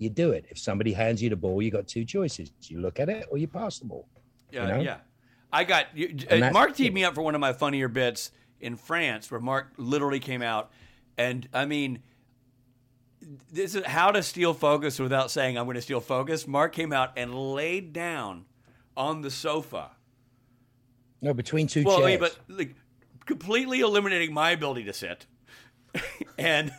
you 0.02 0.10
do 0.10 0.32
it. 0.32 0.46
If 0.48 0.58
somebody 0.58 0.92
hands 0.92 1.22
you 1.22 1.30
the 1.30 1.36
ball, 1.36 1.62
you 1.62 1.70
got 1.70 1.86
two 1.86 2.04
choices: 2.04 2.52
you 2.62 2.80
look 2.80 3.00
at 3.00 3.08
it 3.08 3.26
or 3.30 3.38
you 3.38 3.48
pass 3.48 3.78
the 3.78 3.86
ball. 3.86 4.06
Yeah, 4.50 4.66
know? 4.66 4.80
yeah. 4.80 4.98
I 5.52 5.64
got 5.64 5.86
you, 5.96 6.16
uh, 6.30 6.50
Mark 6.50 6.74
teed 6.74 6.94
me 6.94 7.04
up 7.04 7.14
for 7.14 7.22
one 7.22 7.34
of 7.34 7.40
my 7.40 7.52
funnier 7.52 7.88
bits 7.88 8.30
in 8.60 8.76
France, 8.76 9.30
where 9.30 9.40
Mark 9.40 9.72
literally 9.76 10.20
came 10.20 10.42
out, 10.42 10.70
and 11.18 11.46
I 11.52 11.66
mean, 11.66 12.02
this 13.52 13.74
is 13.74 13.84
how 13.84 14.10
to 14.10 14.22
steal 14.22 14.54
focus 14.54 14.98
without 14.98 15.30
saying 15.30 15.58
I'm 15.58 15.66
going 15.66 15.74
to 15.74 15.82
steal 15.82 16.00
focus. 16.00 16.46
Mark 16.46 16.72
came 16.72 16.92
out 16.92 17.12
and 17.16 17.34
laid 17.34 17.92
down 17.92 18.46
on 18.96 19.20
the 19.20 19.30
sofa. 19.30 19.90
No, 21.20 21.34
between 21.34 21.66
two 21.66 21.84
well, 21.84 21.98
I 21.98 22.16
chairs. 22.16 22.20
mean, 22.20 22.30
but 22.48 22.58
like 22.58 22.74
completely 23.26 23.80
eliminating 23.80 24.32
my 24.32 24.50
ability 24.50 24.84
to 24.84 24.92
sit, 24.92 25.26
and 26.38 26.72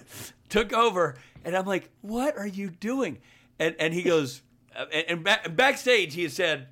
took 0.49 0.73
over. 0.73 1.15
And 1.45 1.55
I'm 1.55 1.65
like, 1.65 1.89
"What 2.01 2.37
are 2.37 2.47
you 2.47 2.69
doing?" 2.69 3.19
And 3.59 3.75
and 3.79 3.93
he 3.93 4.03
goes, 4.03 4.41
uh, 4.75 4.85
and, 4.91 5.05
and 5.09 5.23
back, 5.23 5.55
backstage 5.55 6.13
he 6.13 6.23
had 6.23 6.31
said, 6.31 6.67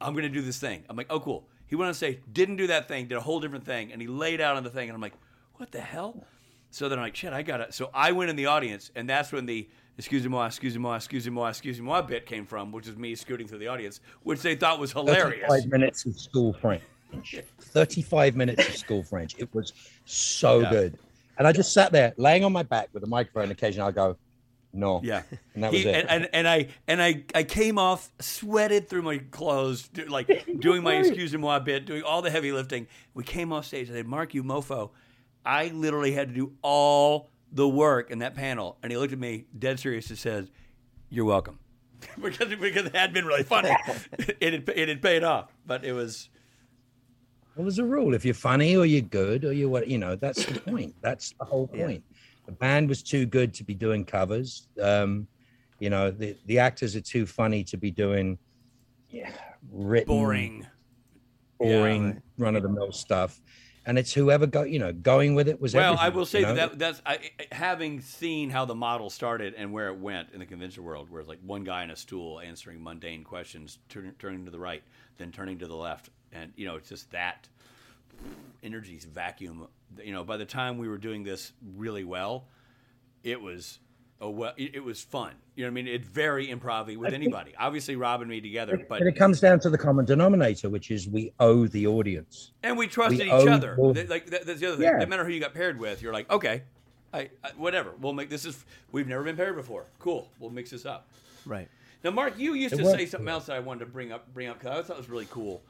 "I'm 0.00 0.12
going 0.12 0.24
to 0.24 0.28
do 0.28 0.42
this 0.42 0.58
thing." 0.58 0.84
I'm 0.88 0.96
like, 0.96 1.08
"Oh, 1.10 1.20
cool." 1.20 1.48
He 1.66 1.76
went 1.76 1.88
on 1.88 1.94
stage, 1.94 2.20
didn't 2.32 2.56
do 2.56 2.66
that 2.68 2.88
thing, 2.88 3.08
did 3.08 3.16
a 3.16 3.20
whole 3.20 3.40
different 3.40 3.64
thing, 3.64 3.90
and 3.92 4.00
he 4.00 4.06
laid 4.06 4.40
out 4.40 4.56
on 4.56 4.62
the 4.64 4.70
thing, 4.70 4.88
and 4.88 4.94
I'm 4.94 5.00
like, 5.00 5.14
"What 5.54 5.70
the 5.72 5.80
hell?" 5.80 6.24
So 6.70 6.88
then 6.88 6.98
I'm 6.98 7.04
like, 7.04 7.16
"Shit, 7.16 7.32
I 7.32 7.42
got 7.42 7.60
it." 7.60 7.74
So 7.74 7.90
I 7.94 8.12
went 8.12 8.30
in 8.30 8.36
the 8.36 8.46
audience, 8.46 8.90
and 8.94 9.08
that's 9.08 9.32
when 9.32 9.46
the 9.46 9.68
excusez-moi, 9.96 10.46
excuse 10.46 10.76
moi, 10.76 10.96
excusez-moi, 10.96 11.48
excusez-moi 11.48 12.02
bit 12.02 12.26
came 12.26 12.46
from, 12.46 12.72
which 12.72 12.88
is 12.88 12.96
me 12.96 13.14
scooting 13.14 13.46
through 13.46 13.58
the 13.58 13.68
audience, 13.68 14.00
which 14.24 14.42
they 14.42 14.56
thought 14.56 14.78
was 14.78 14.92
hilarious. 14.92 15.46
35 15.48 15.70
minutes 15.70 16.04
of 16.04 16.18
school 16.18 16.52
French. 16.52 16.82
35 17.60 18.34
minutes 18.36 18.68
of 18.68 18.74
school 18.74 19.02
French. 19.04 19.36
It 19.38 19.52
was 19.54 19.72
so 20.04 20.60
Yeah. 20.60 20.70
good. 20.70 20.98
And 21.38 21.46
I 21.46 21.52
just 21.52 21.72
sat 21.72 21.92
there 21.92 22.14
laying 22.16 22.44
on 22.44 22.52
my 22.52 22.62
back 22.62 22.88
with 22.92 23.02
a 23.02 23.06
microphone. 23.06 23.50
Occasionally 23.50 23.88
I 23.88 23.92
go, 23.92 24.16
no. 24.72 25.00
Yeah, 25.04 25.22
And 25.54 25.62
that 25.62 25.72
was 25.72 25.82
He- 25.82 25.88
it. 25.88 25.94
And, 25.94 26.08
and, 26.10 26.28
and 26.32 26.48
I 26.48 26.68
and 26.88 27.00
I 27.02 27.24
I 27.34 27.44
came 27.44 27.78
off 27.78 28.10
sweated 28.20 28.88
through 28.88 29.02
my 29.02 29.18
clothes, 29.18 29.88
do- 29.88 30.06
like 30.06 30.46
doing 30.58 30.82
my 30.82 30.94
excuse 30.96 31.32
me 31.32 31.38
moi 31.38 31.58
bit, 31.60 31.86
doing 31.86 32.02
all 32.02 32.22
the 32.22 32.30
heavy 32.30 32.50
lifting. 32.52 32.86
We 33.14 33.22
came 33.24 33.52
off 33.52 33.66
stage. 33.66 33.88
I 33.90 33.94
said, 33.94 34.06
"Mark, 34.06 34.34
you 34.34 34.42
mofo." 34.42 34.90
I 35.46 35.68
literally 35.68 36.12
had 36.12 36.28
to 36.28 36.34
do 36.34 36.52
all 36.62 37.30
the 37.52 37.68
work 37.68 38.10
in 38.10 38.18
that 38.20 38.34
panel, 38.34 38.78
and 38.82 38.90
he 38.90 38.98
looked 38.98 39.12
at 39.12 39.18
me 39.18 39.44
dead 39.56 39.78
serious 39.78 40.08
and 40.10 40.18
says, 40.18 40.50
"You're 41.08 41.24
welcome," 41.26 41.58
because 42.20 42.48
because 42.56 42.86
it 42.86 42.96
had 42.96 43.12
been 43.12 43.26
really 43.26 43.44
funny. 43.44 43.70
it 44.40 44.52
had 44.52 44.68
it 44.74 44.88
had 44.88 45.00
paid 45.02 45.22
off, 45.22 45.52
but 45.64 45.84
it 45.84 45.92
was 45.92 46.30
Well, 47.56 47.64
there's 47.64 47.78
a 47.78 47.84
rule. 47.84 48.14
If 48.14 48.24
you're 48.24 48.34
funny 48.34 48.76
or 48.76 48.84
you're 48.84 49.00
good 49.02 49.44
or 49.44 49.52
you're 49.52 49.68
what, 49.68 49.86
you 49.88 49.98
know, 49.98 50.16
that's 50.16 50.44
the 50.44 50.60
point. 50.70 50.94
That's 51.00 51.32
the 51.38 51.44
whole 51.44 51.68
point. 51.68 52.02
The 52.46 52.52
band 52.52 52.88
was 52.88 53.02
too 53.02 53.26
good 53.26 53.54
to 53.54 53.64
be 53.64 53.74
doing 53.74 54.04
covers. 54.04 54.68
Um, 54.82 55.26
you 55.78 55.90
know, 55.90 56.10
the, 56.10 56.36
the 56.46 56.58
actors 56.58 56.96
are 56.96 57.00
too 57.00 57.26
funny 57.26 57.64
to 57.64 57.76
be 57.76 57.90
doing 57.90 58.38
yeah, 59.10 59.30
written, 59.70 60.06
boring. 60.08 60.66
boring, 61.58 62.20
run 62.38 62.56
of 62.56 62.62
the 62.62 62.68
mill 62.68 62.92
stuff. 62.92 63.40
And 63.86 63.98
it's 63.98 64.12
whoever 64.12 64.46
go, 64.46 64.62
you 64.62 64.78
know, 64.78 64.92
going 64.92 65.34
with 65.34 65.46
it 65.46 65.60
was 65.60 65.74
Well, 65.74 65.96
I 65.98 66.08
will 66.08 66.24
say 66.24 66.40
you 66.40 66.46
know? 66.46 66.54
that 66.54 66.78
that's 66.78 67.02
I, 67.04 67.18
I- 67.38 67.54
having 67.54 68.00
seen 68.00 68.48
how 68.48 68.64
the 68.64 68.74
model 68.74 69.10
started 69.10 69.54
and 69.58 69.72
where 69.72 69.88
it 69.88 69.98
went 69.98 70.30
in 70.32 70.38
the 70.40 70.46
convention 70.46 70.82
world, 70.84 71.10
where 71.10 71.20
it's 71.20 71.28
like 71.28 71.40
one 71.44 71.64
guy 71.64 71.84
in 71.84 71.90
a 71.90 71.96
stool 71.96 72.40
answering 72.40 72.82
mundane 72.82 73.24
questions, 73.24 73.78
turn, 73.90 74.14
turning 74.18 74.46
to 74.46 74.50
the 74.50 74.58
right, 74.58 74.82
then 75.18 75.30
turning 75.32 75.58
to 75.58 75.66
the 75.66 75.76
left, 75.76 76.08
and 76.34 76.52
you 76.56 76.66
know 76.66 76.76
it's 76.76 76.88
just 76.88 77.10
that 77.12 77.48
energy's 78.62 79.04
vacuum. 79.04 79.66
You 80.02 80.12
know, 80.12 80.24
by 80.24 80.36
the 80.36 80.44
time 80.44 80.78
we 80.78 80.88
were 80.88 80.98
doing 80.98 81.22
this 81.24 81.52
really 81.76 82.04
well, 82.04 82.46
it 83.22 83.40
was 83.40 83.78
a 84.20 84.28
well, 84.28 84.52
it, 84.56 84.74
it 84.76 84.84
was 84.84 85.00
fun. 85.00 85.32
You 85.54 85.64
know 85.64 85.68
what 85.68 85.72
I 85.80 85.82
mean? 85.82 85.88
It's 85.88 86.06
very 86.08 86.48
improv 86.48 86.86
with 86.96 87.10
think- 87.10 87.14
anybody. 87.14 87.52
Obviously, 87.58 87.96
Rob 87.96 88.20
and 88.20 88.28
me 88.30 88.40
together, 88.40 88.84
but 88.88 89.00
and 89.00 89.08
it 89.08 89.16
comes 89.16 89.40
down 89.40 89.60
to 89.60 89.70
the 89.70 89.78
common 89.78 90.04
denominator, 90.04 90.68
which 90.68 90.90
is 90.90 91.08
we 91.08 91.32
owe 91.40 91.66
the 91.66 91.86
audience. 91.86 92.52
And 92.62 92.76
we 92.76 92.86
trusted 92.88 93.20
We 93.20 93.26
each 93.26 93.46
other. 93.48 93.76
both- 93.76 93.94
Th- 93.96 94.08
Like 94.08 94.26
that, 94.26 94.46
that's 94.46 94.60
the 94.60 94.66
other 94.66 94.76
thing. 94.76 94.84
Yeah. 94.86 94.98
No 94.98 95.06
matter 95.06 95.24
who 95.24 95.30
you 95.32 95.40
got 95.40 95.54
paired 95.54 95.78
with, 95.78 96.02
you're 96.02 96.12
like, 96.12 96.30
okay, 96.30 96.62
I, 97.12 97.30
I 97.44 97.50
whatever. 97.56 97.92
We'll 98.00 98.12
make 98.12 98.30
this 98.30 98.44
is 98.44 98.64
we've 98.90 99.06
never 99.06 99.22
been 99.22 99.36
paired 99.36 99.54
before. 99.56 99.84
Cool. 100.00 100.28
We'll 100.40 100.50
mix 100.50 100.70
this 100.70 100.84
up. 100.86 101.08
Right. 101.46 101.68
Now, 102.02 102.10
Mark, 102.10 102.38
you 102.38 102.52
used 102.54 102.74
It 102.74 102.78
to 102.78 102.84
worked. 102.84 102.98
say 102.98 103.06
something 103.06 103.28
else 103.28 103.46
that 103.46 103.56
I 103.56 103.60
wanted 103.60 103.80
to 103.80 103.86
bring 103.86 104.12
up. 104.12 104.32
Bring 104.34 104.48
up 104.48 104.58
because 104.58 104.78
I 104.78 104.82
thought 104.82 104.96
it 104.96 104.98
was 105.00 105.08
really 105.08 105.28
cool. 105.30 105.62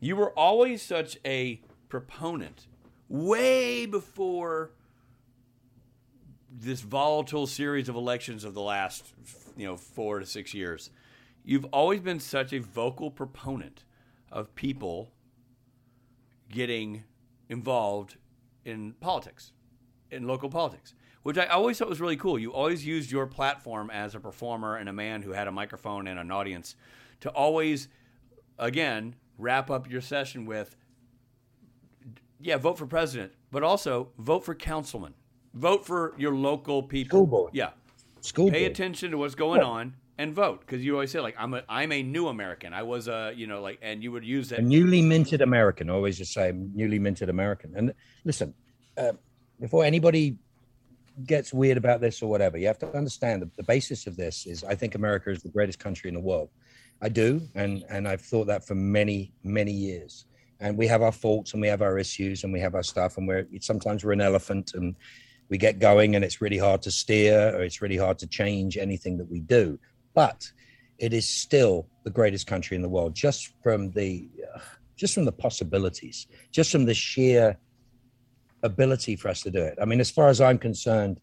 You 0.00 0.16
were 0.16 0.30
always 0.32 0.82
such 0.82 1.18
a 1.24 1.60
proponent, 1.88 2.66
way 3.08 3.86
before 3.86 4.72
this 6.50 6.80
volatile 6.80 7.46
series 7.46 7.88
of 7.88 7.96
elections 7.96 8.44
of 8.44 8.54
the 8.54 8.62
last, 8.62 9.12
you 9.56 9.66
know, 9.66 9.76
four 9.76 10.18
to 10.18 10.26
six 10.26 10.54
years. 10.54 10.90
You've 11.44 11.66
always 11.66 12.00
been 12.00 12.20
such 12.20 12.52
a 12.52 12.58
vocal 12.58 13.10
proponent 13.10 13.84
of 14.32 14.54
people 14.54 15.12
getting 16.48 17.04
involved 17.48 18.16
in 18.64 18.92
politics, 18.94 19.52
in 20.10 20.26
local 20.26 20.50
politics, 20.50 20.94
which 21.22 21.38
I 21.38 21.46
always 21.46 21.78
thought 21.78 21.88
was 21.88 22.00
really 22.00 22.16
cool. 22.16 22.38
You 22.38 22.52
always 22.52 22.84
used 22.84 23.10
your 23.10 23.26
platform 23.26 23.90
as 23.90 24.14
a 24.14 24.20
performer 24.20 24.76
and 24.76 24.88
a 24.88 24.92
man 24.92 25.22
who 25.22 25.32
had 25.32 25.46
a 25.46 25.52
microphone 25.52 26.06
and 26.06 26.18
an 26.18 26.30
audience 26.30 26.74
to 27.20 27.30
always, 27.30 27.88
again, 28.58 29.14
wrap 29.38 29.70
up 29.70 29.90
your 29.90 30.00
session 30.00 30.46
with, 30.46 30.76
yeah, 32.40 32.56
vote 32.56 32.78
for 32.78 32.86
president, 32.86 33.32
but 33.50 33.62
also 33.62 34.08
vote 34.18 34.44
for 34.44 34.54
councilman, 34.54 35.14
vote 35.54 35.86
for 35.86 36.14
your 36.18 36.34
local 36.34 36.82
people. 36.82 37.18
School 37.18 37.26
board. 37.26 37.50
Yeah. 37.54 37.70
School 38.20 38.50
Pay 38.50 38.60
board. 38.60 38.72
attention 38.72 39.10
to 39.12 39.18
what's 39.18 39.34
going 39.34 39.60
Yeah. 39.60 39.66
on 39.68 39.94
and 40.18 40.34
vote 40.34 40.60
because 40.60 40.84
you 40.84 40.94
always 40.94 41.10
say 41.10 41.20
like 41.20 41.34
I'm 41.38 41.54
a 41.54 41.62
I'm 41.68 41.92
a 41.92 42.02
new 42.02 42.28
American. 42.28 42.72
I 42.72 42.82
was 42.82 43.06
a 43.08 43.32
you 43.36 43.46
know 43.46 43.60
like 43.62 43.78
and 43.82 44.02
you 44.02 44.10
would 44.12 44.24
use 44.24 44.48
that 44.48 44.58
a 44.60 44.62
newly 44.62 45.02
minted 45.02 45.42
American. 45.42 45.90
I 45.90 45.92
always 45.94 46.18
just 46.18 46.32
say 46.32 46.52
newly 46.52 46.98
minted 46.98 47.28
American. 47.28 47.74
And 47.76 47.94
listen, 48.24 48.54
uh, 48.96 49.12
before 49.60 49.84
anybody 49.84 50.38
gets 51.24 51.52
weird 51.52 51.76
about 51.78 52.00
this 52.00 52.20
or 52.22 52.28
whatever, 52.28 52.58
you 52.58 52.66
have 52.66 52.78
to 52.80 52.94
understand 52.96 53.42
that 53.42 53.54
the 53.56 53.62
basis 53.62 54.06
of 54.06 54.16
this 54.16 54.46
is 54.46 54.64
I 54.64 54.74
think 54.74 54.94
America 54.94 55.30
is 55.30 55.42
the 55.42 55.48
greatest 55.50 55.78
country 55.78 56.08
in 56.08 56.14
the 56.14 56.20
world. 56.20 56.50
I 57.02 57.08
do, 57.08 57.42
and 57.54 57.84
and 57.88 58.08
I've 58.08 58.22
thought 58.22 58.46
that 58.46 58.66
for 58.66 58.74
many 58.74 59.32
many 59.42 59.72
years. 59.72 60.26
And 60.58 60.78
we 60.78 60.86
have 60.86 61.02
our 61.02 61.12
faults 61.12 61.52
and 61.52 61.60
we 61.60 61.68
have 61.68 61.82
our 61.82 61.98
issues 61.98 62.42
and 62.42 62.50
we 62.50 62.60
have 62.60 62.74
our 62.74 62.82
stuff 62.82 63.18
and 63.18 63.28
we're 63.28 63.46
sometimes 63.60 64.02
we're 64.02 64.12
an 64.12 64.22
elephant 64.22 64.72
and 64.74 64.96
we 65.50 65.58
get 65.58 65.78
going 65.78 66.16
and 66.16 66.24
it's 66.24 66.40
really 66.40 66.56
hard 66.56 66.80
to 66.82 66.90
steer 66.90 67.54
or 67.54 67.62
it's 67.62 67.82
really 67.82 67.98
hard 67.98 68.18
to 68.20 68.26
change 68.26 68.78
anything 68.78 69.18
that 69.18 69.30
we 69.30 69.40
do. 69.40 69.78
But 70.14 70.50
it 70.98 71.12
is 71.12 71.28
still 71.28 71.86
the 72.04 72.10
greatest 72.10 72.46
country 72.46 72.74
in 72.74 72.82
the 72.82 72.88
world 72.88 73.14
just 73.14 73.52
from 73.62 73.90
the 73.92 74.28
uh, 74.54 74.60
just 74.96 75.14
from 75.14 75.24
the 75.24 75.32
possibilities 75.32 76.26
just 76.52 76.72
from 76.72 76.84
the 76.84 76.94
sheer 76.94 77.56
ability 78.62 79.16
for 79.16 79.28
us 79.28 79.42
to 79.42 79.50
do 79.50 79.62
it 79.62 79.76
i 79.80 79.84
mean 79.84 80.00
as 80.00 80.10
far 80.10 80.28
as 80.28 80.40
i'm 80.40 80.58
concerned 80.58 81.20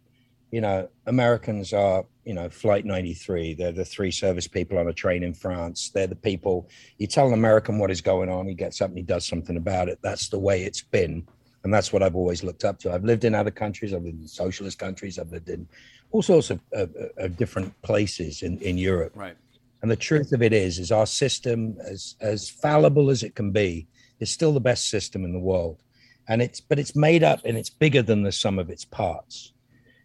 you 0.53 0.61
know 0.61 0.87
americans 1.07 1.73
are 1.73 2.05
you 2.25 2.33
know 2.35 2.47
flight 2.47 2.85
93 2.85 3.55
they're 3.55 3.71
the 3.71 3.83
three 3.83 4.11
service 4.11 4.47
people 4.47 4.77
on 4.77 4.87
a 4.87 4.93
train 4.93 5.23
in 5.23 5.33
france 5.33 5.89
they're 5.89 6.05
the 6.05 6.15
people 6.15 6.69
you 6.99 7.07
tell 7.07 7.25
an 7.25 7.33
american 7.33 7.79
what 7.79 7.89
is 7.89 8.01
going 8.01 8.29
on 8.29 8.47
he 8.47 8.53
gets 8.53 8.79
up 8.79 8.89
and 8.89 8.97
he 8.97 9.03
does 9.03 9.25
something 9.25 9.57
about 9.57 9.89
it 9.89 9.97
that's 10.03 10.29
the 10.29 10.37
way 10.37 10.63
it's 10.63 10.83
been 10.83 11.27
and 11.63 11.73
that's 11.73 11.91
what 11.91 12.03
i've 12.03 12.15
always 12.15 12.43
looked 12.43 12.65
up 12.65 12.77
to 12.77 12.93
i've 12.93 13.03
lived 13.03 13.25
in 13.25 13.33
other 13.33 13.49
countries 13.49 13.95
i've 13.95 14.03
lived 14.03 14.21
in 14.21 14.27
socialist 14.27 14.77
countries 14.77 15.17
i've 15.17 15.31
lived 15.31 15.49
in 15.49 15.67
all 16.11 16.21
sorts 16.21 16.51
of, 16.51 16.59
of, 16.73 16.93
of 17.17 17.35
different 17.35 17.73
places 17.81 18.43
in, 18.43 18.59
in 18.59 18.77
europe 18.77 19.11
right. 19.15 19.35
and 19.81 19.89
the 19.89 19.95
truth 19.95 20.33
of 20.33 20.43
it 20.43 20.53
is, 20.53 20.77
is 20.77 20.91
our 20.91 21.07
system, 21.07 21.75
as 21.83 22.15
as 22.21 22.47
fallible 22.47 23.09
as 23.09 23.23
it 23.23 23.33
can 23.33 23.49
be, 23.51 23.87
is 24.19 24.29
still 24.29 24.53
the 24.53 24.59
best 24.59 24.89
system 24.89 25.25
in 25.25 25.33
the 25.33 25.39
world. 25.39 25.81
And 26.27 26.41
it's 26.41 26.61
but 26.61 26.77
it's 26.79 26.95
made 26.95 27.23
up 27.23 27.41
and 27.43 27.57
it's 27.57 27.71
bigger 27.71 28.03
than 28.03 28.21
the 28.21 28.31
sum 28.31 28.59
of 28.59 28.69
its 28.69 28.85
parts. 28.85 29.52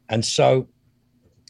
And 0.09 0.24
so 0.24 0.68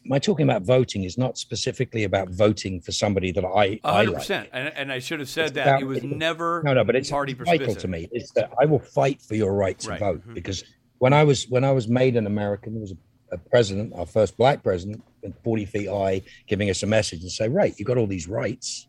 my 0.04 0.18
talking 0.18 0.44
about 0.48 0.62
voting 0.62 1.04
is 1.04 1.18
not 1.18 1.36
specifically 1.38 2.04
about 2.04 2.30
voting 2.30 2.80
for 2.80 2.92
somebody 2.92 3.30
that 3.32 3.44
I, 3.44 3.64
A 3.64 3.80
I 3.84 3.92
hundred 3.96 4.11
like. 4.12 4.18
percent. 4.20 4.48
And 4.52 4.72
and 4.76 4.92
I 4.92 4.98
should 5.00 5.20
have 5.20 5.28
said 5.28 5.46
It's 5.46 5.52
that. 5.54 5.66
about- 5.68 5.82
It 5.82 5.86
was 5.86 6.02
never 6.02 6.62
no, 6.64 6.72
no, 6.74 6.84
but 6.84 6.96
it's 6.96 7.11
party 7.11 7.34
vital 7.34 7.74
to 7.74 7.88
me. 7.88 8.09
It's 8.12 8.30
that 8.32 8.52
I 8.61 8.64
will 8.64 8.78
fight 8.78 9.20
for 9.22 9.34
your 9.34 9.52
right 9.52 9.78
to 9.80 9.90
Right. 9.90 10.00
vote 10.00 10.26
Mhm. 10.26 10.34
because 10.34 10.64
when 10.98 11.12
I 11.12 11.24
was 11.24 11.48
when 11.48 11.64
I 11.64 11.72
was 11.72 11.88
made 11.88 12.16
an 12.16 12.26
American, 12.26 12.74
there 12.74 12.80
was 12.80 12.92
a, 12.92 13.34
a 13.34 13.38
president, 13.38 13.92
our 13.94 14.06
first 14.06 14.36
black 14.36 14.62
president, 14.62 15.02
40 15.44 15.66
feet 15.66 15.88
high, 15.88 16.22
giving 16.46 16.70
us 16.70 16.82
a 16.82 16.86
message 16.86 17.20
and 17.22 17.30
say, 17.30 17.48
right, 17.48 17.74
you 17.78 17.84
got 17.84 17.98
all 17.98 18.06
these 18.06 18.26
rights. 18.28 18.86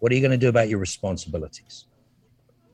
What 0.00 0.10
are 0.10 0.16
you 0.16 0.20
going 0.20 0.32
to 0.32 0.36
do 0.38 0.48
about 0.48 0.68
your 0.68 0.80
responsibilities? 0.80 1.84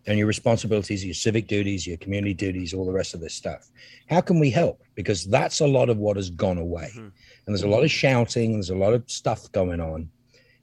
And 0.09 0.19
your 0.19 0.27
responsibilities, 0.27 1.05
your 1.05 1.15
civic 1.15 1.47
duties, 1.47 1.87
your 1.87 1.99
community 1.99 2.35
duties, 2.35 2.73
all 2.73 2.87
the 2.87 2.93
rest 2.93 3.15
of 3.15 3.21
this 3.21 3.35
stuff. 3.35 3.69
How 4.09 4.21
can 4.21 4.41
we 4.41 4.51
help? 4.51 4.83
Because 4.95 5.27
that's 5.27 5.61
a 5.61 5.67
lot 5.67 5.91
of 5.91 5.99
what 5.99 6.17
has 6.17 6.31
gone 6.31 6.59
away. 6.59 6.91
Mm-hmm. 6.93 7.01
And 7.01 7.13
there's 7.47 7.63
a 7.63 7.69
lot 7.69 7.85
of 7.85 7.91
shouting, 7.91 8.55
there's 8.55 8.71
a 8.71 8.77
lot 8.77 8.95
of 8.95 9.09
stuff 9.11 9.51
going 9.53 9.81
on. 9.81 10.09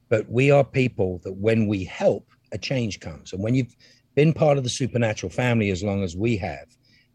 But 0.10 0.30
we 0.30 0.52
are 0.52 0.64
people 0.64 1.22
that 1.24 1.34
when 1.34 1.68
we 1.68 1.84
help, 1.84 2.28
a 2.52 2.58
change 2.58 3.00
comes. 3.00 3.34
And 3.34 3.44
when 3.44 3.56
you've 3.56 3.76
been 4.16 4.34
part 4.34 4.58
of 4.58 4.64
the 4.64 4.70
supernatural 4.70 5.32
family 5.32 5.70
as 5.70 5.84
long 5.84 6.04
as 6.04 6.16
we 6.16 6.38
have, 6.38 6.68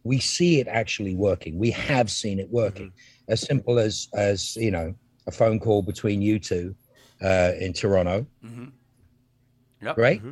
we 0.05 0.18
see 0.18 0.61
it 0.61 0.68
actually 0.68 1.14
working. 1.14 1.59
We 1.59 1.70
have 1.72 2.11
seen 2.11 2.39
it 2.39 2.49
working. 2.51 2.89
Mm-hmm. 2.89 3.33
As 3.33 3.41
simple 3.41 3.78
as 3.78 4.09
as 4.14 4.57
you 4.57 4.70
know, 4.70 4.95
a 5.26 5.31
phone 5.31 5.61
call 5.61 5.83
between 5.83 6.22
you 6.22 6.39
two 6.39 6.74
uh, 7.22 7.53
in 7.59 7.72
Toronto. 7.72 8.26
Mm-hmm. 8.45 8.66
Yep. 9.83 9.99
Right. 9.99 10.22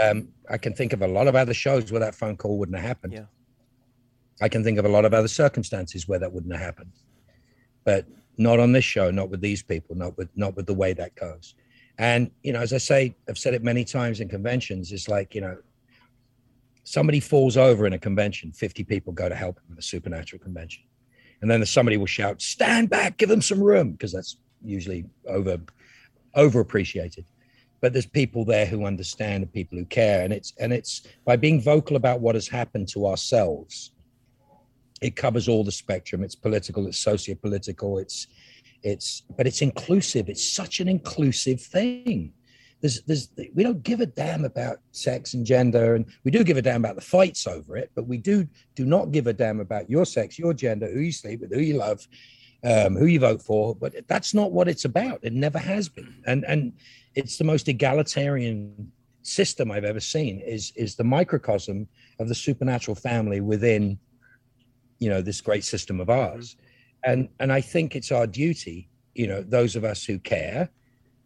Um, 0.00 0.28
I 0.50 0.58
can 0.58 0.74
think 0.74 0.92
of 0.92 1.02
a 1.02 1.06
lot 1.06 1.28
of 1.28 1.36
other 1.36 1.54
shows 1.54 1.90
where 1.92 2.00
that 2.00 2.14
phone 2.14 2.36
call 2.36 2.58
wouldn't 2.58 2.76
have 2.76 2.86
happened. 2.86 3.12
Yeah. 3.12 3.26
I 4.42 4.48
can 4.48 4.64
think 4.64 4.78
of 4.78 4.84
a 4.84 4.88
lot 4.88 5.04
of 5.04 5.14
other 5.14 5.28
circumstances 5.28 6.08
where 6.08 6.18
that 6.18 6.32
wouldn't 6.32 6.52
have 6.52 6.62
happened, 6.62 6.92
but 7.84 8.06
not 8.36 8.58
on 8.58 8.72
this 8.72 8.84
show, 8.84 9.10
not 9.10 9.30
with 9.30 9.40
these 9.40 9.62
people, 9.62 9.94
not 9.94 10.16
with 10.18 10.28
not 10.34 10.56
with 10.56 10.66
the 10.66 10.74
way 10.74 10.92
that 10.92 11.14
goes. 11.14 11.54
And 11.98 12.30
you 12.42 12.52
know, 12.52 12.60
as 12.60 12.72
I 12.72 12.78
say, 12.78 13.14
I've 13.28 13.38
said 13.38 13.54
it 13.54 13.62
many 13.62 13.84
times 13.84 14.20
in 14.20 14.28
conventions. 14.28 14.90
It's 14.90 15.08
like 15.08 15.34
you 15.34 15.40
know, 15.40 15.58
somebody 16.82 17.20
falls 17.20 17.56
over 17.56 17.86
in 17.86 17.92
a 17.92 17.98
convention, 17.98 18.50
fifty 18.52 18.82
people 18.82 19.12
go 19.12 19.28
to 19.28 19.34
help 19.36 19.58
him 19.58 19.72
at 19.72 19.78
a 19.78 19.82
supernatural 19.82 20.42
convention, 20.42 20.82
and 21.40 21.48
then 21.48 21.64
somebody 21.64 21.96
will 21.96 22.06
shout, 22.06 22.42
"Stand 22.42 22.90
back, 22.90 23.18
give 23.18 23.28
them 23.28 23.42
some 23.42 23.62
room," 23.62 23.92
because 23.92 24.12
that's 24.12 24.38
usually 24.64 25.04
over 25.28 25.60
overappreciated 26.36 27.24
but 27.84 27.92
there's 27.92 28.06
people 28.06 28.46
there 28.46 28.64
who 28.64 28.86
understand 28.86 29.42
and 29.42 29.52
people 29.52 29.76
who 29.76 29.84
care. 29.84 30.24
And 30.24 30.32
it's 30.32 30.54
and 30.58 30.72
it's 30.72 31.02
by 31.26 31.36
being 31.36 31.60
vocal 31.60 31.96
about 31.96 32.22
what 32.22 32.34
has 32.34 32.48
happened 32.48 32.88
to 32.94 33.06
ourselves 33.06 33.90
it 35.02 35.16
covers 35.16 35.48
all 35.48 35.64
the 35.64 35.70
spectrum. 35.70 36.24
It's 36.24 36.34
political 36.34 36.86
it's 36.86 36.98
socio-political 36.98 37.98
it's 37.98 38.26
it's 38.82 39.24
but 39.36 39.46
it's 39.46 39.60
inclusive. 39.60 40.30
It's 40.30 40.48
such 40.48 40.80
an 40.80 40.88
inclusive 40.88 41.60
thing. 41.60 42.32
There's 42.80 43.02
there's 43.02 43.28
we 43.52 43.62
don't 43.62 43.82
give 43.82 44.00
a 44.00 44.06
damn 44.06 44.46
about 44.46 44.78
sex 44.92 45.34
and 45.34 45.44
gender 45.44 45.94
and 45.94 46.06
we 46.24 46.30
do 46.30 46.42
give 46.42 46.56
a 46.56 46.62
damn 46.62 46.82
about 46.82 46.96
the 46.96 47.02
fights 47.02 47.46
over 47.46 47.76
it 47.76 47.90
but 47.94 48.06
we 48.06 48.16
do 48.16 48.48
do 48.74 48.86
not 48.86 49.12
give 49.12 49.26
a 49.26 49.34
damn 49.34 49.60
about 49.60 49.90
your 49.90 50.06
sex 50.06 50.38
your 50.38 50.54
gender 50.54 50.90
who 50.90 51.00
you 51.00 51.12
sleep 51.12 51.40
with 51.42 51.52
who 51.52 51.60
you 51.60 51.76
love 51.76 52.08
um, 52.64 52.96
who 52.96 53.06
you 53.06 53.20
vote 53.20 53.42
for. 53.42 53.74
But 53.74 53.94
that's 54.08 54.34
not 54.34 54.52
what 54.52 54.68
it's 54.68 54.84
about. 54.84 55.20
It 55.22 55.32
never 55.32 55.58
has 55.58 55.88
been. 55.88 56.22
And 56.26 56.44
and 56.44 56.72
it's 57.14 57.38
the 57.38 57.44
most 57.44 57.68
egalitarian 57.68 58.90
system 59.22 59.70
I've 59.70 59.84
ever 59.84 60.00
seen. 60.00 60.40
Is 60.40 60.72
is 60.76 60.96
the 60.96 61.04
microcosm 61.04 61.88
of 62.18 62.28
the 62.28 62.34
supernatural 62.34 62.94
family 62.94 63.40
within, 63.40 63.98
you 64.98 65.08
know, 65.08 65.22
this 65.22 65.40
great 65.40 65.64
system 65.64 66.00
of 66.00 66.10
ours, 66.10 66.54
mm-hmm. 66.54 67.10
and 67.10 67.28
and 67.40 67.52
I 67.52 67.60
think 67.60 67.96
it's 67.96 68.12
our 68.12 68.26
duty, 68.26 68.88
you 69.14 69.26
know, 69.26 69.42
those 69.42 69.76
of 69.76 69.84
us 69.84 70.04
who 70.04 70.18
care, 70.18 70.68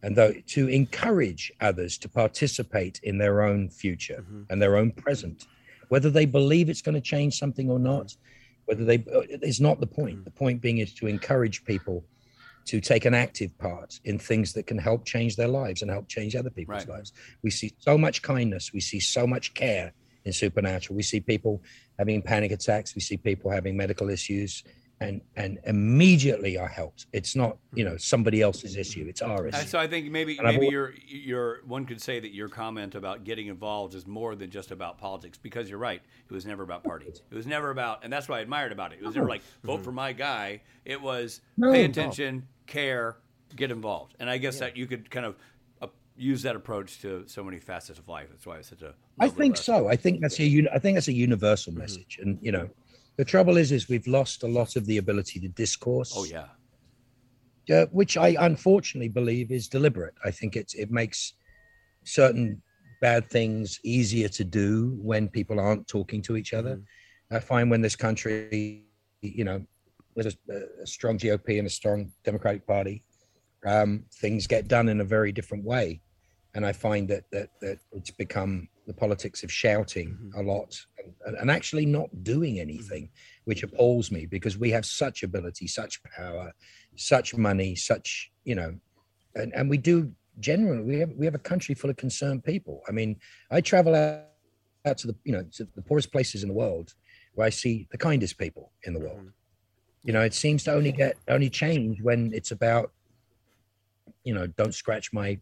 and 0.03 0.15
though 0.15 0.33
to 0.47 0.67
encourage 0.67 1.51
others 1.61 1.97
to 1.99 2.09
participate 2.09 2.99
in 3.03 3.17
their 3.17 3.41
own 3.41 3.69
future 3.69 4.23
mm-hmm. 4.23 4.43
and 4.49 4.61
their 4.61 4.77
own 4.77 4.91
present, 4.91 5.47
whether 5.89 6.09
they 6.09 6.25
believe 6.25 6.69
it's 6.69 6.81
going 6.81 6.95
to 6.95 7.01
change 7.01 7.37
something 7.37 7.69
or 7.69 7.79
not, 7.79 8.07
mm-hmm. 8.07 8.61
whether 8.65 8.85
they 8.85 8.97
uh, 9.13 9.39
it's 9.41 9.59
not 9.59 9.79
the 9.79 9.87
point. 9.87 10.23
The 10.23 10.31
point 10.31 10.61
being 10.61 10.77
is 10.77 10.93
to 10.95 11.07
encourage 11.07 11.65
people 11.65 12.03
to 12.69 12.79
take 12.79 13.05
an 13.05 13.15
active 13.15 13.57
part 13.57 13.99
in 14.05 14.19
things 14.19 14.53
that 14.53 14.67
can 14.67 14.77
help 14.77 15.03
change 15.03 15.35
their 15.35 15.47
lives 15.47 15.81
and 15.81 15.89
help 15.89 16.07
change 16.07 16.35
other 16.35 16.51
people's 16.51 16.87
lives. 16.87 17.13
We 17.41 17.49
see 17.49 17.73
so 17.79 17.97
much 17.97 18.21
kindness, 18.21 18.71
we 18.71 18.79
see 18.79 18.99
so 18.99 19.25
much 19.25 19.55
care 19.55 19.91
in 20.23 20.33
supernatural. 20.33 20.95
We 20.95 21.01
see 21.01 21.19
people 21.19 21.63
having 21.97 22.21
panic 22.21 22.51
attacks, 22.51 22.93
we 22.93 23.01
see 23.01 23.17
people 23.17 23.49
having 23.49 23.75
medical 23.75 24.09
issues 24.09 24.63
and 25.01 25.21
and 25.35 25.59
immediately 25.65 26.57
are 26.57 26.67
helped. 26.67 27.07
It's 27.13 27.35
not, 27.35 27.57
you 27.73 27.83
know, 27.85 27.95
somebody 27.97 28.41
else's 28.41 28.75
issue, 28.75 29.05
it's 29.07 29.21
our 29.21 29.47
issue. 29.47 29.65
so 29.65 29.79
I 29.79 29.87
think 29.87 30.11
maybe 30.11 30.37
And 30.37 30.47
maybe 30.47 30.67
your 30.67 30.93
your 31.07 31.61
one 31.65 31.85
could 31.85 32.01
say 32.01 32.19
that 32.19 32.33
your 32.33 32.49
comment 32.49 32.95
about 32.95 33.23
getting 33.23 33.47
involved 33.47 33.95
is 33.95 34.05
more 34.05 34.35
than 34.35 34.49
just 34.49 34.71
about 34.71 34.97
politics 34.97 35.37
because 35.41 35.69
you're 35.69 35.79
right. 35.79 36.01
It 36.29 36.33
was 36.33 36.45
never 36.45 36.63
about 36.63 36.83
parties. 36.83 37.21
It 37.31 37.35
was 37.35 37.47
never 37.47 37.71
about, 37.71 38.03
and 38.03 38.11
that's 38.11 38.27
what 38.27 38.39
I 38.39 38.41
admired 38.41 38.71
about 38.71 38.91
it. 38.91 38.99
It 39.01 39.05
was 39.05 39.15
never 39.15 39.27
oh. 39.27 39.31
like 39.31 39.41
vote 39.63 39.75
mm-hmm. 39.75 39.83
for 39.83 39.91
my 39.91 40.13
guy. 40.13 40.61
It 40.85 41.01
was 41.01 41.41
pay 41.61 41.85
attention, 41.85 42.47
care, 42.69 43.17
get 43.55 43.71
involved. 43.71 44.15
And 44.19 44.29
I 44.29 44.37
guess 44.37 44.59
that 44.59 44.77
you 44.77 44.85
could 44.87 45.09
kind 45.09 45.25
of 45.25 45.35
uh, 45.81 45.87
use 46.15 46.41
that 46.43 46.55
approach 46.55 47.01
to 47.01 47.23
so 47.27 47.43
many 47.43 47.59
facets 47.59 47.99
of 47.99 48.07
life. 48.07 48.27
That's 48.29 48.45
why 48.45 48.57
it's 48.57 48.69
such 48.69 48.83
a. 48.83 48.93
I 49.19 49.27
think 49.27 49.57
lesson. 49.57 49.65
so. 49.65 49.87
I 49.89 49.97
think 49.97 50.21
that's 50.21 50.39
a 50.39 50.67
I 50.73 50.79
think 50.79 50.95
that's 50.95 51.09
a 51.09 51.13
universal 51.13 51.73
message. 51.73 52.19
And 52.21 52.37
you 52.41 52.51
know, 52.51 52.69
the 53.17 53.25
trouble 53.25 53.57
is 53.57 53.71
is 53.71 53.89
we've 53.89 54.07
lost 54.07 54.43
a 54.43 54.47
lot 54.47 54.75
of 54.77 54.85
the 54.85 54.97
ability 54.97 55.39
to 55.41 55.49
discourse. 55.49 56.13
Oh 56.15 56.23
yeah. 56.23 56.47
uh, 57.75 57.85
which 57.91 58.15
I 58.17 58.29
unfortunately 58.39 59.09
believe 59.09 59.51
is 59.51 59.67
deliberate. 59.67 60.15
I 60.23 60.31
think 60.31 60.55
it's 60.55 60.73
it 60.75 60.91
makes 60.91 61.33
certain 62.03 62.61
bad 63.01 63.29
things 63.29 63.79
easier 63.83 64.29
to 64.29 64.43
do 64.43 64.97
when 65.01 65.27
people 65.27 65.59
aren't 65.59 65.87
talking 65.87 66.21
to 66.23 66.37
each 66.37 66.53
other. 66.53 66.81
I 67.31 67.39
find 67.39 67.69
when 67.69 67.81
this 67.81 67.95
country, 67.95 68.83
you 69.21 69.43
know, 69.43 69.61
with 70.19 70.35
a, 70.49 70.83
a 70.83 70.87
strong 70.87 71.17
GOP 71.17 71.57
and 71.57 71.67
a 71.67 71.69
strong 71.69 72.11
Democratic 72.23 72.67
Party, 72.67 73.03
um, 73.65 74.03
things 74.15 74.47
get 74.47 74.67
done 74.67 74.89
in 74.89 75.01
a 75.01 75.05
very 75.05 75.31
different 75.31 75.63
way. 75.63 76.01
And 76.55 76.65
I 76.65 76.73
find 76.73 77.07
that 77.09 77.23
that 77.31 77.49
that 77.61 77.77
it's 77.91 78.11
become 78.11 78.67
the 78.87 78.93
politics 78.93 79.43
of 79.43 79.51
shouting 79.51 80.09
mm-hmm. 80.09 80.39
a 80.39 80.41
lot 80.41 80.79
and, 81.25 81.35
and 81.37 81.51
actually 81.51 81.85
not 81.85 82.09
doing 82.23 82.59
anything, 82.59 83.03
mm-hmm. 83.03 83.45
which 83.45 83.63
appalls 83.63 84.11
me 84.11 84.25
because 84.25 84.57
we 84.57 84.71
have 84.71 84.85
such 84.85 85.23
ability, 85.23 85.67
such 85.67 86.01
power, 86.03 86.51
such 86.95 87.37
money, 87.37 87.75
such 87.75 88.31
you 88.43 88.55
know, 88.55 88.75
and, 89.35 89.53
and 89.53 89.69
we 89.69 89.77
do 89.77 90.11
generally 90.39 90.81
we 90.81 90.99
have 90.99 91.11
we 91.11 91.25
have 91.25 91.35
a 91.35 91.39
country 91.51 91.75
full 91.75 91.89
of 91.89 91.97
concerned 91.97 92.43
people. 92.43 92.81
I 92.89 92.91
mean, 92.91 93.19
I 93.51 93.61
travel 93.61 93.95
out, 93.95 94.25
out 94.85 94.97
to 94.99 95.07
the 95.07 95.15
you 95.23 95.31
know 95.31 95.45
to 95.53 95.67
the 95.75 95.81
poorest 95.81 96.11
places 96.11 96.43
in 96.43 96.49
the 96.49 96.55
world 96.55 96.93
where 97.35 97.47
I 97.47 97.51
see 97.51 97.87
the 97.91 97.97
kindest 97.97 98.37
people 98.37 98.71
in 98.83 98.93
the 98.93 98.99
world. 98.99 99.19
Mm-hmm. 99.19 99.38
You 100.03 100.13
know, 100.13 100.21
it 100.21 100.33
seems 100.33 100.63
to 100.63 100.73
only 100.73 100.91
get 100.91 101.17
only 101.27 101.49
change 101.49 102.01
when 102.01 102.31
it's 102.33 102.51
about, 102.51 102.91
you 104.23 104.33
know, 104.33 104.47
don't 104.47 104.73
scratch 104.73 105.11
my 105.11 105.39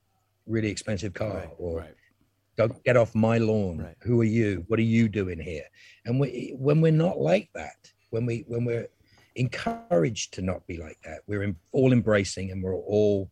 really 0.47 0.69
expensive 0.69 1.13
car 1.13 1.49
or 1.57 1.85
don't 2.55 2.83
get 2.83 2.97
off 2.97 3.13
my 3.13 3.37
lawn. 3.37 3.87
Who 4.01 4.19
are 4.21 4.25
you? 4.25 4.65
What 4.67 4.79
are 4.79 4.83
you 4.83 5.07
doing 5.07 5.39
here? 5.39 5.65
And 6.05 6.19
we, 6.19 6.55
when 6.57 6.81
we're 6.81 6.91
not 6.91 7.19
like 7.19 7.49
that, 7.53 7.91
when 8.09 8.25
we 8.25 8.45
when 8.47 8.65
we're 8.65 8.87
encouraged 9.35 10.33
to 10.33 10.41
not 10.41 10.65
be 10.65 10.77
like 10.77 10.97
that, 11.05 11.19
we're 11.27 11.43
in, 11.43 11.55
all 11.71 11.93
embracing 11.93 12.51
and 12.51 12.63
we're 12.63 12.75
all 12.75 13.29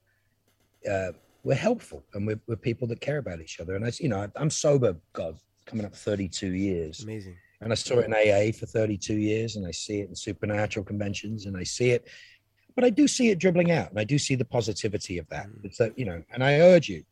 uh, 0.90 1.12
we're 1.44 1.56
helpful 1.56 2.04
and 2.14 2.28
we're, 2.28 2.40
we're 2.48 2.56
people 2.56 2.88
that 2.88 3.02
care 3.02 3.18
about 3.18 3.42
each 3.42 3.60
other. 3.60 3.76
And 3.76 3.86
I, 3.86 3.92
you 4.00 4.10
know, 4.10 4.30
I'm 4.36 4.50
sober. 4.50 4.96
God, 5.14 5.38
coming 5.66 5.86
up 5.86 5.96
32 5.96 6.48
years. 6.48 7.04
Amazing. 7.04 7.38
And 7.66 7.74
I 7.74 7.76
saw 7.76 7.98
it 7.98 8.06
in 8.06 8.14
AA 8.14 8.52
for 8.52 8.68
32 8.68 9.16
years, 9.16 9.56
and 9.56 9.66
I 9.66 9.72
see 9.72 10.00
it 10.02 10.08
in 10.08 10.16
supernatural 10.16 10.86
conventions, 10.86 11.48
and 11.48 11.58
I 11.58 11.64
see 11.64 11.90
it, 11.90 12.08
but 12.76 12.84
I 12.84 12.92
do 12.92 13.08
see 13.08 13.32
it 13.32 13.40
dribbling 13.40 13.72
out, 13.72 13.90
and 13.90 14.00
I 14.00 14.04
do 14.04 14.20
see 14.20 14.36
the 14.36 14.46
positivity 14.46 15.18
of 15.18 15.28
that. 15.30 15.48
Mm. 15.48 15.66
It's 15.66 15.80
that 15.80 15.98
you 15.98 16.06
know, 16.06 16.22
and 16.32 16.44
I 16.44 16.60
urge 16.60 16.90
you, 16.90 17.04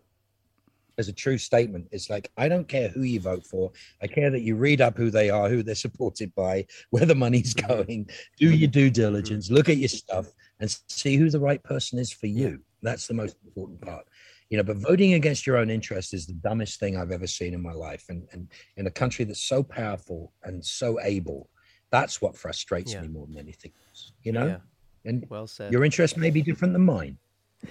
as 1.00 1.08
a 1.08 1.12
true 1.14 1.40
statement, 1.40 1.88
it's 1.92 2.08
like 2.08 2.30
I 2.38 2.48
don't 2.50 2.68
care 2.68 2.90
who 2.90 3.02
you 3.02 3.20
vote 3.20 3.48
for. 3.48 3.72
I 4.00 4.06
care 4.06 4.30
that 4.30 4.44
you 4.44 4.56
read 4.56 4.80
up 4.80 4.96
who 4.96 5.10
they 5.10 5.32
are, 5.32 5.50
who 5.50 5.64
they're 5.64 5.74
supported 5.74 6.36
by, 6.36 6.68
where 6.92 7.08
the 7.08 7.16
money's 7.16 7.56
mm. 7.56 7.68
going. 7.68 8.10
Do 8.38 8.52
your 8.52 8.70
due 8.70 8.92
diligence, 8.92 9.50
mm. 9.50 9.56
look 9.56 9.70
at 9.70 9.78
your 9.78 9.90
stuff, 9.90 10.28
and 10.60 10.70
see 10.88 11.16
who 11.16 11.32
the 11.32 11.40
right 11.40 11.64
person 11.64 11.98
is 11.98 12.12
for 12.12 12.28
you. 12.28 12.60
That's 12.84 13.08
the 13.08 13.16
most 13.16 13.38
important 13.44 13.82
part 13.82 14.06
you 14.54 14.58
know 14.58 14.64
but 14.64 14.78
voting 14.78 15.14
against 15.16 15.48
your 15.48 15.58
own 15.58 15.72
interest 15.72 16.14
is 16.14 16.28
the 16.28 16.34
dumbest 16.48 16.80
thing 16.80 16.96
i've 16.96 17.10
ever 17.10 17.26
seen 17.26 17.56
in 17.56 17.62
my 17.70 17.72
life 17.74 18.06
and 18.10 18.22
and 18.34 18.48
in 18.78 18.86
a 18.86 18.92
country 18.92 19.26
that's 19.26 19.42
so 19.42 19.64
powerful 19.64 20.32
and 20.44 20.64
so 20.64 21.02
able 21.02 21.50
that's 21.90 22.22
what 22.22 22.38
frustrates 22.38 22.94
Yeah. 22.94 23.02
me 23.02 23.08
more 23.08 23.26
than 23.26 23.40
anything 23.40 23.72
else 23.90 24.12
you 24.22 24.32
know 24.32 24.46
Yeah. 24.46 25.10
and 25.10 25.26
Well 25.28 25.48
said. 25.48 25.72
your 25.74 25.84
interest 25.84 26.18
may 26.18 26.30
be 26.30 26.44
different 26.44 26.74
than 26.76 26.86
mine 26.86 27.18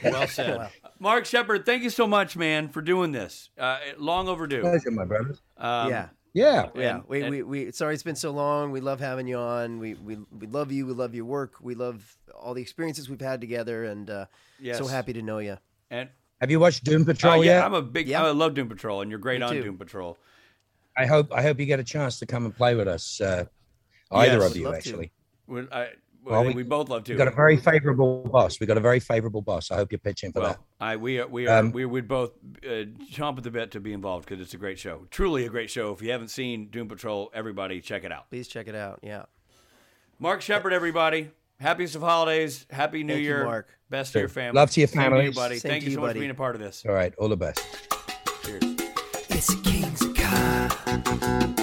Well 0.03 0.27
said. 0.27 0.71
Mark 0.99 1.25
Sheppard, 1.25 1.65
thank 1.67 1.83
you 1.85 1.91
so 1.91 2.07
much, 2.07 2.35
man, 2.37 2.69
for 2.71 2.81
doing 2.83 3.13
this. 3.13 3.51
Uh, 3.59 3.79
long 3.99 4.27
overdue. 4.29 4.63
pleasure 4.63 4.91
my 4.91 5.05
brother 5.05 5.37
Um, 5.59 5.89
yeah. 5.91 6.09
yeah 6.33 6.69
Yeah, 6.75 6.95
And- 6.97 7.05
we, 7.09 7.21
and- 7.23 7.31
we, 7.31 7.43
we 7.43 7.71
sorry 7.73 7.95
it's 7.95 8.03
been 8.11 8.17
so 8.27 8.31
long. 8.33 8.73
We 8.73 8.81
love 8.81 8.99
having 9.01 9.29
you 9.29 9.37
on. 9.39 9.79
We, 9.79 9.95
we 9.95 10.15
we 10.41 10.47
love 10.59 10.73
you. 10.73 10.87
We 10.87 10.95
love 10.95 11.15
your 11.15 11.27
work. 11.27 11.53
We 11.61 11.75
love 11.77 12.17
all 12.41 12.55
the 12.55 12.63
experiences 12.63 13.09
we've 13.11 13.21
had 13.33 13.41
together, 13.41 13.85
and 13.85 14.09
uh, 14.11 14.27
so 14.81 14.87
happy 14.87 15.13
to 15.13 15.23
know 15.23 15.39
you. 15.49 15.59
And 15.91 16.09
have 16.43 16.51
you 16.51 16.59
watched 16.61 16.83
doom 16.85 17.03
uh, 17.03 17.07
patrol 17.07 17.45
yeah, 17.45 17.53
yet 17.59 17.65
I'm 17.65 17.73
a 17.75 17.81
big. 17.81 18.09
Yeah. 18.09 18.25
I 18.25 18.31
love 18.33 18.55
Doom 18.55 18.69
Patrol, 18.69 19.01
and 19.01 19.11
you're 19.11 19.21
great 19.21 19.39
Me 19.41 19.47
on 19.47 19.53
too. 19.55 19.63
Doom 19.63 19.79
Patrol. 19.79 20.19
i 20.97 21.07
hope 21.07 21.33
i 21.33 21.41
hope 21.41 21.59
you 21.61 21.67
get 21.67 21.79
a 21.81 21.85
chance 21.85 22.19
to 22.19 22.27
come 22.27 22.45
and 22.45 22.55
play 22.55 22.75
with 22.75 22.89
us 22.89 23.21
uh 23.21 23.45
either 24.11 24.39
Yes. 24.39 24.51
of 24.51 24.57
you 24.57 24.75
actually 24.75 25.13
We, 25.47 25.61
I, 25.73 25.91
well, 26.25 26.43
Well, 26.43 26.45
we- 26.47 26.55
we 26.55 26.63
both 26.65 26.89
love 26.89 27.05
to. 27.05 27.13
we 27.13 27.17
got 27.19 27.29
a 27.29 27.31
very 27.45 27.57
favorable 27.57 28.25
boss 28.25 28.59
we 28.61 28.67
got 28.67 28.77
a 28.77 28.81
very 28.81 28.99
favorable 29.01 29.41
boss 29.41 29.71
i 29.71 29.77
hope 29.77 29.93
you're 29.93 29.99
pitching 30.11 30.33
for 30.33 30.41
that 30.41 30.59
I 30.81 30.97
we 30.97 31.21
are, 31.21 31.29
we 31.29 31.47
are 31.47 31.61
Um, 31.61 31.71
we 31.71 31.85
would 31.85 32.09
both 32.09 32.33
uh, 32.67 32.87
chomp 33.15 33.39
at 33.39 33.45
the 33.45 33.51
bit 33.53 33.71
to 33.71 33.81
be 33.81 33.93
involved 33.93 34.29
because 34.29 34.41
it's 34.43 34.53
a 34.53 34.59
great 34.59 34.81
show, 34.81 35.07
truly 35.13 35.47
a 35.47 35.49
great 35.49 35.71
show. 35.71 35.93
If 35.93 36.03
you 36.03 36.11
haven't 36.11 36.29
seen 36.29 36.67
Doom 36.71 36.89
Patrol, 36.89 37.31
everybody 37.33 37.81
check 37.81 38.03
it 38.03 38.11
out. 38.11 38.29
Please 38.31 38.49
check 38.49 38.67
it 38.67 38.75
out. 38.75 38.99
Yeah. 39.01 39.27
Mark 40.19 40.43
Sheppard, 40.43 40.73
everybody, 40.73 41.31
happiest 41.63 41.95
of 41.95 42.03
holidays. 42.03 42.67
Happy 42.71 43.03
New 43.05 43.15
Thank 43.15 43.25
Year. 43.25 43.39
You, 43.41 43.45
Mark. 43.47 43.69
Best 43.89 44.13
sure. 44.13 44.21
to 44.21 44.23
your 44.23 44.29
family. 44.29 44.59
Love 44.59 44.71
to 44.73 44.81
your 44.81 44.89
family. 44.89 45.19
Same 45.19 45.21
to 45.21 45.25
you, 45.25 45.35
buddy. 45.35 45.59
Same 45.59 45.71
Thank 45.71 45.85
you 45.85 45.91
so 45.93 46.01
buddy. 46.01 46.07
much 46.07 46.15
for 46.15 46.21
being 46.21 46.31
a 46.31 46.35
part 46.35 46.55
of 46.55 46.61
this. 46.61 46.85
All 46.87 46.95
right. 46.95 47.15
All 47.17 47.29
the 47.29 47.37
best. 47.37 47.61
Cheers. 48.45 48.63
It's 49.31 49.55
King's 49.63 50.03
Car. 50.19 51.55